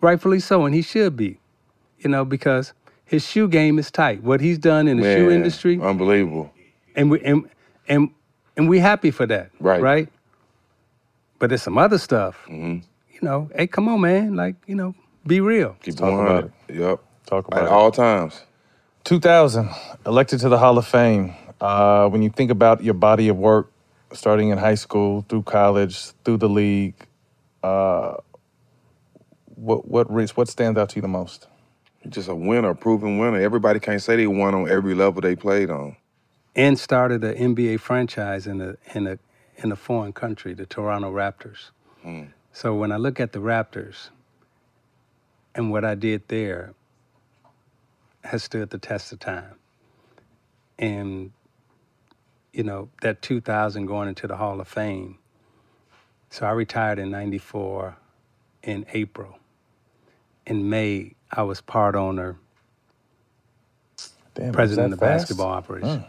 rightfully 0.00 0.40
so, 0.40 0.64
and 0.66 0.74
he 0.74 0.82
should 0.82 1.16
be, 1.16 1.38
you 2.00 2.10
know, 2.10 2.24
because 2.24 2.72
his 3.04 3.26
shoe 3.26 3.48
game 3.48 3.78
is 3.78 3.90
tight. 3.90 4.22
What 4.22 4.40
he's 4.40 4.58
done 4.58 4.88
in 4.88 4.98
the 4.98 5.14
shoe 5.14 5.30
industry, 5.30 5.78
Unbelievable. 5.80 6.52
and 6.96 7.10
we 7.10 7.20
and 7.22 7.48
and 7.88 8.10
and 8.56 8.68
we 8.68 8.80
happy 8.80 9.10
for 9.12 9.26
that, 9.26 9.50
Right. 9.60 9.80
Right. 9.80 10.08
But 11.38 11.48
there's 11.50 11.62
some 11.62 11.78
other 11.78 11.98
stuff, 11.98 12.36
Mm-hmm. 12.48 12.78
you 13.14 13.18
know. 13.22 13.50
Hey, 13.54 13.66
come 13.66 13.88
on, 13.88 14.00
man. 14.00 14.34
Like, 14.36 14.56
you 14.66 14.74
know, 14.76 14.94
be 15.26 15.40
real. 15.40 15.76
Keep 15.82 15.96
Talk 15.96 16.10
going. 16.10 16.26
about 16.26 16.50
Yep. 16.68 17.00
Talk 17.26 17.46
At 17.46 17.52
about 17.52 17.62
it. 17.62 17.66
At 17.66 17.72
all 17.72 17.90
times. 17.90 18.42
2000, 19.04 19.70
elected 20.06 20.40
to 20.40 20.48
the 20.48 20.58
Hall 20.58 20.78
of 20.78 20.86
Fame. 20.86 21.34
Uh, 21.60 22.08
when 22.08 22.22
you 22.22 22.30
think 22.30 22.50
about 22.50 22.82
your 22.82 22.94
body 22.94 23.28
of 23.28 23.36
work, 23.36 23.72
starting 24.12 24.50
in 24.50 24.58
high 24.58 24.74
school, 24.74 25.24
through 25.28 25.42
college, 25.42 26.12
through 26.24 26.38
the 26.38 26.48
league, 26.48 26.94
uh, 27.62 28.14
what 29.46 29.88
what 29.88 30.12
re- 30.12 30.26
what 30.34 30.48
stands 30.48 30.78
out 30.78 30.90
to 30.90 30.96
you 30.96 31.02
the 31.02 31.08
most? 31.08 31.46
Just 32.08 32.28
a 32.28 32.34
winner, 32.34 32.70
a 32.70 32.74
proven 32.74 33.18
winner. 33.18 33.40
Everybody 33.40 33.78
can't 33.78 34.02
say 34.02 34.16
they 34.16 34.26
won 34.26 34.54
on 34.54 34.68
every 34.68 34.94
level 34.94 35.20
they 35.20 35.36
played 35.36 35.70
on. 35.70 35.96
And 36.56 36.78
started 36.78 37.22
an 37.24 37.54
NBA 37.54 37.80
franchise 37.80 38.46
in 38.46 38.60
a 38.60 38.76
in 38.94 39.06
a 39.06 39.18
in 39.56 39.70
a 39.72 39.76
foreign 39.76 40.12
country, 40.12 40.54
the 40.54 40.66
Toronto 40.66 41.12
Raptors. 41.12 41.70
Mm. 42.04 42.32
So 42.52 42.74
when 42.74 42.90
I 42.92 42.96
look 42.96 43.20
at 43.20 43.32
the 43.32 43.38
Raptors 43.38 44.10
and 45.54 45.70
what 45.70 45.84
I 45.84 45.94
did 45.96 46.28
there 46.28 46.74
has 48.24 48.44
stood 48.44 48.70
the 48.70 48.78
test 48.78 49.12
of 49.12 49.20
time. 49.20 49.56
And, 50.78 51.32
you 52.52 52.64
know, 52.64 52.90
that 53.02 53.22
2000 53.22 53.86
going 53.86 54.08
into 54.08 54.26
the 54.26 54.36
Hall 54.36 54.60
of 54.60 54.68
Fame. 54.68 55.18
So 56.30 56.46
I 56.46 56.50
retired 56.52 56.98
in 56.98 57.10
94 57.10 57.96
in 58.64 58.86
April. 58.94 59.38
In 60.46 60.70
May, 60.70 61.14
I 61.30 61.42
was 61.44 61.60
part 61.60 61.96
owner, 61.96 62.36
Damn, 64.34 64.52
president 64.52 64.92
of 64.94 65.00
the 65.00 65.06
fast? 65.06 65.22
basketball 65.22 65.50
operation. 65.52 66.00
Mm. 66.00 66.06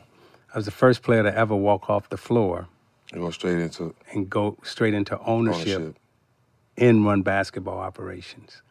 I 0.54 0.58
was 0.58 0.66
the 0.66 0.72
first 0.72 1.04
player 1.04 1.24
to 1.24 1.36
ever 1.36 1.56
walk 1.56 1.90
off 1.90 2.10
the 2.10 2.18
floor 2.18 2.68
You 3.14 3.20
go 3.22 3.32
straight 3.32 3.60
into 3.60 3.96
and 4.14 4.30
go 4.30 4.58
straight 4.64 4.94
into 4.94 5.20
ownership, 5.22 5.80
Ownership. 5.80 5.98
in 6.78 7.06
run 7.06 7.22
basketball 7.24 7.80
operations. 7.80 8.62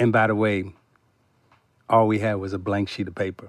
And 0.00 0.12
by 0.12 0.28
the 0.28 0.36
way, 0.36 0.74
all 1.90 2.08
we 2.08 2.20
had 2.20 2.34
was 2.34 2.54
a 2.54 2.58
blank 2.58 2.88
sheet 2.90 3.08
of 3.08 3.16
paper. 3.16 3.48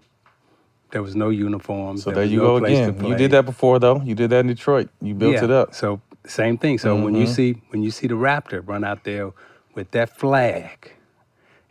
There 0.91 1.03
was 1.03 1.15
no 1.15 1.29
uniforms. 1.29 2.03
So 2.03 2.11
there 2.11 2.17
there 2.19 2.25
you 2.25 2.39
no 2.39 2.57
go 2.57 2.57
again. 2.57 2.87
You 3.05 3.15
did 3.15 3.31
that 3.31 3.45
before 3.45 3.79
though. 3.79 4.01
You 4.01 4.15
did 4.15 4.31
that 4.31 4.41
in 4.41 4.47
Detroit. 4.47 4.89
You 5.01 5.15
built 5.15 5.35
Yeah, 5.35 5.45
it 5.45 5.51
up. 5.51 5.75
So 5.75 6.01
same 6.27 6.57
thing. 6.57 6.79
So 6.79 6.95
when 6.95 7.15
you 7.15 7.25
Mhm. 7.27 7.35
see 7.35 7.61
when 7.69 7.83
you 7.83 7.91
see 7.91 8.07
the 8.07 8.15
Raptor 8.15 8.67
run 8.67 8.83
out 8.83 9.03
there 9.05 9.31
with 9.75 9.91
that 9.91 10.09
flag, 10.17 10.93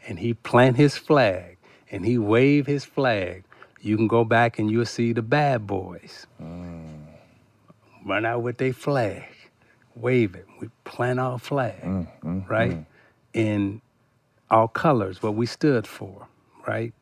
and 0.08 0.20
he 0.20 0.34
plant 0.34 0.76
his 0.76 0.96
flag 0.96 1.58
and 1.90 2.06
he 2.06 2.18
wave 2.18 2.66
his 2.66 2.84
flag, 2.84 3.44
you 3.80 3.96
can 3.96 4.08
go 4.08 4.24
back 4.24 4.58
and 4.58 4.70
you'll 4.70 4.86
see 4.86 5.12
the 5.12 5.22
bad 5.22 5.66
boys 5.66 6.26
run 8.06 8.26
out 8.26 8.42
with 8.42 8.58
their 8.58 8.72
flag, 8.74 9.24
wave 9.94 10.34
it. 10.34 10.46
We 10.60 10.68
plant 10.84 11.20
our 11.20 11.38
flag, 11.38 11.82
Mm, 11.82 12.48
right? 12.48 12.78
In 13.34 13.82
our 14.50 14.68
colors, 14.68 15.22
what 15.22 15.34
we 15.34 15.46
stood 15.46 15.86
for, 15.86 16.26
right? 16.66 16.92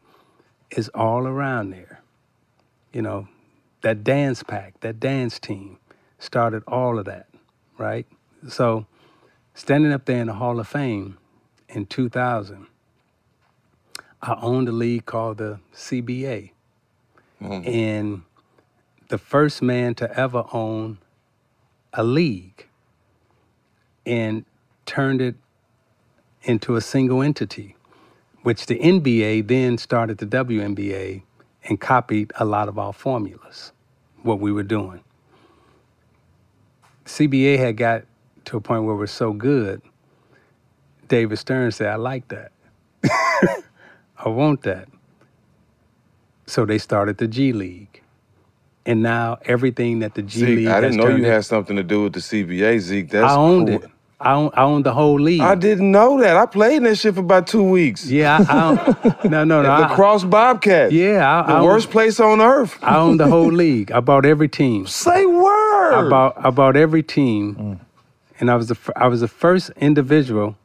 Is 0.70 0.88
all 0.90 1.26
around 1.26 1.70
there. 1.70 2.00
You 2.92 3.02
know, 3.02 3.28
that 3.82 4.04
dance 4.04 4.42
pack, 4.42 4.80
that 4.80 5.00
dance 5.00 5.38
team 5.38 5.78
started 6.18 6.62
all 6.66 6.98
of 6.98 7.04
that, 7.06 7.28
right? 7.78 8.06
So 8.48 8.86
standing 9.54 9.92
up 9.92 10.04
there 10.04 10.20
in 10.20 10.26
the 10.26 10.34
Hall 10.34 10.60
of 10.60 10.68
Fame 10.68 11.18
in 11.68 11.86
2000, 11.86 12.66
I 14.20 14.36
owned 14.40 14.68
a 14.68 14.72
league 14.72 15.06
called 15.06 15.38
the 15.38 15.60
CBA. 15.74 16.50
Mm-hmm. 17.40 17.68
And 17.68 18.22
the 19.08 19.18
first 19.18 19.62
man 19.62 19.94
to 19.96 20.18
ever 20.18 20.44
own 20.52 20.98
a 21.92 22.02
league 22.02 22.66
and 24.04 24.44
turned 24.86 25.20
it 25.20 25.36
into 26.42 26.76
a 26.76 26.80
single 26.80 27.22
entity, 27.22 27.76
which 28.42 28.66
the 28.66 28.78
NBA 28.78 29.48
then 29.48 29.78
started 29.78 30.18
the 30.18 30.26
WNBA 30.26 31.22
and 31.64 31.80
copied 31.80 32.32
a 32.38 32.44
lot 32.44 32.68
of 32.68 32.78
our 32.78 32.92
formulas, 32.92 33.72
what 34.22 34.40
we 34.40 34.52
were 34.52 34.62
doing. 34.62 35.02
CBA 37.06 37.58
had 37.58 37.76
got 37.76 38.04
to 38.46 38.56
a 38.58 38.60
point 38.60 38.84
where 38.84 38.96
we're 38.96 39.06
so 39.06 39.32
good 39.32 39.82
David 41.08 41.38
Stern 41.38 41.72
said, 41.72 41.88
I 41.88 41.96
like 41.96 42.28
that. 42.28 42.52
I 43.04 44.28
want 44.28 44.62
that. 44.62 44.88
So 46.46 46.66
they 46.66 46.78
started 46.78 47.18
the 47.18 47.28
G 47.28 47.52
League. 47.52 48.02
And 48.86 49.02
now 49.02 49.38
everything 49.44 50.00
that 50.00 50.14
the 50.14 50.22
G 50.22 50.40
Zeke, 50.40 50.48
League 50.58 50.68
I 50.68 50.80
didn't 50.80 50.96
know 50.96 51.08
you 51.08 51.16
in- 51.18 51.24
had 51.24 51.44
something 51.44 51.76
to 51.76 51.82
do 51.82 52.04
with 52.04 52.14
the 52.14 52.20
CBA, 52.20 52.80
Zeke. 52.80 53.10
That's 53.10 53.32
I 53.32 53.36
owned 53.36 53.68
cool. 53.68 53.82
it. 53.84 53.90
I 54.20 54.32
own, 54.34 54.50
I 54.54 54.62
owned 54.64 54.84
the 54.84 54.92
whole 54.92 55.20
league. 55.20 55.40
I 55.40 55.54
didn't 55.54 55.92
know 55.92 56.18
that. 56.20 56.36
I 56.36 56.46
played 56.46 56.78
in 56.78 56.82
that 56.84 56.96
shit 56.96 57.14
for 57.14 57.20
about 57.20 57.46
two 57.46 57.62
weeks. 57.62 58.06
Yeah, 58.10 58.44
I, 58.48 58.52
I 58.52 58.64
own, 58.64 59.14
no, 59.30 59.44
no, 59.44 59.62
no. 59.62 59.70
I- 59.70 59.94
Cross 59.94 60.24
Bobcat. 60.24 60.90
Yeah, 60.90 61.42
I, 61.42 61.46
the 61.46 61.58
I 61.58 61.62
worst 61.62 61.86
own, 61.86 61.92
place 61.92 62.18
on 62.18 62.40
earth. 62.40 62.76
I 62.82 62.96
own 62.96 63.16
the 63.18 63.28
whole 63.28 63.52
league. 63.64 63.92
I 63.92 64.00
bought 64.00 64.24
every 64.26 64.48
team. 64.48 64.86
Say 64.86 65.24
word. 65.24 65.94
I 65.94 66.08
bought 66.10 66.34
I 66.44 66.50
bought 66.50 66.76
every 66.76 67.02
team, 67.04 67.54
mm. 67.54 67.78
and 68.40 68.50
I 68.50 68.56
was 68.56 68.68
the 68.68 68.78
I 68.96 69.06
was 69.06 69.20
the 69.20 69.28
first 69.28 69.70
individual, 69.76 70.56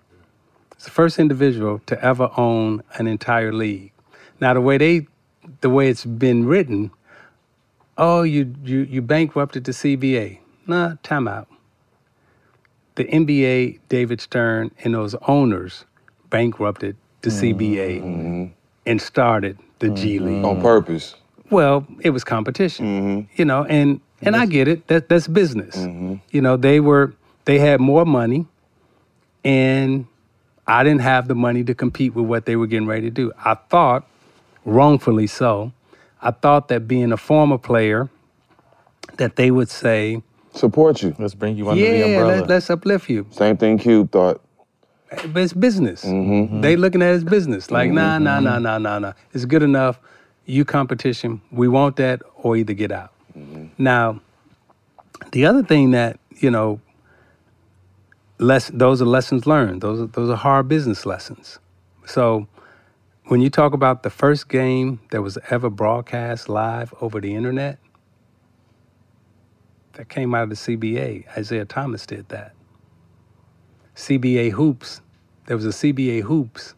the 0.84 0.89
first 0.89 1.20
individual 1.20 1.80
to 1.86 2.04
ever 2.04 2.32
own 2.36 2.82
an 2.95 3.06
entire 3.08 3.54
league. 3.54 3.91
Now 4.41 4.56
the 4.56 4.62
way 4.62 4.78
they, 4.80 5.08
the 5.62 5.70
way 5.70 5.89
it's 5.89 6.06
been 6.06 6.45
written, 6.45 6.89
oh 7.99 8.24
you 8.24 8.56
you 8.64 8.80
you 8.80 9.01
bankrupted 9.04 9.66
the 9.66 9.74
CBA. 9.74 10.39
Nah, 10.66 10.95
time 11.04 11.28
out. 11.28 11.47
The 12.95 13.05
NBA, 13.05 13.79
David 13.89 14.21
Stern, 14.21 14.71
and 14.83 14.93
those 14.93 15.15
owners 15.27 15.85
bankrupted 16.29 16.95
the 17.21 17.29
mm-hmm. 17.29 17.59
CBA 17.59 18.51
and 18.85 19.01
started 19.01 19.57
the 19.79 19.89
G 19.89 20.17
mm-hmm. 20.17 20.25
League 20.25 20.45
on 20.45 20.61
purpose. 20.61 21.15
Well, 21.49 21.85
it 22.01 22.11
was 22.11 22.23
competition, 22.23 22.85
mm-hmm. 22.85 23.31
you 23.35 23.45
know, 23.45 23.65
and 23.65 23.99
and 24.21 24.35
I 24.35 24.45
get 24.45 24.67
it. 24.67 24.87
That 24.87 25.09
that's 25.09 25.27
business. 25.27 25.75
You 26.31 26.41
know, 26.41 26.57
they 26.57 26.79
were 26.79 27.13
they 27.45 27.59
had 27.59 27.79
more 27.79 28.05
money, 28.05 28.45
and 29.43 30.07
I 30.67 30.83
didn't 30.83 31.01
have 31.01 31.27
the 31.27 31.35
money 31.35 31.63
to 31.65 31.73
compete 31.73 32.15
with 32.15 32.25
what 32.25 32.45
they 32.45 32.55
were 32.55 32.67
getting 32.67 32.87
ready 32.87 33.03
to 33.03 33.09
do. 33.09 33.31
I 33.43 33.55
thought, 33.55 34.07
wrongfully 34.65 35.27
so, 35.27 35.73
I 36.21 36.31
thought 36.31 36.69
that 36.69 36.87
being 36.87 37.11
a 37.11 37.17
former 37.17 37.57
player, 37.57 38.09
that 39.17 39.35
they 39.35 39.51
would 39.51 39.69
say, 39.69 40.23
support 40.54 41.01
you. 41.01 41.16
Let's 41.20 41.36
bring 41.36 41.58
you 41.58 41.70
under 41.70 41.84
yeah, 41.84 41.91
the 41.91 42.04
umbrella. 42.06 42.39
let, 42.41 42.49
let's 42.49 42.70
uplift 42.70 43.10
you. 43.10 43.26
Same 43.32 43.58
thing 43.58 43.78
Cube 43.78 44.12
thought. 44.12 44.41
But 45.28 45.43
it's 45.43 45.54
business. 45.54 46.04
Mm-hmm. 46.04 46.62
They 46.62 46.76
looking 46.76 47.01
at 47.01 47.10
it 47.10 47.16
as 47.16 47.24
business. 47.24 47.70
Like, 47.70 47.89
mm-hmm. 47.89 47.95
nah, 47.95 48.18
nah, 48.18 48.39
nah, 48.39 48.60
nah, 48.60 48.78
nah, 48.78 48.99
nah. 48.99 49.14
It's 49.34 49.45
good 49.45 49.62
enough. 49.62 49.99
You 50.45 50.66
competition. 50.66 51.41
We 51.51 51.68
want 51.68 51.97
that 51.97 52.22
or 52.36 52.58
either 52.58 52.74
get 52.74 52.91
out. 52.91 53.12
Mm-hmm. 53.38 53.68
Now, 53.78 54.22
the 55.32 55.45
other 55.45 55.64
thing 55.64 55.91
that, 55.91 56.20
you 56.38 56.49
know, 56.49 56.82
less 58.39 58.70
those 58.74 59.01
are 59.01 59.06
lessons 59.06 59.45
learned. 59.45 59.82
Those 59.82 60.01
are 60.01 60.08
those 60.08 60.30
are 60.30 60.36
hard 60.36 60.68
business 60.68 61.06
lessons. 61.06 61.60
So 62.06 62.47
when 63.26 63.41
you 63.41 63.49
talk 63.49 63.74
about 63.74 64.04
the 64.04 64.10
first 64.10 64.49
game 64.49 64.99
that 65.12 65.22
was 65.22 65.38
ever 65.49 65.70
broadcast 65.70 66.49
live 66.49 66.93
over 66.99 67.22
the 67.22 67.34
internet, 67.36 67.80
that 69.93 70.09
came 70.09 70.33
out 70.35 70.43
of 70.43 70.49
the 70.49 70.55
CBA. 70.55 71.25
Isiah 71.37 71.65
Thomas 71.65 72.05
did 72.05 72.27
that. 72.29 72.53
CBA 73.95 74.51
Hoops. 74.51 75.01
There 75.45 75.55
was 75.55 75.65
a 75.65 75.69
CBA 75.69 76.21
Hoops 76.23 76.75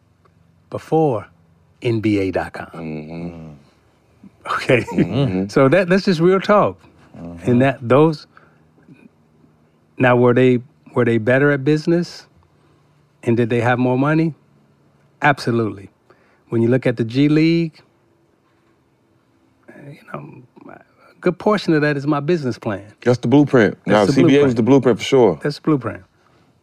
before 0.70 1.26
NBA.com. 1.82 2.66
Mm-hmm. 2.66 3.52
Okay, 4.54 4.80
mm-hmm. 4.82 5.48
so 5.48 5.68
that 5.68 5.88
that's 5.88 6.04
just 6.04 6.20
real 6.20 6.40
talk, 6.40 6.80
mm-hmm. 7.16 7.50
and 7.50 7.62
that 7.62 7.78
those. 7.80 8.26
Now, 9.98 10.16
were 10.16 10.34
they 10.34 10.60
were 10.94 11.04
they 11.04 11.18
better 11.18 11.50
at 11.50 11.64
business, 11.64 12.26
and 13.24 13.36
did 13.36 13.50
they 13.50 13.60
have 13.60 13.78
more 13.78 13.98
money? 13.98 14.34
Absolutely. 15.22 15.90
When 16.50 16.62
you 16.62 16.68
look 16.68 16.86
at 16.86 16.96
the 16.96 17.04
G 17.04 17.28
League, 17.28 17.80
you 19.86 19.98
know, 20.12 20.42
a 20.68 21.15
good 21.26 21.40
portion 21.40 21.74
of 21.74 21.80
that 21.80 21.96
is 21.96 22.06
my 22.06 22.20
business 22.20 22.56
plan. 22.56 22.94
That's 23.00 23.18
the 23.18 23.26
blueprint. 23.26 23.76
now 23.84 24.04
the 24.04 24.12
CBA 24.12 24.14
was 24.14 24.28
blueprint. 24.28 24.56
the 24.56 24.62
blueprint 24.62 24.98
for 24.98 25.04
sure. 25.04 25.40
That's 25.42 25.56
the 25.56 25.62
blueprint. 25.62 26.04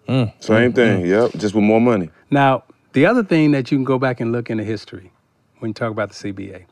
Mm. 0.07 0.31
Same 0.41 0.71
mm-hmm. 0.71 0.75
thing. 0.75 1.05
Yep. 1.05 1.31
Just 1.33 1.53
with 1.53 1.65
more 1.65 1.81
money. 1.81 2.09
Now, 2.31 2.63
the 2.93 3.05
other 3.05 3.25
thing 3.25 3.51
that 3.51 3.71
you 3.71 3.77
can 3.77 3.83
go 3.83 3.99
back 3.99 4.21
and 4.21 4.31
look 4.31 4.49
into 4.49 4.63
history 4.63 5.11
when 5.59 5.71
you 5.71 5.73
talk 5.73 5.91
about 5.91 6.13
the 6.13 6.33
CBA, 6.33 6.63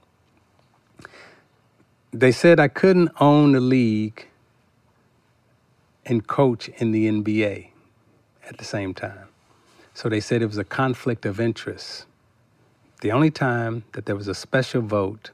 they 2.13 2.31
said 2.31 2.61
I 2.61 2.69
couldn't 2.69 3.09
own 3.19 3.51
the 3.51 3.59
league 3.59 4.25
and 6.05 6.25
coach 6.25 6.69
in 6.69 6.93
the 6.93 7.09
NBA 7.09 7.71
at 8.47 8.57
the 8.57 8.63
same 8.63 8.93
time. 8.93 9.27
So 9.93 10.07
they 10.07 10.21
said 10.21 10.41
it 10.41 10.47
was 10.47 10.57
a 10.57 10.63
conflict 10.63 11.25
of 11.25 11.41
interest. 11.41 12.05
The 13.01 13.11
only 13.11 13.31
time 13.31 13.83
that 13.91 14.05
there 14.05 14.15
was 14.15 14.29
a 14.29 14.35
special 14.35 14.81
vote 14.81 15.31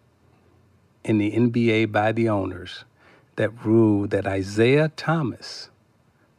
in 1.07 1.17
the 1.19 1.31
NBA 1.31 1.91
by 1.91 2.11
the 2.11 2.29
owners 2.29 2.85
that 3.37 3.49
ruled 3.65 4.11
that 4.11 4.27
Isiah 4.27 4.89
Thomas 4.95 5.69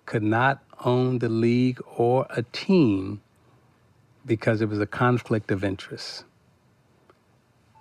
could 0.07 0.23
not 0.23 0.62
own 0.85 1.19
the 1.21 1.29
league 1.31 1.81
or 1.97 2.27
a 2.31 2.43
team 2.45 3.21
because 4.27 4.61
it 4.61 4.69
was 4.69 4.81
a 4.81 4.87
conflict 4.87 5.51
of 5.51 5.64
interest. 5.64 6.25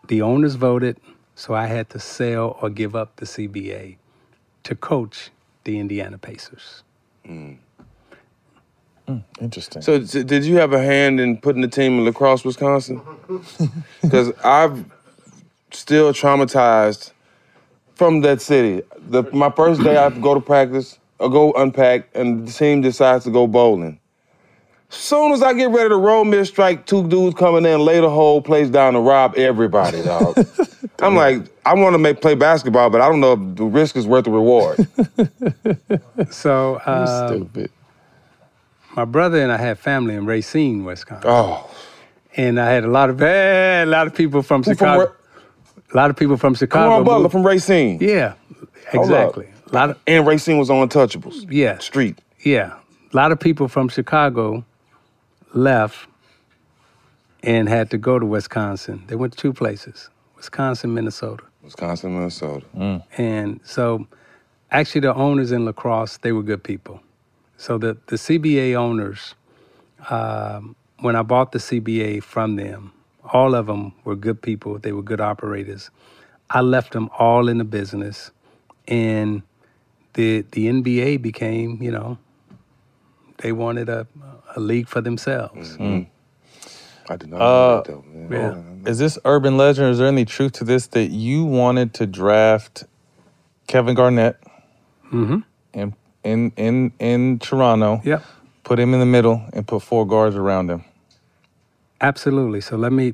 The 0.08 0.22
owners 0.22 0.56
voted, 0.56 0.98
so 1.36 1.54
I 1.54 1.68
had 1.68 1.90
to 1.92 2.00
sell 2.00 2.58
or 2.62 2.70
give 2.70 2.96
up 2.96 3.18
the 3.18 3.26
CBA 3.26 3.98
to 4.64 4.76
coach 4.76 5.32
the 5.66 5.80
Indiana 5.80 6.18
Pacers. 6.18 6.84
Hmm. 7.26 7.54
Hmm, 9.08 9.20
interesting. 9.42 9.82
So, 9.82 9.96
s- 9.96 10.12
did 10.12 10.46
you 10.46 10.58
have 10.58 10.74
a 10.74 10.82
hand 10.82 11.20
in 11.20 11.38
putting 11.38 11.62
the 11.62 11.68
team 11.68 11.98
in 12.00 12.06
La 12.06 12.12
Crosse, 12.12 12.46
Wisconsin? 12.46 13.02
Because 14.02 14.32
I've 14.44 14.86
still 15.78 16.12
traumatized 16.14 17.12
from 17.96 18.22
that 18.22 18.42
city. 18.42 18.84
The, 19.10 19.24
my 19.32 19.50
first 19.52 19.82
day, 19.84 19.96
I 19.98 20.04
have 20.04 20.16
to 20.16 20.20
go 20.22 20.34
to 20.34 20.42
practice, 20.42 21.00
or 21.20 21.30
go 21.30 21.54
unpack, 21.54 22.10
and 22.14 22.48
the 22.48 22.52
team 22.52 22.82
decides 22.82 23.24
to 23.26 23.32
go 23.32 23.48
bowling. 23.48 24.00
Soon 24.90 25.34
as 25.34 25.44
I 25.44 25.54
get 25.54 25.70
ready 25.70 25.90
to 25.90 25.98
roll 25.98 26.24
mid 26.24 26.48
strike, 26.48 26.86
two 26.86 27.08
dudes 27.08 27.36
coming 27.36 27.66
in, 27.66 27.82
lay 27.82 28.00
the 28.00 28.10
whole 28.10 28.42
place 28.42 28.70
down 28.70 28.94
to 28.94 29.00
rob 29.02 29.36
everybody, 29.36 30.02
dog. 30.02 30.38
I'm 31.00 31.14
like, 31.16 31.44
I 31.66 31.74
want 31.74 31.94
to 31.94 31.98
make 32.00 32.22
play 32.22 32.36
basketball, 32.36 32.90
but 32.90 33.02
I 33.02 33.10
don't 33.10 33.20
know 33.20 33.34
if 33.34 33.56
the 33.58 33.66
risk 33.66 33.98
is 33.98 34.08
worth 34.08 34.26
the 34.26 34.32
reward. 34.32 34.88
So, 36.32 36.76
uh, 36.86 37.28
stupid. 37.28 37.72
my 38.96 39.06
brother 39.06 39.42
and 39.42 39.52
I 39.52 39.58
had 39.58 39.78
family 39.78 40.16
in 40.16 40.26
Racine, 40.26 40.84
Wisconsin. 40.84 41.30
Oh. 41.30 41.70
And 42.36 42.60
I 42.60 42.72
had 42.72 42.84
a 42.84 42.88
lot 42.88 43.10
of 43.10 43.22
eh, 43.22 43.84
a 43.84 43.86
lot 43.86 44.08
of 44.08 44.16
people 44.16 44.42
from 44.42 44.62
Who 44.64 44.72
from 44.72 44.76
Chicago. 44.76 44.98
where- 44.98 45.14
a 45.94 45.98
lot 45.98 46.10
of 46.10 46.16
people 46.16 46.38
from 46.38 46.54
Chicago. 46.56 46.86
Come 46.90 46.94
on, 46.94 47.04
Butler 47.04 47.20
moved- 47.24 47.32
from 47.32 47.46
Racine. 47.46 48.00
Yeah, 48.02 48.34
exactly. 48.94 49.48
A 49.72 49.74
lot 49.76 49.90
of 49.92 50.00
And 50.08 50.26
Racine 50.26 50.58
was 50.58 50.70
on 50.70 50.88
Untouchables. 50.88 51.46
Yeah. 51.52 51.78
Street. 51.80 52.20
Yeah. 52.40 52.74
A 53.14 53.16
lot 53.16 53.32
of 53.32 53.40
people 53.40 53.68
from 53.68 53.90
Chicago 53.90 54.64
left 55.54 56.08
and 57.44 57.68
had 57.70 57.90
to 57.92 57.98
go 57.98 58.18
to 58.20 58.26
Wisconsin. 58.26 59.04
They 59.08 59.16
went 59.16 59.34
to 59.34 59.40
two 59.40 59.54
places 59.54 60.10
Wisconsin, 60.36 60.94
Minnesota. 60.94 61.44
Wisconsin, 61.64 62.14
Minnesota. 62.14 62.66
And 63.18 63.60
so, 63.64 64.08
actually, 64.72 65.02
the 65.02 65.14
owners 65.14 65.52
in 65.52 65.66
La 65.66 65.72
Crosse, 65.74 66.18
they 66.18 66.32
were 66.32 66.44
good 66.44 66.64
people. 66.64 67.02
So, 67.58 67.78
the, 67.78 67.98
the 68.08 68.16
CBA 68.16 68.76
owners, 68.76 69.36
um, 70.10 70.76
when 71.00 71.16
I 71.16 71.24
bought 71.24 71.52
the 71.52 71.60
CBA 71.60 72.24
from 72.24 72.56
them, 72.56 72.94
all 73.34 73.56
of 73.56 73.68
them 73.68 73.94
were 74.06 74.16
good 74.16 74.42
people. 74.42 74.80
They 74.80 74.92
were 74.94 75.04
good 75.04 75.22
operators. 75.22 75.90
I 76.50 76.62
left 76.62 76.94
them 76.94 77.10
all 77.18 77.50
in 77.50 77.58
the 77.58 77.64
business, 77.66 78.32
and 78.88 79.44
the 80.14 80.44
the 80.52 80.68
NBA 80.68 81.22
became, 81.22 81.82
you 81.82 81.92
know, 81.92 82.18
they 83.40 83.52
wanted 83.52 83.90
a, 83.90 84.08
a 84.56 84.60
league 84.60 84.88
for 84.88 85.02
themselves. 85.02 85.78
I 87.10 87.16
did 87.18 87.30
not 87.30 87.42
Uh, 87.42 87.42
know 87.42 87.76
that 87.78 87.86
though, 87.86 88.06
man. 88.08 88.84
Yeah. 88.86 88.92
Is 88.92 89.00
this 89.00 89.18
urban 89.26 89.58
legend? 89.58 89.92
Is 89.92 89.98
there 90.00 90.08
any 90.08 90.26
truth 90.26 90.54
to 90.54 90.64
this 90.64 90.88
that 90.88 91.10
you 91.12 91.46
wanted 91.46 91.94
to 91.96 92.06
draft 92.08 92.86
Kevin 93.68 93.96
Garnett 93.96 94.38
Mm-hmm. 95.14 95.40
in 95.74 95.94
in 96.24 96.52
in 96.58 96.92
in 97.00 97.40
Toronto? 97.40 98.02
Yep. 98.04 98.24
Put 98.64 98.80
him 98.80 98.94
in 98.94 99.00
the 99.00 99.06
middle 99.06 99.42
and 99.54 99.66
put 99.66 99.82
four 99.84 100.06
guards 100.06 100.36
around 100.36 100.70
him. 100.70 100.84
Absolutely. 102.02 102.62
So 102.62 102.78
let 102.78 102.92
me 102.94 103.14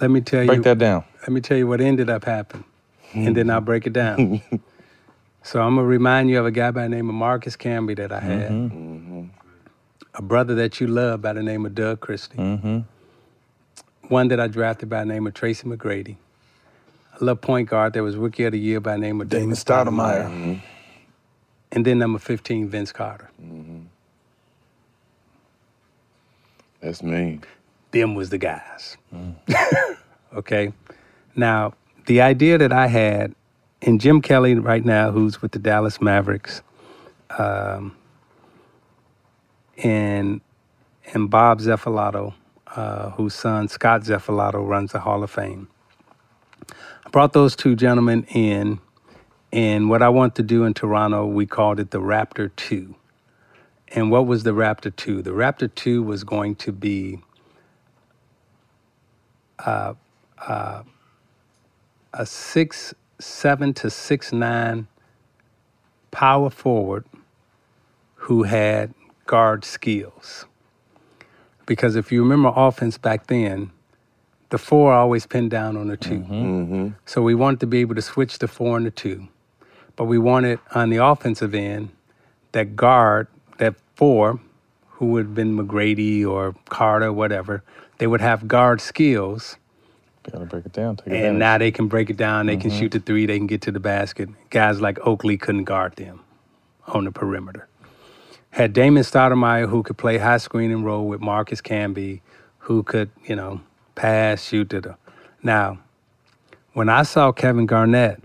let 0.00 0.10
me 0.10 0.20
tell 0.20 0.44
Break 0.46 0.58
you. 0.58 0.62
that 0.64 0.78
down. 0.78 1.04
Let 1.22 1.30
me 1.30 1.40
tell 1.40 1.56
you 1.56 1.66
what 1.66 1.80
ended 1.80 2.08
up 2.10 2.24
happening, 2.24 2.64
and 3.12 3.36
then 3.36 3.50
I'll 3.50 3.60
break 3.60 3.86
it 3.86 3.92
down. 3.92 4.40
so 5.42 5.60
I'm 5.62 5.76
gonna 5.76 5.86
remind 5.86 6.30
you 6.30 6.38
of 6.38 6.46
a 6.46 6.50
guy 6.50 6.70
by 6.70 6.82
the 6.84 6.88
name 6.88 7.08
of 7.08 7.14
Marcus 7.14 7.56
Camby 7.56 7.96
that 7.96 8.12
I 8.12 8.20
had, 8.20 9.30
a 10.14 10.22
brother 10.22 10.54
that 10.56 10.80
you 10.80 10.86
love 10.86 11.22
by 11.22 11.32
the 11.32 11.42
name 11.42 11.64
of 11.66 11.74
Doug 11.74 12.00
Christie, 12.00 12.38
Mm-hmm. 12.38 12.78
one 14.08 14.28
that 14.28 14.40
I 14.40 14.46
drafted 14.48 14.88
by 14.88 15.00
the 15.00 15.06
name 15.06 15.26
of 15.26 15.34
Tracy 15.34 15.66
McGrady, 15.68 16.16
a 17.14 17.24
little 17.24 17.36
point 17.36 17.68
guard 17.68 17.92
that 17.94 18.02
was 18.02 18.16
Rookie 18.16 18.44
of 18.44 18.52
the 18.52 18.58
Year 18.58 18.80
by 18.80 18.92
the 18.94 18.98
name 19.00 19.20
of 19.20 19.28
Damon 19.28 19.54
Stoudamire, 19.56 20.60
and 21.72 21.84
then 21.84 21.98
number 21.98 22.18
15 22.18 22.68
Vince 22.68 22.92
Carter. 22.92 23.30
That's 26.80 27.02
me. 27.02 27.40
Them 27.90 28.14
was 28.14 28.30
the 28.30 28.38
guys. 28.38 28.96
okay. 30.34 30.72
Now, 31.34 31.74
the 32.06 32.20
idea 32.20 32.58
that 32.58 32.72
I 32.72 32.86
had, 32.88 33.34
and 33.82 34.00
Jim 34.00 34.20
Kelly 34.20 34.54
right 34.54 34.84
now, 34.84 35.10
who's 35.10 35.40
with 35.40 35.52
the 35.52 35.58
Dallas 35.58 36.00
Mavericks, 36.00 36.62
um, 37.38 37.96
and 39.82 40.40
and 41.14 41.30
Bob 41.30 41.60
Zuffelato, 41.60 42.34
uh, 42.74 43.10
whose 43.10 43.34
son 43.34 43.68
Scott 43.68 44.02
Zuffelato 44.02 44.66
runs 44.66 44.92
the 44.92 45.00
Hall 45.00 45.22
of 45.22 45.30
Fame. 45.30 45.68
I 46.70 47.10
brought 47.10 47.32
those 47.32 47.56
two 47.56 47.74
gentlemen 47.74 48.24
in, 48.24 48.80
and 49.52 49.88
what 49.88 50.02
I 50.02 50.10
want 50.10 50.34
to 50.36 50.42
do 50.42 50.64
in 50.64 50.74
Toronto, 50.74 51.26
we 51.26 51.46
called 51.46 51.80
it 51.80 51.90
the 51.90 52.00
Raptor 52.00 52.50
2. 52.56 52.94
And 53.88 54.10
what 54.10 54.26
was 54.26 54.42
the 54.42 54.50
Raptor 54.50 54.94
2? 54.94 55.22
The 55.22 55.30
Raptor 55.30 55.74
2 55.74 56.02
was 56.02 56.24
going 56.24 56.56
to 56.56 56.72
be 56.72 57.20
uh, 59.64 59.94
uh, 60.46 60.82
a 62.12 62.26
six 62.26 62.94
seven 63.18 63.74
to 63.74 63.90
six 63.90 64.32
nine 64.32 64.86
power 66.10 66.50
forward 66.50 67.04
who 68.14 68.44
had 68.44 68.94
guard 69.26 69.64
skills. 69.64 70.46
Because 71.66 71.96
if 71.96 72.10
you 72.12 72.22
remember 72.22 72.52
offense 72.54 72.98
back 72.98 73.26
then, 73.26 73.70
the 74.50 74.58
four 74.58 74.92
always 74.92 75.26
pinned 75.26 75.50
down 75.50 75.76
on 75.76 75.88
the 75.88 75.96
2 75.96 76.14
So 77.04 77.22
we 77.22 77.34
wanted 77.34 77.60
to 77.60 77.66
be 77.66 77.78
able 77.80 77.94
to 77.94 78.02
switch 78.02 78.38
the 78.38 78.48
four 78.48 78.76
and 78.78 78.86
the 78.86 78.90
two. 78.90 79.28
But 79.96 80.04
we 80.04 80.18
wanted 80.18 80.60
on 80.74 80.90
the 80.90 81.04
offensive 81.04 81.54
end 81.54 81.90
that 82.52 82.74
guard, 82.76 83.28
that 83.58 83.74
four, 83.94 84.40
who 84.98 85.06
would 85.06 85.26
have 85.26 85.34
been 85.34 85.56
McGrady 85.56 86.26
or 86.26 86.54
Carter, 86.68 87.12
whatever, 87.12 87.62
they 87.98 88.06
would 88.06 88.20
have 88.20 88.46
guard 88.48 88.80
skills. 88.80 89.56
Gotta 90.30 90.44
break 90.44 90.66
it 90.66 90.72
down. 90.72 90.96
Take 90.96 91.06
And 91.06 91.16
advantage. 91.16 91.38
now 91.38 91.58
they 91.58 91.70
can 91.70 91.86
break 91.88 92.10
it 92.10 92.16
down. 92.16 92.46
They 92.46 92.56
can 92.56 92.70
Mhm. 92.70 92.78
shoot 92.78 92.92
the 92.92 93.00
three. 93.00 93.24
They 93.26 93.38
can 93.38 93.46
get 93.46 93.62
to 93.62 93.72
the 93.72 93.80
basket. 93.80 94.28
Guys 94.50 94.80
like 94.80 94.98
Oakley 95.06 95.36
couldn't 95.38 95.64
guard 95.64 95.96
them 95.96 96.20
on 96.88 97.04
the 97.04 97.12
perimeter. 97.12 97.66
Had 98.50 98.72
Damon 98.72 99.02
Stoudamire 99.04 99.68
who 99.68 99.82
could 99.82 99.96
play 99.96 100.18
high 100.18 100.36
screen 100.38 100.70
and 100.70 100.84
roll 100.84 101.06
with 101.06 101.20
Marcus 101.20 101.60
Camby, 101.60 102.20
who 102.58 102.82
could, 102.82 103.10
you 103.24 103.36
know, 103.36 103.60
pass, 103.94 104.42
shoot 104.42 104.68
to 104.70 104.80
the. 104.80 104.96
Now, 105.42 105.78
when 106.72 106.88
I 106.88 107.02
saw 107.04 107.30
Kevin 107.32 107.66
Garnett, 107.66 108.20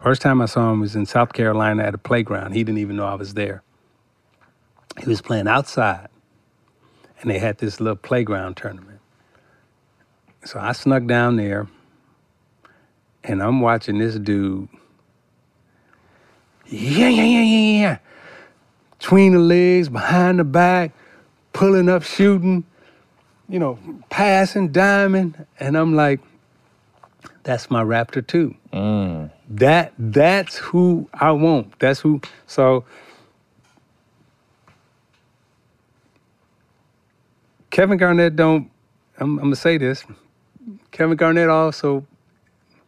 first 0.00 0.22
time 0.22 0.40
I 0.40 0.46
saw 0.46 0.72
him 0.72 0.80
was 0.80 0.94
in 0.96 1.06
South 1.06 1.32
Carolina 1.32 1.82
at 1.82 1.94
a 1.94 1.98
playground. 1.98 2.52
He 2.52 2.62
didn't 2.64 2.78
even 2.78 2.96
know 2.96 3.06
I 3.06 3.14
was 3.14 3.34
there. 3.34 3.62
He 5.00 5.08
was 5.08 5.20
playing 5.20 5.48
outside, 5.48 6.08
and 7.20 7.30
they 7.30 7.38
had 7.38 7.58
this 7.58 7.80
little 7.80 7.96
playground 7.96 8.56
tournament. 8.56 9.00
So 10.44 10.58
I 10.58 10.72
snuck 10.72 11.06
down 11.06 11.36
there, 11.36 11.68
and 13.24 13.42
I'm 13.42 13.60
watching 13.60 13.98
this 13.98 14.16
dude. 14.18 14.68
Yeah, 16.66 17.08
yeah, 17.08 17.22
yeah, 17.22 17.42
yeah, 17.42 17.80
yeah. 17.80 17.98
Between 18.98 19.32
the 19.32 19.38
legs, 19.38 19.88
behind 19.88 20.38
the 20.38 20.44
back, 20.44 20.92
pulling 21.52 21.88
up, 21.88 22.02
shooting, 22.02 22.64
you 23.48 23.58
know, 23.58 23.78
passing, 24.10 24.70
diamond. 24.72 25.46
And 25.58 25.76
I'm 25.76 25.94
like, 25.94 26.20
that's 27.42 27.70
my 27.70 27.82
Raptor 27.82 28.26
too. 28.26 28.54
Mm. 28.72 29.30
That 29.48 29.92
that's 29.98 30.56
who 30.56 31.08
I 31.14 31.30
want. 31.32 31.78
That's 31.78 32.00
who. 32.00 32.20
So 32.46 32.84
Kevin 37.78 37.96
Garnett 37.96 38.34
don't. 38.34 38.68
I'm, 39.20 39.38
I'm 39.38 39.44
gonna 39.44 39.54
say 39.54 39.78
this. 39.78 40.04
Kevin 40.90 41.16
Garnett 41.16 41.48
also 41.48 42.04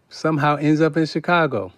somehow 0.09 0.57
ends 0.57 0.81
up 0.81 0.97
in 0.97 1.07
Chicago, 1.07 1.73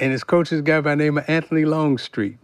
and 0.00 0.10
his 0.10 0.24
coach 0.24 0.50
is 0.50 0.58
a 0.58 0.62
guy 0.64 0.80
by 0.80 0.90
the 0.90 0.96
name 0.96 1.18
of 1.18 1.24
Anthony 1.28 1.64
Longstreet, 1.64 2.36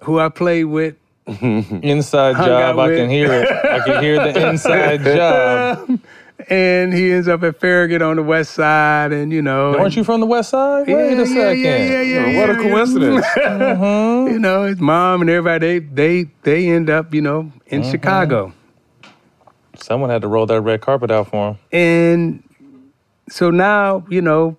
who 0.00 0.18
I 0.18 0.28
played 0.28 0.64
with. 0.64 0.94
Inside 1.26 2.36
job, 2.36 2.78
I 2.78 2.94
can 2.94 3.08
hear 3.08 3.32
it. 3.32 3.50
I 3.50 3.78
can 3.78 4.02
hear 4.02 4.16
the 4.16 4.48
inside 4.50 5.04
job. 5.04 6.00
and 6.48 6.92
he 6.94 7.12
ends 7.12 7.28
up 7.28 7.42
at 7.42 7.60
Farragut 7.60 8.00
on 8.02 8.16
the 8.16 8.22
west 8.22 8.52
side, 8.52 9.12
and 9.12 9.32
you 9.32 9.42
know. 9.42 9.76
Aren't 9.78 9.96
you 9.96 10.04
from 10.04 10.20
the 10.20 10.26
west 10.26 10.50
side? 10.50 10.88
Yeah, 10.88 10.96
Wait 10.96 11.12
a 11.14 11.16
yeah, 11.18 11.24
second. 11.24 11.60
yeah, 11.60 11.76
yeah, 11.76 12.00
yeah, 12.02 12.38
what 12.38 12.48
yeah, 12.48 12.58
a 12.58 12.62
yeah. 12.64 12.70
coincidence. 12.70 13.26
You 14.32 14.38
know, 14.38 14.64
his 14.64 14.78
mom 14.80 15.20
and 15.22 15.30
everybody, 15.30 15.78
they 15.80 16.22
they 16.22 16.30
they 16.42 16.68
end 16.68 16.88
up, 16.90 17.12
you 17.12 17.20
know, 17.20 17.52
in 17.66 17.82
Mhm. 17.82 17.90
Chicago. 17.90 18.52
Someone 19.76 20.10
had 20.10 20.22
to 20.22 20.28
roll 20.28 20.46
that 20.46 20.60
red 20.60 20.80
carpet 20.80 21.10
out 21.10 21.28
for 21.30 21.50
him. 21.50 21.58
And 21.72 22.42
so 23.28 23.50
now, 23.50 24.04
you 24.10 24.20
know, 24.20 24.56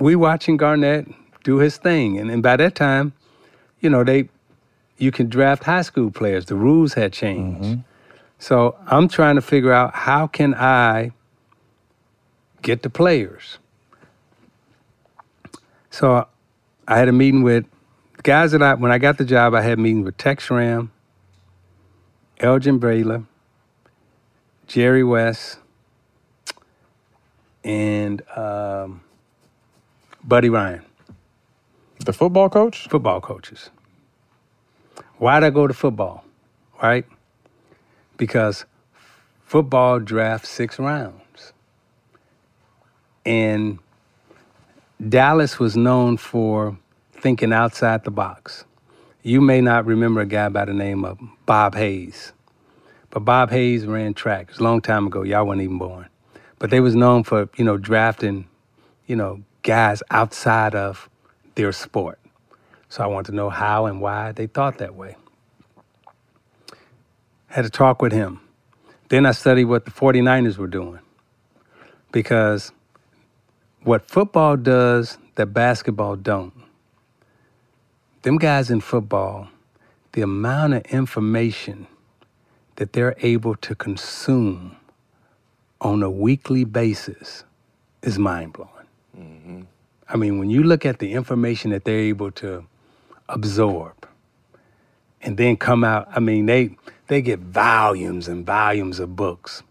we 0.00 0.16
watching 0.16 0.56
Garnett 0.56 1.06
do 1.44 1.58
his 1.58 1.76
thing. 1.76 2.18
And, 2.18 2.30
and 2.30 2.42
by 2.42 2.56
that 2.56 2.74
time, 2.74 3.12
you 3.80 3.88
know, 3.90 4.02
they 4.04 4.28
you 4.98 5.10
can 5.10 5.28
draft 5.28 5.64
high 5.64 5.82
school 5.82 6.10
players. 6.10 6.46
The 6.46 6.54
rules 6.54 6.94
had 6.94 7.12
changed. 7.12 7.80
So 8.42 8.76
I'm 8.88 9.06
trying 9.06 9.36
to 9.36 9.40
figure 9.40 9.72
out 9.72 9.94
how 9.94 10.26
can 10.26 10.52
I 10.52 11.12
get 12.60 12.82
the 12.82 12.90
players. 12.90 13.58
So 15.92 16.26
I 16.88 16.98
had 16.98 17.06
a 17.06 17.12
meeting 17.12 17.44
with 17.44 17.66
guys 18.24 18.50
that 18.50 18.60
I 18.60 18.74
when 18.74 18.90
I 18.90 18.98
got 18.98 19.16
the 19.16 19.24
job, 19.24 19.54
I 19.54 19.62
had 19.62 19.78
meetings 19.78 20.06
with 20.06 20.16
Tex 20.16 20.42
Schramm, 20.42 20.90
Elgin 22.40 22.80
Brayler, 22.80 23.26
Jerry 24.66 25.04
West, 25.04 25.58
and 27.62 28.28
um, 28.36 29.02
Buddy 30.24 30.48
Ryan. 30.48 30.82
The 32.04 32.12
football 32.12 32.50
coach? 32.50 32.88
Football 32.88 33.20
coaches. 33.20 33.70
Why'd 35.18 35.44
I 35.44 35.50
go 35.50 35.68
to 35.68 35.74
football? 35.74 36.24
Right? 36.82 37.06
Because 38.22 38.66
football 39.44 39.98
drafts 39.98 40.48
six 40.48 40.78
rounds. 40.78 41.52
And 43.26 43.80
Dallas 45.08 45.58
was 45.58 45.76
known 45.76 46.18
for 46.18 46.78
thinking 47.14 47.52
outside 47.52 48.04
the 48.04 48.12
box. 48.12 48.64
You 49.24 49.40
may 49.40 49.60
not 49.60 49.86
remember 49.86 50.20
a 50.20 50.26
guy 50.26 50.48
by 50.50 50.66
the 50.66 50.72
name 50.72 51.04
of 51.04 51.18
Bob 51.46 51.74
Hayes. 51.74 52.32
But 53.10 53.24
Bob 53.24 53.50
Hayes 53.50 53.86
ran 53.86 54.14
track. 54.14 54.42
It 54.42 54.48
was 54.50 54.58
a 54.60 54.62
long 54.62 54.80
time 54.80 55.08
ago. 55.08 55.24
Y'all 55.24 55.44
weren't 55.44 55.60
even 55.60 55.78
born. 55.78 56.06
But 56.60 56.70
they 56.70 56.78
was 56.78 56.94
known 56.94 57.24
for, 57.24 57.48
you 57.56 57.64
know, 57.64 57.76
drafting, 57.76 58.46
you 59.08 59.16
know, 59.16 59.42
guys 59.64 60.00
outside 60.12 60.76
of 60.76 61.10
their 61.56 61.72
sport. 61.72 62.20
So 62.88 63.02
I 63.02 63.08
wanted 63.08 63.32
to 63.32 63.36
know 63.36 63.50
how 63.50 63.86
and 63.86 64.00
why 64.00 64.30
they 64.30 64.46
thought 64.46 64.78
that 64.78 64.94
way. 64.94 65.16
Had 67.52 67.66
a 67.66 67.70
talk 67.70 68.00
with 68.00 68.12
him. 68.12 68.40
Then 69.10 69.26
I 69.26 69.32
studied 69.32 69.66
what 69.66 69.84
the 69.84 69.90
49ers 69.90 70.56
were 70.56 70.66
doing. 70.66 71.00
Because 72.10 72.72
what 73.82 74.10
football 74.10 74.56
does 74.56 75.18
that 75.34 75.52
basketball 75.52 76.16
don't. 76.16 76.54
Them 78.22 78.38
guys 78.38 78.70
in 78.70 78.80
football, 78.80 79.48
the 80.12 80.22
amount 80.22 80.72
of 80.72 80.82
information 80.86 81.86
that 82.76 82.94
they're 82.94 83.16
able 83.20 83.54
to 83.56 83.74
consume 83.74 84.76
on 85.78 86.02
a 86.02 86.10
weekly 86.10 86.64
basis 86.64 87.44
is 88.00 88.18
mind 88.18 88.54
blowing. 88.54 88.70
Mm-hmm. 89.14 89.60
I 90.08 90.16
mean, 90.16 90.38
when 90.38 90.48
you 90.48 90.62
look 90.62 90.86
at 90.86 91.00
the 91.00 91.12
information 91.12 91.70
that 91.72 91.84
they're 91.84 91.98
able 91.98 92.30
to 92.32 92.64
absorb 93.28 94.01
and 95.22 95.36
then 95.36 95.56
come 95.56 95.84
out, 95.84 96.08
I 96.14 96.20
mean, 96.20 96.46
they 96.46 96.76
they 97.08 97.22
get 97.22 97.40
volumes 97.40 98.28
and 98.28 98.46
volumes 98.46 99.00
of 99.00 99.16
books 99.16 99.62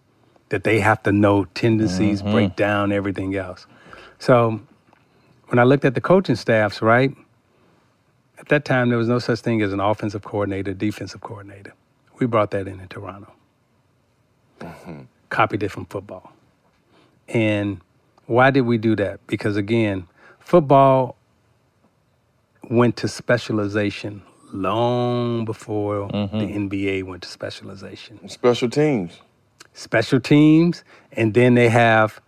that 0.49 0.63
they 0.63 0.79
have 0.79 1.01
to 1.03 1.11
know 1.11 1.45
tendencies, 1.45 2.21
Mhm. 2.21 2.31
break 2.31 2.55
down 2.55 2.91
everything 2.91 3.35
else. 3.35 3.65
So 4.19 4.59
when 5.47 5.59
I 5.59 5.63
looked 5.63 5.85
at 5.85 5.95
the 5.95 6.01
coaching 6.01 6.35
staffs, 6.35 6.81
right? 6.81 7.15
At 8.39 8.49
that 8.49 8.65
time, 8.65 8.89
there 8.89 8.97
was 8.97 9.07
no 9.07 9.19
such 9.19 9.39
thing 9.39 9.61
as 9.61 9.73
an 9.73 9.79
offensive 9.79 10.23
coordinator, 10.23 10.73
defensive 10.73 11.21
coordinator. 11.21 11.73
We 12.19 12.27
brought 12.27 12.51
that 12.51 12.67
in 12.67 12.79
in 12.79 12.87
Toronto. 12.87 13.31
Copied 15.29 15.63
it 15.63 15.69
from 15.71 15.85
football. 15.85 16.31
And 17.27 17.81
why 18.27 18.51
did 18.51 18.61
we 18.61 18.77
do 18.77 18.95
that? 18.97 19.25
Because 19.27 19.57
again, 19.57 20.07
football 20.39 21.15
went 22.69 22.97
to 22.97 23.07
specialization 23.07 24.23
long 24.53 25.45
before 25.45 26.07
the 26.09 26.17
NBA 26.17 27.03
went 27.03 27.23
to 27.23 27.29
specialization. 27.29 28.27
Special 28.29 28.69
teams. 28.69 29.19
Special 29.73 30.19
teams, 30.19 30.83
and 31.13 31.33
then 31.33 31.53
they 31.55 31.69
have, 31.69 32.19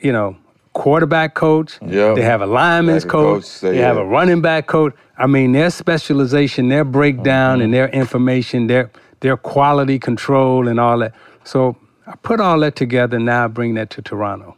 you 0.00 0.12
know, 0.12 0.36
quarterback 0.74 1.34
coach. 1.34 1.78
Yep. 1.80 2.16
They 2.16 2.22
have 2.22 2.42
a 2.42 2.46
lineman's 2.46 3.04
Back 3.04 3.10
coach. 3.12 3.42
coach, 3.44 3.60
they 3.60 3.78
have 3.78 3.96
yeah. 3.96 4.02
a 4.02 4.04
running 4.04 4.42
back 4.42 4.66
coach. 4.66 4.94
I 5.16 5.26
mean, 5.26 5.52
their 5.52 5.70
specialization, 5.70 6.68
their 6.68 6.84
breakdown, 6.84 7.56
Mm-hmm. 7.58 7.64
and 7.64 7.74
their 7.74 7.88
information, 7.88 8.66
their 8.66 8.90
their 9.20 9.38
quality 9.38 9.98
control, 9.98 10.68
and 10.68 10.78
all 10.78 10.98
that. 10.98 11.14
So 11.44 11.76
I 12.06 12.14
put 12.16 12.40
all 12.40 12.60
that 12.60 12.76
together. 12.76 13.18
Now 13.18 13.44
I 13.44 13.46
bring 13.48 13.72
that 13.74 13.88
to 13.90 14.02
Toronto, 14.02 14.54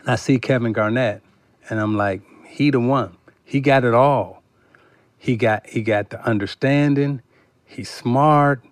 and 0.00 0.08
I 0.10 0.16
see 0.16 0.38
Kevin 0.38 0.72
Garnett, 0.74 1.22
and 1.70 1.80
I'm 1.80 1.96
like, 1.96 2.20
he 2.46 2.70
the 2.70 2.80
one. 2.80 3.16
He 3.44 3.60
got 3.60 3.84
it 3.84 3.94
all. 3.94 4.39
He 5.22 5.36
got 5.36 5.66
he 5.66 5.82
got 5.82 6.08
the 6.08 6.24
understanding. 6.24 7.20
He's 7.66 7.90
smart. 7.90 8.64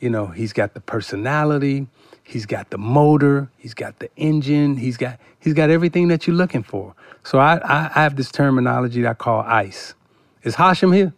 You 0.00 0.10
know, 0.10 0.26
he's 0.26 0.52
got 0.52 0.74
the 0.74 0.80
personality. 0.80 1.86
He's 2.24 2.44
got 2.44 2.70
the 2.70 2.76
motor. 2.76 3.48
He's 3.56 3.72
got 3.72 4.00
the 4.00 4.10
engine. 4.16 4.78
He's 4.78 4.96
got 4.96 5.20
he's 5.38 5.54
got 5.54 5.70
everything 5.70 6.08
that 6.08 6.26
you're 6.26 6.34
looking 6.34 6.64
for. 6.64 6.96
So 7.22 7.38
I 7.38 7.58
I, 7.58 7.90
I 7.94 8.02
have 8.02 8.16
this 8.16 8.32
terminology 8.32 9.02
that 9.02 9.10
I 9.10 9.14
call 9.14 9.42
ICE. 9.42 9.94
Is 10.42 10.56
Hashem 10.56 10.90
here? 10.90 11.14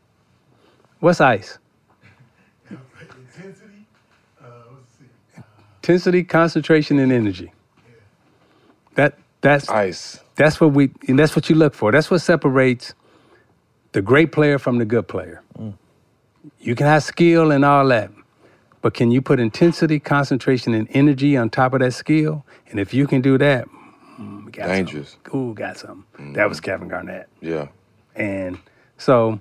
What's 1.01 1.23
ICE? 1.23 1.59
Intensity, 2.71 3.87
uh, 4.45 5.45
intensity, 5.77 6.25
concentration, 6.25 6.99
and 6.99 7.11
energy. 7.11 7.53
That 8.97 9.19
that's 9.41 9.71
ice. 9.71 10.21
That's 10.37 10.61
what 10.61 10.73
we 10.73 10.91
and 11.09 11.19
that's 11.19 11.35
what 11.35 11.49
you 11.49 11.57
look 11.57 11.73
for. 11.73 11.91
That's 11.91 12.11
what 12.11 12.21
separates 12.21 12.93
the 13.93 14.03
great 14.03 14.33
player 14.33 14.59
from 14.59 14.79
the 14.79 14.85
good 14.85 15.09
player. 15.09 15.43
You 16.61 16.75
can 16.75 16.87
have 16.87 17.03
skill 17.03 17.51
and 17.51 17.65
all 17.65 17.87
that, 17.89 18.11
but 18.81 18.95
can 18.95 19.11
you 19.11 19.21
put 19.21 19.41
intensity, 19.41 19.99
concentration, 19.99 20.75
and 20.75 20.89
energy 20.93 21.37
on 21.37 21.51
top 21.51 21.75
of 21.75 21.81
that 21.81 21.93
skill? 21.93 22.45
And 22.71 22.81
if 22.81 22.95
you 22.95 23.07
can 23.07 23.21
do 23.21 23.39
that, 23.39 23.67
mm, 24.19 24.47
we 24.47 24.53
got 24.53 24.67
Dangerous. 24.67 25.11
Something. 25.11 25.41
Ooh, 25.41 25.55
got 25.55 25.77
something. 25.77 26.33
That 26.35 26.49
was 26.49 26.61
Kevin 26.61 26.89
Garnett. 26.89 27.29
Yeah. 27.41 27.69
And 28.15 28.59
so 28.97 29.41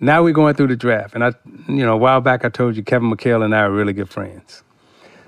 now 0.00 0.22
we're 0.22 0.32
going 0.32 0.54
through 0.54 0.68
the 0.68 0.76
draft. 0.76 1.14
And 1.14 1.24
I, 1.24 1.32
you 1.66 1.84
know, 1.84 1.94
a 1.94 1.96
while 1.96 2.20
back 2.20 2.44
I 2.44 2.48
told 2.48 2.76
you 2.76 2.82
Kevin 2.82 3.10
McHale 3.10 3.44
and 3.44 3.54
I 3.54 3.60
are 3.60 3.70
really 3.70 3.92
good 3.92 4.08
friends. 4.08 4.62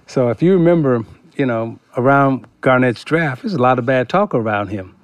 So 0.06 0.28
if 0.28 0.42
you 0.42 0.52
remember, 0.52 1.04
you 1.36 1.46
know, 1.46 1.78
around 1.96 2.46
Garnett's 2.60 3.04
draft, 3.04 3.42
there's 3.42 3.54
a 3.54 3.62
lot 3.62 3.78
of 3.78 3.86
bad 3.86 4.08
talk 4.08 4.34
around 4.34 4.68
him. 4.68 4.96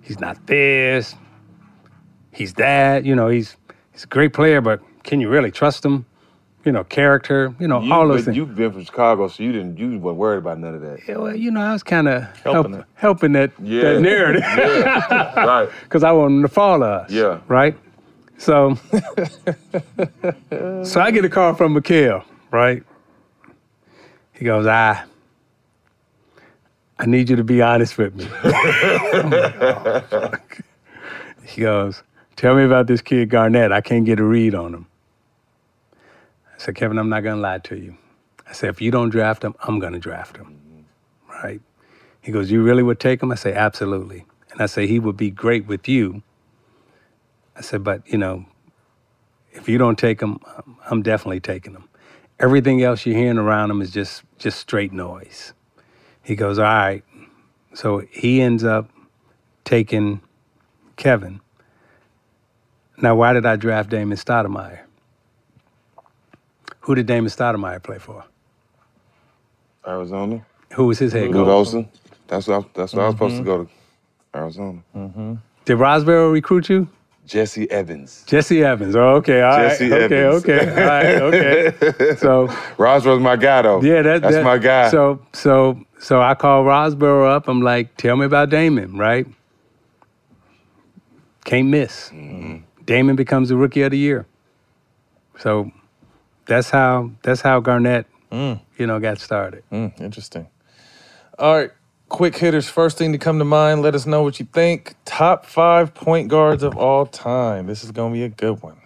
He's 0.00 0.20
not 0.20 0.46
this. 0.46 1.14
He's 2.32 2.54
that. 2.54 3.04
You 3.04 3.14
know, 3.14 3.28
he's 3.28 3.56
he's 3.92 4.04
a 4.04 4.08
great 4.08 4.32
player, 4.32 4.60
but 4.60 4.80
can 5.04 5.20
you 5.20 5.28
really 5.28 5.50
trust 5.50 5.84
him? 5.84 6.06
You 6.64 6.70
know, 6.72 6.84
character. 6.84 7.52
You 7.58 7.66
know, 7.68 7.80
You- 7.80 7.92
all 7.92 8.06
those 8.08 8.20
but 8.20 8.24
things. 8.26 8.36
You've 8.36 8.54
been 8.54 8.72
from 8.72 8.84
Chicago, 8.84 9.28
so 9.28 9.42
you 9.42 9.52
didn't 9.52 9.76
you 9.78 9.98
weren't 9.98 10.16
worried 10.16 10.38
about 10.38 10.58
none 10.60 10.74
of 10.74 10.80
that. 10.82 11.00
Yeah, 11.08 11.16
well, 11.16 11.34
you 11.36 11.50
know, 11.50 11.60
I 11.60 11.72
was 11.72 11.82
kind 11.82 12.08
of 12.08 12.22
Helping 12.42 12.72
helping, 12.72 12.84
helping 12.94 13.32
that, 13.32 13.50
Yeah. 13.62 13.94
that 13.94 14.00
narrative. 14.00 14.42
Yeah. 14.56 15.44
right. 15.44 15.68
Because 15.84 16.04
I 16.04 16.12
want 16.12 16.30
them 16.32 16.42
to 16.42 16.48
follow 16.48 16.86
us. 16.86 17.10
Yeah. 17.10 17.40
Right? 17.48 17.76
So, 18.38 18.74
so 20.84 21.00
I 21.00 21.10
get 21.12 21.24
a 21.24 21.28
call 21.28 21.54
from 21.54 21.74
McHale, 21.74 22.24
right? 22.50 22.82
He 24.32 24.44
goes, 24.44 24.66
I, 24.66 25.02
I 26.98 27.06
need 27.06 27.28
you 27.30 27.36
to 27.36 27.44
be 27.44 27.62
honest 27.62 27.98
with 27.98 28.14
me. 28.16 28.24
Like, 28.42 28.54
"Oh, 29.64 30.00
fuck." 30.10 30.58
He 31.44 31.60
goes, 31.60 32.02
tell 32.36 32.54
me 32.54 32.64
about 32.64 32.86
this 32.86 33.00
kid 33.00 33.30
Garnett. 33.30 33.72
I 33.72 33.80
can't 33.80 34.04
get 34.04 34.20
a 34.20 34.24
read 34.24 34.54
on 34.54 34.74
him. 34.74 34.86
I 35.94 36.58
said, 36.58 36.74
Kevin, 36.74 36.98
I'm 36.98 37.08
not 37.08 37.22
going 37.22 37.36
to 37.36 37.42
lie 37.42 37.58
to 37.58 37.76
you. 37.76 37.96
I 38.48 38.52
said, 38.52 38.70
if 38.70 38.80
you 38.80 38.90
don't 38.90 39.10
draft 39.10 39.42
him, 39.42 39.54
I'm 39.62 39.78
going 39.78 39.94
to 39.94 39.98
draft 39.98 40.36
him. 40.36 40.86
Right? 41.28 41.60
He 42.20 42.30
goes, 42.30 42.50
you 42.50 42.62
really 42.62 42.82
would 42.82 43.00
take 43.00 43.22
him? 43.22 43.32
I 43.32 43.34
say, 43.34 43.52
absolutely. 43.52 44.26
And 44.50 44.60
I 44.60 44.66
say, 44.66 44.86
he 44.86 44.98
would 44.98 45.16
be 45.16 45.30
great 45.30 45.66
with 45.66 45.88
you. 45.88 46.22
I 47.56 47.60
said, 47.60 47.82
but 47.82 48.06
you 48.06 48.18
know, 48.18 48.46
if 49.52 49.68
you 49.68 49.78
don't 49.78 49.98
take 49.98 50.20
him, 50.20 50.38
I'm 50.90 51.02
definitely 51.02 51.40
taking 51.40 51.74
him. 51.74 51.88
Everything 52.38 52.82
else 52.82 53.06
you're 53.06 53.16
hearing 53.16 53.38
around 53.38 53.70
him 53.70 53.82
is 53.82 53.90
just 53.90 54.22
just 54.38 54.58
straight 54.58 54.92
noise. 54.92 55.52
He 56.22 56.34
goes, 56.34 56.58
all 56.58 56.64
right. 56.64 57.04
So 57.74 58.02
he 58.10 58.40
ends 58.40 58.64
up 58.64 58.90
taking 59.64 60.20
Kevin. 60.96 61.40
Now, 63.02 63.16
why 63.16 63.32
did 63.32 63.44
I 63.44 63.56
draft 63.56 63.90
Damon 63.90 64.16
Stoudamire? 64.16 64.78
Who 66.82 66.94
did 66.94 67.06
Damon 67.06 67.30
Stoudamire 67.30 67.82
play 67.82 67.98
for? 67.98 68.24
Arizona. 69.86 70.44
Who 70.74 70.86
was 70.86 70.98
his 70.98 71.12
head 71.12 71.24
Lute 71.24 71.32
coach? 71.34 71.48
Olson. 71.48 71.88
That's 72.28 72.46
what 72.46 72.64
I, 72.64 72.68
that's 72.74 72.92
what 72.94 73.02
I 73.02 73.06
was 73.06 73.14
supposed 73.14 73.36
to 73.36 73.42
Mhm. 73.42 73.44
go 73.44 73.64
to 73.64 73.70
Arizona. 74.38 74.78
Did 75.64 75.78
Rosborough 75.78 76.32
recruit 76.32 76.68
you? 76.68 76.88
Jesse 77.26 77.70
Evans. 77.70 78.24
Jesse 78.26 78.64
Evans. 78.64 78.96
Oh, 78.96 79.16
okay. 79.16 79.42
All 79.42 79.50
right. 79.56 79.68
Jesse 79.70 79.92
okay. 79.92 80.04
Evans. 80.24 80.44
Okay. 80.44 80.70
All 80.70 80.88
right. 80.88 81.22
Okay. 81.22 82.14
So 82.16 82.48
Roswell's 82.78 83.20
my 83.20 83.36
guy 83.36 83.62
though. 83.62 83.82
Yeah, 83.82 84.02
that, 84.02 84.22
that's 84.22 84.36
that- 84.36 84.44
my 84.44 84.58
guy. 84.58 84.88
So 84.90 85.20
so 85.32 85.78
so 85.98 86.20
I 86.22 86.34
call 86.34 86.64
Rosborough 86.64 87.28
up. 87.34 87.48
I'm 87.48 87.60
like, 87.62 87.96
tell 87.96 88.16
me 88.16 88.26
about 88.26 88.48
Damon, 88.50 88.96
right? 88.96 89.26
Can't 91.44 91.68
miss. 91.68 92.10
Mm-hmm. 92.10 92.58
Damon 92.92 93.16
becomes 93.16 93.48
the 93.48 93.56
rookie 93.56 93.80
of 93.80 93.90
the 93.90 93.96
year. 93.96 94.26
So 95.38 95.72
that's 96.44 96.68
how 96.68 97.10
that's 97.22 97.40
how 97.40 97.58
Garnett, 97.60 98.04
Mm. 98.30 98.60
you 98.76 98.86
know, 98.86 99.00
got 99.00 99.18
started. 99.18 99.62
Mm, 99.72 99.98
interesting. 99.98 100.46
All 101.38 101.54
right, 101.56 101.70
quick 102.10 102.36
hitters. 102.36 102.68
First 102.68 102.98
thing 102.98 103.12
to 103.12 103.18
come 103.18 103.38
to 103.38 103.46
mind. 103.46 103.80
Let 103.80 103.94
us 103.94 104.04
know 104.04 104.22
what 104.22 104.38
you 104.40 104.46
think. 104.52 104.94
Top 105.06 105.46
five 105.46 105.94
point 105.94 106.28
guards 106.28 106.62
of 106.62 106.76
all 106.76 107.06
time. 107.06 107.66
This 107.66 107.82
is 107.82 107.92
gonna 107.92 108.12
be 108.12 108.24
a 108.24 108.28
good 108.28 108.62
one. 108.62 108.76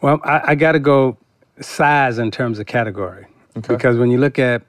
Well, 0.00 0.20
I, 0.22 0.42
I 0.52 0.54
got 0.54 0.72
to 0.72 0.78
go 0.80 1.16
size 1.60 2.18
in 2.18 2.30
terms 2.30 2.58
of 2.60 2.66
category 2.66 3.26
because 3.68 3.96
when 3.96 4.10
you 4.10 4.18
look 4.18 4.38
at, 4.38 4.62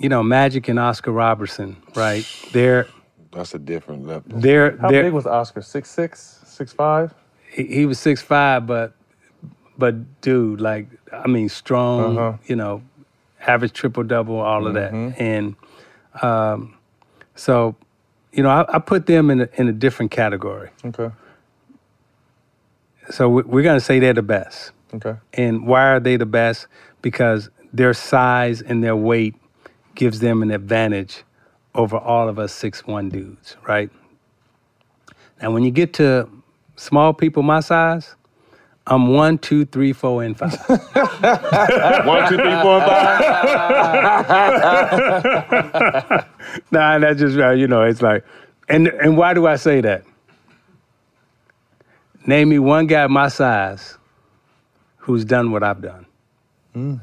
you 0.00 0.08
know, 0.08 0.22
Magic 0.22 0.68
and 0.68 0.78
Oscar 0.78 1.10
Robertson, 1.12 1.76
right? 1.96 2.24
They're 2.52 2.86
That's 3.32 3.54
a 3.54 3.58
different 3.60 4.06
level. 4.06 4.40
they're 4.40 4.76
How 4.78 4.90
they're, 4.90 5.04
big 5.04 5.12
was 5.12 5.26
Oscar? 5.26 5.62
Six 5.62 5.88
six, 5.90 6.40
six 6.56 6.72
five. 6.72 7.12
he, 7.52 7.64
he 7.64 7.86
was 7.86 7.98
six 7.98 8.22
five, 8.22 8.66
but 8.66 8.94
but 9.78 10.20
dude, 10.22 10.60
like 10.60 10.86
I 11.12 11.26
mean, 11.28 11.48
strong. 11.48 12.16
Uh-huh. 12.18 12.38
You 12.46 12.56
know, 12.56 12.82
average 13.46 13.72
triple 13.72 14.02
double, 14.04 14.38
all 14.38 14.66
of 14.66 14.74
that, 14.74 14.92
and 14.92 15.54
um, 16.22 16.74
so 17.34 17.76
you 18.32 18.42
know, 18.42 18.50
I, 18.50 18.76
I 18.76 18.78
put 18.78 19.06
them 19.06 19.30
in 19.30 19.42
a, 19.42 19.48
in 19.54 19.68
a 19.68 19.72
different 19.72 20.10
category. 20.10 20.70
Okay. 20.84 21.10
So 23.10 23.28
we- 23.28 23.42
we're 23.42 23.62
gonna 23.62 23.80
say 23.80 23.98
they're 23.98 24.12
the 24.14 24.22
best. 24.22 24.72
Okay. 24.94 25.16
And 25.34 25.66
why 25.66 25.88
are 25.92 26.00
they 26.00 26.16
the 26.16 26.26
best? 26.26 26.66
Because 27.02 27.50
their 27.72 27.92
size 27.94 28.62
and 28.62 28.82
their 28.82 28.96
weight 28.96 29.34
gives 29.94 30.20
them 30.20 30.42
an 30.42 30.50
advantage 30.50 31.22
over 31.74 31.96
all 31.98 32.28
of 32.28 32.38
us 32.38 32.52
six 32.52 32.86
one 32.86 33.08
dudes, 33.10 33.56
right? 33.66 33.90
Now, 35.40 35.50
when 35.50 35.62
you 35.62 35.70
get 35.70 35.92
to 35.94 36.28
small 36.76 37.12
people 37.12 37.42
my 37.42 37.60
size, 37.60 38.14
I'm 38.86 39.08
one, 39.08 39.38
two, 39.38 39.64
three, 39.64 39.92
four, 39.92 40.22
and 40.22 40.38
five. 40.38 40.52
One, 42.06 42.28
two, 42.28 42.36
three, 42.36 42.62
four, 42.62 42.80
five. 42.80 43.20
nah, 46.70 46.98
that's 47.00 47.18
just 47.18 47.36
right. 47.36 47.58
You 47.58 47.66
know, 47.66 47.82
it's 47.82 48.00
like, 48.00 48.24
and 48.68 48.86
and 48.86 49.16
why 49.16 49.34
do 49.34 49.48
I 49.48 49.56
say 49.56 49.80
that? 49.80 50.04
Name 52.26 52.48
me 52.48 52.60
one 52.60 52.86
guy 52.86 53.06
my 53.08 53.26
size 53.28 53.98
who's 54.98 55.24
done 55.24 55.50
what 55.50 55.64
I've 55.64 55.82
done. 55.82 56.06
Mm. 56.74 57.00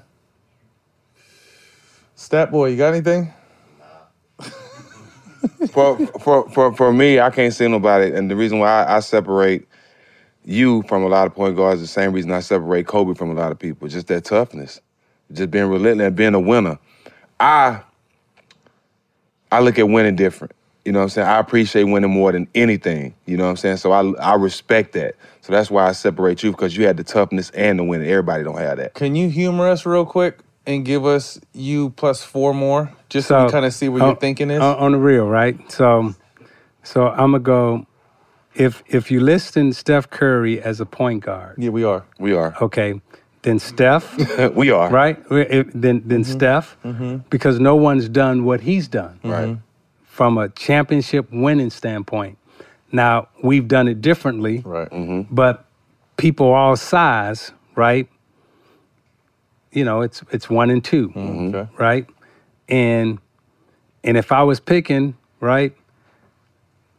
Stat 2.15 2.49
boy, 2.51 2.69
you 2.69 2.77
got 2.77 2.93
anything? 2.93 3.33
For, 5.71 5.97
for 6.19 6.49
for 6.49 6.73
for 6.73 6.93
me, 6.93 7.19
I 7.19 7.29
can't 7.29 7.53
see 7.53 7.67
nobody, 7.67 8.13
and 8.13 8.29
the 8.29 8.35
reason 8.35 8.59
why 8.59 8.83
I, 8.83 8.97
I 8.97 8.99
separate 8.99 9.67
you 10.45 10.83
from 10.83 11.03
a 11.03 11.07
lot 11.07 11.27
of 11.27 11.33
point 11.33 11.55
guards 11.55 11.81
the 11.81 11.87
same 11.87 12.11
reason 12.13 12.31
I 12.31 12.41
separate 12.41 12.87
Kobe 12.87 13.13
from 13.13 13.31
a 13.31 13.33
lot 13.33 13.51
of 13.51 13.59
people. 13.59 13.87
Just 13.87 14.07
that 14.07 14.25
toughness, 14.25 14.81
just 15.31 15.51
being 15.51 15.67
relentless, 15.67 16.07
and 16.07 16.15
being 16.15 16.33
a 16.33 16.39
winner. 16.39 16.79
I 17.39 17.81
I 19.51 19.59
look 19.61 19.79
at 19.79 19.87
winning 19.87 20.15
different. 20.15 20.53
You 20.85 20.91
know 20.91 20.99
what 20.99 21.03
I'm 21.03 21.09
saying? 21.09 21.27
I 21.27 21.39
appreciate 21.39 21.83
winning 21.83 22.11
more 22.11 22.31
than 22.33 22.47
anything. 22.55 23.13
You 23.25 23.37
know 23.37 23.45
what 23.45 23.51
I'm 23.51 23.57
saying? 23.57 23.77
So 23.77 23.91
I 23.91 24.11
I 24.19 24.35
respect 24.35 24.93
that. 24.93 25.15
So 25.41 25.53
that's 25.53 25.71
why 25.71 25.87
I 25.87 25.91
separate 25.93 26.43
you 26.43 26.51
because 26.51 26.75
you 26.75 26.85
had 26.85 26.97
the 26.97 27.03
toughness 27.03 27.49
and 27.51 27.79
the 27.79 27.83
winning. 27.83 28.09
Everybody 28.09 28.43
don't 28.43 28.57
have 28.57 28.77
that. 28.77 28.93
Can 28.93 29.15
you 29.15 29.29
humor 29.29 29.69
us 29.69 29.85
real 29.85 30.05
quick 30.05 30.39
and 30.65 30.85
give 30.85 31.05
us 31.05 31.39
you 31.53 31.89
plus 31.91 32.23
four 32.23 32.53
more, 32.53 32.91
just 33.09 33.27
so, 33.27 33.45
we 33.45 33.51
kind 33.51 33.65
of 33.65 33.73
see 33.73 33.89
what 33.89 34.01
on- 34.01 34.07
your 34.09 34.15
thinking 34.17 34.49
is? 34.51 34.61
on, 34.61 34.75
on 34.77 34.91
the 34.93 34.97
real, 34.97 35.27
right? 35.27 35.55
So, 35.71 36.15
so 36.83 37.07
I'm 37.09 37.31
gonna 37.31 37.39
go. 37.39 37.85
If 38.55 38.83
if 38.87 39.09
you 39.09 39.19
listing 39.19 39.73
Steph 39.73 40.09
Curry 40.11 40.61
as 40.61 40.79
a 40.79 40.85
point 40.85 41.23
guard, 41.23 41.55
yeah, 41.57 41.69
we 41.71 41.83
are. 41.83 42.05
We 42.19 42.33
are. 42.33 42.55
Okay, 42.61 43.01
then 43.41 43.57
Steph. 43.59 44.15
we 44.55 44.69
are 44.69 44.89
right. 44.91 45.17
If- 45.31 45.51
eh, 45.51 45.71
Then 45.73 46.03
then 46.05 46.21
mm-hmm. 46.23 46.31
Steph, 46.31 46.77
Mhm. 46.85 47.23
because 47.31 47.59
no 47.59 47.75
one's 47.75 48.07
done 48.09 48.43
what 48.45 48.61
he's 48.61 48.87
done. 48.87 49.19
Mm-hmm. 49.23 49.31
Right. 49.31 49.57
from 50.05 50.37
a 50.37 50.47
championship 50.49 51.27
winning 51.31 51.71
standpoint. 51.71 52.37
Now 52.91 53.29
we've 53.41 53.67
done 53.67 53.87
it 53.87 53.99
differently, 54.01 54.61
right? 54.63 54.87
Mm-hmm. 54.91 55.33
But 55.33 55.65
people 56.17 56.53
all 56.53 56.75
size, 56.75 57.51
right? 57.75 58.07
You 59.73 59.83
know, 59.83 60.01
it's 60.01 60.23
it's 60.31 60.49
one 60.49 60.69
and 60.69 60.83
2 60.83 61.09
mm-hmm. 61.09 61.55
Okay. 61.55 61.69
right? 61.77 62.07
And 62.69 63.19
and 64.03 64.17
if 64.17 64.31
I 64.31 64.43
was 64.43 64.59
picking, 64.59 65.15
right, 65.39 65.75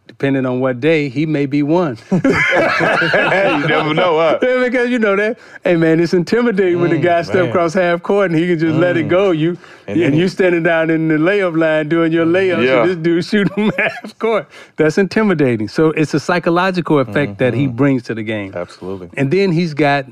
depending 0.07 0.47
on 0.47 0.61
what 0.61 0.81
day, 0.81 1.09
he 1.09 1.27
may 1.27 1.47
be 1.47 1.63
one. 1.63 1.99
you 2.13 2.21
never 2.21 3.95
know, 3.95 4.19
huh? 4.19 4.39
Yeah, 4.43 4.63
because 4.63 4.91
you 4.91 4.99
know 4.99 5.17
that. 5.17 5.39
Hey 5.65 5.77
man, 5.77 6.01
it's 6.01 6.15
intimidating 6.15 6.81
when 6.81 6.91
the 6.91 6.99
mm, 6.99 7.03
guy 7.03 7.23
step 7.23 7.49
across 7.49 7.75
half 7.75 8.03
court 8.03 8.31
and 8.31 8.39
he 8.39 8.47
can 8.47 8.59
just 8.59 8.77
let 8.77 8.97
it 8.97 9.07
mm. 9.07 9.11
go. 9.11 9.31
You 9.31 9.59
And 9.87 10.01
and, 10.01 10.17
you 10.17 10.29
standing 10.29 10.63
down 10.63 10.91
in 10.91 11.09
the 11.09 11.15
layup 11.15 11.59
line 11.59 11.89
doing 11.89 12.13
your 12.13 12.27
layups, 12.27 12.65
Yeah. 12.65 12.83
and 12.83 12.91
this 12.91 12.97
dude 12.97 13.25
shooting 13.25 13.73
half 13.79 14.19
court. 14.19 14.49
That's 14.77 14.99
intimidating. 14.99 15.69
So 15.69 15.91
it's 15.91 16.15
a 16.15 16.21
psychological 16.21 16.99
effect 16.99 17.39
that 17.39 17.55
he 17.55 17.67
mm-hmm. 17.67 17.77
brings 17.77 18.03
to 18.05 18.15
the 18.15 18.23
game. 18.23 18.53
Absolutely. 18.55 19.11
And 19.17 19.31
then 19.31 19.53
he's 19.53 19.75
got 19.75 20.07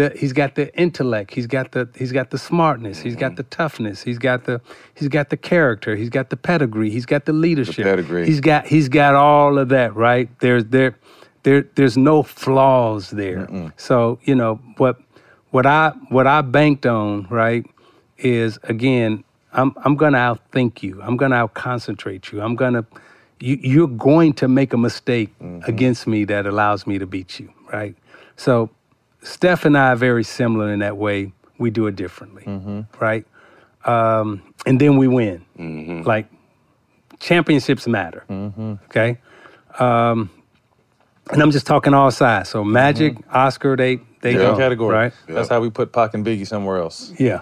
the 0.00 0.16
he's 0.18 0.32
got 0.32 0.54
the 0.54 0.74
intellect. 0.76 1.34
He's 1.34 1.46
got 1.46 1.72
the 1.72 1.88
he's 1.94 2.12
got 2.12 2.30
the 2.30 2.38
smartness. 2.38 3.00
He's 3.00 3.16
got 3.16 3.32
mm-hmm. 3.32 3.36
the 3.36 3.42
toughness. 3.44 4.02
He's 4.02 4.18
got 4.18 4.44
the 4.44 4.60
he's 4.94 5.08
got 5.08 5.28
the 5.28 5.36
character. 5.36 5.94
He's 5.96 6.08
got 6.08 6.30
the 6.30 6.36
pedigree. 6.36 6.90
He's 6.90 7.06
got 7.06 7.26
the 7.26 7.32
leadership. 7.32 7.84
pedigree. 7.84 8.26
He's 8.26 8.40
got 8.40 8.66
he's 8.66 8.88
got 8.88 9.14
all 9.14 9.58
of 9.58 9.68
that, 9.68 9.94
right? 9.94 10.28
There's 10.40 10.64
there 10.66 10.96
there 11.42 11.62
there's 11.74 11.96
no 11.96 12.22
flaws 12.22 13.10
there. 13.10 13.72
So, 13.76 14.18
you 14.24 14.34
know, 14.34 14.56
what 14.78 14.96
what 15.50 15.66
I 15.66 15.92
what 16.08 16.26
I 16.26 16.40
banked 16.40 16.86
on, 16.86 17.26
right, 17.28 17.66
is 18.18 18.58
again, 18.62 19.24
I'm 19.52 19.74
I'm 19.84 19.96
gonna 19.96 20.18
outthink 20.18 20.82
you. 20.82 21.00
I'm 21.02 21.16
gonna 21.16 21.36
out 21.36 21.54
concentrate 21.54 22.32
you. 22.32 22.40
I'm 22.40 22.56
gonna 22.56 22.86
you, 23.38 23.58
you're 23.62 23.88
going 23.88 24.32
to 24.34 24.48
make 24.48 24.72
a 24.72 24.78
mistake 24.78 25.30
mm-hmm. 25.38 25.68
against 25.68 26.06
me 26.06 26.24
that 26.24 26.46
allows 26.46 26.86
me 26.86 26.98
to 26.98 27.06
beat 27.06 27.40
you, 27.40 27.52
right? 27.72 27.94
So 28.36 28.70
Steph 29.22 29.64
and 29.64 29.76
I 29.76 29.92
are 29.92 29.96
very 29.96 30.24
similar 30.24 30.72
in 30.72 30.78
that 30.80 30.96
way. 30.96 31.32
We 31.58 31.70
do 31.70 31.86
it 31.86 31.96
differently, 31.96 32.44
right? 33.00 33.26
Um, 33.84 34.42
and 34.66 34.80
then 34.80 34.96
we 34.96 35.08
win. 35.08 35.44
Like 36.06 36.26
championships 37.18 37.86
matter, 37.86 38.24
okay? 38.86 39.18
Um, 39.78 40.30
and 41.30 41.42
I'm 41.42 41.50
just 41.50 41.66
talking 41.66 41.92
all 41.94 42.10
sides. 42.10 42.48
So 42.48 42.64
Magic, 42.64 43.16
Oscar, 43.30 43.76
they 43.76 43.96
they 44.22 44.32
Different 44.32 44.56
go, 44.56 44.58
category. 44.58 44.94
right? 44.94 45.12
That's 45.28 45.48
how 45.48 45.60
we 45.60 45.70
put 45.70 45.92
Pac 45.92 46.14
and 46.14 46.24
Biggie 46.24 46.46
somewhere 46.46 46.78
else. 46.78 47.12
Yeah. 47.18 47.40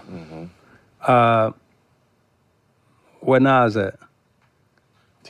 Uh, 1.02 1.52
what 3.20 3.42
now 3.42 3.64
is 3.66 3.74
that? 3.74 3.98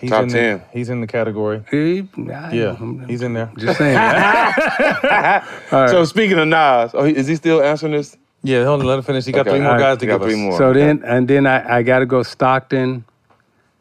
He's 0.01 0.11
Top 0.11 0.23
in 0.25 0.29
10. 0.29 0.59
The, 0.59 0.65
he's 0.79 0.91
in 0.91 1.01
the 1.01 1.07
category. 1.09 1.65
He, 1.71 2.07
Yeah, 2.17 2.77
he's 3.07 3.23
in 3.23 3.33
there. 3.35 3.51
Just 3.57 3.79
saying. 3.79 3.99
So 5.91 6.05
speaking 6.05 6.39
of 6.39 6.47
Nas, 6.49 6.93
oh, 6.95 7.05
is 7.05 7.27
he 7.27 7.35
still 7.37 7.63
answering 7.63 7.93
this? 7.93 8.17
Yeah, 8.45 8.65
hold 8.65 8.81
on, 8.81 8.87
let 8.87 8.99
him 8.99 9.03
finish. 9.05 9.25
He 9.25 9.33
got 9.33 9.41
Okay. 9.41 9.51
three 9.51 9.59
more 9.61 9.69
All 9.71 9.75
right, 9.75 9.81
guys 9.81 9.99
to 9.99 10.05
he 10.05 10.07
got 10.07 10.19
give 10.21 10.23
three 10.29 10.35
us. 10.35 10.39
more. 10.41 10.57
So 10.59 10.73
then, 10.73 11.03
and 11.05 11.27
then 11.27 11.47
I, 11.47 11.79
I 11.79 11.83
got 11.83 11.99
to 11.99 12.07
go 12.07 12.23
Stockton, 12.23 13.05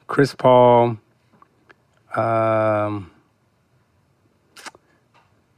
Chris 0.07 0.33
Paul. 0.33 0.97
Um, 2.15 3.11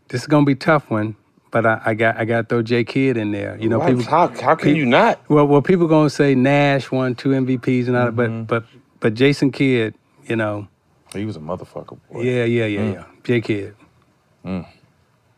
this 0.10 0.22
is 0.22 0.28
gonna 0.28 0.46
be 0.46 0.52
a 0.54 0.56
tough 0.56 0.90
one, 0.90 1.16
but 1.52 1.66
I, 1.66 1.82
I 1.86 1.94
got 1.94 2.18
I 2.18 2.26
got 2.26 2.42
to 2.42 2.44
throw 2.48 2.62
J 2.62 2.84
Kidd 2.84 3.16
in 3.16 3.32
there. 3.32 3.58
You 3.60 3.70
know, 3.70 3.80
What? 3.80 3.88
people. 3.88 4.04
how 4.04 4.28
how 4.28 4.56
can 4.56 4.76
you 4.76 4.86
not? 4.86 5.22
Well, 5.30 5.48
well, 5.48 5.62
people 5.62 5.88
gonna 5.88 6.10
say 6.10 6.36
Nash 6.36 6.92
won 6.92 7.16
two 7.16 7.30
MVPs 7.30 7.88
and 7.88 7.96
all 7.96 8.12
that, 8.12 8.16
Mm-hmm. 8.16 8.44
but 8.44 8.62
but 8.62 8.70
but 9.00 9.14
Jason 9.14 9.52
Kidd, 9.52 9.94
you 10.30 10.36
know, 10.38 10.68
He 11.14 11.26
was 11.26 11.36
a 11.36 11.40
motherfucker. 11.40 11.98
Boy. 12.12 12.22
yeah, 12.22 12.46
yeah, 12.46 12.66
yeah, 12.66 12.80
Mm. 12.82 12.94
yeah, 12.94 13.06
J 13.24 13.42
Kidd. 13.42 13.76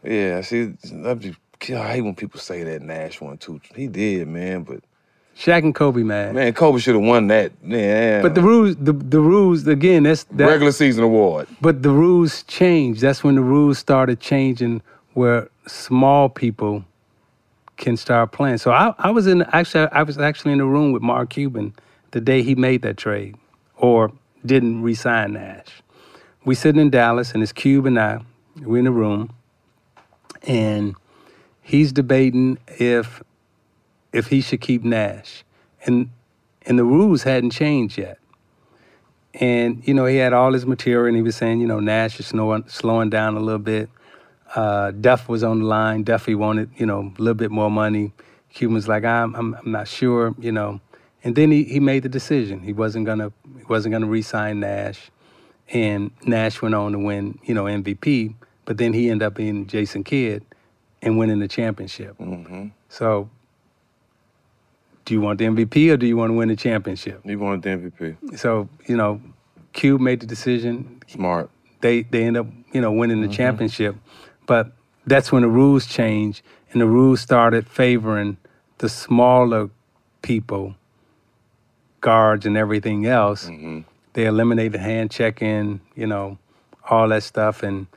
Yeah, 0.03 0.41
see, 0.41 0.73
I, 1.05 1.13
be, 1.13 1.35
I 1.75 1.93
hate 1.93 2.01
when 2.01 2.15
people 2.15 2.39
say 2.39 2.63
that 2.63 2.81
Nash 2.81 3.21
won 3.21 3.37
two. 3.37 3.61
He 3.75 3.87
did, 3.87 4.27
man, 4.27 4.63
but 4.63 4.81
Shaq 5.37 5.59
and 5.63 5.73
Kobe, 5.75 6.03
man. 6.03 6.35
man, 6.35 6.53
Kobe 6.53 6.79
should 6.79 6.95
have 6.95 7.03
won 7.03 7.27
that. 7.27 7.51
Yeah. 7.63 8.21
But 8.21 8.35
the 8.35 8.41
rules, 8.41 8.75
the 8.77 8.93
the 8.93 9.21
rules 9.21 9.65
again. 9.67 10.03
That's 10.03 10.23
that, 10.25 10.47
regular 10.47 10.71
season 10.71 11.03
award. 11.03 11.47
But 11.61 11.83
the 11.83 11.91
rules 11.91 12.43
changed. 12.43 13.01
That's 13.01 13.23
when 13.23 13.35
the 13.35 13.41
rules 13.43 13.77
started 13.77 14.19
changing, 14.19 14.81
where 15.13 15.49
small 15.67 16.29
people 16.29 16.83
can 17.77 17.95
start 17.95 18.31
playing. 18.31 18.57
So 18.57 18.71
I, 18.71 18.93
I 18.97 19.11
was 19.11 19.27
in 19.27 19.43
actually 19.53 19.87
I 19.91 20.03
was 20.03 20.17
actually 20.17 20.51
in 20.53 20.57
the 20.57 20.65
room 20.65 20.91
with 20.91 21.01
Mark 21.03 21.29
Cuban 21.29 21.73
the 22.11 22.19
day 22.21 22.41
he 22.41 22.55
made 22.55 22.81
that 22.81 22.97
trade, 22.97 23.35
or 23.77 24.11
didn't 24.45 24.81
re-sign 24.81 25.33
Nash. 25.33 25.67
We 26.43 26.55
sitting 26.55 26.81
in 26.81 26.89
Dallas, 26.89 27.33
and 27.33 27.43
it's 27.43 27.51
Cube 27.51 27.85
and 27.85 27.99
I. 27.99 28.21
We're 28.59 28.79
in 28.79 28.85
the 28.85 28.91
room, 28.91 29.33
and 30.43 30.95
he's 31.61 31.91
debating 31.91 32.57
if 32.67 33.21
if 34.11 34.27
he 34.27 34.41
should 34.41 34.61
keep 34.61 34.83
Nash, 34.83 35.43
and 35.85 36.09
and 36.65 36.77
the 36.77 36.83
rules 36.83 37.23
hadn't 37.23 37.51
changed 37.51 37.97
yet. 37.97 38.17
And 39.33 39.87
you 39.87 39.93
know, 39.93 40.05
he 40.05 40.17
had 40.17 40.33
all 40.33 40.51
his 40.53 40.65
material, 40.65 41.07
and 41.07 41.15
he 41.15 41.21
was 41.21 41.35
saying, 41.35 41.61
you 41.61 41.67
know, 41.67 41.79
Nash 41.79 42.19
is 42.19 42.27
slowing, 42.27 42.65
slowing 42.67 43.09
down 43.09 43.37
a 43.37 43.39
little 43.39 43.59
bit. 43.59 43.89
Uh, 44.53 44.91
Duff 44.91 45.29
was 45.29 45.43
on 45.43 45.59
the 45.59 45.65
line. 45.65 46.03
Duffy 46.03 46.35
wanted, 46.35 46.69
you 46.75 46.85
know, 46.85 47.13
a 47.17 47.21
little 47.21 47.35
bit 47.35 47.51
more 47.51 47.71
money. 47.71 48.11
Cuban 48.53 48.73
was 48.73 48.87
like, 48.87 49.05
I'm, 49.05 49.33
I'm, 49.35 49.55
I'm 49.55 49.71
not 49.71 49.87
sure, 49.87 50.35
you 50.37 50.51
know. 50.51 50.81
And 51.23 51.35
then 51.35 51.51
he, 51.51 51.63
he 51.63 51.79
made 51.79 52.03
the 52.03 52.09
decision. 52.09 52.61
He 52.61 52.73
wasn't 52.73 53.05
gonna, 53.05 53.31
he 53.57 53.63
wasn't 53.65 53.93
gonna 53.93 54.07
re-sign 54.07 54.59
Nash, 54.59 55.11
and 55.69 56.11
Nash 56.25 56.61
went 56.61 56.75
on 56.75 56.91
to 56.93 56.99
win, 56.99 57.39
you 57.43 57.53
know, 57.53 57.65
MVP. 57.65 58.35
But 58.65 58.77
then 58.77 58.93
he 58.93 59.09
ended 59.09 59.25
up 59.25 59.35
being 59.35 59.67
Jason 59.67 60.03
Kidd 60.03 60.45
and 61.01 61.17
winning 61.17 61.39
the 61.39 61.47
championship. 61.47 62.17
Mm-hmm. 62.17 62.67
So, 62.89 63.29
do 65.05 65.13
you 65.13 65.21
want 65.21 65.39
the 65.39 65.45
MVP 65.45 65.91
or 65.91 65.97
do 65.97 66.05
you 66.05 66.15
want 66.15 66.29
to 66.29 66.33
win 66.33 66.49
the 66.49 66.55
championship? 66.55 67.21
He 67.23 67.35
wanted 67.35 67.63
the 67.63 67.89
MVP. 67.89 68.39
So, 68.39 68.69
you 68.87 68.95
know, 68.95 69.21
Cube 69.73 70.01
made 70.01 70.19
the 70.19 70.27
decision. 70.27 71.01
Smart. 71.07 71.49
They 71.81 72.03
they 72.03 72.23
end 72.23 72.37
up, 72.37 72.47
you 72.71 72.81
know, 72.81 72.91
winning 72.91 73.21
the 73.21 73.27
mm-hmm. 73.27 73.35
championship. 73.35 73.95
But 74.45 74.71
that's 75.05 75.31
when 75.31 75.41
the 75.41 75.47
rules 75.47 75.85
changed 75.85 76.41
and 76.71 76.81
the 76.81 76.87
rules 76.87 77.21
started 77.21 77.67
favoring 77.67 78.37
the 78.77 78.89
smaller 78.89 79.69
people, 80.21 80.75
guards 82.01 82.45
and 82.45 82.57
everything 82.57 83.05
else. 83.05 83.45
Mm-hmm. 83.45 83.79
They 84.13 84.25
eliminated 84.25 84.81
hand 84.81 85.11
checking, 85.11 85.79
you 85.95 86.07
know, 86.07 86.37
all 86.89 87.07
that 87.09 87.23
stuff 87.23 87.63
and 87.63 87.87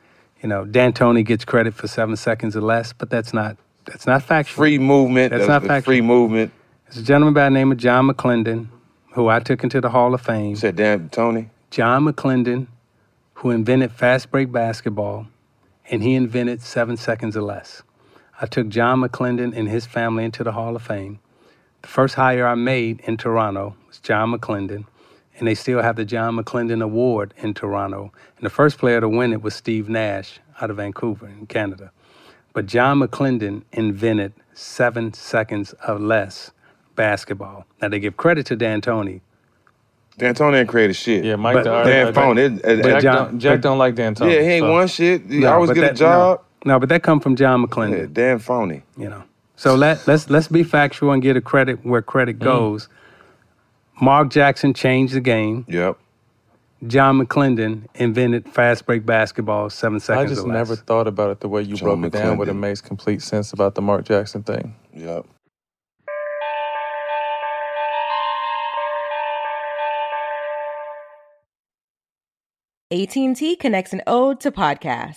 you 0.45 0.49
know, 0.49 0.67
D'Antoni 0.67 1.25
gets 1.25 1.47
credit 1.47 1.73
for 1.73 1.89
seven 1.89 2.17
seconds 2.17 2.55
or 2.55 2.61
less, 2.61 2.93
but 2.93 3.09
that's 3.09 3.33
not 3.33 3.57
that's 3.87 4.07
not 4.07 4.23
factual. 4.23 4.57
Free 4.57 4.79
movement. 4.79 5.31
That's 5.31 5.47
That's 5.47 5.63
not 5.63 5.67
factual. 5.67 5.91
free 5.91 6.01
movement. 6.03 6.53
There's 6.85 6.99
a 6.99 7.03
gentleman 7.03 7.33
by 7.33 7.45
the 7.45 7.51
name 7.51 7.73
of 7.73 7.79
John 7.79 8.09
McClendon, 8.09 8.69
who 9.13 9.29
I 9.29 9.41
took 9.41 9.63
into 9.63 9.81
the 9.81 9.89
Hall 9.89 10.13
of 10.13 10.21
Fame. 10.21 10.51
You 10.51 10.57
said 10.57 10.77
Dan 10.77 11.09
Tony. 11.09 11.49
John 11.71 12.05
McClendon, 12.05 12.67
who 13.35 13.51
invented 13.51 13.91
fast 13.93 14.31
break 14.31 14.53
basketball, 14.53 15.29
and 15.91 16.03
he 16.03 16.15
invented 16.15 16.61
seven 16.61 16.99
seconds 16.99 17.37
or 17.39 17.43
less. 17.43 17.83
I 18.39 18.45
took 18.47 18.69
John 18.69 19.01
McClendon 19.01 19.57
and 19.57 19.69
his 19.69 19.87
family 19.87 20.25
into 20.25 20.45
the 20.45 20.53
Hall 20.53 20.77
of 20.77 20.83
Fame. 20.83 21.21
The 21.85 21.91
first 21.91 22.15
hire 22.15 22.47
I 22.47 22.55
made 22.55 23.01
in 23.01 23.19
Toronto 23.19 23.77
was 23.87 23.99
John 23.99 24.33
McClendon, 24.33 24.87
and 25.39 25.47
they 25.47 25.55
still 25.55 25.83
have 25.83 25.97
the 25.97 26.07
John 26.07 26.35
McClendon 26.39 26.83
Award 26.83 27.35
in 27.37 27.53
Toronto. 27.53 28.11
And 28.39 28.47
the 28.47 28.49
first 28.49 28.79
player 28.79 29.03
to 29.03 29.09
win 29.09 29.35
it 29.35 29.43
was 29.43 29.55
Steve 29.55 29.87
Nash 29.91 30.41
out 30.63 30.71
of 30.71 30.79
Vancouver 30.79 31.29
in 31.29 31.45
Canada. 31.47 31.93
But 32.55 32.65
John 32.65 33.01
McClendon 33.01 33.65
invented 33.71 34.33
seven 34.55 35.13
seconds 35.13 35.75
or 35.87 35.99
less 35.99 36.53
basketball. 36.97 37.67
Now 37.83 37.89
they 37.89 37.99
give 37.99 38.17
credit 38.17 38.47
to 38.47 38.57
D'Antoni. 38.57 39.21
D'Antoni 40.17 40.61
ain't 40.61 40.69
created 40.71 40.97
shit. 40.97 41.23
Yeah, 41.23 41.37
Mike. 41.37 41.57
But- 41.57 41.65
the- 41.65 41.91
Dan 41.91 42.07
uh, 42.09 42.13
Phone. 42.15 42.39
It, 42.39 42.65
it, 42.65 42.83
Jack, 42.83 43.03
John- 43.03 43.17
don't, 43.27 43.39
Jack 43.41 43.53
but- 43.59 43.61
don't 43.69 43.79
like 43.79 43.95
D'Antoni. 43.95 44.33
yeah, 44.33 44.41
he 44.41 44.47
ain't 44.47 44.63
so- 44.63 44.73
won 44.73 44.87
shit. 44.89 45.23
He 45.29 45.41
No, 45.41 45.53
always 45.53 45.69
but 45.69 45.75
get 45.75 45.81
that- 45.83 45.91
a 45.91 45.95
job. 45.97 46.41
No, 46.65 46.79
but 46.79 46.89
that 46.89 47.03
come 47.03 47.21
from 47.21 47.37
John 47.37 47.63
McClendon. 47.67 47.99
Yeah, 47.99 48.07
Dan 48.11 48.39
Phony. 48.39 48.85
you 48.97 49.11
know. 49.11 49.23
So 49.57 49.75
let 49.75 50.07
let's 50.07 50.29
let's 50.31 50.49
be 50.49 50.63
factual 50.63 51.13
and 51.13 51.23
get 51.23 51.37
a 51.37 51.41
credit 51.41 51.85
where 51.85 52.03
credit 52.03 52.39
mm-hmm. 52.39 52.45
goes. 52.45 52.89
Mark 54.01 54.31
Jackson 54.31 54.75
changed 54.75 55.15
the 55.15 55.21
game. 55.21 55.65
Yep. 55.69 55.99
John 56.87 57.25
McClendon 57.25 57.87
invented 57.95 58.49
fast 58.49 58.85
break 58.85 59.07
basketball 59.07 59.71
seven 59.71 60.01
seconds. 60.01 60.25
I 60.25 60.29
just 60.29 60.45
or 60.45 60.49
less. 60.49 60.69
never 60.69 60.77
thought 60.77 61.07
about 61.07 61.31
it 61.31 61.41
the 61.41 61.49
way 61.49 61.63
you 61.63 61.77
John 61.77 62.01
broke 62.01 62.13
it 62.13 62.19
down, 62.19 62.37
but 62.37 62.49
it 62.49 62.53
McClendon. 62.53 62.59
makes 62.59 62.81
complete 62.81 63.23
sense 63.23 63.53
about 63.53 63.75
the 63.75 63.83
Mark 63.83 64.05
Jackson 64.05 64.43
thing. 64.43 64.75
Yep. 64.93 65.27
AT&T 72.91 73.57
connects 73.57 73.93
an 73.93 74.03
ode 74.07 74.41
to 74.41 74.53
podcast. 74.53 75.17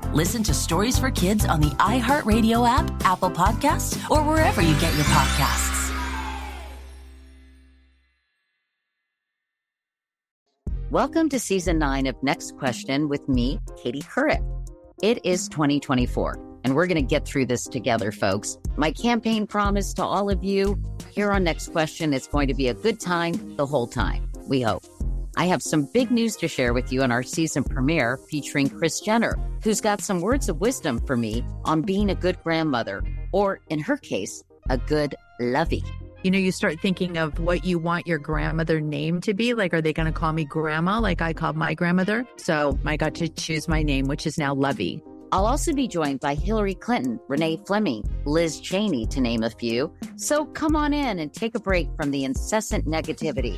Listen 0.13 0.43
to 0.43 0.53
Stories 0.53 0.99
for 0.99 1.09
Kids 1.09 1.45
on 1.45 1.61
the 1.61 1.69
iHeartRadio 1.77 2.67
app, 2.67 2.91
Apple 3.05 3.31
Podcasts, 3.31 3.97
or 4.11 4.21
wherever 4.23 4.61
you 4.61 4.77
get 4.81 4.93
your 4.95 5.05
podcasts. 5.05 5.89
Welcome 10.89 11.29
to 11.29 11.39
season 11.39 11.79
nine 11.79 12.07
of 12.07 12.21
Next 12.21 12.57
Question 12.57 13.07
with 13.07 13.29
me, 13.29 13.57
Katie 13.81 14.01
Couric. 14.01 14.43
It 15.01 15.25
is 15.25 15.47
2024, 15.47 16.37
and 16.65 16.75
we're 16.75 16.87
going 16.87 16.95
to 16.95 17.01
get 17.01 17.25
through 17.25 17.45
this 17.45 17.63
together, 17.63 18.11
folks. 18.11 18.57
My 18.75 18.91
campaign 18.91 19.47
promise 19.47 19.93
to 19.93 20.03
all 20.03 20.29
of 20.29 20.43
you 20.43 20.77
here 21.09 21.31
on 21.31 21.45
Next 21.45 21.71
Question 21.71 22.13
is 22.13 22.27
going 22.27 22.49
to 22.49 22.53
be 22.53 22.67
a 22.67 22.73
good 22.73 22.99
time 22.99 23.55
the 23.55 23.65
whole 23.65 23.87
time, 23.87 24.29
we 24.45 24.61
hope. 24.61 24.83
I 25.37 25.45
have 25.45 25.63
some 25.63 25.87
big 25.93 26.11
news 26.11 26.35
to 26.37 26.47
share 26.47 26.73
with 26.73 26.91
you 26.91 27.03
in 27.03 27.11
our 27.11 27.23
season 27.23 27.63
premiere 27.63 28.17
featuring 28.17 28.69
Kris 28.69 28.99
Jenner, 28.99 29.37
who's 29.63 29.79
got 29.79 30.01
some 30.01 30.19
words 30.19 30.49
of 30.49 30.59
wisdom 30.59 30.99
for 31.05 31.15
me 31.15 31.45
on 31.63 31.81
being 31.81 32.09
a 32.09 32.15
good 32.15 32.41
grandmother, 32.43 33.01
or 33.31 33.61
in 33.69 33.79
her 33.79 33.97
case, 33.97 34.43
a 34.69 34.77
good 34.77 35.15
lovey. 35.39 35.83
You 36.23 36.31
know, 36.31 36.37
you 36.37 36.51
start 36.51 36.79
thinking 36.79 37.17
of 37.17 37.39
what 37.39 37.65
you 37.65 37.79
want 37.79 38.07
your 38.07 38.19
grandmother 38.19 38.79
name 38.81 39.21
to 39.21 39.33
be. 39.33 39.53
Like, 39.53 39.73
are 39.73 39.81
they 39.81 39.93
going 39.93 40.05
to 40.05 40.11
call 40.11 40.33
me 40.33 40.43
grandma 40.43 40.99
like 40.99 41.21
I 41.21 41.33
called 41.33 41.55
my 41.55 41.73
grandmother? 41.73 42.27
So 42.37 42.77
I 42.85 42.97
got 42.97 43.15
to 43.15 43.27
choose 43.27 43.67
my 43.67 43.81
name, 43.81 44.05
which 44.05 44.27
is 44.27 44.37
now 44.37 44.53
Lovey. 44.53 45.01
I'll 45.31 45.47
also 45.47 45.73
be 45.73 45.87
joined 45.87 46.19
by 46.19 46.35
Hillary 46.35 46.75
Clinton, 46.75 47.19
Renee 47.29 47.61
Fleming, 47.65 48.03
Liz 48.25 48.59
Cheney, 48.59 49.07
to 49.07 49.21
name 49.21 49.43
a 49.43 49.49
few. 49.49 49.91
So 50.17 50.45
come 50.45 50.75
on 50.75 50.93
in 50.93 51.19
and 51.19 51.33
take 51.33 51.55
a 51.55 51.59
break 51.59 51.87
from 51.95 52.11
the 52.11 52.25
incessant 52.25 52.85
negativity 52.85 53.57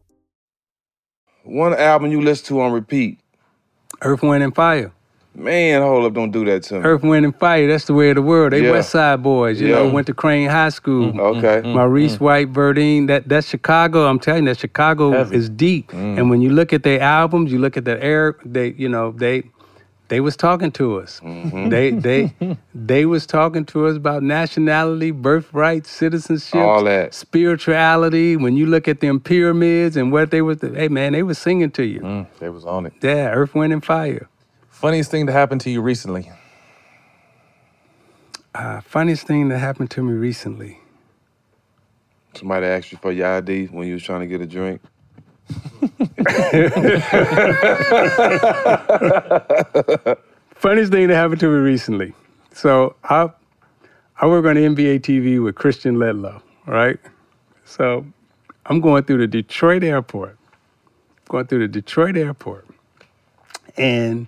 One 1.43 1.73
album 1.73 2.11
you 2.11 2.21
listen 2.21 2.45
to 2.47 2.61
on 2.61 2.71
repeat. 2.71 3.19
Earth, 4.01 4.21
Wind, 4.21 4.43
and 4.43 4.53
Fire. 4.55 4.91
Man, 5.33 5.81
hold 5.81 6.05
up, 6.05 6.13
don't 6.13 6.31
do 6.31 6.43
that 6.45 6.63
to 6.63 6.75
me. 6.75 6.79
Earth, 6.81 7.03
Wind, 7.03 7.23
and 7.23 7.35
Fire. 7.35 7.65
That's 7.67 7.85
the 7.85 7.93
way 7.93 8.09
of 8.09 8.15
the 8.15 8.21
world. 8.21 8.51
They 8.51 8.63
Yeah. 8.63 8.71
West 8.71 8.89
Side 8.89 9.23
boys. 9.23 9.61
You 9.61 9.69
Yeah. 9.69 9.75
know, 9.75 9.89
went 9.89 10.07
to 10.07 10.13
Crane 10.13 10.49
High 10.49 10.69
School. 10.69 11.07
Mm-hmm. 11.07 11.19
Okay. 11.19 11.61
Mm-hmm. 11.61 11.69
Maurice 11.69 12.15
mm-hmm. 12.15 12.23
White, 12.23 12.53
Verdine. 12.53 13.07
That 13.07 13.29
that's 13.29 13.47
Chicago. 13.47 14.07
I'm 14.07 14.19
telling 14.19 14.43
you, 14.43 14.49
that 14.53 14.59
Chicago 14.59 15.11
Heavy. 15.11 15.35
is 15.35 15.49
deep. 15.49 15.91
Mm. 15.91 16.17
And 16.17 16.29
when 16.29 16.41
you 16.41 16.49
look 16.49 16.73
at 16.73 16.83
their 16.83 16.99
albums, 16.99 17.51
you 17.51 17.59
look 17.59 17.77
at 17.77 17.85
the 17.85 18.01
air. 18.03 18.35
They, 18.43 18.73
you 18.77 18.89
know, 18.89 19.11
they 19.11 19.43
they 20.11 20.19
was 20.19 20.35
talking 20.35 20.73
to 20.73 20.99
us. 20.99 21.21
Mm-hmm. 21.21 21.69
They 21.69 21.91
they 21.91 22.57
they 22.75 23.05
was 23.05 23.25
talking 23.25 23.63
to 23.67 23.85
us 23.87 23.95
about 23.95 24.23
nationality, 24.23 25.11
birthright, 25.11 25.87
citizenship, 25.87 26.55
All 26.59 26.83
that. 26.83 27.13
spirituality. 27.13 28.35
When 28.35 28.57
you 28.57 28.65
look 28.65 28.89
at 28.89 28.99
them 28.99 29.21
pyramids 29.21 29.95
and 29.95 30.11
what 30.11 30.29
they 30.29 30.41
was, 30.41 30.59
hey 30.61 30.89
man, 30.89 31.13
they 31.13 31.23
was 31.23 31.37
singing 31.37 31.71
to 31.71 31.83
you. 31.83 32.01
Mm, 32.01 32.27
they 32.39 32.49
was 32.49 32.65
on 32.65 32.87
it. 32.87 32.93
Yeah, 33.01 33.29
Earth, 33.31 33.55
Wind, 33.55 33.71
and 33.71 33.83
Fire. 33.85 34.27
Funniest 34.69 35.11
thing 35.11 35.27
to 35.27 35.31
happen 35.31 35.59
to 35.59 35.69
you 35.69 35.81
recently? 35.81 36.29
Uh, 38.53 38.81
funniest 38.81 39.25
thing 39.25 39.47
that 39.47 39.59
happened 39.59 39.91
to 39.91 40.03
me 40.03 40.11
recently. 40.11 40.81
Somebody 42.35 42.65
asked 42.65 42.91
you 42.91 42.97
for 43.01 43.13
your 43.13 43.37
ID 43.37 43.67
when 43.67 43.87
you 43.87 43.93
was 43.93 44.03
trying 44.03 44.19
to 44.19 44.27
get 44.27 44.41
a 44.41 44.45
drink. 44.45 44.81
Funniest 50.55 50.91
thing 50.91 51.07
that 51.07 51.15
happened 51.15 51.39
to 51.39 51.47
me 51.47 51.59
recently. 51.59 52.13
So 52.53 52.95
I 53.03 53.29
I 54.17 54.27
work 54.27 54.45
on 54.45 54.55
NBA 54.55 55.01
TV 55.01 55.43
with 55.43 55.55
Kristen 55.55 55.95
Ledlow, 55.95 56.41
right? 56.67 56.99
So 57.65 58.05
I'm 58.67 58.81
going 58.81 59.03
through 59.03 59.19
the 59.19 59.27
Detroit 59.27 59.83
airport. 59.83 60.37
Going 61.29 61.47
through 61.47 61.59
the 61.59 61.67
Detroit 61.67 62.17
airport. 62.17 62.67
And 63.77 64.27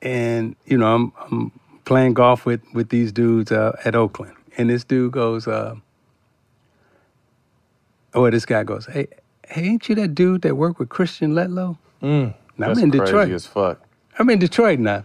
and 0.00 0.56
you 0.64 0.78
know, 0.78 0.94
I'm 0.94 1.12
I'm 1.20 1.52
playing 1.84 2.14
golf 2.14 2.46
with 2.46 2.62
with 2.72 2.88
these 2.88 3.12
dudes 3.12 3.52
uh, 3.52 3.76
at 3.84 3.94
Oakland. 3.94 4.34
And 4.56 4.70
this 4.70 4.84
dude 4.84 5.12
goes, 5.12 5.48
uh, 5.48 5.74
oh, 8.14 8.30
this 8.30 8.46
guy 8.46 8.62
goes, 8.62 8.86
hey, 8.86 9.08
hey, 9.54 9.64
ain't 9.68 9.88
you 9.88 9.94
that 9.96 10.14
dude 10.14 10.42
that 10.42 10.56
worked 10.56 10.78
with 10.78 10.88
Kristen 10.88 11.32
Ledlow? 11.34 11.78
Mm, 12.02 12.34
Now, 12.58 12.70
I'm 12.70 12.78
in 12.78 12.90
crazy 12.90 13.04
Detroit. 13.04 13.30
as 13.30 13.46
fuck. 13.46 13.80
I'm 14.18 14.28
in 14.30 14.38
Detroit 14.40 14.78
now. 14.80 15.04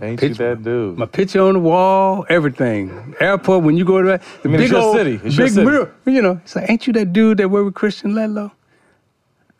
Ain't 0.00 0.22
you 0.22 0.32
that 0.34 0.62
dude? 0.62 0.96
My 0.96 1.06
picture 1.06 1.40
on 1.42 1.54
the 1.54 1.58
wall, 1.60 2.24
everything. 2.28 3.14
Airport, 3.20 3.64
when 3.64 3.76
you 3.76 3.84
go 3.84 4.00
to 4.00 4.08
that, 4.08 4.22
the 4.42 4.48
I 4.48 4.52
mean, 4.52 4.60
big 4.60 4.72
old, 4.72 4.96
city. 4.96 5.20
It's 5.24 5.36
big 5.36 5.54
mirror. 5.56 5.92
You 6.06 6.22
know, 6.22 6.40
it's 6.44 6.54
like, 6.54 6.70
ain't 6.70 6.86
you 6.86 6.92
that 6.94 7.12
dude 7.12 7.38
that 7.38 7.48
worked 7.48 7.64
with 7.66 7.74
Kristen 7.74 8.12
Ledlow? 8.12 8.52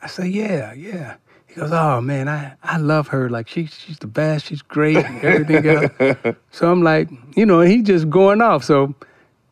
I 0.01 0.07
say, 0.07 0.29
yeah, 0.29 0.73
yeah. 0.75 1.17
He 1.49 1.55
goes, 1.57 1.73
oh 1.73 2.01
man, 2.01 2.29
I, 2.29 2.55
I 2.63 2.77
love 2.79 3.09
her. 3.09 3.29
Like 3.29 3.49
she 3.49 3.67
she's 3.67 3.99
the 3.99 4.07
best. 4.07 4.47
She's 4.47 4.63
great. 4.63 4.97
and 4.99 5.25
Everything 5.25 5.67
else. 5.67 6.37
so 6.53 6.71
I'm 6.71 6.83
like, 6.83 7.09
you 7.35 7.45
know, 7.45 7.61
he 7.63 7.83
just 7.83 8.09
going 8.09 8.41
off. 8.41 8.63
So, 8.63 8.95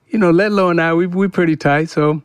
you 0.09 0.19
know, 0.21 0.31
Ledlow 0.33 0.71
and 0.71 0.81
I, 0.81 0.95
we 0.95 1.07
we 1.09 1.27
pretty 1.27 1.57
tight. 1.57 1.91
So 1.91 2.23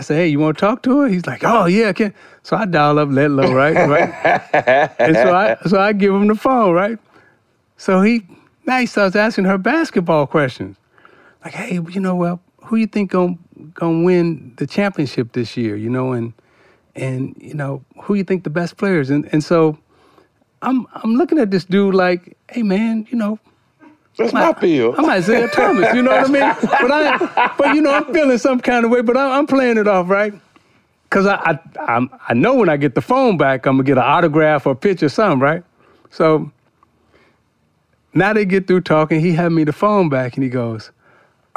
I 0.00 0.02
say, 0.02 0.14
hey, 0.14 0.28
you 0.28 0.38
want 0.38 0.56
to 0.56 0.60
talk 0.62 0.82
to 0.84 1.00
her? 1.00 1.08
He's 1.08 1.26
like, 1.26 1.44
oh 1.44 1.66
yeah, 1.66 1.92
can. 1.92 2.14
So 2.42 2.56
I 2.56 2.64
dial 2.64 2.98
up 2.98 3.10
Ledlow, 3.10 3.52
right, 3.52 3.74
right. 3.86 4.90
and 4.98 5.14
so 5.14 5.34
I 5.34 5.58
so 5.68 5.78
I 5.78 5.92
give 5.92 6.14
him 6.14 6.26
the 6.26 6.34
phone, 6.34 6.74
right. 6.74 6.98
So 7.76 8.00
he 8.00 8.26
now 8.64 8.78
he 8.78 8.86
starts 8.86 9.14
asking 9.14 9.44
her 9.44 9.58
basketball 9.58 10.26
questions, 10.26 10.78
like, 11.44 11.52
hey, 11.52 11.74
you 11.74 12.00
know, 12.00 12.16
well, 12.16 12.40
who 12.64 12.76
you 12.76 12.86
think 12.86 13.10
gonna 13.10 13.36
gonna 13.74 14.02
win 14.02 14.54
the 14.56 14.66
championship 14.66 15.32
this 15.32 15.54
year? 15.54 15.76
You 15.76 15.90
know, 15.90 16.12
and 16.12 16.32
and 16.96 17.36
you 17.38 17.52
know, 17.52 17.84
who 18.04 18.14
you 18.14 18.24
think 18.24 18.44
the 18.44 18.50
best 18.50 18.78
players? 18.78 19.10
And 19.10 19.28
and 19.32 19.44
so 19.44 19.76
I'm 20.62 20.86
I'm 20.94 21.16
looking 21.16 21.38
at 21.38 21.50
this 21.50 21.66
dude 21.66 21.94
like, 21.94 22.38
hey 22.50 22.62
man, 22.62 23.06
you 23.10 23.18
know. 23.18 23.38
That's 24.16 24.32
my 24.32 24.52
field. 24.54 24.96
I'm 24.98 25.08
Isiah 25.18 25.48
Thomas, 25.48 25.94
you 25.94 26.02
know 26.02 26.10
what 26.12 26.28
I 26.28 26.32
mean? 26.32 26.56
But 26.80 26.90
I, 26.92 27.54
but 27.56 27.74
you 27.74 27.80
know, 27.80 27.92
I'm 27.92 28.12
feeling 28.12 28.38
some 28.38 28.60
kind 28.60 28.84
of 28.84 28.90
way. 28.90 29.02
But 29.02 29.16
I, 29.16 29.38
I'm 29.38 29.46
playing 29.46 29.78
it 29.78 29.88
off, 29.88 30.08
right? 30.08 30.34
Cause 31.10 31.26
I, 31.26 31.34
I 31.36 31.58
I'm, 31.94 32.10
I 32.28 32.34
know 32.34 32.54
when 32.54 32.68
I 32.68 32.76
get 32.76 32.94
the 32.94 33.00
phone 33.00 33.36
back, 33.36 33.66
I'm 33.66 33.74
gonna 33.76 33.84
get 33.84 33.98
an 33.98 34.04
autograph 34.04 34.66
or 34.66 34.72
a 34.72 34.76
picture, 34.76 35.06
or 35.06 35.08
something, 35.08 35.40
right? 35.40 35.64
So 36.10 36.50
now 38.14 38.32
they 38.32 38.44
get 38.44 38.66
through 38.66 38.82
talking. 38.82 39.20
He 39.20 39.32
had 39.32 39.50
me 39.50 39.64
the 39.64 39.72
phone 39.72 40.08
back, 40.08 40.36
and 40.36 40.44
he 40.44 40.50
goes, 40.50 40.90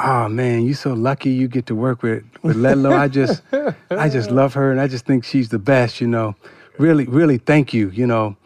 "Oh 0.00 0.28
man, 0.28 0.62
you 0.62 0.74
so 0.74 0.92
lucky 0.92 1.30
you 1.30 1.48
get 1.48 1.66
to 1.66 1.74
work 1.74 2.02
with 2.02 2.24
with 2.42 2.56
Ledlow. 2.56 2.96
I 2.96 3.08
just 3.08 3.42
I 3.90 4.08
just 4.08 4.30
love 4.30 4.54
her, 4.54 4.70
and 4.72 4.80
I 4.80 4.88
just 4.88 5.06
think 5.06 5.24
she's 5.24 5.50
the 5.50 5.58
best. 5.58 6.00
You 6.00 6.06
know, 6.08 6.34
really, 6.78 7.04
really, 7.06 7.38
thank 7.38 7.72
you. 7.74 7.90
You 7.90 8.06
know, 8.06 8.36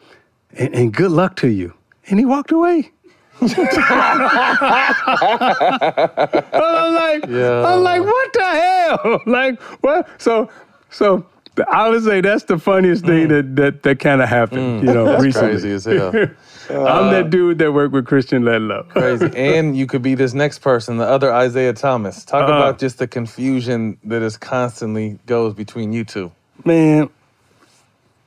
and, 0.53 0.75
and 0.75 0.93
good 0.93 1.11
luck 1.13 1.37
to 1.37 1.49
you." 1.49 1.75
And 2.11 2.19
he 2.19 2.25
walked 2.25 2.53
away. 2.53 2.91
I'm 3.41 3.49
like, 6.95 7.25
I'm 7.29 7.83
like, 7.83 8.03
what 8.03 8.33
the 8.33 8.45
hell? 8.45 9.21
like, 9.27 9.61
what? 9.83 10.09
So, 10.21 10.51
so 10.91 11.25
I 11.71 11.89
would 11.89 12.03
say 12.05 12.21
that's 12.21 12.45
the 12.45 12.59
funniest 12.59 13.05
thing 13.05 13.27
mm. 13.29 13.31
that 13.31 13.57
that 13.57 13.83
that 13.85 13.99
kind 14.01 14.23
of 14.23 14.29
happened. 14.29 14.83
Mm. 14.83 14.87
You 14.87 14.95
know, 14.95 15.05
That's 15.07 15.23
recently. 15.23 15.51
crazy 15.51 15.73
as 15.73 15.85
hell. 15.85 16.13
Uh, 16.71 16.85
I'm 16.85 17.11
that 17.13 17.31
dude 17.31 17.57
that 17.61 17.73
worked 17.73 17.95
with 17.95 18.05
Kristen 18.05 18.43
Ledlow. 18.43 18.87
Crazy. 18.91 19.31
And 19.35 19.75
you 19.75 19.87
could 19.87 20.03
be 20.03 20.15
this 20.15 20.35
next 20.35 20.59
person, 20.59 20.99
the 20.99 21.07
other 21.07 21.33
Isaiah 21.33 21.73
Thomas. 21.73 22.27
Talk 22.27 22.43
Uh-huh. 22.43 22.53
about 22.59 22.79
just 22.79 22.99
the 22.99 23.07
confusion 23.07 23.97
that 24.05 24.21
is 24.21 24.37
constantly 24.37 25.19
goes 25.25 25.55
between 25.55 25.95
you 25.95 26.05
two. 26.05 26.31
Man, 26.67 27.09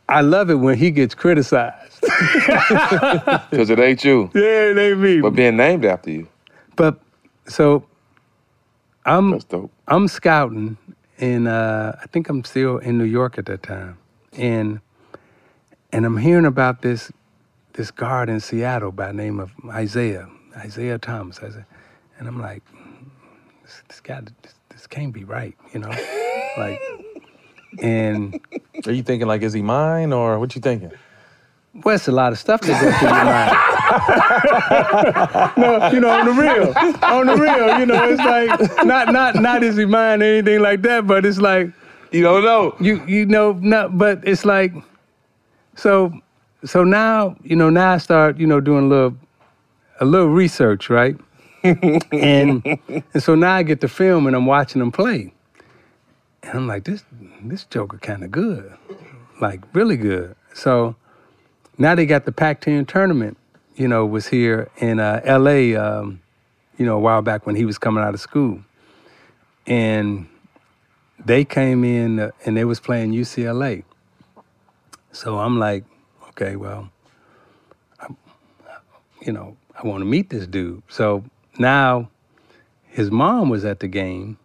I 0.09 0.21
love 0.21 0.49
it 0.49 0.55
when 0.55 0.75
he 0.75 0.89
gets 0.89 1.13
criticized. 1.13 1.90
Because 3.51 3.69
it 3.69 3.79
ain't 3.79 4.03
you. 4.03 4.29
Yeah, 4.33 4.71
it 4.71 4.77
ain't 4.77 4.99
me. 4.99 5.21
But 5.21 5.31
being 5.31 5.57
named 5.57 5.85
after 5.85 6.09
you. 6.09 6.27
But 6.75 6.99
so 7.47 7.85
I'm 9.05 9.39
I'm 9.87 10.07
scouting 10.07 10.77
and 11.19 11.47
uh, 11.47 11.93
I 12.01 12.05
think 12.07 12.29
I'm 12.29 12.43
still 12.43 12.77
in 12.77 12.97
New 12.97 13.05
York 13.05 13.37
at 13.37 13.45
that 13.45 13.63
time. 13.63 13.97
And 14.33 14.79
and 15.91 16.05
I'm 16.05 16.17
hearing 16.17 16.45
about 16.45 16.81
this 16.81 17.11
this 17.73 17.91
guard 17.91 18.29
in 18.29 18.39
Seattle 18.39 18.91
by 18.91 19.07
the 19.07 19.13
name 19.13 19.39
of 19.39 19.51
Isaiah, 19.69 20.27
Isaiah 20.57 20.97
Thomas. 20.97 21.39
Isaiah. 21.41 21.65
And 22.17 22.27
I'm 22.27 22.39
like, 22.39 22.63
this, 23.63 23.81
this 23.87 23.99
guy 23.99 24.21
this, 24.43 24.53
this 24.69 24.87
can't 24.87 25.13
be 25.13 25.23
right, 25.23 25.55
you 25.73 25.79
know? 25.79 25.89
like 26.57 26.79
and 27.79 28.39
Are 28.85 28.91
you 28.91 29.03
thinking 29.03 29.27
like, 29.27 29.41
is 29.41 29.53
he 29.53 29.61
mine 29.61 30.11
or 30.13 30.39
what 30.39 30.55
you 30.55 30.61
thinking? 30.61 30.91
Well, 31.73 31.95
it's 31.95 32.07
a 32.07 32.11
lot 32.11 32.33
of 32.33 32.39
stuff 32.39 32.61
that 32.61 32.81
goes 32.81 32.97
through 32.99 33.07
your 33.07 33.25
mind. 33.25 33.55
no, 35.57 35.89
you 35.91 35.99
know, 36.01 36.09
on 36.09 36.25
the 36.25 36.33
real, 36.33 36.73
on 37.03 37.27
the 37.27 37.35
real, 37.37 37.79
you 37.79 37.85
know, 37.85 38.09
it's 38.09 38.19
like 38.19 38.85
not 38.85 39.13
not 39.13 39.35
not 39.35 39.63
is 39.63 39.77
he 39.77 39.85
mine 39.85 40.21
or 40.21 40.25
anything 40.25 40.59
like 40.59 40.81
that, 40.81 41.07
but 41.07 41.25
it's 41.25 41.39
like 41.39 41.71
you 42.11 42.23
don't 42.23 42.43
know. 42.43 42.75
You 42.79 43.05
you 43.05 43.25
know, 43.25 43.53
not, 43.53 43.97
but 43.97 44.19
it's 44.27 44.43
like 44.43 44.73
so 45.75 46.11
so 46.65 46.83
now 46.83 47.37
you 47.43 47.55
know 47.55 47.69
now 47.69 47.93
I 47.93 47.97
start 47.99 48.37
you 48.37 48.47
know 48.47 48.59
doing 48.59 48.85
a 48.85 48.87
little 48.87 49.17
a 50.01 50.05
little 50.05 50.29
research, 50.29 50.89
right? 50.89 51.15
and 51.63 52.65
and 52.89 53.03
so 53.23 53.35
now 53.35 53.55
I 53.55 53.63
get 53.63 53.79
the 53.81 53.87
film 53.87 54.27
and 54.27 54.35
I'm 54.35 54.45
watching 54.45 54.79
them 54.79 54.91
play, 54.91 55.33
and 56.43 56.53
I'm 56.53 56.67
like 56.67 56.83
this 56.83 57.03
this 57.43 57.63
Joker 57.63 57.97
kind 57.97 58.25
of 58.25 58.31
good, 58.31 58.73
like 59.39 59.61
really 59.73 59.95
good. 59.95 60.35
So 60.53 60.95
now 61.81 61.95
they 61.95 62.05
got 62.05 62.25
the 62.25 62.31
Pac-10 62.31 62.87
tournament, 62.87 63.37
you 63.75 63.87
know, 63.87 64.05
was 64.05 64.27
here 64.27 64.69
in 64.77 64.99
uh, 64.99 65.21
L.A. 65.23 65.75
Um, 65.75 66.21
you 66.77 66.85
know, 66.85 66.95
a 66.95 66.99
while 66.99 67.21
back 67.21 67.45
when 67.45 67.55
he 67.55 67.65
was 67.65 67.77
coming 67.77 68.03
out 68.03 68.13
of 68.13 68.19
school, 68.19 68.63
and 69.67 70.27
they 71.23 71.45
came 71.45 71.83
in 71.83 72.19
uh, 72.19 72.31
and 72.45 72.57
they 72.57 72.65
was 72.65 72.79
playing 72.79 73.11
UCLA. 73.11 73.83
So 75.11 75.39
I'm 75.39 75.59
like, 75.59 75.83
okay, 76.29 76.55
well, 76.55 76.89
I, 77.99 78.07
you 79.21 79.31
know, 79.31 79.57
I 79.75 79.85
want 79.85 80.01
to 80.01 80.05
meet 80.05 80.29
this 80.29 80.47
dude. 80.47 80.83
So 80.87 81.23
now 81.57 82.09
his 82.87 83.11
mom 83.11 83.49
was 83.49 83.65
at 83.65 83.79
the 83.79 83.87
game. 83.87 84.37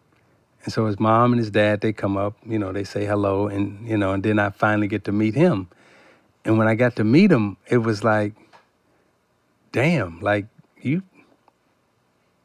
And 0.64 0.72
so 0.72 0.86
his 0.86 0.98
mom 0.98 1.32
and 1.32 1.38
his 1.38 1.50
dad, 1.50 1.80
they 1.80 1.92
come 1.92 2.16
up, 2.16 2.34
you 2.44 2.58
know, 2.58 2.72
they 2.72 2.82
say 2.82 3.04
hello, 3.04 3.46
and 3.46 3.86
you 3.88 3.96
know, 3.96 4.12
and 4.12 4.22
then 4.22 4.38
I 4.38 4.50
finally 4.50 4.88
get 4.88 5.04
to 5.04 5.12
meet 5.12 5.34
him. 5.34 5.68
And 6.46 6.56
when 6.56 6.68
I 6.68 6.74
got 6.76 6.96
to 6.96 7.04
meet 7.04 7.30
him, 7.30 7.56
it 7.68 7.78
was 7.78 8.02
like, 8.04 8.32
damn, 9.72 10.20
like 10.20 10.46
you 10.80 11.02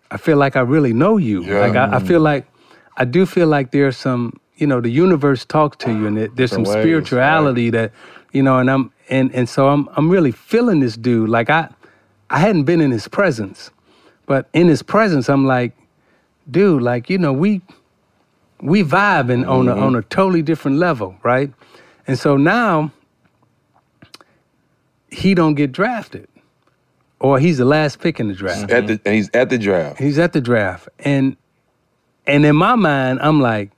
I 0.10 0.18
feel 0.18 0.38
like 0.38 0.58
I 0.58 0.62
really 0.62 0.92
know 0.92 1.18
you. 1.18 1.44
Yeah. 1.44 1.60
Like 1.60 1.76
I, 1.76 1.96
I 1.96 2.00
mm. 2.00 2.08
feel 2.08 2.20
like 2.20 2.46
I 2.98 3.06
do 3.06 3.26
feel 3.26 3.48
like 3.48 3.72
there's 3.72 3.96
some, 3.96 4.40
you 4.58 4.68
know, 4.68 4.82
the 4.82 4.90
universe 4.90 5.46
talks 5.46 5.78
to 5.78 5.92
you 5.92 6.06
and 6.06 6.18
it, 6.18 6.36
there's 6.36 6.52
some 6.52 6.66
Some 6.66 6.76
ways, 6.76 6.84
spirituality 6.84 7.70
that, 7.70 7.94
you 8.34 8.44
know, 8.44 8.58
and 8.58 8.70
I'm 8.70 8.92
and 9.10 9.34
and 9.34 9.48
so 9.48 9.70
I'm 9.70 9.88
I'm 9.96 10.10
really 10.10 10.32
feeling 10.32 10.82
this 10.82 10.98
dude. 10.98 11.30
Like 11.30 11.50
I 11.50 11.70
I 12.30 12.40
hadn't 12.40 12.64
been 12.64 12.82
in 12.82 12.92
his 12.92 13.08
presence. 13.08 13.72
But 14.26 14.48
in 14.54 14.68
his 14.68 14.82
presence, 14.82 15.30
I'm 15.30 15.46
like, 15.46 15.74
dude, 16.50 16.82
like, 16.82 17.10
you 17.10 17.18
know, 17.18 17.34
we 17.34 17.62
we 18.62 18.84
vibing 18.84 19.48
on 19.48 19.68
a 19.68 19.74
mm-hmm. 19.74 19.84
on 19.84 19.96
a 19.96 20.02
totally 20.04 20.42
different 20.42 20.78
level, 20.78 21.16
right? 21.24 21.52
And 22.08 22.18
so 22.20 22.38
now 22.38 22.92
he 25.12 25.36
don't 25.36 25.56
get 25.56 25.72
drafted. 25.72 26.28
Or 27.20 27.40
he's 27.40 27.60
the 27.60 27.66
last 27.66 28.00
pick 28.00 28.20
in 28.20 28.30
the 28.30 28.34
draft. 28.34 28.72
At 28.72 28.88
the, 28.88 29.00
and 29.06 29.14
he's 29.14 29.30
at 29.34 29.50
the 29.50 29.60
draft. 29.60 30.00
He's 30.00 30.18
at 30.18 30.34
the 30.34 30.42
draft. 30.42 30.90
And 31.00 31.38
and 32.26 32.46
in 32.46 32.56
my 32.56 32.76
mind, 32.76 33.20
I'm 33.22 33.40
like, 33.42 33.72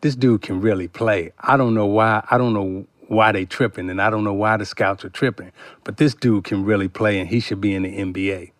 this 0.00 0.16
dude 0.16 0.42
can 0.42 0.60
really 0.60 0.88
play. 0.88 1.32
I 1.38 1.56
don't 1.56 1.74
know 1.74 1.86
why. 1.86 2.24
I 2.28 2.38
don't 2.38 2.54
know 2.54 2.86
why 3.06 3.32
they 3.32 3.44
tripping, 3.44 3.88
and 3.88 4.02
I 4.02 4.10
don't 4.10 4.24
know 4.24 4.32
why 4.32 4.56
the 4.56 4.66
scouts 4.66 5.04
are 5.04 5.10
tripping. 5.10 5.52
But 5.84 5.98
this 5.98 6.14
dude 6.14 6.44
can 6.44 6.64
really 6.64 6.88
play, 6.88 7.20
and 7.20 7.28
he 7.28 7.38
should 7.38 7.60
be 7.60 7.74
in 7.74 7.82
the 7.84 7.96
NBA. 7.96 8.50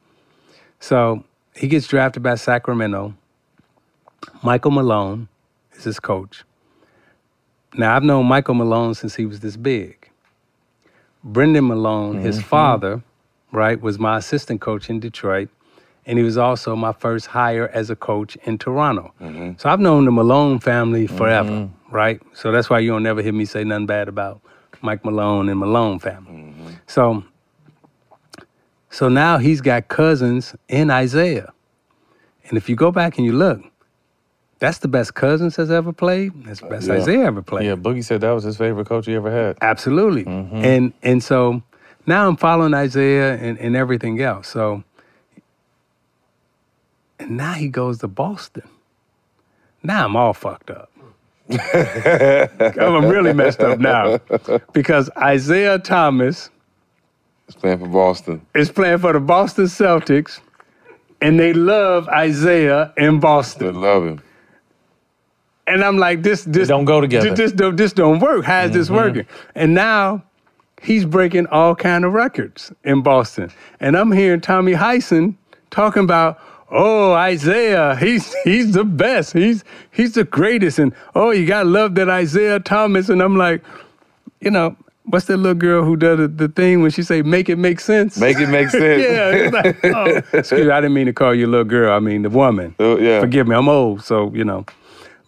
So 0.81 1.25
he 1.57 1.67
gets 1.67 1.89
drafted 1.89 2.23
by 2.23 2.37
Sacramento. 2.37 3.15
Michael 4.43 4.71
Malone 4.71 5.29
is 5.73 5.85
his 5.85 5.99
coach. 5.99 6.45
Now 7.75 7.97
I've 7.97 8.05
known 8.05 8.27
Michael 8.27 8.55
Malone 8.55 8.95
since 8.95 9.17
he 9.17 9.27
was 9.27 9.41
this 9.41 9.57
big. 9.57 9.98
Brendan 11.25 11.67
Malone, 11.69 12.19
his 12.21 12.39
Mhm. 12.39 12.45
father, 12.45 13.03
right, 13.53 13.81
was 13.81 13.99
my 13.99 14.19
assistant 14.19 14.61
coach 14.61 14.89
in 14.89 15.01
Detroit, 15.01 15.49
and 16.07 16.19
he 16.19 16.25
was 16.25 16.39
also 16.39 16.77
my 16.77 16.93
first 16.93 17.27
hire 17.27 17.71
as 17.75 17.91
a 17.91 17.97
coach 17.97 18.37
in 18.45 18.59
Toronto. 18.59 19.13
Mm-hmm. 19.21 19.53
So 19.57 19.69
I've 19.69 19.81
known 19.81 20.05
the 20.05 20.11
Malone 20.11 20.59
family 20.59 21.07
forever, 21.07 21.51
mm-hmm. 21.51 21.95
right? 21.95 22.21
So 22.33 22.53
that's 22.53 22.71
why 22.71 22.79
you 22.79 22.91
don't 22.91 23.03
never 23.03 23.23
hear 23.23 23.33
me 23.33 23.45
say 23.45 23.65
nothing 23.65 23.87
bad 23.87 24.09
about 24.09 24.41
Mike 24.81 25.05
Malone 25.05 25.49
and 25.49 25.59
Malone 25.59 25.99
family. 25.99 26.33
Mm-hmm. 26.33 26.69
So 26.87 27.25
so 28.91 29.09
now 29.09 29.39
he's 29.39 29.61
got 29.61 29.89
Cousins 29.89 30.55
in 30.69 30.91
Isaiah. 30.91 31.53
And 32.49 32.57
if 32.57 32.69
you 32.69 32.77
go 32.77 32.91
back 32.91 33.19
and 33.19 33.27
you 33.27 33.33
look, 33.33 33.61
that's 34.59 34.79
the 34.79 34.89
best 34.89 35.15
Cousins 35.15 35.57
has 35.57 35.71
ever 35.71 35.93
played. 35.93 36.33
That's 36.45 36.61
the 36.61 36.67
best 36.67 36.89
Yeah. 36.89 36.95
Isaiah 36.95 37.25
ever 37.27 37.43
played. 37.43 37.67
Yeah, 37.67 37.77
Boogie 37.77 38.05
said 38.05 38.21
that 38.23 38.31
was 38.33 38.45
his 38.45 38.57
favorite 38.57 38.87
coach 38.89 39.07
he 39.07 39.15
ever 39.15 39.31
had. 39.31 39.57
Absolutely. 39.61 40.25
Mhm. 40.25 40.53
And 40.65 40.93
and 41.03 41.23
so 41.23 41.63
now 42.07 42.27
I'm 42.29 42.37
following 42.37 42.75
Isaiah 42.75 43.35
and, 43.37 43.59
and 43.59 43.77
everything 43.77 44.21
else. 44.21 44.49
So 44.49 44.83
and 47.19 47.37
now 47.37 47.53
he 47.55 47.69
goes 47.69 47.99
to 47.99 48.09
Boston. 48.09 48.63
Now 49.83 50.05
I'm 50.07 50.17
all 50.17 50.33
fucked 50.33 50.71
up. 50.71 50.91
I'm 51.51 53.07
really 53.07 53.33
messed 53.33 53.61
up 53.61 53.79
now. 53.79 54.19
Because 54.73 55.09
Isaiah 55.17 55.79
Thomas 55.79 56.51
is 57.49 57.55
playing 57.55 57.79
for 57.79 57.87
Boston. 57.89 58.45
is 58.55 58.71
playing 58.71 58.99
for 58.99 59.13
the 59.15 59.21
Boston 59.21 59.65
Celtics, 59.65 60.41
and 61.23 61.41
they 61.41 61.53
love 61.55 62.07
Isaiah 62.09 62.93
in 62.99 63.19
Boston. 63.21 63.67
They 63.73 63.73
love 63.81 64.05
him. 64.05 64.21
And 65.69 65.85
I'm 65.85 65.99
like, 65.99 66.23
this, 66.23 66.45
this 66.45 66.69
don't 66.69 66.85
go 66.85 67.01
together. 67.01 67.31
This, 67.31 67.39
this, 67.39 67.53
don't- 67.53 67.77
this 67.77 67.93
don't 67.93 68.21
work. 68.21 68.45
How 68.45 68.63
is 68.63 68.73
this 68.73 68.87
mm-hmm. 68.87 68.97
working? 68.97 69.27
And 69.55 69.75
now 69.75 70.23
he's 70.83 71.05
breaking 71.05 71.47
all 71.49 71.75
kind 71.75 72.05
of 72.05 72.13
records 72.13 72.73
in 72.85 73.03
Boston. 73.03 73.51
And 73.81 73.97
I'm 73.97 74.13
hearing 74.13 74.41
Tommy 74.41 74.73
Heinsohn 74.73 75.37
talking 75.71 76.05
about, 76.05 76.41
oh, 76.71 77.13
Isaiah, 77.13 77.97
he's 77.97 78.35
he's 78.45 78.73
the 78.73 78.85
best. 78.85 79.33
He's 79.33 79.65
he's 79.91 80.15
the 80.15 80.25
greatest. 80.25 80.79
And 80.79 80.95
oh, 81.15 81.31
you 81.31 81.47
gotta 81.47 81.69
love 81.69 81.95
that 81.97 82.09
Isaiah 82.09 82.61
Thomas. 82.61 83.09
And 83.09 83.23
I'm 83.23 83.37
like, 83.37 83.63
you 84.41 84.51
know, 84.51 84.77
what's 85.05 85.27
that 85.27 85.39
little 85.39 85.55
girl 85.55 85.85
who 85.85 85.97
does 85.97 86.19
the, 86.19 86.29
the 86.29 86.49
thing 86.49 86.83
when 86.83 86.91
she 86.91 87.03
say 87.03 87.23
make 87.23 87.49
it 87.49 87.57
make 87.57 87.81
sense? 87.81 88.19
Make 88.19 88.39
it 88.39 88.49
make 88.49 88.71
sense. 88.71 89.03
yeah. 89.03 89.51
Like, 89.53 89.85
oh, 89.85 90.05
excuse 90.39 90.67
me, 90.67 90.71
I 90.71 90.81
didn't 90.81 90.95
mean 90.95 91.07
to 91.07 91.13
call 91.13 91.35
you 91.35 91.47
a 91.47 91.49
little 91.49 91.65
girl. 91.65 91.95
I 91.95 92.01
mean 92.01 92.23
the 92.23 92.31
woman. 92.31 92.75
Oh, 92.79 92.99
yeah. 92.99 93.21
Forgive 93.21 93.49
me, 93.49 93.55
I'm 93.55 93.69
old, 93.69 94.03
so 94.03 94.33
you 94.35 94.45
know. 94.45 94.65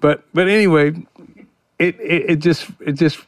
But 0.01 0.25
but 0.35 0.49
anyway, 0.49 0.91
it 1.79 2.01
it, 2.01 2.31
it 2.31 2.37
just 2.37 2.69
it 2.81 2.93
just 2.93 3.21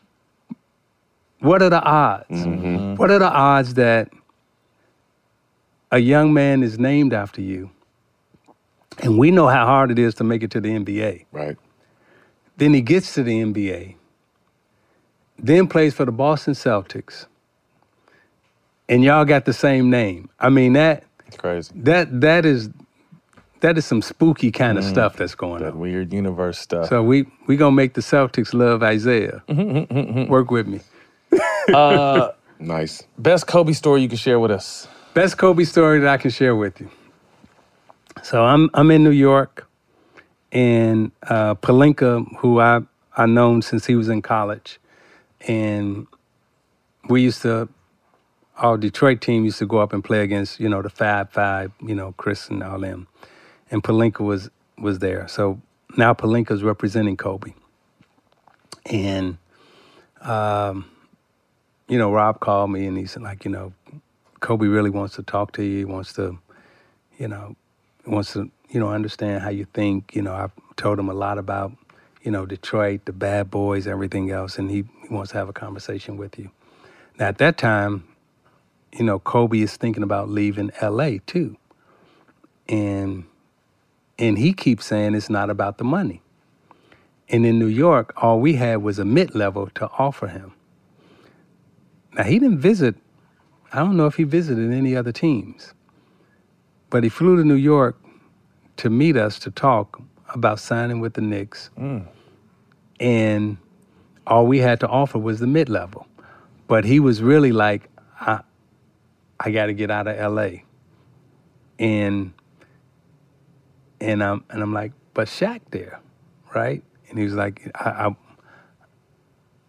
what 1.40 1.62
are 1.62 1.70
the 1.70 1.82
odds? 1.82 2.26
Mm-hmm. 2.30 2.96
What 2.96 3.10
are 3.10 3.18
the 3.18 3.30
odds 3.30 3.74
that 3.74 4.10
a 5.90 5.98
young 5.98 6.32
man 6.32 6.62
is 6.62 6.78
named 6.78 7.12
after 7.12 7.40
you? 7.40 7.70
And 8.98 9.18
we 9.18 9.30
know 9.30 9.48
how 9.48 9.66
hard 9.66 9.90
it 9.90 9.98
is 9.98 10.14
to 10.16 10.24
make 10.24 10.42
it 10.42 10.50
to 10.52 10.60
the 10.60 10.70
NBA. 10.70 11.26
Right. 11.32 11.56
Then 12.58 12.74
he 12.74 12.82
gets 12.82 13.14
to 13.14 13.22
the 13.22 13.42
NBA 13.42 13.96
then 15.42 15.66
plays 15.66 15.92
for 15.92 16.04
the 16.04 16.12
Boston 16.12 16.54
Celtics, 16.54 17.26
and 18.88 19.02
y'all 19.02 19.24
got 19.24 19.44
the 19.44 19.52
same 19.52 19.90
name. 19.90 20.30
I 20.38 20.48
mean 20.50 20.74
that 20.74 21.04
It's 21.26 21.36
crazy. 21.36 21.72
that 21.76 22.20
that 22.20 22.46
is 22.46 22.70
that 23.62 23.78
is 23.78 23.86
some 23.86 24.02
spooky 24.02 24.52
kind 24.52 24.78
of 24.78 24.84
Mm. 24.84 24.90
stuff 24.90 25.16
that's 25.16 25.34
going 25.36 25.62
That 25.62 25.72
on. 25.74 25.80
weird 25.80 26.12
universe 26.12 26.58
stuff. 26.58 26.88
So 26.88 27.02
we 27.02 27.26
we 27.48 27.56
gonna 27.56 27.74
make 27.76 27.94
the 27.94 28.02
Celtics 28.02 28.54
love 28.54 28.82
Isaiah. 28.84 29.42
Work 30.28 30.50
with 30.52 30.66
me. 30.68 30.80
uh, 31.74 32.30
nice. 32.60 33.02
Best 33.18 33.46
Kobe 33.46 33.72
story 33.72 34.02
you 34.02 34.08
can 34.08 34.18
share 34.18 34.38
with 34.40 34.50
us. 34.52 34.88
Best 35.14 35.38
Kobe 35.38 35.64
story 35.64 36.00
that 36.00 36.08
I 36.08 36.18
can 36.18 36.30
share 36.30 36.54
with 36.56 36.80
you. 36.80 36.90
So 38.22 38.44
I'm 38.44 38.70
I'm 38.74 38.90
in 38.90 39.02
New 39.04 39.10
York, 39.30 39.66
and 40.52 41.12
uh, 41.28 41.54
Pelinka, 41.56 42.26
who 42.38 42.60
I 42.60 42.80
I 43.16 43.26
known 43.26 43.62
since 43.62 43.86
he 43.86 43.94
was 43.96 44.08
in 44.08 44.22
college, 44.22 44.80
and 45.48 46.06
we 47.08 47.22
used 47.22 47.42
to 47.42 47.68
our 48.58 48.76
Detroit 48.78 49.20
team 49.20 49.44
used 49.44 49.58
to 49.58 49.66
go 49.66 49.78
up 49.78 49.92
and 49.92 50.04
play 50.04 50.20
against 50.22 50.60
you 50.60 50.68
know 50.68 50.82
the 50.82 50.90
Fab 50.90 51.32
Five, 51.32 51.72
you 51.86 51.94
know 51.94 52.12
Chris 52.16 52.48
and 52.50 52.62
all 52.62 52.78
them, 52.80 53.08
and 53.72 53.82
Pelinka 53.82 54.20
was 54.20 54.50
was 54.78 55.00
there. 55.00 55.26
So 55.26 55.60
now 55.96 56.14
Pelinka's 56.14 56.62
representing 56.62 57.16
Kobe, 57.16 57.54
and 58.86 59.38
um, 60.20 60.88
you 61.88 61.98
know 61.98 62.12
Rob 62.12 62.38
called 62.38 62.70
me 62.70 62.86
and 62.86 62.96
he 62.96 63.06
said 63.06 63.22
like 63.22 63.44
you 63.44 63.50
know 63.50 63.72
Kobe 64.42 64.66
really 64.66 64.90
wants 64.90 65.14
to 65.16 65.22
talk 65.22 65.52
to 65.52 65.64
you. 65.64 65.78
He 65.78 65.84
wants 65.84 66.12
to, 66.14 66.36
you 67.16 67.28
know, 67.28 67.56
wants 68.04 68.32
to, 68.34 68.50
you 68.70 68.80
know, 68.80 68.88
understand 68.88 69.42
how 69.42 69.50
you 69.50 69.66
think. 69.72 70.14
You 70.14 70.22
know, 70.22 70.32
I 70.32 70.48
told 70.76 70.98
him 70.98 71.08
a 71.08 71.14
lot 71.14 71.38
about, 71.38 71.72
you 72.22 72.30
know, 72.32 72.44
Detroit, 72.44 73.04
the 73.04 73.12
bad 73.12 73.50
boys, 73.50 73.86
everything 73.86 74.30
else, 74.30 74.58
and 74.58 74.68
he, 74.68 74.84
he 75.02 75.08
wants 75.14 75.30
to 75.30 75.38
have 75.38 75.48
a 75.48 75.52
conversation 75.52 76.16
with 76.16 76.38
you. 76.38 76.50
Now, 77.18 77.28
at 77.28 77.38
that 77.38 77.56
time, 77.56 78.04
you 78.92 79.04
know, 79.04 79.20
Kobe 79.20 79.60
is 79.60 79.76
thinking 79.76 80.02
about 80.02 80.28
leaving 80.28 80.72
L.A. 80.80 81.18
too, 81.20 81.56
and 82.68 83.24
and 84.22 84.38
he 84.38 84.52
keeps 84.52 84.86
saying 84.86 85.16
it's 85.16 85.28
not 85.28 85.50
about 85.50 85.78
the 85.78 85.84
money. 85.84 86.22
And 87.28 87.44
in 87.44 87.58
New 87.58 87.66
York, 87.66 88.12
all 88.16 88.38
we 88.40 88.54
had 88.54 88.76
was 88.76 89.00
a 89.00 89.04
mid 89.04 89.34
level 89.34 89.68
to 89.74 89.90
offer 89.98 90.28
him. 90.28 90.52
Now 92.14 92.22
he 92.22 92.38
didn't 92.38 92.58
visit 92.58 92.94
I 93.72 93.78
don't 93.78 93.96
know 93.96 94.06
if 94.06 94.16
he 94.16 94.24
visited 94.24 94.70
any 94.70 94.94
other 94.94 95.12
teams, 95.12 95.72
but 96.90 97.02
he 97.02 97.08
flew 97.08 97.36
to 97.36 97.44
New 97.44 97.54
York 97.54 97.96
to 98.76 98.90
meet 98.90 99.16
us 99.16 99.38
to 99.40 99.50
talk 99.50 100.00
about 100.28 100.60
signing 100.60 101.00
with 101.00 101.14
the 101.14 101.22
Knicks. 101.22 101.70
Mm. 101.78 102.06
And 103.00 103.56
all 104.26 104.46
we 104.46 104.58
had 104.58 104.78
to 104.80 104.88
offer 104.88 105.18
was 105.18 105.40
the 105.40 105.46
mid 105.46 105.68
level. 105.70 106.06
But 106.68 106.84
he 106.84 107.00
was 107.00 107.22
really 107.22 107.50
like, 107.50 107.88
I, 108.20 108.40
I 109.40 109.50
got 109.50 109.66
to 109.66 109.72
get 109.72 109.90
out 109.90 110.06
of 110.06 110.32
LA. 110.32 110.60
And 111.78 112.34
and 114.02 114.22
I'm 114.22 114.44
and 114.50 114.62
I'm 114.62 114.72
like, 114.72 114.92
but 115.14 115.28
Shaq 115.28 115.60
there, 115.70 116.00
right? 116.54 116.82
And 117.08 117.18
he 117.18 117.24
was 117.24 117.34
like, 117.34 117.70
I 117.74 118.08
I, 118.08 118.16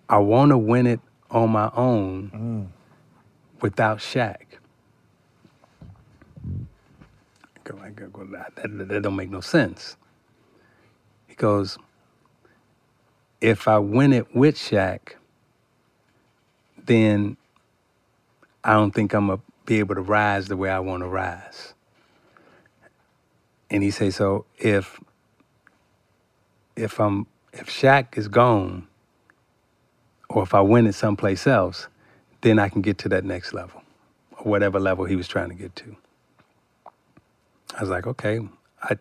I 0.09 0.17
want 0.17 0.51
to 0.51 0.57
win 0.57 0.87
it 0.87 0.99
on 1.29 1.51
my 1.51 1.71
own 1.75 2.31
mm. 2.33 3.61
without 3.61 3.99
Shaq. 3.99 4.37
Go- 7.63 7.77
go- 8.11 8.25
that, 8.25 8.89
that 8.89 9.01
don't 9.03 9.15
make 9.15 9.29
no 9.29 9.39
sense. 9.39 9.95
He 11.27 11.35
goes, 11.35 11.77
if 13.39 13.67
I 13.67 13.79
win 13.79 14.13
it 14.13 14.35
with 14.35 14.55
Shaq, 14.55 15.13
then 16.85 17.37
I 18.63 18.73
don't 18.73 18.91
think 18.91 19.13
I'm 19.13 19.27
gonna 19.27 19.41
be 19.65 19.79
able 19.79 19.95
to 19.95 20.01
rise 20.01 20.47
the 20.47 20.57
way 20.57 20.69
I 20.69 20.79
want 20.79 21.03
to 21.03 21.07
rise. 21.07 21.72
And 23.73 23.83
he 23.83 23.91
say, 23.91 24.11
so 24.11 24.45
if 24.59 25.01
if 26.75 26.99
I'm 26.99 27.27
if 27.51 27.67
Shaq 27.67 28.17
is 28.17 28.27
gone, 28.27 28.87
or 30.29 30.43
if 30.43 30.53
I 30.53 30.61
win 30.61 30.87
it 30.87 30.93
someplace 30.93 31.47
else, 31.47 31.87
then 32.41 32.59
I 32.59 32.69
can 32.69 32.81
get 32.81 32.99
to 32.99 33.09
that 33.09 33.25
next 33.25 33.53
level, 33.53 33.81
or 34.37 34.49
whatever 34.49 34.79
level 34.79 35.05
he 35.05 35.15
was 35.15 35.27
trying 35.27 35.49
to 35.49 35.55
get 35.55 35.75
to. 35.77 35.95
I 37.75 37.81
was 37.81 37.89
like, 37.89 38.05
okay, 38.07 38.39
I, 38.83 38.91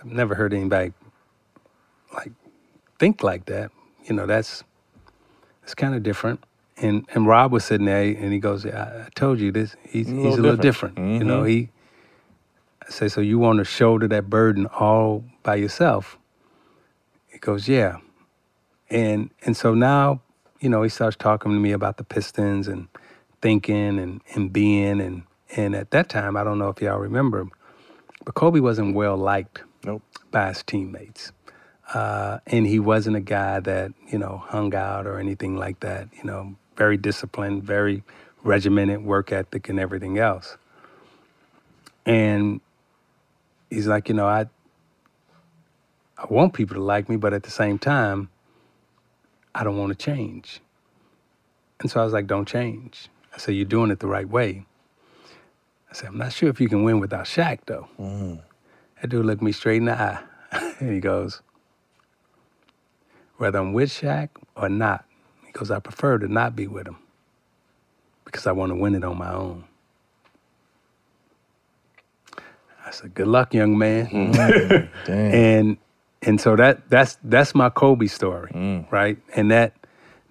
I've 0.00 0.04
never 0.06 0.34
heard 0.34 0.54
anybody 0.54 0.92
like 2.14 2.32
think 2.98 3.22
like 3.22 3.44
that. 3.46 3.70
You 4.06 4.14
know, 4.14 4.26
that's 4.26 4.64
it's 5.62 5.74
kind 5.74 5.94
of 5.94 6.02
different. 6.02 6.42
And 6.78 7.06
and 7.14 7.26
Rob 7.26 7.52
was 7.52 7.64
sitting 7.64 7.86
there, 7.86 8.02
and 8.04 8.32
he 8.32 8.38
goes, 8.38 8.64
I, 8.64 9.04
I 9.06 9.08
told 9.14 9.38
you 9.38 9.52
this. 9.52 9.76
He's, 9.86 10.08
A 10.08 10.12
he's 10.14 10.22
little 10.22 10.38
a 10.38 10.42
little 10.42 10.56
different. 10.56 10.94
different. 10.96 11.20
You 11.20 11.24
know, 11.26 11.42
Mhm. 11.42 11.48
he. 11.48 11.68
I 12.86 12.90
say, 12.90 13.08
so 13.08 13.20
you 13.20 13.38
want 13.38 13.58
to 13.58 13.64
shoulder 13.64 14.08
that 14.08 14.28
burden 14.28 14.66
all 14.66 15.24
by 15.42 15.56
yourself? 15.56 16.18
He 17.28 17.38
goes, 17.38 17.68
yeah. 17.68 17.98
And 18.90 19.30
and 19.44 19.56
so 19.56 19.74
now, 19.74 20.20
you 20.60 20.68
know, 20.68 20.82
he 20.82 20.88
starts 20.88 21.16
talking 21.16 21.52
to 21.52 21.58
me 21.58 21.72
about 21.72 21.96
the 21.96 22.04
Pistons 22.04 22.68
and 22.68 22.88
thinking 23.40 23.98
and, 23.98 24.20
and 24.34 24.52
being 24.52 25.00
and 25.00 25.22
and 25.56 25.74
at 25.74 25.90
that 25.90 26.08
time, 26.08 26.36
I 26.36 26.44
don't 26.44 26.58
know 26.58 26.68
if 26.68 26.80
y'all 26.80 26.98
remember, 26.98 27.46
but 28.24 28.34
Kobe 28.34 28.60
wasn't 28.60 28.94
well 28.94 29.16
liked 29.16 29.62
nope. 29.84 30.02
by 30.30 30.48
his 30.48 30.62
teammates. 30.62 31.32
Uh, 31.92 32.38
and 32.46 32.66
he 32.66 32.78
wasn't 32.78 33.16
a 33.16 33.20
guy 33.20 33.60
that, 33.60 33.92
you 34.08 34.18
know, 34.18 34.42
hung 34.46 34.74
out 34.74 35.06
or 35.06 35.18
anything 35.18 35.56
like 35.58 35.80
that, 35.80 36.08
you 36.16 36.24
know, 36.24 36.56
very 36.76 36.96
disciplined, 36.96 37.62
very 37.64 38.02
regimented 38.42 39.04
work 39.04 39.30
ethic 39.30 39.68
and 39.68 39.78
everything 39.78 40.18
else. 40.18 40.56
And 42.06 42.60
he's 43.72 43.86
like, 43.86 44.08
you 44.08 44.14
know, 44.14 44.26
I 44.26 44.46
I 46.18 46.26
want 46.28 46.52
people 46.52 46.76
to 46.76 46.82
like 46.82 47.08
me, 47.08 47.16
but 47.16 47.32
at 47.32 47.42
the 47.42 47.50
same 47.50 47.78
time, 47.78 48.28
I 49.54 49.64
don't 49.64 49.76
want 49.76 49.98
to 49.98 50.04
change. 50.04 50.60
And 51.80 51.90
so 51.90 52.00
I 52.00 52.04
was 52.04 52.12
like, 52.12 52.26
don't 52.26 52.46
change. 52.46 53.08
I 53.34 53.38
said, 53.38 53.56
you're 53.56 53.64
doing 53.64 53.90
it 53.90 53.98
the 53.98 54.06
right 54.06 54.28
way. 54.28 54.66
I 55.90 55.94
said, 55.94 56.08
I'm 56.08 56.18
not 56.18 56.32
sure 56.32 56.48
if 56.48 56.60
you 56.60 56.68
can 56.68 56.84
win 56.84 57.00
without 57.00 57.24
Shaq, 57.24 57.60
though. 57.66 57.88
Mm. 57.98 58.40
That 59.00 59.08
dude 59.08 59.26
looked 59.26 59.42
me 59.42 59.50
straight 59.50 59.78
in 59.78 59.86
the 59.86 60.00
eye. 60.00 60.22
and 60.78 60.92
he 60.92 61.00
goes, 61.00 61.42
whether 63.38 63.58
I'm 63.58 63.72
with 63.72 63.90
Shaq 63.90 64.28
or 64.54 64.68
not, 64.68 65.04
he 65.44 65.50
goes, 65.52 65.70
I 65.72 65.80
prefer 65.80 66.18
to 66.18 66.28
not 66.28 66.54
be 66.54 66.68
with 66.68 66.86
him 66.86 66.98
because 68.24 68.46
I 68.46 68.52
want 68.52 68.70
to 68.70 68.76
win 68.76 68.94
it 68.94 69.02
on 69.02 69.18
my 69.18 69.32
own. 69.32 69.64
I 72.81 72.81
said, 72.92 73.14
good 73.14 73.26
luck, 73.26 73.54
young 73.54 73.76
man. 73.78 74.06
Mm-hmm. 74.06 75.10
and 75.10 75.76
and 76.22 76.40
so 76.40 76.56
that 76.56 76.88
that's 76.88 77.18
that's 77.24 77.54
my 77.54 77.68
Kobe 77.68 78.06
story, 78.06 78.50
mm. 78.52 78.90
right? 78.90 79.18
And 79.34 79.50
that 79.50 79.74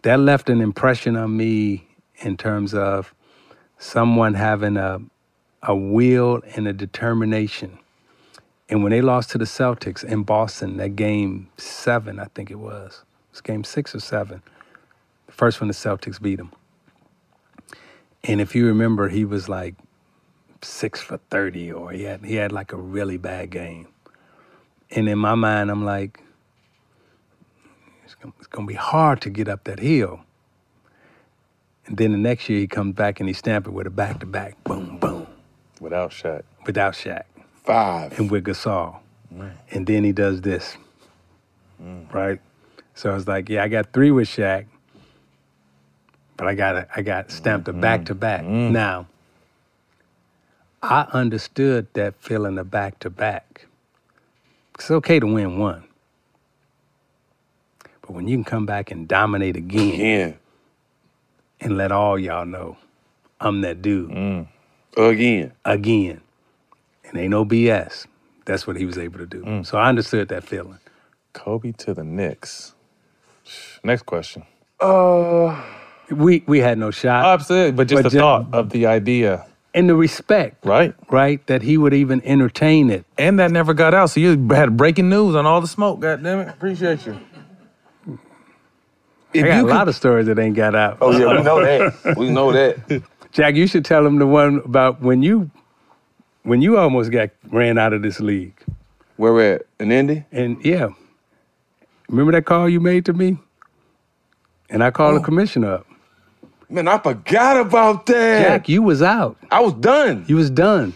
that 0.04 0.20
left 0.20 0.50
an 0.50 0.62
impression 0.62 1.16
on 1.16 1.36
me 1.36 1.88
in 2.18 2.38
terms 2.38 2.74
of 2.74 3.14
someone 3.78 4.34
having 4.34 4.78
a 4.78 5.00
a 5.64 5.76
will 5.76 6.42
and 6.56 6.68
a 6.68 6.74
determination. 6.74 7.78
And 8.70 8.84
when 8.84 8.92
they 8.92 9.02
lost 9.02 9.32
to 9.32 9.38
the 9.38 9.46
Celtics 9.46 10.04
in 10.04 10.24
Boston, 10.24 10.78
that 10.78 10.96
game 10.96 11.50
seven, 11.58 12.20
I 12.20 12.26
think 12.34 12.50
it 12.50 12.56
was, 12.56 13.04
it 13.04 13.34
was 13.34 13.42
game 13.42 13.66
six 13.66 13.94
or 13.94 14.00
seven. 14.00 14.42
The 15.28 15.34
first 15.34 15.60
one 15.60 15.68
the 15.68 15.74
Celtics 15.74 16.22
beat 16.22 16.38
them. 16.38 16.52
And 18.24 18.40
if 18.40 18.56
you 18.56 18.66
remember, 18.68 19.10
he 19.10 19.26
was 19.26 19.50
like 19.50 19.76
six 20.62 21.02
for 21.02 21.18
thirty, 21.30 21.72
or 21.72 21.92
he 21.92 22.04
had 22.04 22.24
he 22.26 22.36
had 22.36 22.52
like 22.52 22.72
a 22.74 22.78
really 22.78 23.18
bad 23.18 23.50
game. 23.50 23.88
And 24.92 25.08
in 25.08 25.18
my 25.18 25.36
mind, 25.36 25.72
I'm 25.72 25.86
like, 25.86 26.22
it's 28.04 28.16
gonna, 28.16 28.34
it's 28.40 28.48
gonna 28.48 28.68
be 28.68 28.74
hard 28.74 29.22
to 29.22 29.30
get 29.30 29.48
up 29.48 29.64
that 29.66 29.80
hill. 29.80 30.22
And 31.86 31.98
then 31.98 32.12
the 32.12 32.18
next 32.18 32.50
year 32.50 32.60
he 32.60 32.68
comes 32.68 32.94
back 32.96 33.20
and 33.20 33.28
he 33.28 33.34
stamp 33.34 33.68
it 33.68 33.72
with 33.72 33.88
a 33.88 33.90
back 33.90 34.20
to 34.20 34.26
back, 34.26 34.62
boom, 34.64 34.98
boom, 34.98 35.28
Without 35.80 36.12
Shaq. 36.12 36.44
without 36.66 36.94
Shaq. 36.94 37.24
Five. 37.64 38.18
And 38.20 38.30
with 38.30 38.46
Gasol. 38.46 38.98
And 39.72 39.88
then 39.88 40.04
he 40.04 40.12
does 40.12 40.42
this. 40.42 40.78
Mm. 41.82 42.14
Right? 42.14 42.40
So 42.96 43.10
I 43.12 43.14
was 43.14 43.28
like, 43.28 43.50
yeah, 43.50 43.64
I 43.64 43.68
got 43.70 43.94
three 43.94 44.12
with 44.12 44.28
Shaq, 44.28 44.66
but 46.38 46.48
I 46.48 46.54
got 46.56 46.88
I 46.96 47.02
got 47.02 47.32
stamped 47.32 47.68
a 47.68 47.74
back 47.74 48.06
to 48.06 48.16
back. 48.16 48.44
Now, 48.44 49.08
I 50.84 51.02
understood 51.14 51.88
that 51.94 52.16
feeling 52.20 52.58
of 52.58 52.72
back 52.72 53.00
to 53.00 53.10
back. 53.10 53.68
It's 54.76 54.90
okay 54.90 55.20
to 55.20 55.28
win 55.28 55.60
one. 55.60 55.84
But 58.02 58.12
when 58.12 58.28
you 58.28 58.36
can 58.38 58.44
come 58.44 58.66
back 58.66 58.90
and 58.92 59.08
dominate 59.08 59.56
again, 59.56 59.94
Again. 59.94 60.38
and 61.60 61.78
let 61.78 61.92
all 61.92 62.18
y'all 62.18 62.46
know 62.46 62.78
I'm 63.40 63.62
that 63.62 63.82
dude. 63.82 64.48
Again. 64.98 65.52
Again. 65.66 66.22
And 67.06 67.18
ain't 67.18 67.30
no 67.32 67.46
BS. 67.46 68.08
That's 68.46 68.66
what 68.66 68.76
he 68.76 68.86
was 68.86 68.98
able 68.98 69.20
to 69.20 69.26
do. 69.28 69.64
So 69.64 69.78
I 69.78 69.88
understood 69.90 70.30
that 70.30 70.44
feeling. 70.44 70.80
Kobe 71.34 71.72
to 71.74 71.94
the 71.94 72.04
Knicks. 72.04 72.74
Next 73.84 74.04
question. 74.04 74.44
Uh, 74.80 75.62
we 76.10 76.44
we 76.48 76.60
had 76.60 76.78
no 76.80 76.90
shot. 76.90 77.26
Absolutely, 77.26 77.72
but 77.74 77.88
just 77.88 78.04
the 78.04 78.10
ju- 78.10 78.20
thought 78.20 78.48
of 78.52 78.72
the 78.72 78.88
idea. 78.88 79.46
And 79.74 79.90
the 79.90 79.96
respect, 79.96 80.66
right, 80.66 80.94
right, 81.10 81.46
that 81.48 81.62
he 81.62 81.78
would 81.78 81.94
even 81.94 82.22
entertain 82.26 82.90
it. 82.90 83.06
And 83.18 83.40
that 83.40 83.52
never 83.52 83.74
got 83.74 83.94
out. 83.94 84.10
So 84.10 84.20
you 84.20 84.48
had 84.50 84.76
breaking 84.76 85.10
news 85.10 85.36
on 85.36 85.46
all 85.46 85.62
the 85.62 85.68
smoke. 85.68 86.00
God 86.02 86.24
damn 86.24 86.40
it. 86.40 86.50
Appreciate 86.50 87.06
you. 87.06 87.20
If 89.34 89.46
I 89.46 89.48
got 89.48 89.64
a 89.64 89.68
lot 89.68 89.88
of 89.88 89.96
stories 89.96 90.28
that 90.28 90.38
ain't 90.38 90.56
got 90.56 90.76
out. 90.76 90.98
Oh 91.00 91.12
yeah, 91.12 91.38
we 91.38 91.44
know 91.44 91.62
that. 91.62 92.18
We 92.18 92.30
know 92.30 92.52
that. 92.52 93.04
Jack, 93.32 93.56
you 93.56 93.66
should 93.66 93.86
tell 93.86 94.06
him 94.06 94.20
the 94.20 94.28
one 94.28 94.58
about 94.66 95.02
when 95.02 95.24
you 95.24 95.50
when 96.44 96.62
you 96.62 96.78
almost 96.78 97.12
got 97.12 97.30
ran 97.50 97.78
out 97.78 97.94
of 97.94 98.02
this 98.02 98.20
league. 98.20 98.62
Where 99.16 99.34
we 99.34 99.46
at? 99.46 99.62
In 99.80 99.92
Indy? 99.92 100.26
And 100.32 100.64
yeah. 100.66 100.90
Remember 102.10 102.34
that 102.34 102.46
call 102.46 102.68
you 102.68 102.82
made 102.82 103.06
to 103.06 103.14
me? 103.14 103.38
And 104.70 104.84
I 104.84 104.92
called 104.92 105.16
the 105.16 105.22
oh. 105.22 105.24
commissioner 105.24 105.76
up. 105.76 105.88
Man, 106.72 106.88
I 106.88 106.98
forgot 106.98 107.58
about 107.58 108.06
that. 108.06 108.42
Jack, 108.42 108.70
you 108.70 108.82
was 108.82 109.02
out. 109.02 109.38
I 109.52 109.60
was 109.60 109.74
done. 109.74 110.26
You 110.28 110.38
was 110.38 110.50
done. 110.50 110.94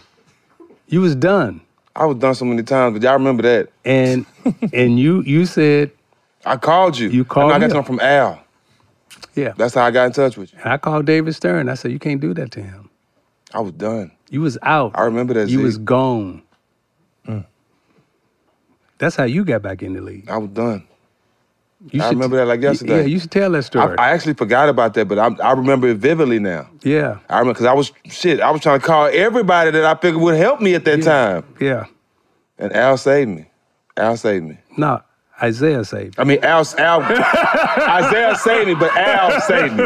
You 0.88 1.00
was 1.00 1.14
done. 1.14 1.60
I 1.94 2.06
was 2.06 2.16
done 2.18 2.34
so 2.34 2.44
many 2.44 2.62
times, 2.62 2.94
but 2.94 3.02
y'all 3.02 3.14
remember 3.14 3.42
that. 3.42 3.68
And 3.84 4.26
and 4.72 4.98
you 4.98 5.22
you 5.22 5.46
said 5.46 5.90
I 6.44 6.56
called 6.56 6.96
you. 6.98 7.08
You 7.08 7.24
called 7.24 7.52
and 7.52 7.56
I 7.56 7.58
got 7.58 7.66
me 7.66 7.72
something 7.72 7.98
from 7.98 8.06
Al. 8.06 8.42
Yeah. 9.34 9.52
That's 9.56 9.74
how 9.74 9.84
I 9.84 9.90
got 9.90 10.06
in 10.06 10.12
touch 10.12 10.36
with 10.36 10.52
you. 10.52 10.58
And 10.62 10.72
I 10.72 10.78
called 10.78 11.04
David 11.04 11.34
Stern. 11.34 11.68
I 11.68 11.74
said, 11.74 11.92
you 11.92 11.98
can't 11.98 12.20
do 12.20 12.32
that 12.34 12.50
to 12.52 12.62
him. 12.62 12.88
I 13.52 13.60
was 13.60 13.72
done. 13.72 14.12
You 14.30 14.40
was 14.40 14.56
out. 14.62 14.92
I 14.94 15.02
remember 15.02 15.34
that. 15.34 15.48
You 15.48 15.58
Z. 15.58 15.64
was 15.64 15.78
gone. 15.78 16.42
Mm. 17.28 17.44
That's 18.98 19.14
how 19.14 19.24
you 19.24 19.44
got 19.44 19.62
back 19.62 19.82
in 19.82 19.92
the 19.92 20.00
league. 20.00 20.28
I 20.28 20.38
was 20.38 20.48
done. 20.50 20.86
You 21.90 22.00
I 22.02 22.04
should- 22.04 22.14
remember 22.16 22.36
that 22.36 22.46
like 22.46 22.60
yesterday. 22.62 23.00
Yeah, 23.00 23.06
you 23.06 23.18
should 23.20 23.30
tell 23.30 23.50
that 23.52 23.58
I, 23.58 23.60
story. 23.60 23.98
I 23.98 24.10
actually 24.10 24.34
forgot 24.34 24.68
about 24.68 24.94
that, 24.94 25.06
but 25.06 25.18
I, 25.18 25.28
I 25.42 25.52
remember 25.52 25.88
it 25.88 25.98
vividly 25.98 26.38
now. 26.38 26.68
yeah, 26.82 27.18
I 27.28 27.38
remember 27.38 27.54
because 27.54 27.66
I 27.66 27.72
was 27.74 27.92
shit. 28.06 28.40
I 28.40 28.50
was 28.50 28.60
trying 28.60 28.80
to 28.80 28.86
call 28.86 29.08
everybody 29.12 29.70
that 29.70 29.84
I 29.84 29.94
figured 30.00 30.20
would 30.22 30.36
help 30.36 30.60
me 30.60 30.74
at 30.74 30.84
that 30.84 31.02
time, 31.02 31.44
yeah. 31.60 31.86
and 32.58 32.72
Al 32.72 32.96
saved 32.96 33.30
me. 33.30 33.46
Al 33.96 34.16
saved 34.16 34.44
me. 34.44 34.58
No, 34.76 35.00
Isiah 35.42 35.84
saved. 35.84 36.18
Me. 36.18 36.22
I 36.22 36.24
mean, 36.24 36.38
Al, 36.44 36.64
Al 36.78 37.02
Isiah 37.02 38.36
saved 38.36 38.66
me, 38.68 38.74
but 38.74 38.94
Al 38.96 39.40
saved 39.42 39.74
me. 39.76 39.84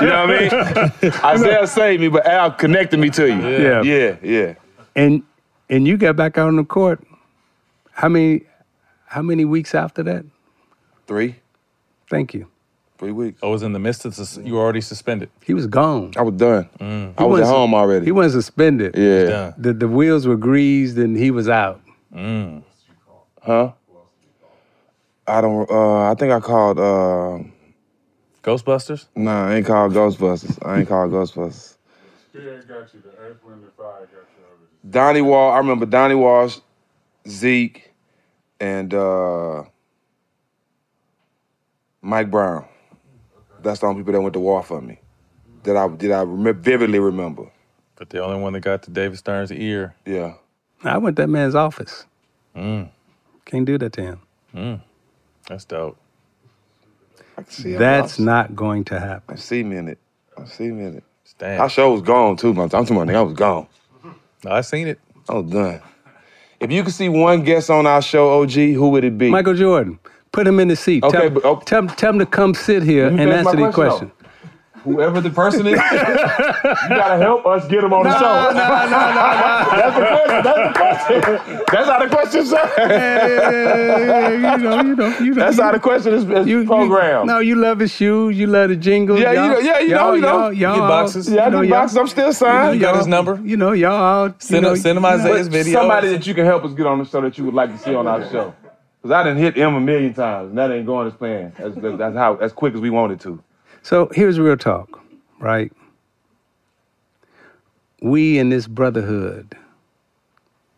You 0.00 0.06
know 0.08 0.26
what 0.26 0.30
I 0.30 0.90
mean? 1.02 1.12
Isiah 1.34 1.66
saved 1.66 2.00
me, 2.00 2.08
but 2.08 2.26
Al 2.26 2.50
connected 2.50 2.98
me 2.98 3.10
to 3.10 3.26
you. 3.26 3.48
Yeah. 3.48 3.82
yeah, 3.82 4.16
yeah. 4.22 4.54
And 4.94 5.22
and 5.70 5.86
you 5.86 5.96
got 5.96 6.16
back 6.16 6.38
out 6.38 6.48
on 6.48 6.56
the 6.56 6.64
court. 6.64 7.02
How 7.92 8.08
many 8.08 8.42
how 9.06 9.22
many 9.22 9.44
weeks 9.44 9.74
after 9.74 10.02
that? 10.02 10.24
Three. 11.06 11.36
Thank 12.10 12.34
you. 12.34 12.46
Three 12.98 13.12
weeks. 13.12 13.40
I 13.42 13.46
was 13.46 13.62
in 13.62 13.72
the 13.72 13.78
midst 13.78 14.04
of 14.06 14.14
sus- 14.14 14.38
you 14.38 14.54
were 14.54 14.60
already 14.60 14.80
suspended. 14.80 15.28
He 15.44 15.52
was 15.54 15.66
gone. 15.66 16.12
I 16.16 16.22
was 16.22 16.34
done. 16.34 16.68
He 16.78 16.84
I 16.84 16.88
was 16.88 17.16
at 17.18 17.26
wasn't- 17.28 17.48
home 17.48 17.74
already. 17.74 18.06
He 18.06 18.12
wasn't 18.12 18.42
suspended. 18.42 18.96
Yeah. 18.96 19.24
Done. 19.24 19.54
The 19.58 19.72
the 19.74 19.88
wheels 19.88 20.26
were 20.26 20.36
greased 20.36 20.96
and 20.96 21.16
he 21.16 21.30
was 21.30 21.48
out. 21.48 21.80
Mm. 22.14 22.62
Huh? 23.42 23.72
I 25.26 25.40
don't. 25.40 25.68
Uh, 25.70 26.10
I 26.10 26.14
think 26.14 26.32
I 26.32 26.40
called. 26.40 26.78
Uh, 26.78 27.38
Ghostbusters. 28.42 29.06
nah, 29.16 29.48
I 29.48 29.56
ain't 29.56 29.66
called 29.66 29.92
Ghostbusters. 29.92 30.56
I 30.64 30.78
ain't 30.78 30.88
called 30.88 31.10
Ghostbusters. 31.12 31.76
Donnie 34.88 35.20
Wall. 35.20 35.50
I 35.52 35.58
remember 35.58 35.84
Donnie 35.84 36.14
Walsh, 36.14 36.58
Zeke, 37.28 37.92
and 38.60 38.94
uh, 38.94 39.64
Mike 42.06 42.30
Brown. 42.30 42.64
That's 43.62 43.80
the 43.80 43.86
only 43.86 44.00
people 44.00 44.12
that 44.12 44.20
went 44.20 44.34
to 44.34 44.40
war 44.40 44.62
for 44.62 44.80
me. 44.80 45.00
That 45.64 45.76
I 45.76 45.88
did 45.88 46.12
I 46.12 46.20
remember, 46.20 46.52
vividly 46.52 47.00
remember. 47.00 47.50
But 47.96 48.10
the 48.10 48.22
only 48.22 48.40
one 48.40 48.52
that 48.52 48.60
got 48.60 48.84
to 48.84 48.90
David 48.90 49.18
Stern's 49.18 49.50
ear. 49.50 49.94
Yeah. 50.04 50.34
I 50.84 50.98
went 50.98 51.16
to 51.16 51.22
that 51.22 51.28
man's 51.28 51.56
office. 51.56 52.04
Mm. 52.54 52.90
Can't 53.44 53.64
do 53.64 53.76
that 53.78 53.92
to 53.94 54.02
him. 54.02 54.20
Mm. 54.54 54.80
That's 55.48 55.64
dope. 55.64 55.98
I 57.36 57.42
can 57.42 57.50
see 57.50 57.72
him. 57.72 57.78
That's 57.80 58.18
not 58.18 58.54
going 58.54 58.84
to 58.84 59.00
happen. 59.00 59.34
I 59.34 59.38
see 59.38 59.64
me 59.64 59.76
in 59.76 59.88
it. 59.88 59.98
I 60.38 60.44
see 60.44 60.70
me 60.70 60.84
in 60.84 60.96
it. 60.98 61.04
Damn. 61.38 61.60
I 61.60 61.66
sure 61.66 61.90
was 61.90 62.02
gone 62.02 62.36
too, 62.36 62.54
man. 62.54 62.64
I'm 62.64 62.70
talking 62.70 62.96
about 62.96 63.08
nigga, 63.08 63.16
I 63.16 63.22
was 63.22 63.34
gone. 63.34 63.66
No, 64.44 64.52
I 64.52 64.60
seen 64.60 64.86
it. 64.86 65.00
I 65.28 65.34
was 65.34 65.50
done. 65.50 65.82
If 66.60 66.70
you 66.70 66.84
could 66.84 66.94
see 66.94 67.08
one 67.08 67.42
guest 67.42 67.68
on 67.68 67.86
our 67.86 68.00
show, 68.00 68.40
OG, 68.42 68.52
who 68.52 68.90
would 68.90 69.04
it 69.04 69.18
be? 69.18 69.28
Michael 69.28 69.54
Jordan. 69.54 69.98
Put 70.36 70.46
him 70.46 70.60
in 70.60 70.68
the 70.68 70.76
seat. 70.76 71.02
Okay, 71.02 71.18
tell, 71.18 71.30
but- 71.30 71.44
oh. 71.46 71.56
tell, 71.64 71.86
tell 71.86 72.12
him 72.12 72.18
to 72.18 72.26
come 72.26 72.52
sit 72.52 72.82
here 72.82 73.08
Let 73.08 73.20
and 73.20 73.30
answer 73.32 73.56
the 73.56 73.72
question, 73.72 74.10
question. 74.10 74.12
Whoever 74.84 75.22
the 75.22 75.30
person 75.30 75.66
is, 75.66 75.72
you 75.72 75.76
gotta 75.80 77.16
help 77.16 77.46
us 77.46 77.66
get 77.68 77.82
him 77.82 77.92
on 77.94 78.04
the 78.04 78.12
show. 78.18 78.20
no, 78.20 78.50
no, 78.52 78.84
no, 78.92 79.00
no. 79.16 79.72
That's 79.72 79.96
the 79.96 80.04
question. 80.04 80.42
That's 80.44 81.08
the 81.08 81.20
question. 81.22 81.64
That's 81.72 81.88
how 81.88 81.98
the 82.04 82.08
question, 82.14 82.44
sir. 82.46 84.30
you 84.32 84.58
know, 84.58 84.80
you 84.82 84.94
know, 84.94 85.18
you 85.18 85.34
know. 85.34 85.34
That's 85.44 85.58
how 85.58 85.72
the 85.72 85.80
question 85.80 86.12
is, 86.12 86.24
is 86.24 86.66
programmed. 86.66 87.26
No, 87.26 87.38
you 87.38 87.54
love 87.56 87.78
his 87.80 87.92
shoes. 87.92 88.36
You 88.38 88.46
love 88.46 88.68
the 88.68 88.76
jingles. 88.76 89.18
Yeah, 89.18 89.32
you 89.32 89.38
y'all, 89.40 89.48
know- 89.48 89.58
yeah, 89.58 89.78
you 89.80 89.88
know, 89.88 89.96
y'all, 89.96 90.14
you 90.14 90.20
know. 90.20 90.28
Y'all, 90.50 90.52
y'all, 90.52 90.74
Get 90.76 90.80
boxes. 90.82 91.28
Yeah, 91.30 91.40
I 91.40 91.44
you 91.46 91.50
know, 91.50 91.62
do 91.62 91.68
y'all- 91.68 91.78
boxes. 91.80 91.96
I'm 91.96 92.06
still 92.08 92.32
signed. 92.34 92.74
You 92.74 92.80
got 92.80 92.90
y'all- 92.90 92.98
his 92.98 93.06
number? 93.06 93.40
You 93.42 93.56
know, 93.56 93.72
y'all 93.72 93.92
all. 93.94 94.28
you 94.28 94.34
Send 94.38 94.62
know, 94.64 94.70
him, 94.72 94.76
send 94.76 94.98
him 94.98 95.04
you 95.04 95.16
know, 95.16 95.42
video. 95.48 95.72
Somebody 95.80 96.08
that 96.10 96.26
you 96.26 96.34
can 96.34 96.44
help 96.44 96.64
us 96.64 96.74
get 96.74 96.86
on 96.86 96.98
the 96.98 97.04
show 97.06 97.22
that 97.22 97.36
you 97.38 97.44
would 97.46 97.54
like 97.54 97.72
to 97.72 97.78
see 97.78 97.94
on 97.94 98.06
our 98.06 98.22
show. 98.30 98.54
Because 99.06 99.20
I 99.20 99.22
didn't 99.22 99.38
hit 99.38 99.54
him 99.54 99.76
a 99.76 99.80
million 99.80 100.12
times, 100.14 100.48
and 100.48 100.58
that 100.58 100.72
ain't 100.72 100.84
going 100.84 101.06
as 101.06 101.14
planned. 101.14 101.52
That's, 101.56 101.76
that's 101.76 102.16
how 102.16 102.38
as 102.38 102.52
quick 102.52 102.74
as 102.74 102.80
we 102.80 102.90
wanted 102.90 103.20
to. 103.20 103.40
So 103.82 104.10
here's 104.12 104.40
real 104.40 104.56
talk, 104.56 105.00
right? 105.38 105.72
We 108.02 108.36
in 108.36 108.48
this 108.48 108.66
brotherhood, 108.66 109.56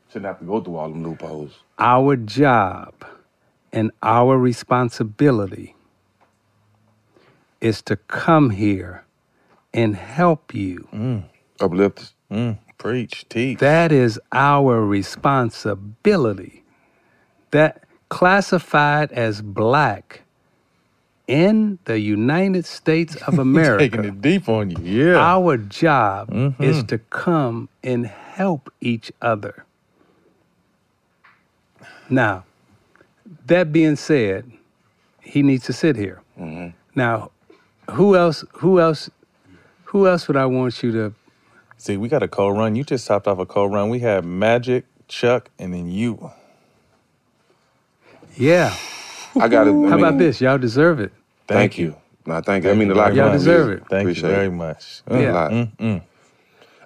Shouldn't 0.08 0.26
have 0.26 0.40
to 0.40 0.44
go 0.44 0.60
through 0.60 0.76
all 0.76 0.90
them 0.90 1.04
loopholes. 1.04 1.60
our 1.78 2.16
job 2.16 2.92
and 3.72 3.92
our 4.02 4.36
responsibility 4.36 5.74
is 7.62 7.80
to 7.82 7.96
come 7.96 8.50
here 8.50 9.06
and 9.72 9.96
help 9.96 10.54
you. 10.54 11.24
Uplift 11.60 11.98
us. 12.00 12.12
Mm. 12.30 12.58
Preach, 12.76 13.26
teach. 13.30 13.58
That 13.60 13.90
is 13.90 14.20
our 14.32 14.84
responsibility. 14.84 16.62
That 17.52 17.84
classified 18.08 19.12
as 19.12 19.42
black 19.42 20.22
in 21.26 21.78
the 21.84 21.98
United 22.00 22.64
States 22.64 23.16
of 23.26 23.38
America. 23.48 23.84
Taking 23.96 24.04
it 24.04 24.20
deep 24.22 24.48
on 24.48 24.70
you. 24.70 24.78
Yeah. 25.12 25.16
Our 25.18 25.56
job 25.58 26.30
Mhm. 26.30 26.60
is 26.60 26.82
to 26.84 26.98
come 26.98 27.68
and 27.82 28.06
help 28.06 28.72
each 28.80 29.12
other. 29.20 29.64
Now, 32.08 32.44
that 33.46 33.72
being 33.72 33.96
said, 33.96 34.50
he 35.20 35.42
needs 35.42 35.64
to 35.66 35.72
sit 35.74 35.96
here. 35.96 36.22
Mm-hmm. 36.40 36.68
Now, 36.94 37.30
who 37.90 38.16
else? 38.16 38.44
Who 38.54 38.80
else? 38.80 39.10
Who 39.84 40.06
else 40.06 40.26
would 40.28 40.36
I 40.36 40.46
want 40.46 40.82
you 40.82 40.92
to? 40.92 41.14
See, 41.76 41.96
we 41.98 42.08
got 42.08 42.22
a 42.22 42.28
co 42.28 42.48
run. 42.48 42.74
You 42.74 42.84
just 42.84 43.06
topped 43.06 43.28
off 43.28 43.38
a 43.38 43.46
co 43.46 43.66
run. 43.66 43.90
We 43.90 43.98
have 44.00 44.24
Magic, 44.24 44.86
Chuck, 45.08 45.50
and 45.58 45.74
then 45.74 45.90
you. 45.90 46.30
Yeah. 48.38 48.74
I 49.40 49.48
got 49.48 49.66
it. 49.66 49.72
How 49.88 49.98
about 49.98 50.18
this? 50.18 50.40
Y'all 50.40 50.58
deserve 50.58 51.00
it. 51.00 51.12
Thank, 51.46 51.78
you. 51.78 51.96
No, 52.26 52.40
thank 52.40 52.64
you. 52.64 52.70
I 52.70 52.74
mean 52.74 52.90
a 52.90 52.94
lot. 52.94 53.14
Y'all 53.14 53.32
deserve 53.32 53.70
it. 53.70 53.82
Thank 53.88 54.02
Appreciate 54.02 54.28
you 54.28 54.34
very 54.34 54.46
it. 54.46 54.50
much. 54.50 55.02
Means 55.08 55.22
Yeah. 55.22 55.32
a 55.32 55.34
lot. 55.34 55.50
Mm-mm. 55.50 56.02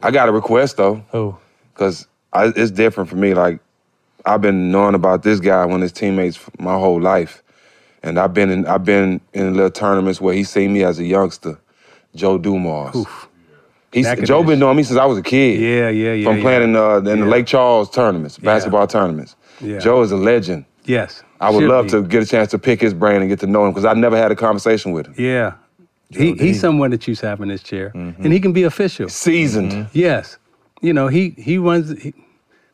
I 0.03 0.11
got 0.11 0.29
a 0.29 0.33
request 0.33 0.77
though. 0.77 1.05
Who? 1.13 1.37
Because 1.75 2.07
it's 2.35 2.71
different 2.71 3.11
for 3.11 3.17
me. 3.17 3.35
Like 3.35 3.61
I've 4.25 4.41
been 4.41 4.71
knowing 4.71 4.95
about 4.95 5.23
this 5.23 5.41
guy 5.41 5.65
when 5.67 5.81
his 5.81 5.93
teammates 5.93 6.39
my 6.59 6.75
whole 6.75 7.01
life, 7.01 7.43
and 8.03 8.19
I've 8.19 8.35
been 8.35 8.51
in 8.51 8.67
I've 8.67 8.85
been 8.85 9.21
in 9.33 9.55
little 9.55 9.71
tournaments 9.71 10.21
where 10.21 10.35
he 10.35 10.45
seen 10.45 10.73
me 10.73 10.85
as 10.85 10.99
a 10.99 11.05
youngster. 11.05 11.59
Joe 12.15 12.37
Dumars. 12.39 13.07
He's 13.93 14.07
Joe 14.25 14.43
been 14.43 14.59
knowing 14.59 14.77
me 14.77 14.83
since 14.85 14.99
I 14.99 15.05
was 15.07 15.19
a 15.19 15.23
kid. 15.23 15.61
Yeah, 15.61 15.89
yeah, 15.89 16.13
yeah. 16.13 16.25
From 16.25 16.37
yeah. 16.37 16.43
playing 16.43 16.63
in, 16.63 16.77
uh, 16.77 16.97
in 16.99 17.21
the 17.21 17.27
Lake 17.27 17.47
Charles 17.47 17.91
tournaments, 17.91 18.39
Yeah. 18.41 18.45
basketball 18.53 18.87
tournaments. 18.87 19.35
Yeah. 19.61 19.79
Joe 19.79 20.03
is 20.03 20.13
a 20.13 20.17
legend. 20.17 20.65
Yes. 20.85 21.23
I 21.41 21.51
would 21.51 21.65
love 21.65 21.87
be. 21.87 21.91
to 21.93 22.03
get 22.03 22.23
a 22.23 22.27
chance 22.27 22.51
to 22.51 22.59
pick 22.59 22.81
his 22.81 22.95
brain 22.95 23.21
and 23.21 23.29
get 23.29 23.41
to 23.41 23.47
know 23.47 23.65
him 23.65 23.73
because 23.73 23.85
I 23.85 23.95
never 23.95 24.17
had 24.17 24.31
a 24.33 24.37
conversation 24.37 24.93
with 24.93 25.07
him. 25.07 25.15
Yeah. 25.19 25.55
He, 26.11 26.35
he's 26.35 26.61
someone 26.61 26.91
that 26.91 27.09
you 27.09 27.15
have 27.23 27.41
in 27.41 27.49
this 27.49 27.63
chair, 27.63 27.91
Mm-hmm. 27.95 28.23
and 28.23 28.33
he 28.33 28.39
can 28.41 28.53
be 28.53 28.65
official. 28.65 29.09
Seasoned. 29.09 29.89
Yes. 29.93 30.37
You 30.83 30.93
know, 30.93 31.09
he 31.09 31.31
he 31.39 31.57
runs 31.59 31.99
he, 32.03 32.13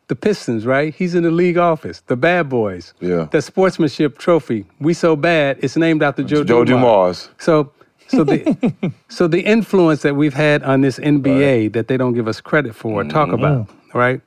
the 0.08 0.16
Pistons, 0.16 0.66
right? 0.66 0.92
He's 0.94 1.14
in 1.14 1.22
the 1.22 1.30
league 1.30 1.56
office. 1.58 2.00
The 2.06 2.16
Bad 2.16 2.48
Boys. 2.48 2.94
Yeah. 3.00 3.28
The 3.30 3.40
sportsmanship 3.42 4.18
trophy. 4.18 4.64
We 4.80 4.92
so 4.94 5.14
bad, 5.14 5.58
it's 5.62 5.76
named 5.76 6.02
after 6.02 6.22
Joe, 6.24 6.42
Joe 6.44 6.64
Dumars. 6.64 7.28
So 7.38 7.70
so 8.08 8.24
the 8.24 8.92
so 9.08 9.28
the 9.28 9.42
influence 9.42 10.02
that 10.02 10.16
we've 10.16 10.34
had 10.34 10.62
on 10.64 10.80
this 10.80 10.98
NBA 10.98 11.74
that 11.74 11.86
they 11.88 11.96
don't 11.96 12.14
give 12.14 12.26
us 12.26 12.40
credit 12.40 12.74
for, 12.74 13.00
or 13.02 13.04
talk 13.04 13.28
Mm-hmm. 13.28 13.44
about, 13.44 13.70
right? 13.94 14.20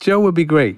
Joe 0.00 0.20
would 0.20 0.34
be 0.34 0.44
great. 0.44 0.76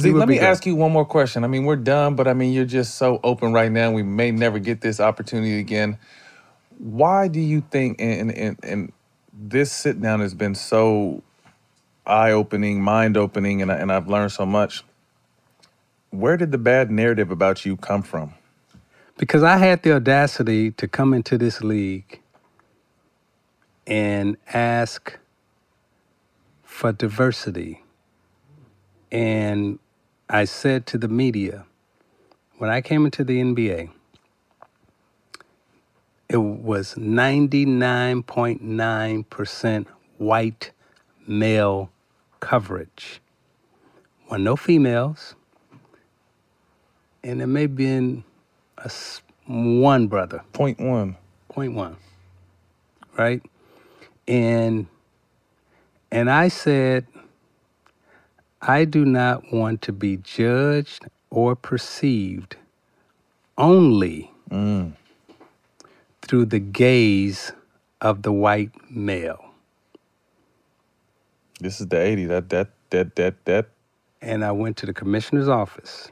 Z, 0.00 0.14
let 0.14 0.28
me 0.28 0.38
good. 0.38 0.44
ask 0.44 0.66
you 0.66 0.76
one 0.76 0.92
more 0.92 1.06
question. 1.06 1.44
I 1.44 1.48
mean, 1.48 1.64
we're 1.64 1.76
done, 1.76 2.16
but 2.16 2.28
I 2.28 2.34
mean, 2.34 2.52
you're 2.52 2.66
just 2.66 2.96
so 2.96 3.20
open 3.24 3.52
right 3.52 3.72
now. 3.72 3.92
We 3.92 4.02
may 4.04 4.32
never 4.32 4.58
get 4.58 4.82
this 4.82 5.00
opportunity 5.00 5.58
again. 5.60 5.98
Why 6.78 7.28
do 7.28 7.40
you 7.40 7.62
think, 7.70 8.00
and, 8.00 8.32
and, 8.32 8.58
and 8.62 8.92
this 9.32 9.72
sit 9.72 10.00
down 10.02 10.20
has 10.20 10.34
been 10.34 10.54
so 10.54 11.22
eye 12.06 12.32
opening, 12.32 12.82
mind 12.82 13.16
opening, 13.16 13.62
and, 13.62 13.72
I, 13.72 13.76
and 13.76 13.92
I've 13.92 14.08
learned 14.08 14.32
so 14.32 14.46
much. 14.46 14.84
Where 16.10 16.36
did 16.36 16.52
the 16.52 16.58
bad 16.58 16.90
narrative 16.90 17.30
about 17.30 17.66
you 17.66 17.76
come 17.76 18.02
from? 18.02 18.34
Because 19.18 19.42
I 19.42 19.58
had 19.58 19.82
the 19.82 19.94
audacity 19.94 20.72
to 20.72 20.88
come 20.88 21.14
into 21.14 21.38
this 21.38 21.62
league 21.62 22.20
and 23.86 24.36
ask 24.52 25.18
for 26.64 26.92
diversity. 26.92 27.84
And 29.12 29.78
I 30.32 30.44
said 30.44 30.86
to 30.86 30.96
the 30.96 31.08
media, 31.08 31.64
when 32.58 32.70
I 32.70 32.80
came 32.80 33.04
into 33.04 33.24
the 33.24 33.40
NBA, 33.40 33.90
it 36.28 36.36
was 36.36 36.94
99.9% 36.94 39.86
white 40.18 40.70
male 41.26 41.90
coverage. 42.38 43.20
Well, 44.30 44.38
no 44.38 44.54
females. 44.54 45.34
And 47.24 47.40
there 47.40 47.48
may 47.48 47.62
have 47.62 47.74
been 47.74 48.22
a 48.78 48.88
one 49.46 50.06
brother. 50.06 50.44
Point 50.52 50.78
one. 50.78 51.16
Point 51.48 51.74
one. 51.74 51.96
Right? 53.18 53.42
And 54.28 54.86
and 56.12 56.30
I 56.30 56.46
said, 56.48 57.06
I 58.62 58.84
do 58.84 59.04
not 59.04 59.52
want 59.52 59.82
to 59.82 59.92
be 59.92 60.18
judged 60.18 61.06
or 61.30 61.56
perceived 61.56 62.56
only 63.56 64.30
mm. 64.50 64.92
through 66.22 66.46
the 66.46 66.58
gaze 66.58 67.52
of 68.00 68.22
the 68.22 68.32
white 68.32 68.70
male. 68.90 69.44
This 71.60 71.80
is 71.80 71.88
the 71.88 72.00
80. 72.00 72.26
That, 72.26 72.48
that, 72.50 72.70
that, 72.90 73.16
that, 73.16 73.44
that. 73.44 73.68
And 74.22 74.44
I 74.44 74.52
went 74.52 74.76
to 74.78 74.86
the 74.86 74.94
commissioner's 74.94 75.48
office. 75.48 76.10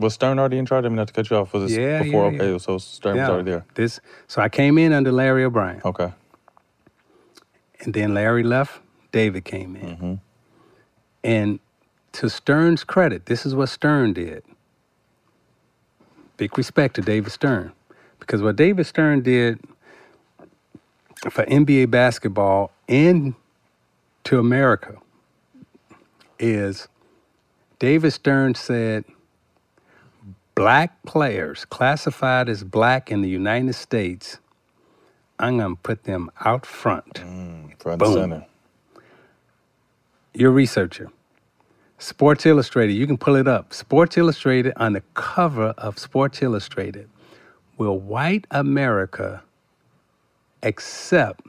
Was 0.00 0.14
Stern 0.14 0.38
already 0.38 0.58
in 0.58 0.66
charge? 0.66 0.84
I 0.84 0.88
mean, 0.88 0.96
not 0.96 1.08
to 1.08 1.12
cut 1.12 1.28
you 1.28 1.36
off. 1.36 1.52
Was 1.52 1.68
this 1.70 1.78
Yeah, 1.78 2.02
before? 2.02 2.30
yeah, 2.30 2.36
okay, 2.36 2.52
yeah. 2.52 2.58
so 2.58 2.78
Stern 2.78 3.16
was 3.16 3.28
already 3.28 3.50
there. 3.50 3.64
This 3.74 4.00
so 4.28 4.40
I 4.40 4.48
came 4.48 4.78
in 4.78 4.92
under 4.92 5.10
Larry 5.10 5.44
O'Brien. 5.44 5.80
Okay. 5.84 6.12
And 7.80 7.94
then 7.94 8.14
Larry 8.14 8.42
left, 8.42 8.80
David 9.12 9.44
came 9.44 9.76
in. 9.76 9.96
Mm-hmm. 9.96 10.14
And 11.24 11.60
to 12.12 12.28
Stern's 12.30 12.84
credit, 12.84 13.26
this 13.26 13.44
is 13.44 13.54
what 13.54 13.68
Stern 13.68 14.12
did. 14.12 14.42
Big 16.36 16.56
respect 16.56 16.94
to 16.96 17.02
David 17.02 17.32
Stern. 17.32 17.72
Because 18.20 18.42
what 18.42 18.56
David 18.56 18.86
Stern 18.86 19.22
did 19.22 19.60
for 21.30 21.44
NBA 21.46 21.90
basketball 21.90 22.70
and 22.88 23.34
to 24.24 24.38
America 24.38 24.96
is 26.38 26.88
David 27.78 28.12
Stern 28.12 28.54
said 28.54 29.04
black 30.54 31.02
players 31.04 31.64
classified 31.64 32.48
as 32.48 32.64
black 32.64 33.10
in 33.10 33.22
the 33.22 33.28
United 33.28 33.74
States, 33.74 34.38
I'm 35.38 35.58
going 35.58 35.76
to 35.76 35.82
put 35.82 36.04
them 36.04 36.30
out 36.44 36.66
front. 36.66 37.14
Mm, 37.14 37.80
front 37.80 37.98
Boom. 38.00 38.12
center. 38.12 38.46
You're 40.38 40.52
a 40.52 40.54
researcher. 40.54 41.10
Sports 41.98 42.46
Illustrated, 42.46 42.92
you 42.92 43.08
can 43.08 43.18
pull 43.18 43.34
it 43.34 43.48
up. 43.48 43.74
Sports 43.74 44.16
Illustrated, 44.16 44.72
on 44.76 44.92
the 44.92 45.00
cover 45.14 45.74
of 45.76 45.98
Sports 45.98 46.40
Illustrated, 46.42 47.10
will 47.76 47.98
white 47.98 48.46
America 48.52 49.42
accept 50.62 51.44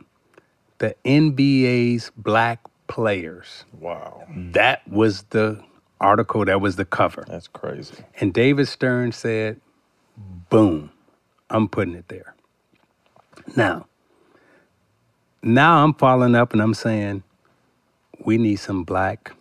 the 0.80 0.96
NBA's 1.06 2.12
black 2.18 2.62
players? 2.88 3.64
Wow. 3.80 4.24
That 4.36 4.88
was 4.88 5.22
the 5.30 5.64
article, 6.02 6.44
that 6.46 6.60
was 6.60 6.76
the 6.76 6.86
cover. 6.86 7.24
That's 7.28 7.48
crazy. 7.48 7.94
And 8.20 8.34
David 8.34 8.68
Stern 8.68 9.12
said, 9.12 9.62
boom, 10.50 10.90
I'm 11.52 11.70
putting 11.70 11.94
it 11.94 12.08
there. 12.08 12.34
Now, 13.56 13.86
now 15.44 15.84
I'm 15.84 15.94
following 15.94 16.34
up 16.34 16.54
and 16.54 16.62
I'm 16.64 16.74
saying, 16.74 17.22
we 18.26 18.38
need 18.38 18.58
some 18.58 18.84
black 18.84 19.34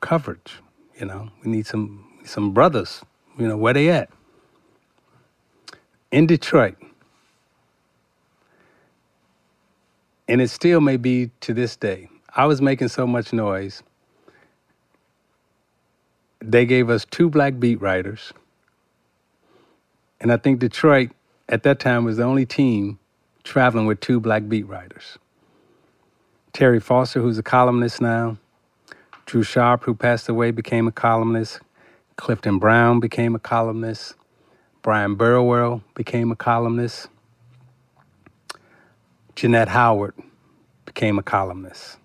coverage. 0.00 0.56
You 0.98 1.06
know, 1.06 1.30
we 1.44 1.50
need 1.50 1.66
some 1.66 2.06
some 2.24 2.52
brothers. 2.52 3.02
You 3.38 3.48
know, 3.48 3.56
where 3.56 3.74
they 3.74 3.90
at? 3.90 4.10
In 6.10 6.26
Detroit. 6.26 6.76
And 10.28 10.40
it 10.40 10.48
still 10.48 10.80
may 10.80 10.96
be 10.96 11.30
to 11.40 11.54
this 11.54 11.76
day. 11.76 12.08
I 12.36 12.46
was 12.46 12.62
making 12.62 12.88
so 12.88 13.06
much 13.06 13.32
noise. 13.32 13.82
They 16.40 16.66
gave 16.66 16.88
us 16.90 17.04
two 17.04 17.28
black 17.28 17.58
beat 17.58 17.80
writers. 17.80 18.32
And 20.20 20.32
I 20.32 20.36
think 20.36 20.60
Detroit 20.60 21.10
at 21.48 21.62
that 21.64 21.80
time 21.80 22.04
was 22.04 22.18
the 22.18 22.24
only 22.24 22.46
team 22.46 22.98
traveling 23.42 23.86
with 23.86 24.00
two 24.00 24.20
black 24.20 24.48
beat 24.48 24.68
writers. 24.68 25.18
Terry 26.52 26.80
Foster, 26.80 27.20
who's 27.20 27.38
a 27.38 27.42
columnist 27.42 28.00
now, 28.00 28.36
Drew 29.26 29.42
Sharp, 29.42 29.84
who 29.84 29.94
passed 29.94 30.28
away, 30.28 30.50
became 30.50 30.88
a 30.88 30.92
columnist. 30.92 31.60
Clifton 32.16 32.58
Brown 32.58 32.98
became 32.98 33.34
a 33.34 33.38
columnist. 33.38 34.14
Bryan 34.82 35.14
Burwell 35.14 35.82
became 35.94 36.32
a 36.32 36.36
columnist. 36.36 37.08
Johnette 39.36 39.68
Howard 39.68 40.14
became 40.84 41.18
a 41.18 41.22
columnist. 41.22 41.98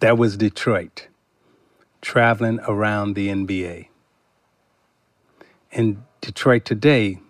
That 0.00 0.18
was 0.18 0.36
Detroit, 0.36 1.08
traveling 2.00 2.60
around 2.60 3.14
the 3.14 3.28
NBA. 3.28 3.88
In 5.72 6.04
Detroit 6.20 6.64
today, 6.64 7.21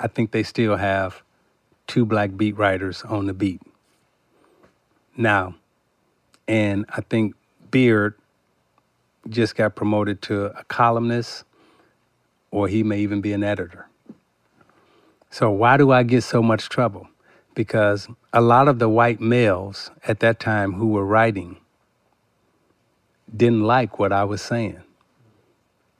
I 0.00 0.08
think 0.08 0.32
they 0.32 0.42
still 0.42 0.76
have 0.76 1.22
two 1.86 2.04
black 2.04 2.36
beat 2.36 2.56
writers 2.56 3.02
on 3.02 3.26
the 3.26 3.34
beat. 3.34 3.62
Now, 5.16 5.54
and 6.48 6.84
I 6.88 7.00
think 7.00 7.34
Beard 7.70 8.14
just 9.28 9.56
got 9.56 9.74
promoted 9.74 10.20
to 10.22 10.46
a 10.46 10.64
columnist, 10.64 11.44
or 12.50 12.68
he 12.68 12.82
may 12.82 13.00
even 13.00 13.20
be 13.20 13.32
an 13.32 13.42
editor. 13.44 13.88
So, 15.30 15.50
why 15.50 15.76
do 15.76 15.90
I 15.90 16.02
get 16.02 16.22
so 16.22 16.42
much 16.42 16.68
trouble? 16.68 17.08
Because 17.54 18.08
a 18.32 18.40
lot 18.40 18.68
of 18.68 18.78
the 18.78 18.88
white 18.88 19.20
males 19.20 19.90
at 20.06 20.20
that 20.20 20.40
time 20.40 20.74
who 20.74 20.88
were 20.88 21.04
writing 21.04 21.56
didn't 23.34 23.62
like 23.62 23.98
what 23.98 24.12
I 24.12 24.24
was 24.24 24.42
saying. 24.42 24.82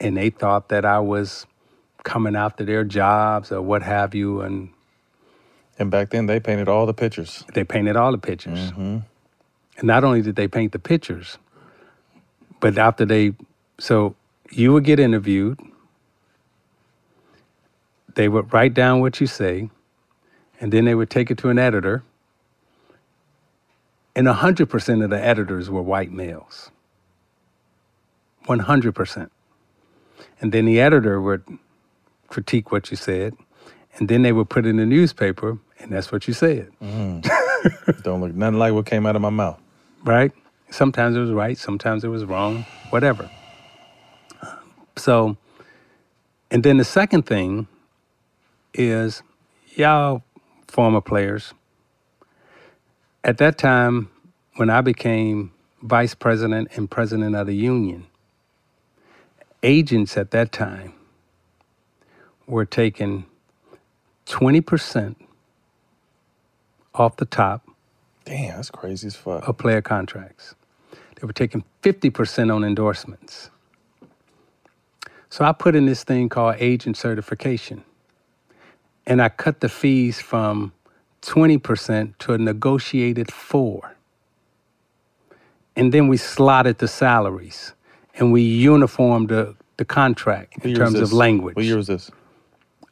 And 0.00 0.16
they 0.16 0.30
thought 0.30 0.68
that 0.68 0.84
I 0.84 0.98
was 0.98 1.46
coming 2.04 2.36
after 2.36 2.64
their 2.64 2.84
jobs 2.84 3.50
or 3.50 3.60
what 3.60 3.82
have 3.82 4.14
you. 4.14 4.40
And 4.42 4.70
And 5.78 5.90
back 5.90 6.10
then, 6.10 6.26
they 6.26 6.38
painted 6.40 6.68
all 6.68 6.86
the 6.86 6.94
pictures. 6.94 7.44
they 7.54 7.64
painted 7.64 7.96
all 7.96 8.12
the 8.12 8.18
pictures. 8.18 8.70
Mm-hmm. 8.70 8.98
And 9.78 9.86
not 9.86 10.04
only 10.04 10.22
did 10.22 10.36
they 10.36 10.46
paint 10.46 10.72
the 10.72 10.78
pictures, 10.78 11.38
but 12.60 12.78
after 12.78 13.04
they, 13.04 13.32
so 13.78 14.14
you 14.52 14.72
would 14.72 14.84
get 14.84 15.00
interviewed, 15.00 15.58
they 18.14 18.28
would 18.28 18.52
write 18.52 18.74
down 18.74 19.00
what 19.00 19.20
you 19.20 19.26
say, 19.26 19.68
and 20.60 20.72
then 20.72 20.84
they 20.84 20.94
would 20.94 21.10
take 21.10 21.30
it 21.32 21.38
to 21.38 21.48
an 21.48 21.58
editor. 21.58 22.04
And 24.14 24.28
100% 24.28 25.04
of 25.04 25.10
the 25.10 25.24
editors 25.24 25.68
were 25.68 25.82
white 25.82 26.12
males. 26.12 26.70
100%. 28.46 29.30
And 30.40 30.52
then 30.52 30.66
the 30.66 30.80
editor 30.80 31.20
would 31.20 31.42
critique 32.34 32.72
what 32.72 32.90
you 32.90 32.96
said, 32.96 33.32
and 33.96 34.08
then 34.08 34.22
they 34.22 34.32
would 34.32 34.50
put 34.50 34.66
it 34.66 34.70
in 34.70 34.76
the 34.78 34.84
newspaper, 34.84 35.56
and 35.78 35.92
that's 35.92 36.10
what 36.10 36.26
you 36.26 36.34
said. 36.34 36.68
Mm. 36.82 37.22
Don't 38.02 38.20
look 38.20 38.34
nothing 38.34 38.58
like 38.58 38.72
what 38.74 38.86
came 38.86 39.06
out 39.06 39.14
of 39.14 39.22
my 39.22 39.30
mouth. 39.30 39.60
right? 40.02 40.32
Sometimes 40.68 41.14
it 41.14 41.20
was 41.20 41.30
right, 41.30 41.56
sometimes 41.56 42.02
it 42.02 42.08
was 42.08 42.24
wrong, 42.24 42.66
whatever. 42.90 43.30
So, 44.96 45.36
and 46.50 46.64
then 46.64 46.78
the 46.78 46.84
second 46.84 47.22
thing 47.22 47.68
is, 48.74 49.22
y'all 49.76 50.24
former 50.66 51.00
players, 51.00 51.54
at 53.22 53.38
that 53.38 53.58
time, 53.58 54.10
when 54.56 54.70
I 54.70 54.80
became 54.80 55.52
vice 55.82 56.14
president 56.16 56.68
and 56.74 56.90
president 56.90 57.36
of 57.36 57.46
the 57.46 57.54
union, 57.54 58.08
agents 59.62 60.16
at 60.16 60.32
that 60.32 60.50
time 60.50 60.94
were 62.46 62.64
taking 62.64 63.26
20% 64.26 65.16
off 66.94 67.16
the 67.16 67.24
top 67.24 67.62
Damn, 68.24 68.56
that's 68.56 68.70
crazy 68.70 69.08
as 69.08 69.16
fuck. 69.16 69.46
of 69.48 69.58
player 69.58 69.82
contracts. 69.82 70.54
They 71.20 71.26
were 71.26 71.32
taking 71.32 71.64
50% 71.82 72.54
on 72.54 72.64
endorsements. 72.64 73.50
So 75.28 75.44
I 75.44 75.52
put 75.52 75.74
in 75.74 75.86
this 75.86 76.04
thing 76.04 76.28
called 76.28 76.56
agent 76.58 76.96
certification. 76.96 77.84
And 79.06 79.20
I 79.20 79.28
cut 79.28 79.60
the 79.60 79.68
fees 79.68 80.20
from 80.20 80.72
20% 81.22 82.16
to 82.18 82.32
a 82.34 82.38
negotiated 82.38 83.32
4. 83.32 83.96
And 85.76 85.92
then 85.92 86.08
we 86.08 86.16
slotted 86.16 86.78
the 86.78 86.88
salaries 86.88 87.74
and 88.16 88.32
we 88.32 88.42
uniformed 88.42 89.28
the, 89.28 89.56
the 89.76 89.84
contract 89.84 90.58
What 90.58 90.66
in 90.66 90.74
terms 90.74 91.00
of 91.00 91.12
language. 91.12 91.56
What 91.56 91.64
year 91.64 91.76
was 91.76 91.88
this? 91.88 92.10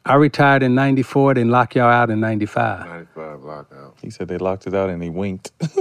I 0.05 0.15
retired 0.15 0.63
in 0.63 0.75
94, 0.75 1.35
then 1.35 1.49
locked 1.49 1.75
y'all 1.75 1.89
out 1.89 2.09
in 2.09 2.19
95. 2.19 2.85
95 2.87 3.43
lockout. 3.43 3.97
He 4.01 4.09
said 4.09 4.27
they 4.27 4.37
locked 4.37 4.67
it 4.67 4.73
out 4.73 4.89
and 4.89 5.01
he 5.01 5.09
winked. 5.09 5.51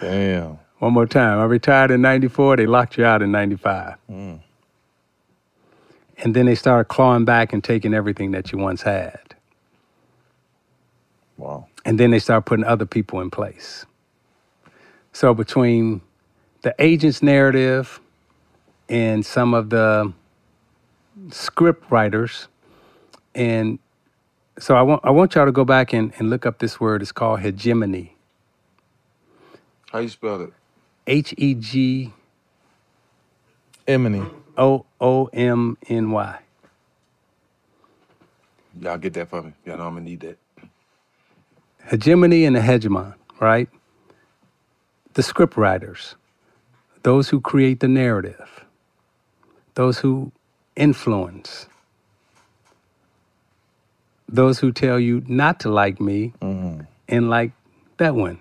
Damn. 0.00 0.58
One 0.78 0.92
more 0.94 1.06
time. 1.06 1.38
I 1.38 1.44
retired 1.44 1.90
in 1.90 2.00
94, 2.00 2.56
they 2.56 2.66
locked 2.66 2.96
you 2.96 3.04
out 3.04 3.20
in 3.22 3.30
95. 3.32 3.96
Mm. 4.10 4.40
And 6.18 6.34
then 6.34 6.46
they 6.46 6.54
started 6.54 6.86
clawing 6.86 7.26
back 7.26 7.52
and 7.52 7.62
taking 7.62 7.92
everything 7.92 8.30
that 8.30 8.50
you 8.50 8.58
once 8.58 8.80
had. 8.82 9.20
Wow. 11.36 11.66
And 11.84 12.00
then 12.00 12.10
they 12.12 12.18
started 12.18 12.42
putting 12.46 12.64
other 12.64 12.86
people 12.86 13.20
in 13.20 13.30
place. 13.30 13.84
So 15.12 15.34
between 15.34 16.00
the 16.62 16.74
agent's 16.78 17.22
narrative 17.22 18.00
and 18.88 19.24
some 19.24 19.52
of 19.52 19.70
the 19.70 20.12
script 21.30 21.90
writers, 21.90 22.48
and 23.34 23.78
so 24.58 24.76
I 24.76 24.82
want 24.82 25.02
I 25.04 25.10
want 25.10 25.34
y'all 25.34 25.46
to 25.46 25.52
go 25.52 25.64
back 25.64 25.92
and, 25.92 26.12
and 26.18 26.30
look 26.30 26.46
up 26.46 26.58
this 26.58 26.80
word. 26.80 27.02
It's 27.02 27.12
called 27.12 27.40
hegemony. 27.40 28.16
How 29.92 30.00
you 30.00 30.08
spell 30.10 30.42
it? 30.42 30.52
H 31.06 31.34
E 31.38 31.54
G. 31.54 32.12
O 34.58 34.86
O 35.00 35.26
M 35.32 35.78
N 35.88 36.10
Y. 36.12 36.38
Y'all 38.80 38.98
get 38.98 39.14
that 39.14 39.28
for 39.30 39.42
me. 39.42 39.52
Y'all 39.66 39.78
know 39.78 39.88
I'm 39.88 39.94
gonna 39.94 40.06
need 40.06 40.20
that. 40.20 40.38
hegemony 41.90 42.44
and 42.46 42.56
the 42.56 42.60
hegemon, 42.60 43.14
right? 43.40 43.68
The 45.14 45.22
script 45.22 45.56
writers, 45.56 46.16
those 47.04 47.30
who 47.30 47.40
create 47.40 47.80
the 47.80 47.88
narrative, 47.88 48.64
those 49.74 49.98
who 50.00 50.32
influence, 50.76 51.68
those 54.28 54.58
who 54.60 54.72
tell 54.72 55.00
you 55.00 55.22
not 55.28 55.60
to 55.60 55.70
like 55.70 56.00
me 56.00 56.34
and 57.08 57.30
like 57.30 57.52
that 57.98 58.14
one. 58.14 58.40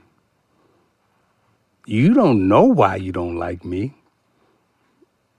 You 1.86 2.14
don't 2.14 2.48
know 2.48 2.64
why 2.66 2.96
you 2.98 3.12
don't 3.12 3.38
like 3.38 3.66
me. 3.66 3.94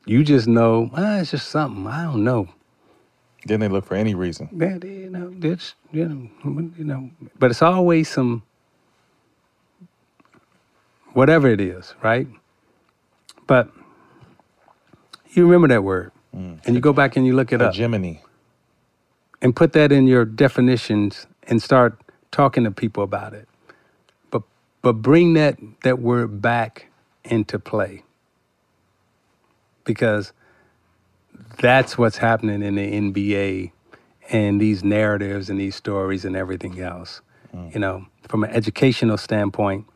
You 0.06 0.24
just 0.24 0.46
know, 0.46 0.90
ah, 0.94 1.18
it's 1.20 1.30
just 1.30 1.48
something. 1.48 1.86
I 1.86 2.04
don't 2.04 2.24
know. 2.24 2.48
Then 3.46 3.60
they 3.60 3.68
look 3.68 3.84
for 3.86 3.94
any 3.94 4.14
reason. 4.14 4.48
That 4.52 4.84
you 4.84 5.10
know, 5.10 5.32
that's 5.38 5.74
you 5.92 6.08
know, 6.08 6.70
you 6.76 6.84
know, 6.84 7.10
but 7.38 7.50
it's 7.50 7.62
always 7.62 8.08
some 8.08 8.42
whatever 11.14 11.48
it 11.48 11.60
is, 11.60 11.94
right? 12.02 12.28
But 13.46 13.70
you 15.30 15.44
remember 15.46 15.68
that 15.68 15.84
word, 15.84 16.12
and 16.34 16.74
you 16.74 16.80
go 16.80 16.92
back 16.92 17.16
and 17.16 17.26
you 17.26 17.34
look 17.34 17.52
it 17.52 17.62
up, 17.62 17.74
Hegemony. 17.74 18.22
and 19.40 19.54
put 19.54 19.72
that 19.74 19.92
in 19.92 20.06
your 20.06 20.24
definitions, 20.24 21.26
and 21.44 21.62
start 21.62 22.00
talking 22.30 22.64
to 22.64 22.70
people 22.70 23.02
about 23.02 23.32
it. 23.34 23.48
But 24.30 24.42
but 24.82 24.94
bring 24.94 25.34
that 25.34 25.58
that 25.82 26.00
word 26.00 26.42
back 26.42 26.86
into 27.24 27.58
play, 27.58 28.02
because 29.84 30.32
that's 31.58 31.96
what's 31.96 32.18
happening 32.18 32.62
in 32.62 32.74
the 32.74 32.92
NBA 32.92 33.72
and 34.30 34.60
these 34.60 34.82
narratives 34.82 35.50
and 35.50 35.60
these 35.60 35.76
stories 35.76 36.24
and 36.24 36.34
everything 36.34 36.80
else. 36.80 37.20
Mm. 37.54 37.74
You 37.74 37.80
know, 37.80 38.06
from 38.28 38.44
an 38.44 38.50
educational 38.50 39.18
standpoint, 39.18 39.86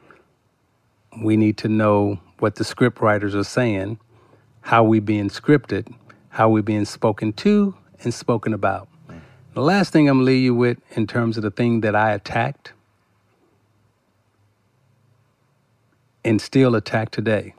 we 1.22 1.36
need 1.36 1.56
to 1.58 1.68
know 1.68 2.20
what 2.38 2.56
the 2.56 2.64
script 2.64 3.00
writers 3.00 3.34
are 3.34 3.44
saying, 3.44 3.98
how 4.60 4.84
we 4.84 5.00
being 5.00 5.28
scripted, 5.28 5.92
how 6.38 6.48
we're 6.48 6.62
being 6.62 6.84
spoken 6.84 7.32
to 7.32 7.74
and 8.04 8.14
spoken 8.14 8.54
about. 8.54 8.86
The 9.54 9.60
last 9.60 9.92
thing 9.92 10.08
I'm 10.08 10.18
gonna 10.18 10.26
leave 10.26 10.44
you 10.44 10.54
with 10.54 10.78
in 10.96 11.08
terms 11.08 11.36
of 11.36 11.42
the 11.42 11.50
thing 11.50 11.80
that 11.80 11.96
I 11.96 12.12
attacked 12.12 12.74
and 16.24 16.40
still 16.40 16.76
attack 16.76 17.10
today. 17.10 17.54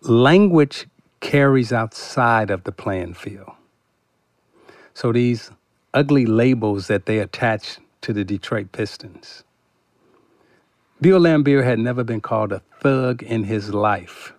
Language 0.00 0.86
carries 1.20 1.70
outside 1.70 2.50
of 2.50 2.64
the 2.64 2.72
playing 2.72 3.12
field. 3.12 3.52
So 4.94 5.12
these 5.12 5.50
ugly 5.92 6.24
labels 6.24 6.86
that 6.86 7.04
they 7.04 7.18
attach 7.18 7.76
to 8.00 8.14
the 8.14 8.24
Detroit 8.24 8.72
Pistons. 8.72 9.44
Bill 10.98 11.20
Laimbeer 11.20 11.62
had 11.62 11.78
never 11.78 12.04
been 12.04 12.22
called 12.22 12.52
a 12.52 12.62
thug 12.80 13.22
in 13.22 13.44
his 13.44 13.74
life. 13.74 14.32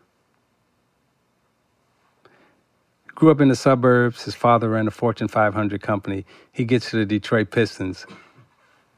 Grew 3.15 3.31
up 3.31 3.39
in 3.41 3.47
the 3.47 3.55
suburbs. 3.55 4.23
His 4.23 4.35
father 4.35 4.69
ran 4.69 4.87
a 4.87 4.91
Fortune 4.91 5.27
500 5.29 5.81
company. 5.81 6.25
He 6.51 6.65
gets 6.65 6.89
to 6.91 6.97
the 6.97 7.05
Detroit 7.05 7.49
Pistons, 7.51 8.05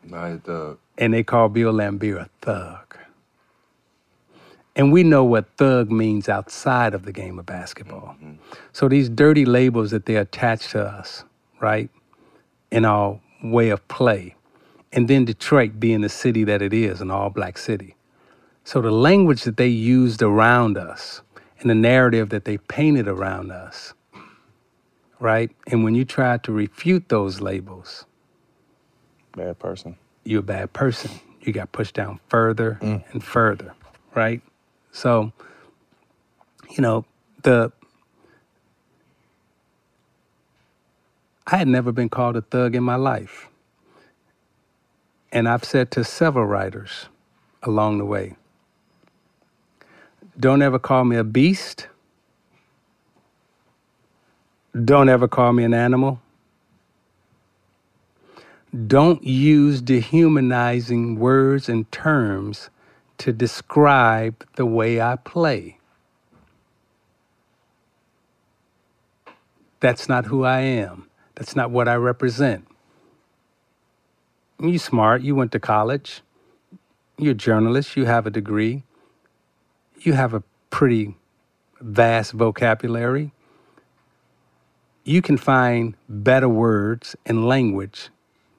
Nice 0.03 0.39
thug. 0.41 0.80
and 0.98 1.14
they 1.14 1.23
call 1.23 1.49
Bill 1.49 1.72
Laimbeer 1.73 2.22
a 2.22 2.30
thug. 2.41 2.98
And 4.76 4.91
we 4.91 5.03
know 5.03 5.23
what 5.23 5.48
thug 5.57 5.91
means 5.91 6.30
outside 6.30 6.94
of 6.94 7.03
the 7.03 7.11
game 7.11 7.39
of 7.39 7.45
basketball. 7.45 8.15
Mm-hmm. 8.22 8.34
So 8.73 8.88
these 8.88 9.10
dirty 9.10 9.44
labels 9.45 9.91
that 9.91 10.06
they 10.06 10.15
attach 10.15 10.69
to 10.72 10.81
us, 10.84 11.23
right, 11.60 11.89
in 12.72 12.85
our 12.85 13.19
way 13.44 13.69
of 13.69 13.88
play, 13.88 14.35
and 14.91 15.07
then 15.07 15.26
Detroit 15.26 15.80
being 15.80 16.02
the 16.02 16.10
city 16.10 16.44
that 16.44 16.61
it 16.61 16.73
is, 16.73 17.02
an 17.02 17.11
all 17.11 17.30
black 17.30 17.57
city. 17.57 17.95
So 18.64 18.81
the 18.81 18.91
language 18.91 19.44
that 19.44 19.57
they 19.57 19.68
used 19.68 20.22
around 20.22 20.77
us 20.77 21.22
and 21.60 21.69
the 21.69 21.76
narrative 21.76 22.30
that 22.30 22.45
they 22.45 22.57
painted 22.57 23.07
around 23.07 23.52
us, 23.52 23.94
right? 25.19 25.52
And 25.68 25.84
when 25.84 25.95
you 25.95 26.06
try 26.06 26.38
to 26.39 26.52
refute 26.52 27.10
those 27.10 27.41
labels, 27.41 28.06
Bad 29.35 29.60
person. 29.60 29.98
you're 30.26 30.41
a 30.41 30.44
bad 30.44 30.73
person. 30.73 31.11
You 31.41 31.53
got 31.53 31.72
pushed 31.72 31.95
down 31.95 32.19
further 32.30 32.80
mm. 32.81 33.03
and 33.14 33.23
further, 33.23 33.73
right? 34.15 34.41
So, 34.91 35.31
you 36.72 36.81
know, 36.81 37.06
the 37.44 37.72
I 41.48 41.57
had 41.57 41.68
never 41.68 41.91
been 41.91 42.10
called 42.10 42.35
a 42.38 42.41
thug 42.41 42.76
in 42.76 42.84
my 42.84 42.95
life. 42.95 43.48
And 45.31 45.48
I've 45.48 45.64
said 45.64 45.91
to 45.91 46.03
several 46.03 46.45
writers 46.45 47.07
along 47.64 47.99
the 47.99 48.06
way, 48.06 48.35
don't 50.39 50.61
ever 50.61 50.80
call 50.80 51.06
me 51.06 51.18
a 51.18 51.23
beast. 51.23 51.88
Don't 54.83 55.09
ever 55.09 55.27
call 55.27 55.53
me 55.53 55.63
an 55.63 55.73
animal. 55.73 56.21
Don't 58.85 59.23
use 59.23 59.81
dehumanizing 59.81 61.17
words 61.19 61.69
and 61.69 61.89
terms 61.91 62.69
to 63.17 63.31
describe 63.31 64.45
the 64.55 64.65
way 64.65 65.01
I 65.01 65.15
play. 65.15 65.79
That's 69.79 70.09
not 70.09 70.25
who 70.25 70.43
I 70.43 70.59
am. 70.59 71.07
That's 71.35 71.55
not 71.55 71.71
what 71.71 71.87
I 71.87 71.95
represent. 71.95 72.67
You 74.59 74.77
smart, 74.79 75.21
you 75.21 75.33
went 75.33 75.51
to 75.53 75.59
college. 75.59 76.21
You're 77.17 77.31
a 77.31 77.35
journalist, 77.35 77.95
you 77.95 78.05
have 78.05 78.27
a 78.27 78.31
degree. 78.31 78.83
You 79.99 80.13
have 80.13 80.33
a 80.33 80.43
pretty 80.69 81.15
vast 81.79 82.33
vocabulary. 82.33 83.31
You 85.07 85.21
can 85.21 85.38
find 85.38 85.95
better 86.09 86.49
words 86.49 87.15
and 87.25 87.47
language 87.47 88.09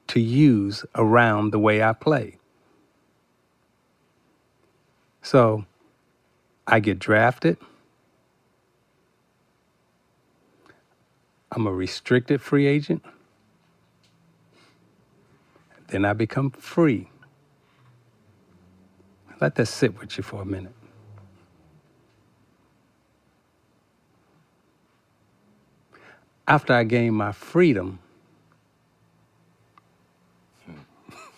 to 0.07 0.19
use 0.19 0.83
around 0.95 1.51
the 1.51 1.59
way 1.59 1.83
I 1.83 1.93
play. 1.93 2.39
So 5.21 5.67
I 6.67 6.81
get 6.81 6.99
drafted. 6.99 7.59
I'm 11.53 11.67
a 11.67 11.71
restricted 11.71 12.41
free 12.41 12.67
agent. 12.67 13.05
Then 15.89 16.07
I 16.07 16.15
become 16.15 16.51
free. 16.51 17.11
Let 19.39 19.57
that 19.57 19.67
sit 19.67 20.01
with 20.01 20.17
you 20.17 20.23
for 20.25 20.41
a 20.41 20.47
minute. 20.47 20.78
after 26.49 26.73
I 26.73 26.83
gained 26.85 27.15
my 27.15 27.31
freedom, 27.33 27.99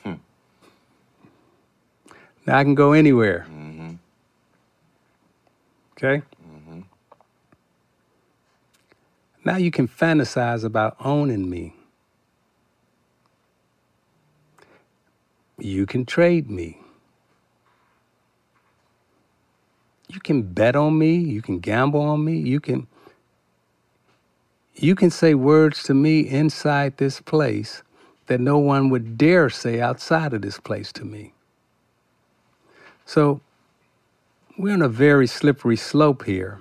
hmm. 0.04 0.14
now 2.46 2.56
I 2.56 2.62
can 2.62 2.76
go 2.76 2.92
anywhere. 2.92 3.44
Mm-hmm. 3.50 3.94
Okay? 5.92 6.22
Mm-hmm. 6.48 6.80
Now 9.44 9.56
you 9.56 9.72
can 9.72 9.88
fantasize 9.88 10.64
about 10.64 10.96
owning 11.00 11.50
me. 11.50 11.74
You 15.58 15.86
can 15.86 16.06
trade 16.06 16.48
me. 16.48 16.78
You 20.08 20.20
can 20.20 20.42
bet 20.42 20.76
on 20.76 20.96
me. 20.98 21.16
You 21.16 21.42
can 21.42 21.58
gamble 21.58 22.00
on 22.00 22.24
me. 22.24 22.38
You 22.38 22.60
can 22.60 22.86
you 24.82 24.94
can 24.94 25.10
say 25.10 25.34
words 25.34 25.82
to 25.84 25.94
me 25.94 26.20
inside 26.20 26.96
this 26.96 27.20
place 27.20 27.82
that 28.26 28.40
no 28.40 28.58
one 28.58 28.88
would 28.90 29.18
dare 29.18 29.50
say 29.50 29.80
outside 29.80 30.32
of 30.32 30.42
this 30.42 30.58
place 30.58 30.92
to 30.92 31.04
me. 31.04 31.32
So 33.04 33.40
we're 34.56 34.72
on 34.72 34.82
a 34.82 34.88
very 34.88 35.26
slippery 35.26 35.76
slope 35.76 36.24
here. 36.24 36.60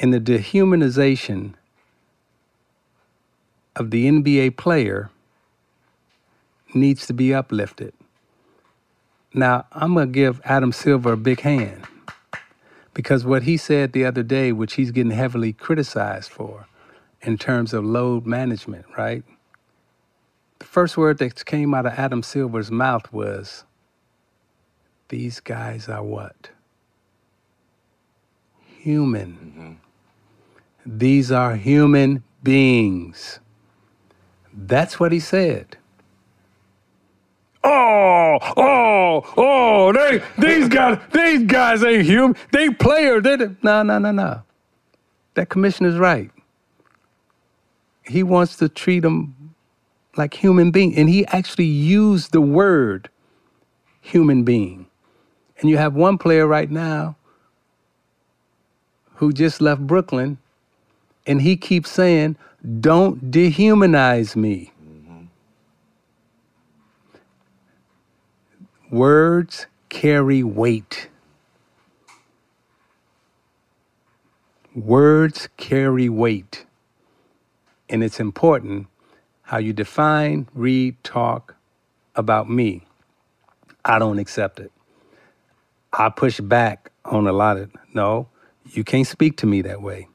And 0.00 0.14
the 0.14 0.20
dehumanization 0.20 1.54
of 3.76 3.90
the 3.90 4.06
NBA 4.06 4.56
player 4.56 5.10
needs 6.74 7.06
to 7.06 7.12
be 7.12 7.34
uplifted. 7.34 7.92
Now, 9.34 9.66
I'm 9.72 9.94
going 9.94 10.08
to 10.08 10.12
give 10.12 10.40
Adam 10.44 10.72
Silver 10.72 11.12
a 11.12 11.16
big 11.16 11.40
hand 11.40 11.86
because 12.94 13.24
what 13.24 13.44
he 13.44 13.56
said 13.56 13.92
the 13.92 14.04
other 14.04 14.22
day, 14.22 14.52
which 14.52 14.74
he's 14.74 14.90
getting 14.90 15.12
heavily 15.12 15.52
criticized 15.52 16.30
for 16.30 16.66
in 17.22 17.38
terms 17.38 17.74
of 17.74 17.84
load 17.84 18.26
management, 18.26 18.86
right? 18.98 19.24
The 20.60 20.66
first 20.66 20.96
word 20.96 21.18
that 21.18 21.44
came 21.46 21.74
out 21.74 21.86
of 21.86 21.92
Adam 21.94 22.22
Silver's 22.22 22.70
mouth 22.70 23.12
was, 23.12 23.64
These 25.08 25.40
guys 25.40 25.88
are 25.88 26.04
what? 26.04 26.50
Human. 28.80 29.32
Mm-hmm. 29.32 29.72
These 30.98 31.32
are 31.32 31.56
human 31.56 32.24
beings. 32.42 33.40
That's 34.52 35.00
what 35.00 35.12
he 35.12 35.20
said. 35.20 35.78
Oh, 37.62 38.38
oh, 38.56 39.34
oh, 39.36 39.92
they 39.92 40.22
these 40.38 40.68
guys, 40.68 40.98
these 41.12 41.44
guys 41.44 41.84
ain't 41.84 42.06
human. 42.06 42.36
They 42.52 42.70
players. 42.70 43.22
They 43.22 43.36
no, 43.62 43.82
no, 43.82 43.98
no, 43.98 44.12
no. 44.12 44.42
That 45.34 45.50
commissioner's 45.50 45.98
right. 45.98 46.30
He 48.04 48.22
wants 48.22 48.56
to 48.56 48.68
treat 48.68 49.00
them 49.00 49.54
like 50.16 50.34
human 50.34 50.70
beings, 50.70 50.96
and 50.96 51.08
he 51.08 51.26
actually 51.26 51.66
used 51.66 52.32
the 52.32 52.40
word 52.40 53.10
human 54.00 54.42
being. 54.44 54.86
And 55.60 55.68
you 55.68 55.76
have 55.76 55.94
one 55.94 56.18
player 56.18 56.46
right 56.46 56.70
now 56.70 57.16
who 59.16 59.32
just 59.32 59.60
left 59.60 59.86
Brooklyn, 59.86 60.38
and 61.26 61.42
he 61.42 61.56
keeps 61.56 61.90
saying, 61.90 62.36
"Don't 62.80 63.30
dehumanize 63.30 64.34
me." 64.34 64.72
Words 68.90 69.66
carry 69.88 70.42
weight. 70.42 71.08
Words 74.74 75.48
carry 75.56 76.08
weight. 76.08 76.66
And 77.88 78.02
it's 78.02 78.18
important 78.18 78.88
how 79.42 79.58
you 79.58 79.72
define, 79.72 80.48
read, 80.54 80.96
talk 81.04 81.54
about 82.16 82.50
me. 82.50 82.84
I 83.84 84.00
don't 84.00 84.18
accept 84.18 84.58
it. 84.58 84.72
I 85.92 86.08
push 86.08 86.40
back 86.40 86.90
on 87.04 87.28
a 87.28 87.32
lot 87.32 87.58
of, 87.58 87.70
no, 87.94 88.28
you 88.72 88.82
can't 88.82 89.06
speak 89.06 89.36
to 89.38 89.46
me 89.46 89.62
that 89.62 89.82
way. 89.82 90.08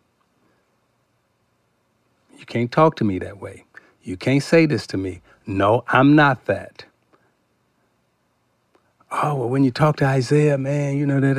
You 2.37 2.45
can't 2.45 2.73
talk 2.73 2.97
to 2.97 3.05
me 3.05 3.19
that 3.19 3.39
way. 3.39 3.63
You 4.03 4.17
can't 4.17 4.43
say 4.43 4.65
this 4.65 4.85
to 4.87 4.97
me. 4.97 5.21
No, 5.47 5.85
I'm 5.87 6.15
not 6.17 6.45
that 6.45 6.83
oh 9.23 9.35
well 9.35 9.49
when 9.49 9.63
you 9.63 9.71
talk 9.71 9.97
to 9.97 10.15
Isiah 10.15 10.57
man 10.57 10.97
you 10.97 11.05
know 11.05 11.19
that 11.19 11.37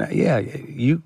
uh, 0.00 0.06
yeah 0.10 0.38
you 0.38 1.02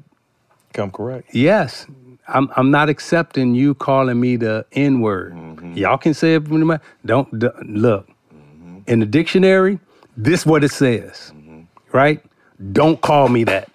come 0.72 0.90
correct. 0.90 1.34
Yes. 1.34 1.86
I'm 2.26 2.50
i'm 2.56 2.70
not 2.70 2.88
accepting 2.88 3.54
you 3.54 3.74
calling 3.74 4.18
me 4.18 4.36
the 4.36 4.64
n 4.72 5.00
word. 5.00 5.34
Mm-hmm. 5.34 5.74
Y'all 5.74 5.98
can 5.98 6.14
say 6.14 6.34
it 6.34 6.46
from 6.48 6.66
the- 6.66 6.80
don't 7.04 7.38
d- 7.38 7.48
look. 7.66 8.08
Mm-hmm. 8.34 8.78
In 8.86 9.00
the 9.00 9.06
dictionary 9.06 9.78
this 10.16 10.46
what 10.46 10.64
it 10.64 10.70
says 10.70 11.32
mm-hmm. 11.34 11.62
right? 11.92 12.24
Don't 12.72 13.00
call 13.00 13.28
me 13.28 13.44
that. 13.44 13.70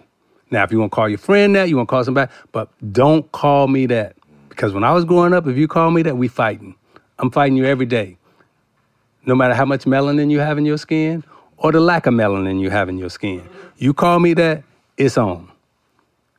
Now 0.51 0.63
if 0.63 0.71
you 0.71 0.79
want 0.79 0.91
to 0.91 0.95
call 0.95 1.07
your 1.09 1.17
friend 1.19 1.55
that 1.55 1.69
you 1.69 1.77
want 1.77 1.89
to 1.89 1.91
call 1.91 2.03
somebody 2.03 2.31
but 2.51 2.69
don't 2.91 3.31
call 3.31 3.67
me 3.67 3.85
that. 3.87 4.15
Because 4.49 4.73
when 4.73 4.83
i 4.83 4.91
was 4.91 5.05
growing 5.05 5.33
up 5.33 5.47
if 5.47 5.57
you 5.57 5.67
call 5.67 5.91
me 5.91 6.01
that 6.03 6.17
we 6.17 6.27
fighting. 6.27 6.75
I'm 7.19 7.29
fighting 7.29 7.57
you 7.57 7.65
every 7.65 7.85
day. 7.85 8.17
No 9.25 9.35
matter 9.35 9.53
how 9.53 9.65
much 9.65 9.83
melanin 9.85 10.31
you 10.31 10.39
have 10.39 10.57
in 10.57 10.65
your 10.65 10.77
skin 10.77 11.23
or 11.59 11.71
the 11.71 11.79
lack 11.79 12.07
of 12.07 12.13
melanin 12.13 12.59
you 12.59 12.69
have 12.69 12.89
in 12.89 12.97
your 12.97 13.09
skin. 13.09 13.47
You 13.77 13.93
call 13.93 14.19
me 14.19 14.33
that, 14.35 14.63
it's 14.97 15.17
on. 15.17 15.51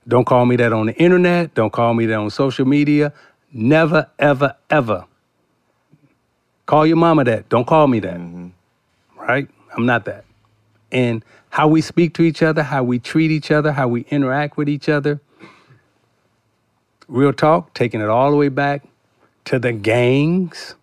Don't 0.09 0.25
call 0.25 0.47
me 0.47 0.57
that 0.57 0.73
on 0.73 0.87
the 0.87 0.95
internet. 0.95 1.55
Don't 1.55 1.73
call 1.73 1.95
me 1.95 2.07
that 2.07 2.15
on 2.15 2.31
social 2.31 2.67
media. 2.67 3.13
Never, 3.53 4.09
ever, 4.19 4.57
ever. 4.71 5.05
Call 6.67 6.87
your 6.87 6.97
mama 6.97 7.25
that. 7.25 7.49
Don't 7.49 7.67
call 7.67 7.87
me 7.87 8.01
that. 8.01 8.17
Mm-hmm. 8.17 8.49
Right? 9.19 9.49
I'm 9.77 9.87
not 9.87 10.07
that. 10.07 10.25
And 10.91 11.25
how 11.51 11.69
we 11.69 11.81
speak 11.81 12.15
to 12.15 12.23
each 12.23 12.43
other, 12.43 12.63
how 12.63 12.83
we 12.83 12.99
treat 12.99 13.31
each 13.31 13.51
other, 13.51 13.73
how 13.73 13.89
we 13.89 14.03
interact 14.11 14.57
with 14.57 14.69
each 14.69 14.89
other. 14.89 15.21
Real 17.09 17.33
talk, 17.33 17.75
taking 17.75 18.01
it 18.01 18.09
all 18.09 18.31
the 18.31 18.37
way 18.37 18.49
back 18.49 18.85
to 19.47 19.59
the 19.59 19.73
gangs. 19.73 20.77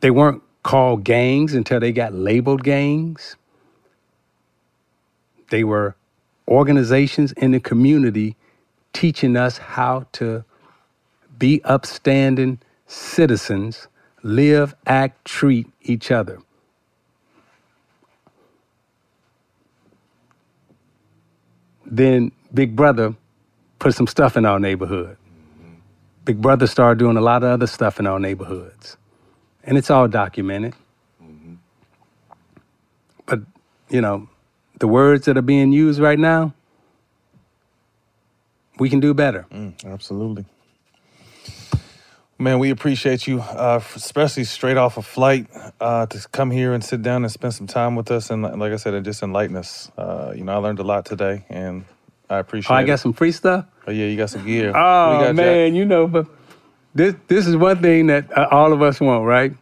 They 0.00 0.10
weren't 0.10 0.42
called 0.64 1.04
gangs 1.04 1.54
until 1.54 1.80
they 1.80 1.92
got 1.92 2.14
labeled 2.14 2.64
gangs. 2.64 3.36
They 5.50 5.64
were 5.64 5.96
organizations 6.48 7.32
in 7.32 7.52
the 7.52 7.60
community 7.60 8.36
teaching 8.92 9.36
us 9.36 9.58
how 9.58 10.06
to 10.14 10.44
be 11.38 11.62
upstanding 11.64 12.60
citizens, 12.86 13.88
live, 14.22 14.74
act, 14.86 15.24
treat 15.24 15.68
each 15.82 16.10
other. 16.10 16.40
Then 21.86 22.32
Big 22.52 22.76
Brother 22.76 23.14
put 23.78 23.94
some 23.94 24.06
stuff 24.06 24.36
in 24.36 24.46
our 24.46 24.60
neighborhood. 24.60 25.16
Big 26.24 26.42
Brother 26.42 26.66
started 26.66 26.98
doing 26.98 27.16
a 27.16 27.22
lot 27.22 27.42
of 27.44 27.50
other 27.50 27.66
stuff 27.68 28.00
in 28.00 28.06
our 28.06 28.20
neighborhoods 28.20 28.96
and 29.66 29.76
it's 29.78 29.90
all 29.90 30.08
documented. 30.08 30.74
But, 33.26 33.40
you 33.88 34.00
know, 34.00 34.28
the 34.80 34.86
words 34.86 35.24
that 35.26 35.36
are 35.36 35.42
being 35.42 35.72
used 35.72 36.00
right 36.00 36.18
now, 36.18 36.52
we 38.78 38.90
can 38.90 39.00
do 39.00 39.14
better. 39.14 39.46
absolutely. 39.84 40.44
Man, 42.36 42.58
we 42.58 42.70
appreciate 42.70 43.28
you, 43.28 43.40
uh, 43.40 43.80
especially 43.94 44.42
straight 44.44 44.76
off 44.76 44.98
a 44.98 45.02
flight, 45.02 45.46
uh, 45.80 46.06
to 46.06 46.28
come 46.32 46.50
here 46.50 46.74
and 46.74 46.84
sit 46.84 47.00
down 47.00 47.22
and 47.22 47.32
spend 47.32 47.54
some 47.54 47.68
time 47.68 47.94
with 47.94 48.10
us, 48.10 48.28
and 48.28 48.42
like 48.42 48.72
I 48.72 48.76
said, 48.76 48.92
it 48.92 49.02
just 49.02 49.22
enlighten 49.22 49.56
us. 49.56 49.90
Uh, 49.96 50.32
you 50.36 50.42
know, 50.42 50.52
I 50.52 50.56
learned 50.56 50.80
a 50.80 50.82
lot 50.82 51.06
today, 51.06 51.44
and 51.48 51.84
I 52.28 52.38
appreciate. 52.38 52.70
It. 52.70 52.74
Oh, 52.74 52.78
I 52.78 52.82
it. 52.82 52.86
got 52.86 52.98
some 52.98 53.12
free 53.12 53.30
stuff. 53.30 53.66
Oh 53.86 53.92
yeah, 53.92 54.06
you 54.06 54.16
got 54.16 54.30
some 54.30 54.44
gear. 54.44 54.70
Oh 54.70 54.72
got, 54.72 55.26
Jack? 55.26 55.36
man, 55.36 55.74
you 55.76 55.84
know, 55.84 56.08
but 56.08 56.26
this 56.94 57.14
this 57.28 57.46
is 57.46 57.56
one 57.56 57.80
thing 57.82 58.06
that 58.08 58.36
uh, 58.36 58.48
all 58.50 58.72
of 58.72 58.82
us 58.82 59.00
want, 59.00 59.24
right? 59.24 59.52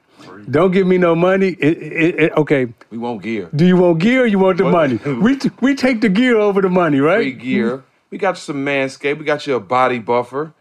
Don't 0.51 0.73
give 0.73 0.87
me 0.87 0.99
no 0.99 1.15
money. 1.15 1.49
It, 1.49 1.79
it, 1.79 2.15
it, 2.21 2.33
okay. 2.37 2.67
We 2.91 2.99
want 2.99 3.23
gear. 3.23 3.49
Do 3.55 3.65
you 3.65 3.77
want 3.77 4.01
gear 4.01 4.23
or 4.23 4.27
you 4.27 4.39
want 4.39 4.59
the 4.59 4.65
What- 4.65 4.73
money? 4.73 4.97
We 5.21 5.37
t- 5.37 5.51
we 5.61 5.75
take 5.75 6.01
the 6.01 6.09
gear 6.09 6.37
over 6.37 6.61
the 6.61 6.69
money, 6.69 7.01
right? 7.01 7.19
Free 7.19 7.33
gear. 7.33 7.85
We 8.11 8.19
got 8.19 8.35
you 8.37 8.41
some 8.41 8.65
Manscaped. 8.65 9.19
We 9.19 9.25
got 9.25 9.47
you 9.47 9.55
a 9.55 9.61
body 9.61 9.99
buffer. 9.99 10.53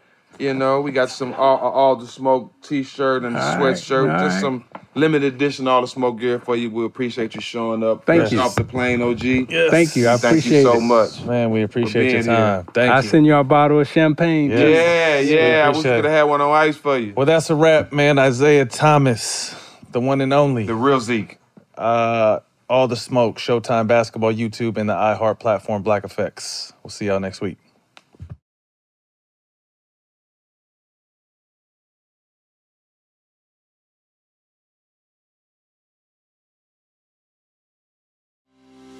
You 0.42 0.54
know, 0.54 0.80
we 0.80 0.90
got 0.90 1.08
some 1.08 1.34
all, 1.34 1.56
all 1.58 1.94
the 1.94 2.06
smoke 2.08 2.52
T-shirt 2.62 3.22
and 3.22 3.36
All 3.36 3.58
right, 3.60 3.76
sweatshirt. 3.76 4.12
all 4.12 4.18
just 4.18 4.34
right. 4.34 4.40
some 4.40 4.64
limited 4.96 5.34
edition 5.34 5.68
all 5.68 5.80
the 5.82 5.86
smoke 5.86 6.18
gear 6.18 6.40
for 6.40 6.56
you. 6.56 6.68
We 6.68 6.84
appreciate 6.84 7.36
you 7.36 7.40
showing 7.40 7.84
up. 7.84 8.04
Thank 8.06 8.22
fresh 8.22 8.32
you. 8.32 8.40
Off 8.40 8.56
the 8.56 8.64
plane, 8.64 9.00
OG. 9.02 9.20
Thank 9.70 9.94
you. 9.94 10.08
I 10.08 10.16
Thank 10.16 10.24
appreciate 10.40 10.58
you 10.58 10.62
so 10.64 10.78
it. 10.78 10.80
much. 10.80 11.22
Man, 11.22 11.52
we 11.52 11.62
appreciate 11.62 12.10
your 12.10 12.22
being 12.24 12.24
here. 12.24 12.36
time. 12.36 12.64
Thank 12.74 12.92
I 12.92 13.00
you. 13.02 13.08
send 13.08 13.26
you 13.26 13.36
a 13.36 13.44
bottle 13.44 13.78
of 13.78 13.86
champagne. 13.88 14.50
too. 14.50 14.68
Yeah, 14.68 15.20
yeah. 15.20 15.62
I 15.64 15.68
wish 15.68 15.84
we 15.84 15.90
appreciate 15.92 15.96
could 15.98 16.04
have 16.06 16.12
had 16.12 16.22
one 16.24 16.40
on 16.40 16.50
ice 16.50 16.76
for 16.76 16.98
you. 16.98 17.14
Well, 17.16 17.26
that's 17.26 17.48
a 17.48 17.54
wrap, 17.54 17.92
man. 17.92 18.18
Isiah 18.18 18.66
Thomas, 18.66 19.54
the 19.92 20.00
one 20.00 20.20
and 20.20 20.32
only. 20.32 20.66
The 20.66 20.74
real 20.74 20.98
Zeke. 20.98 21.38
Uh, 21.78 22.40
all 22.68 22.88
the 22.88 22.96
smoke, 22.96 23.38
Showtime 23.38 23.86
Basketball, 23.86 24.32
YouTube, 24.32 24.76
and 24.76 24.90
the 24.90 24.94
iHeart 24.94 25.38
platform, 25.38 25.82
Black 25.84 26.02
Effects. 26.02 26.72
We'll 26.82 26.90
see 26.90 27.06
y'all 27.06 27.20
next 27.20 27.40
week. 27.40 27.58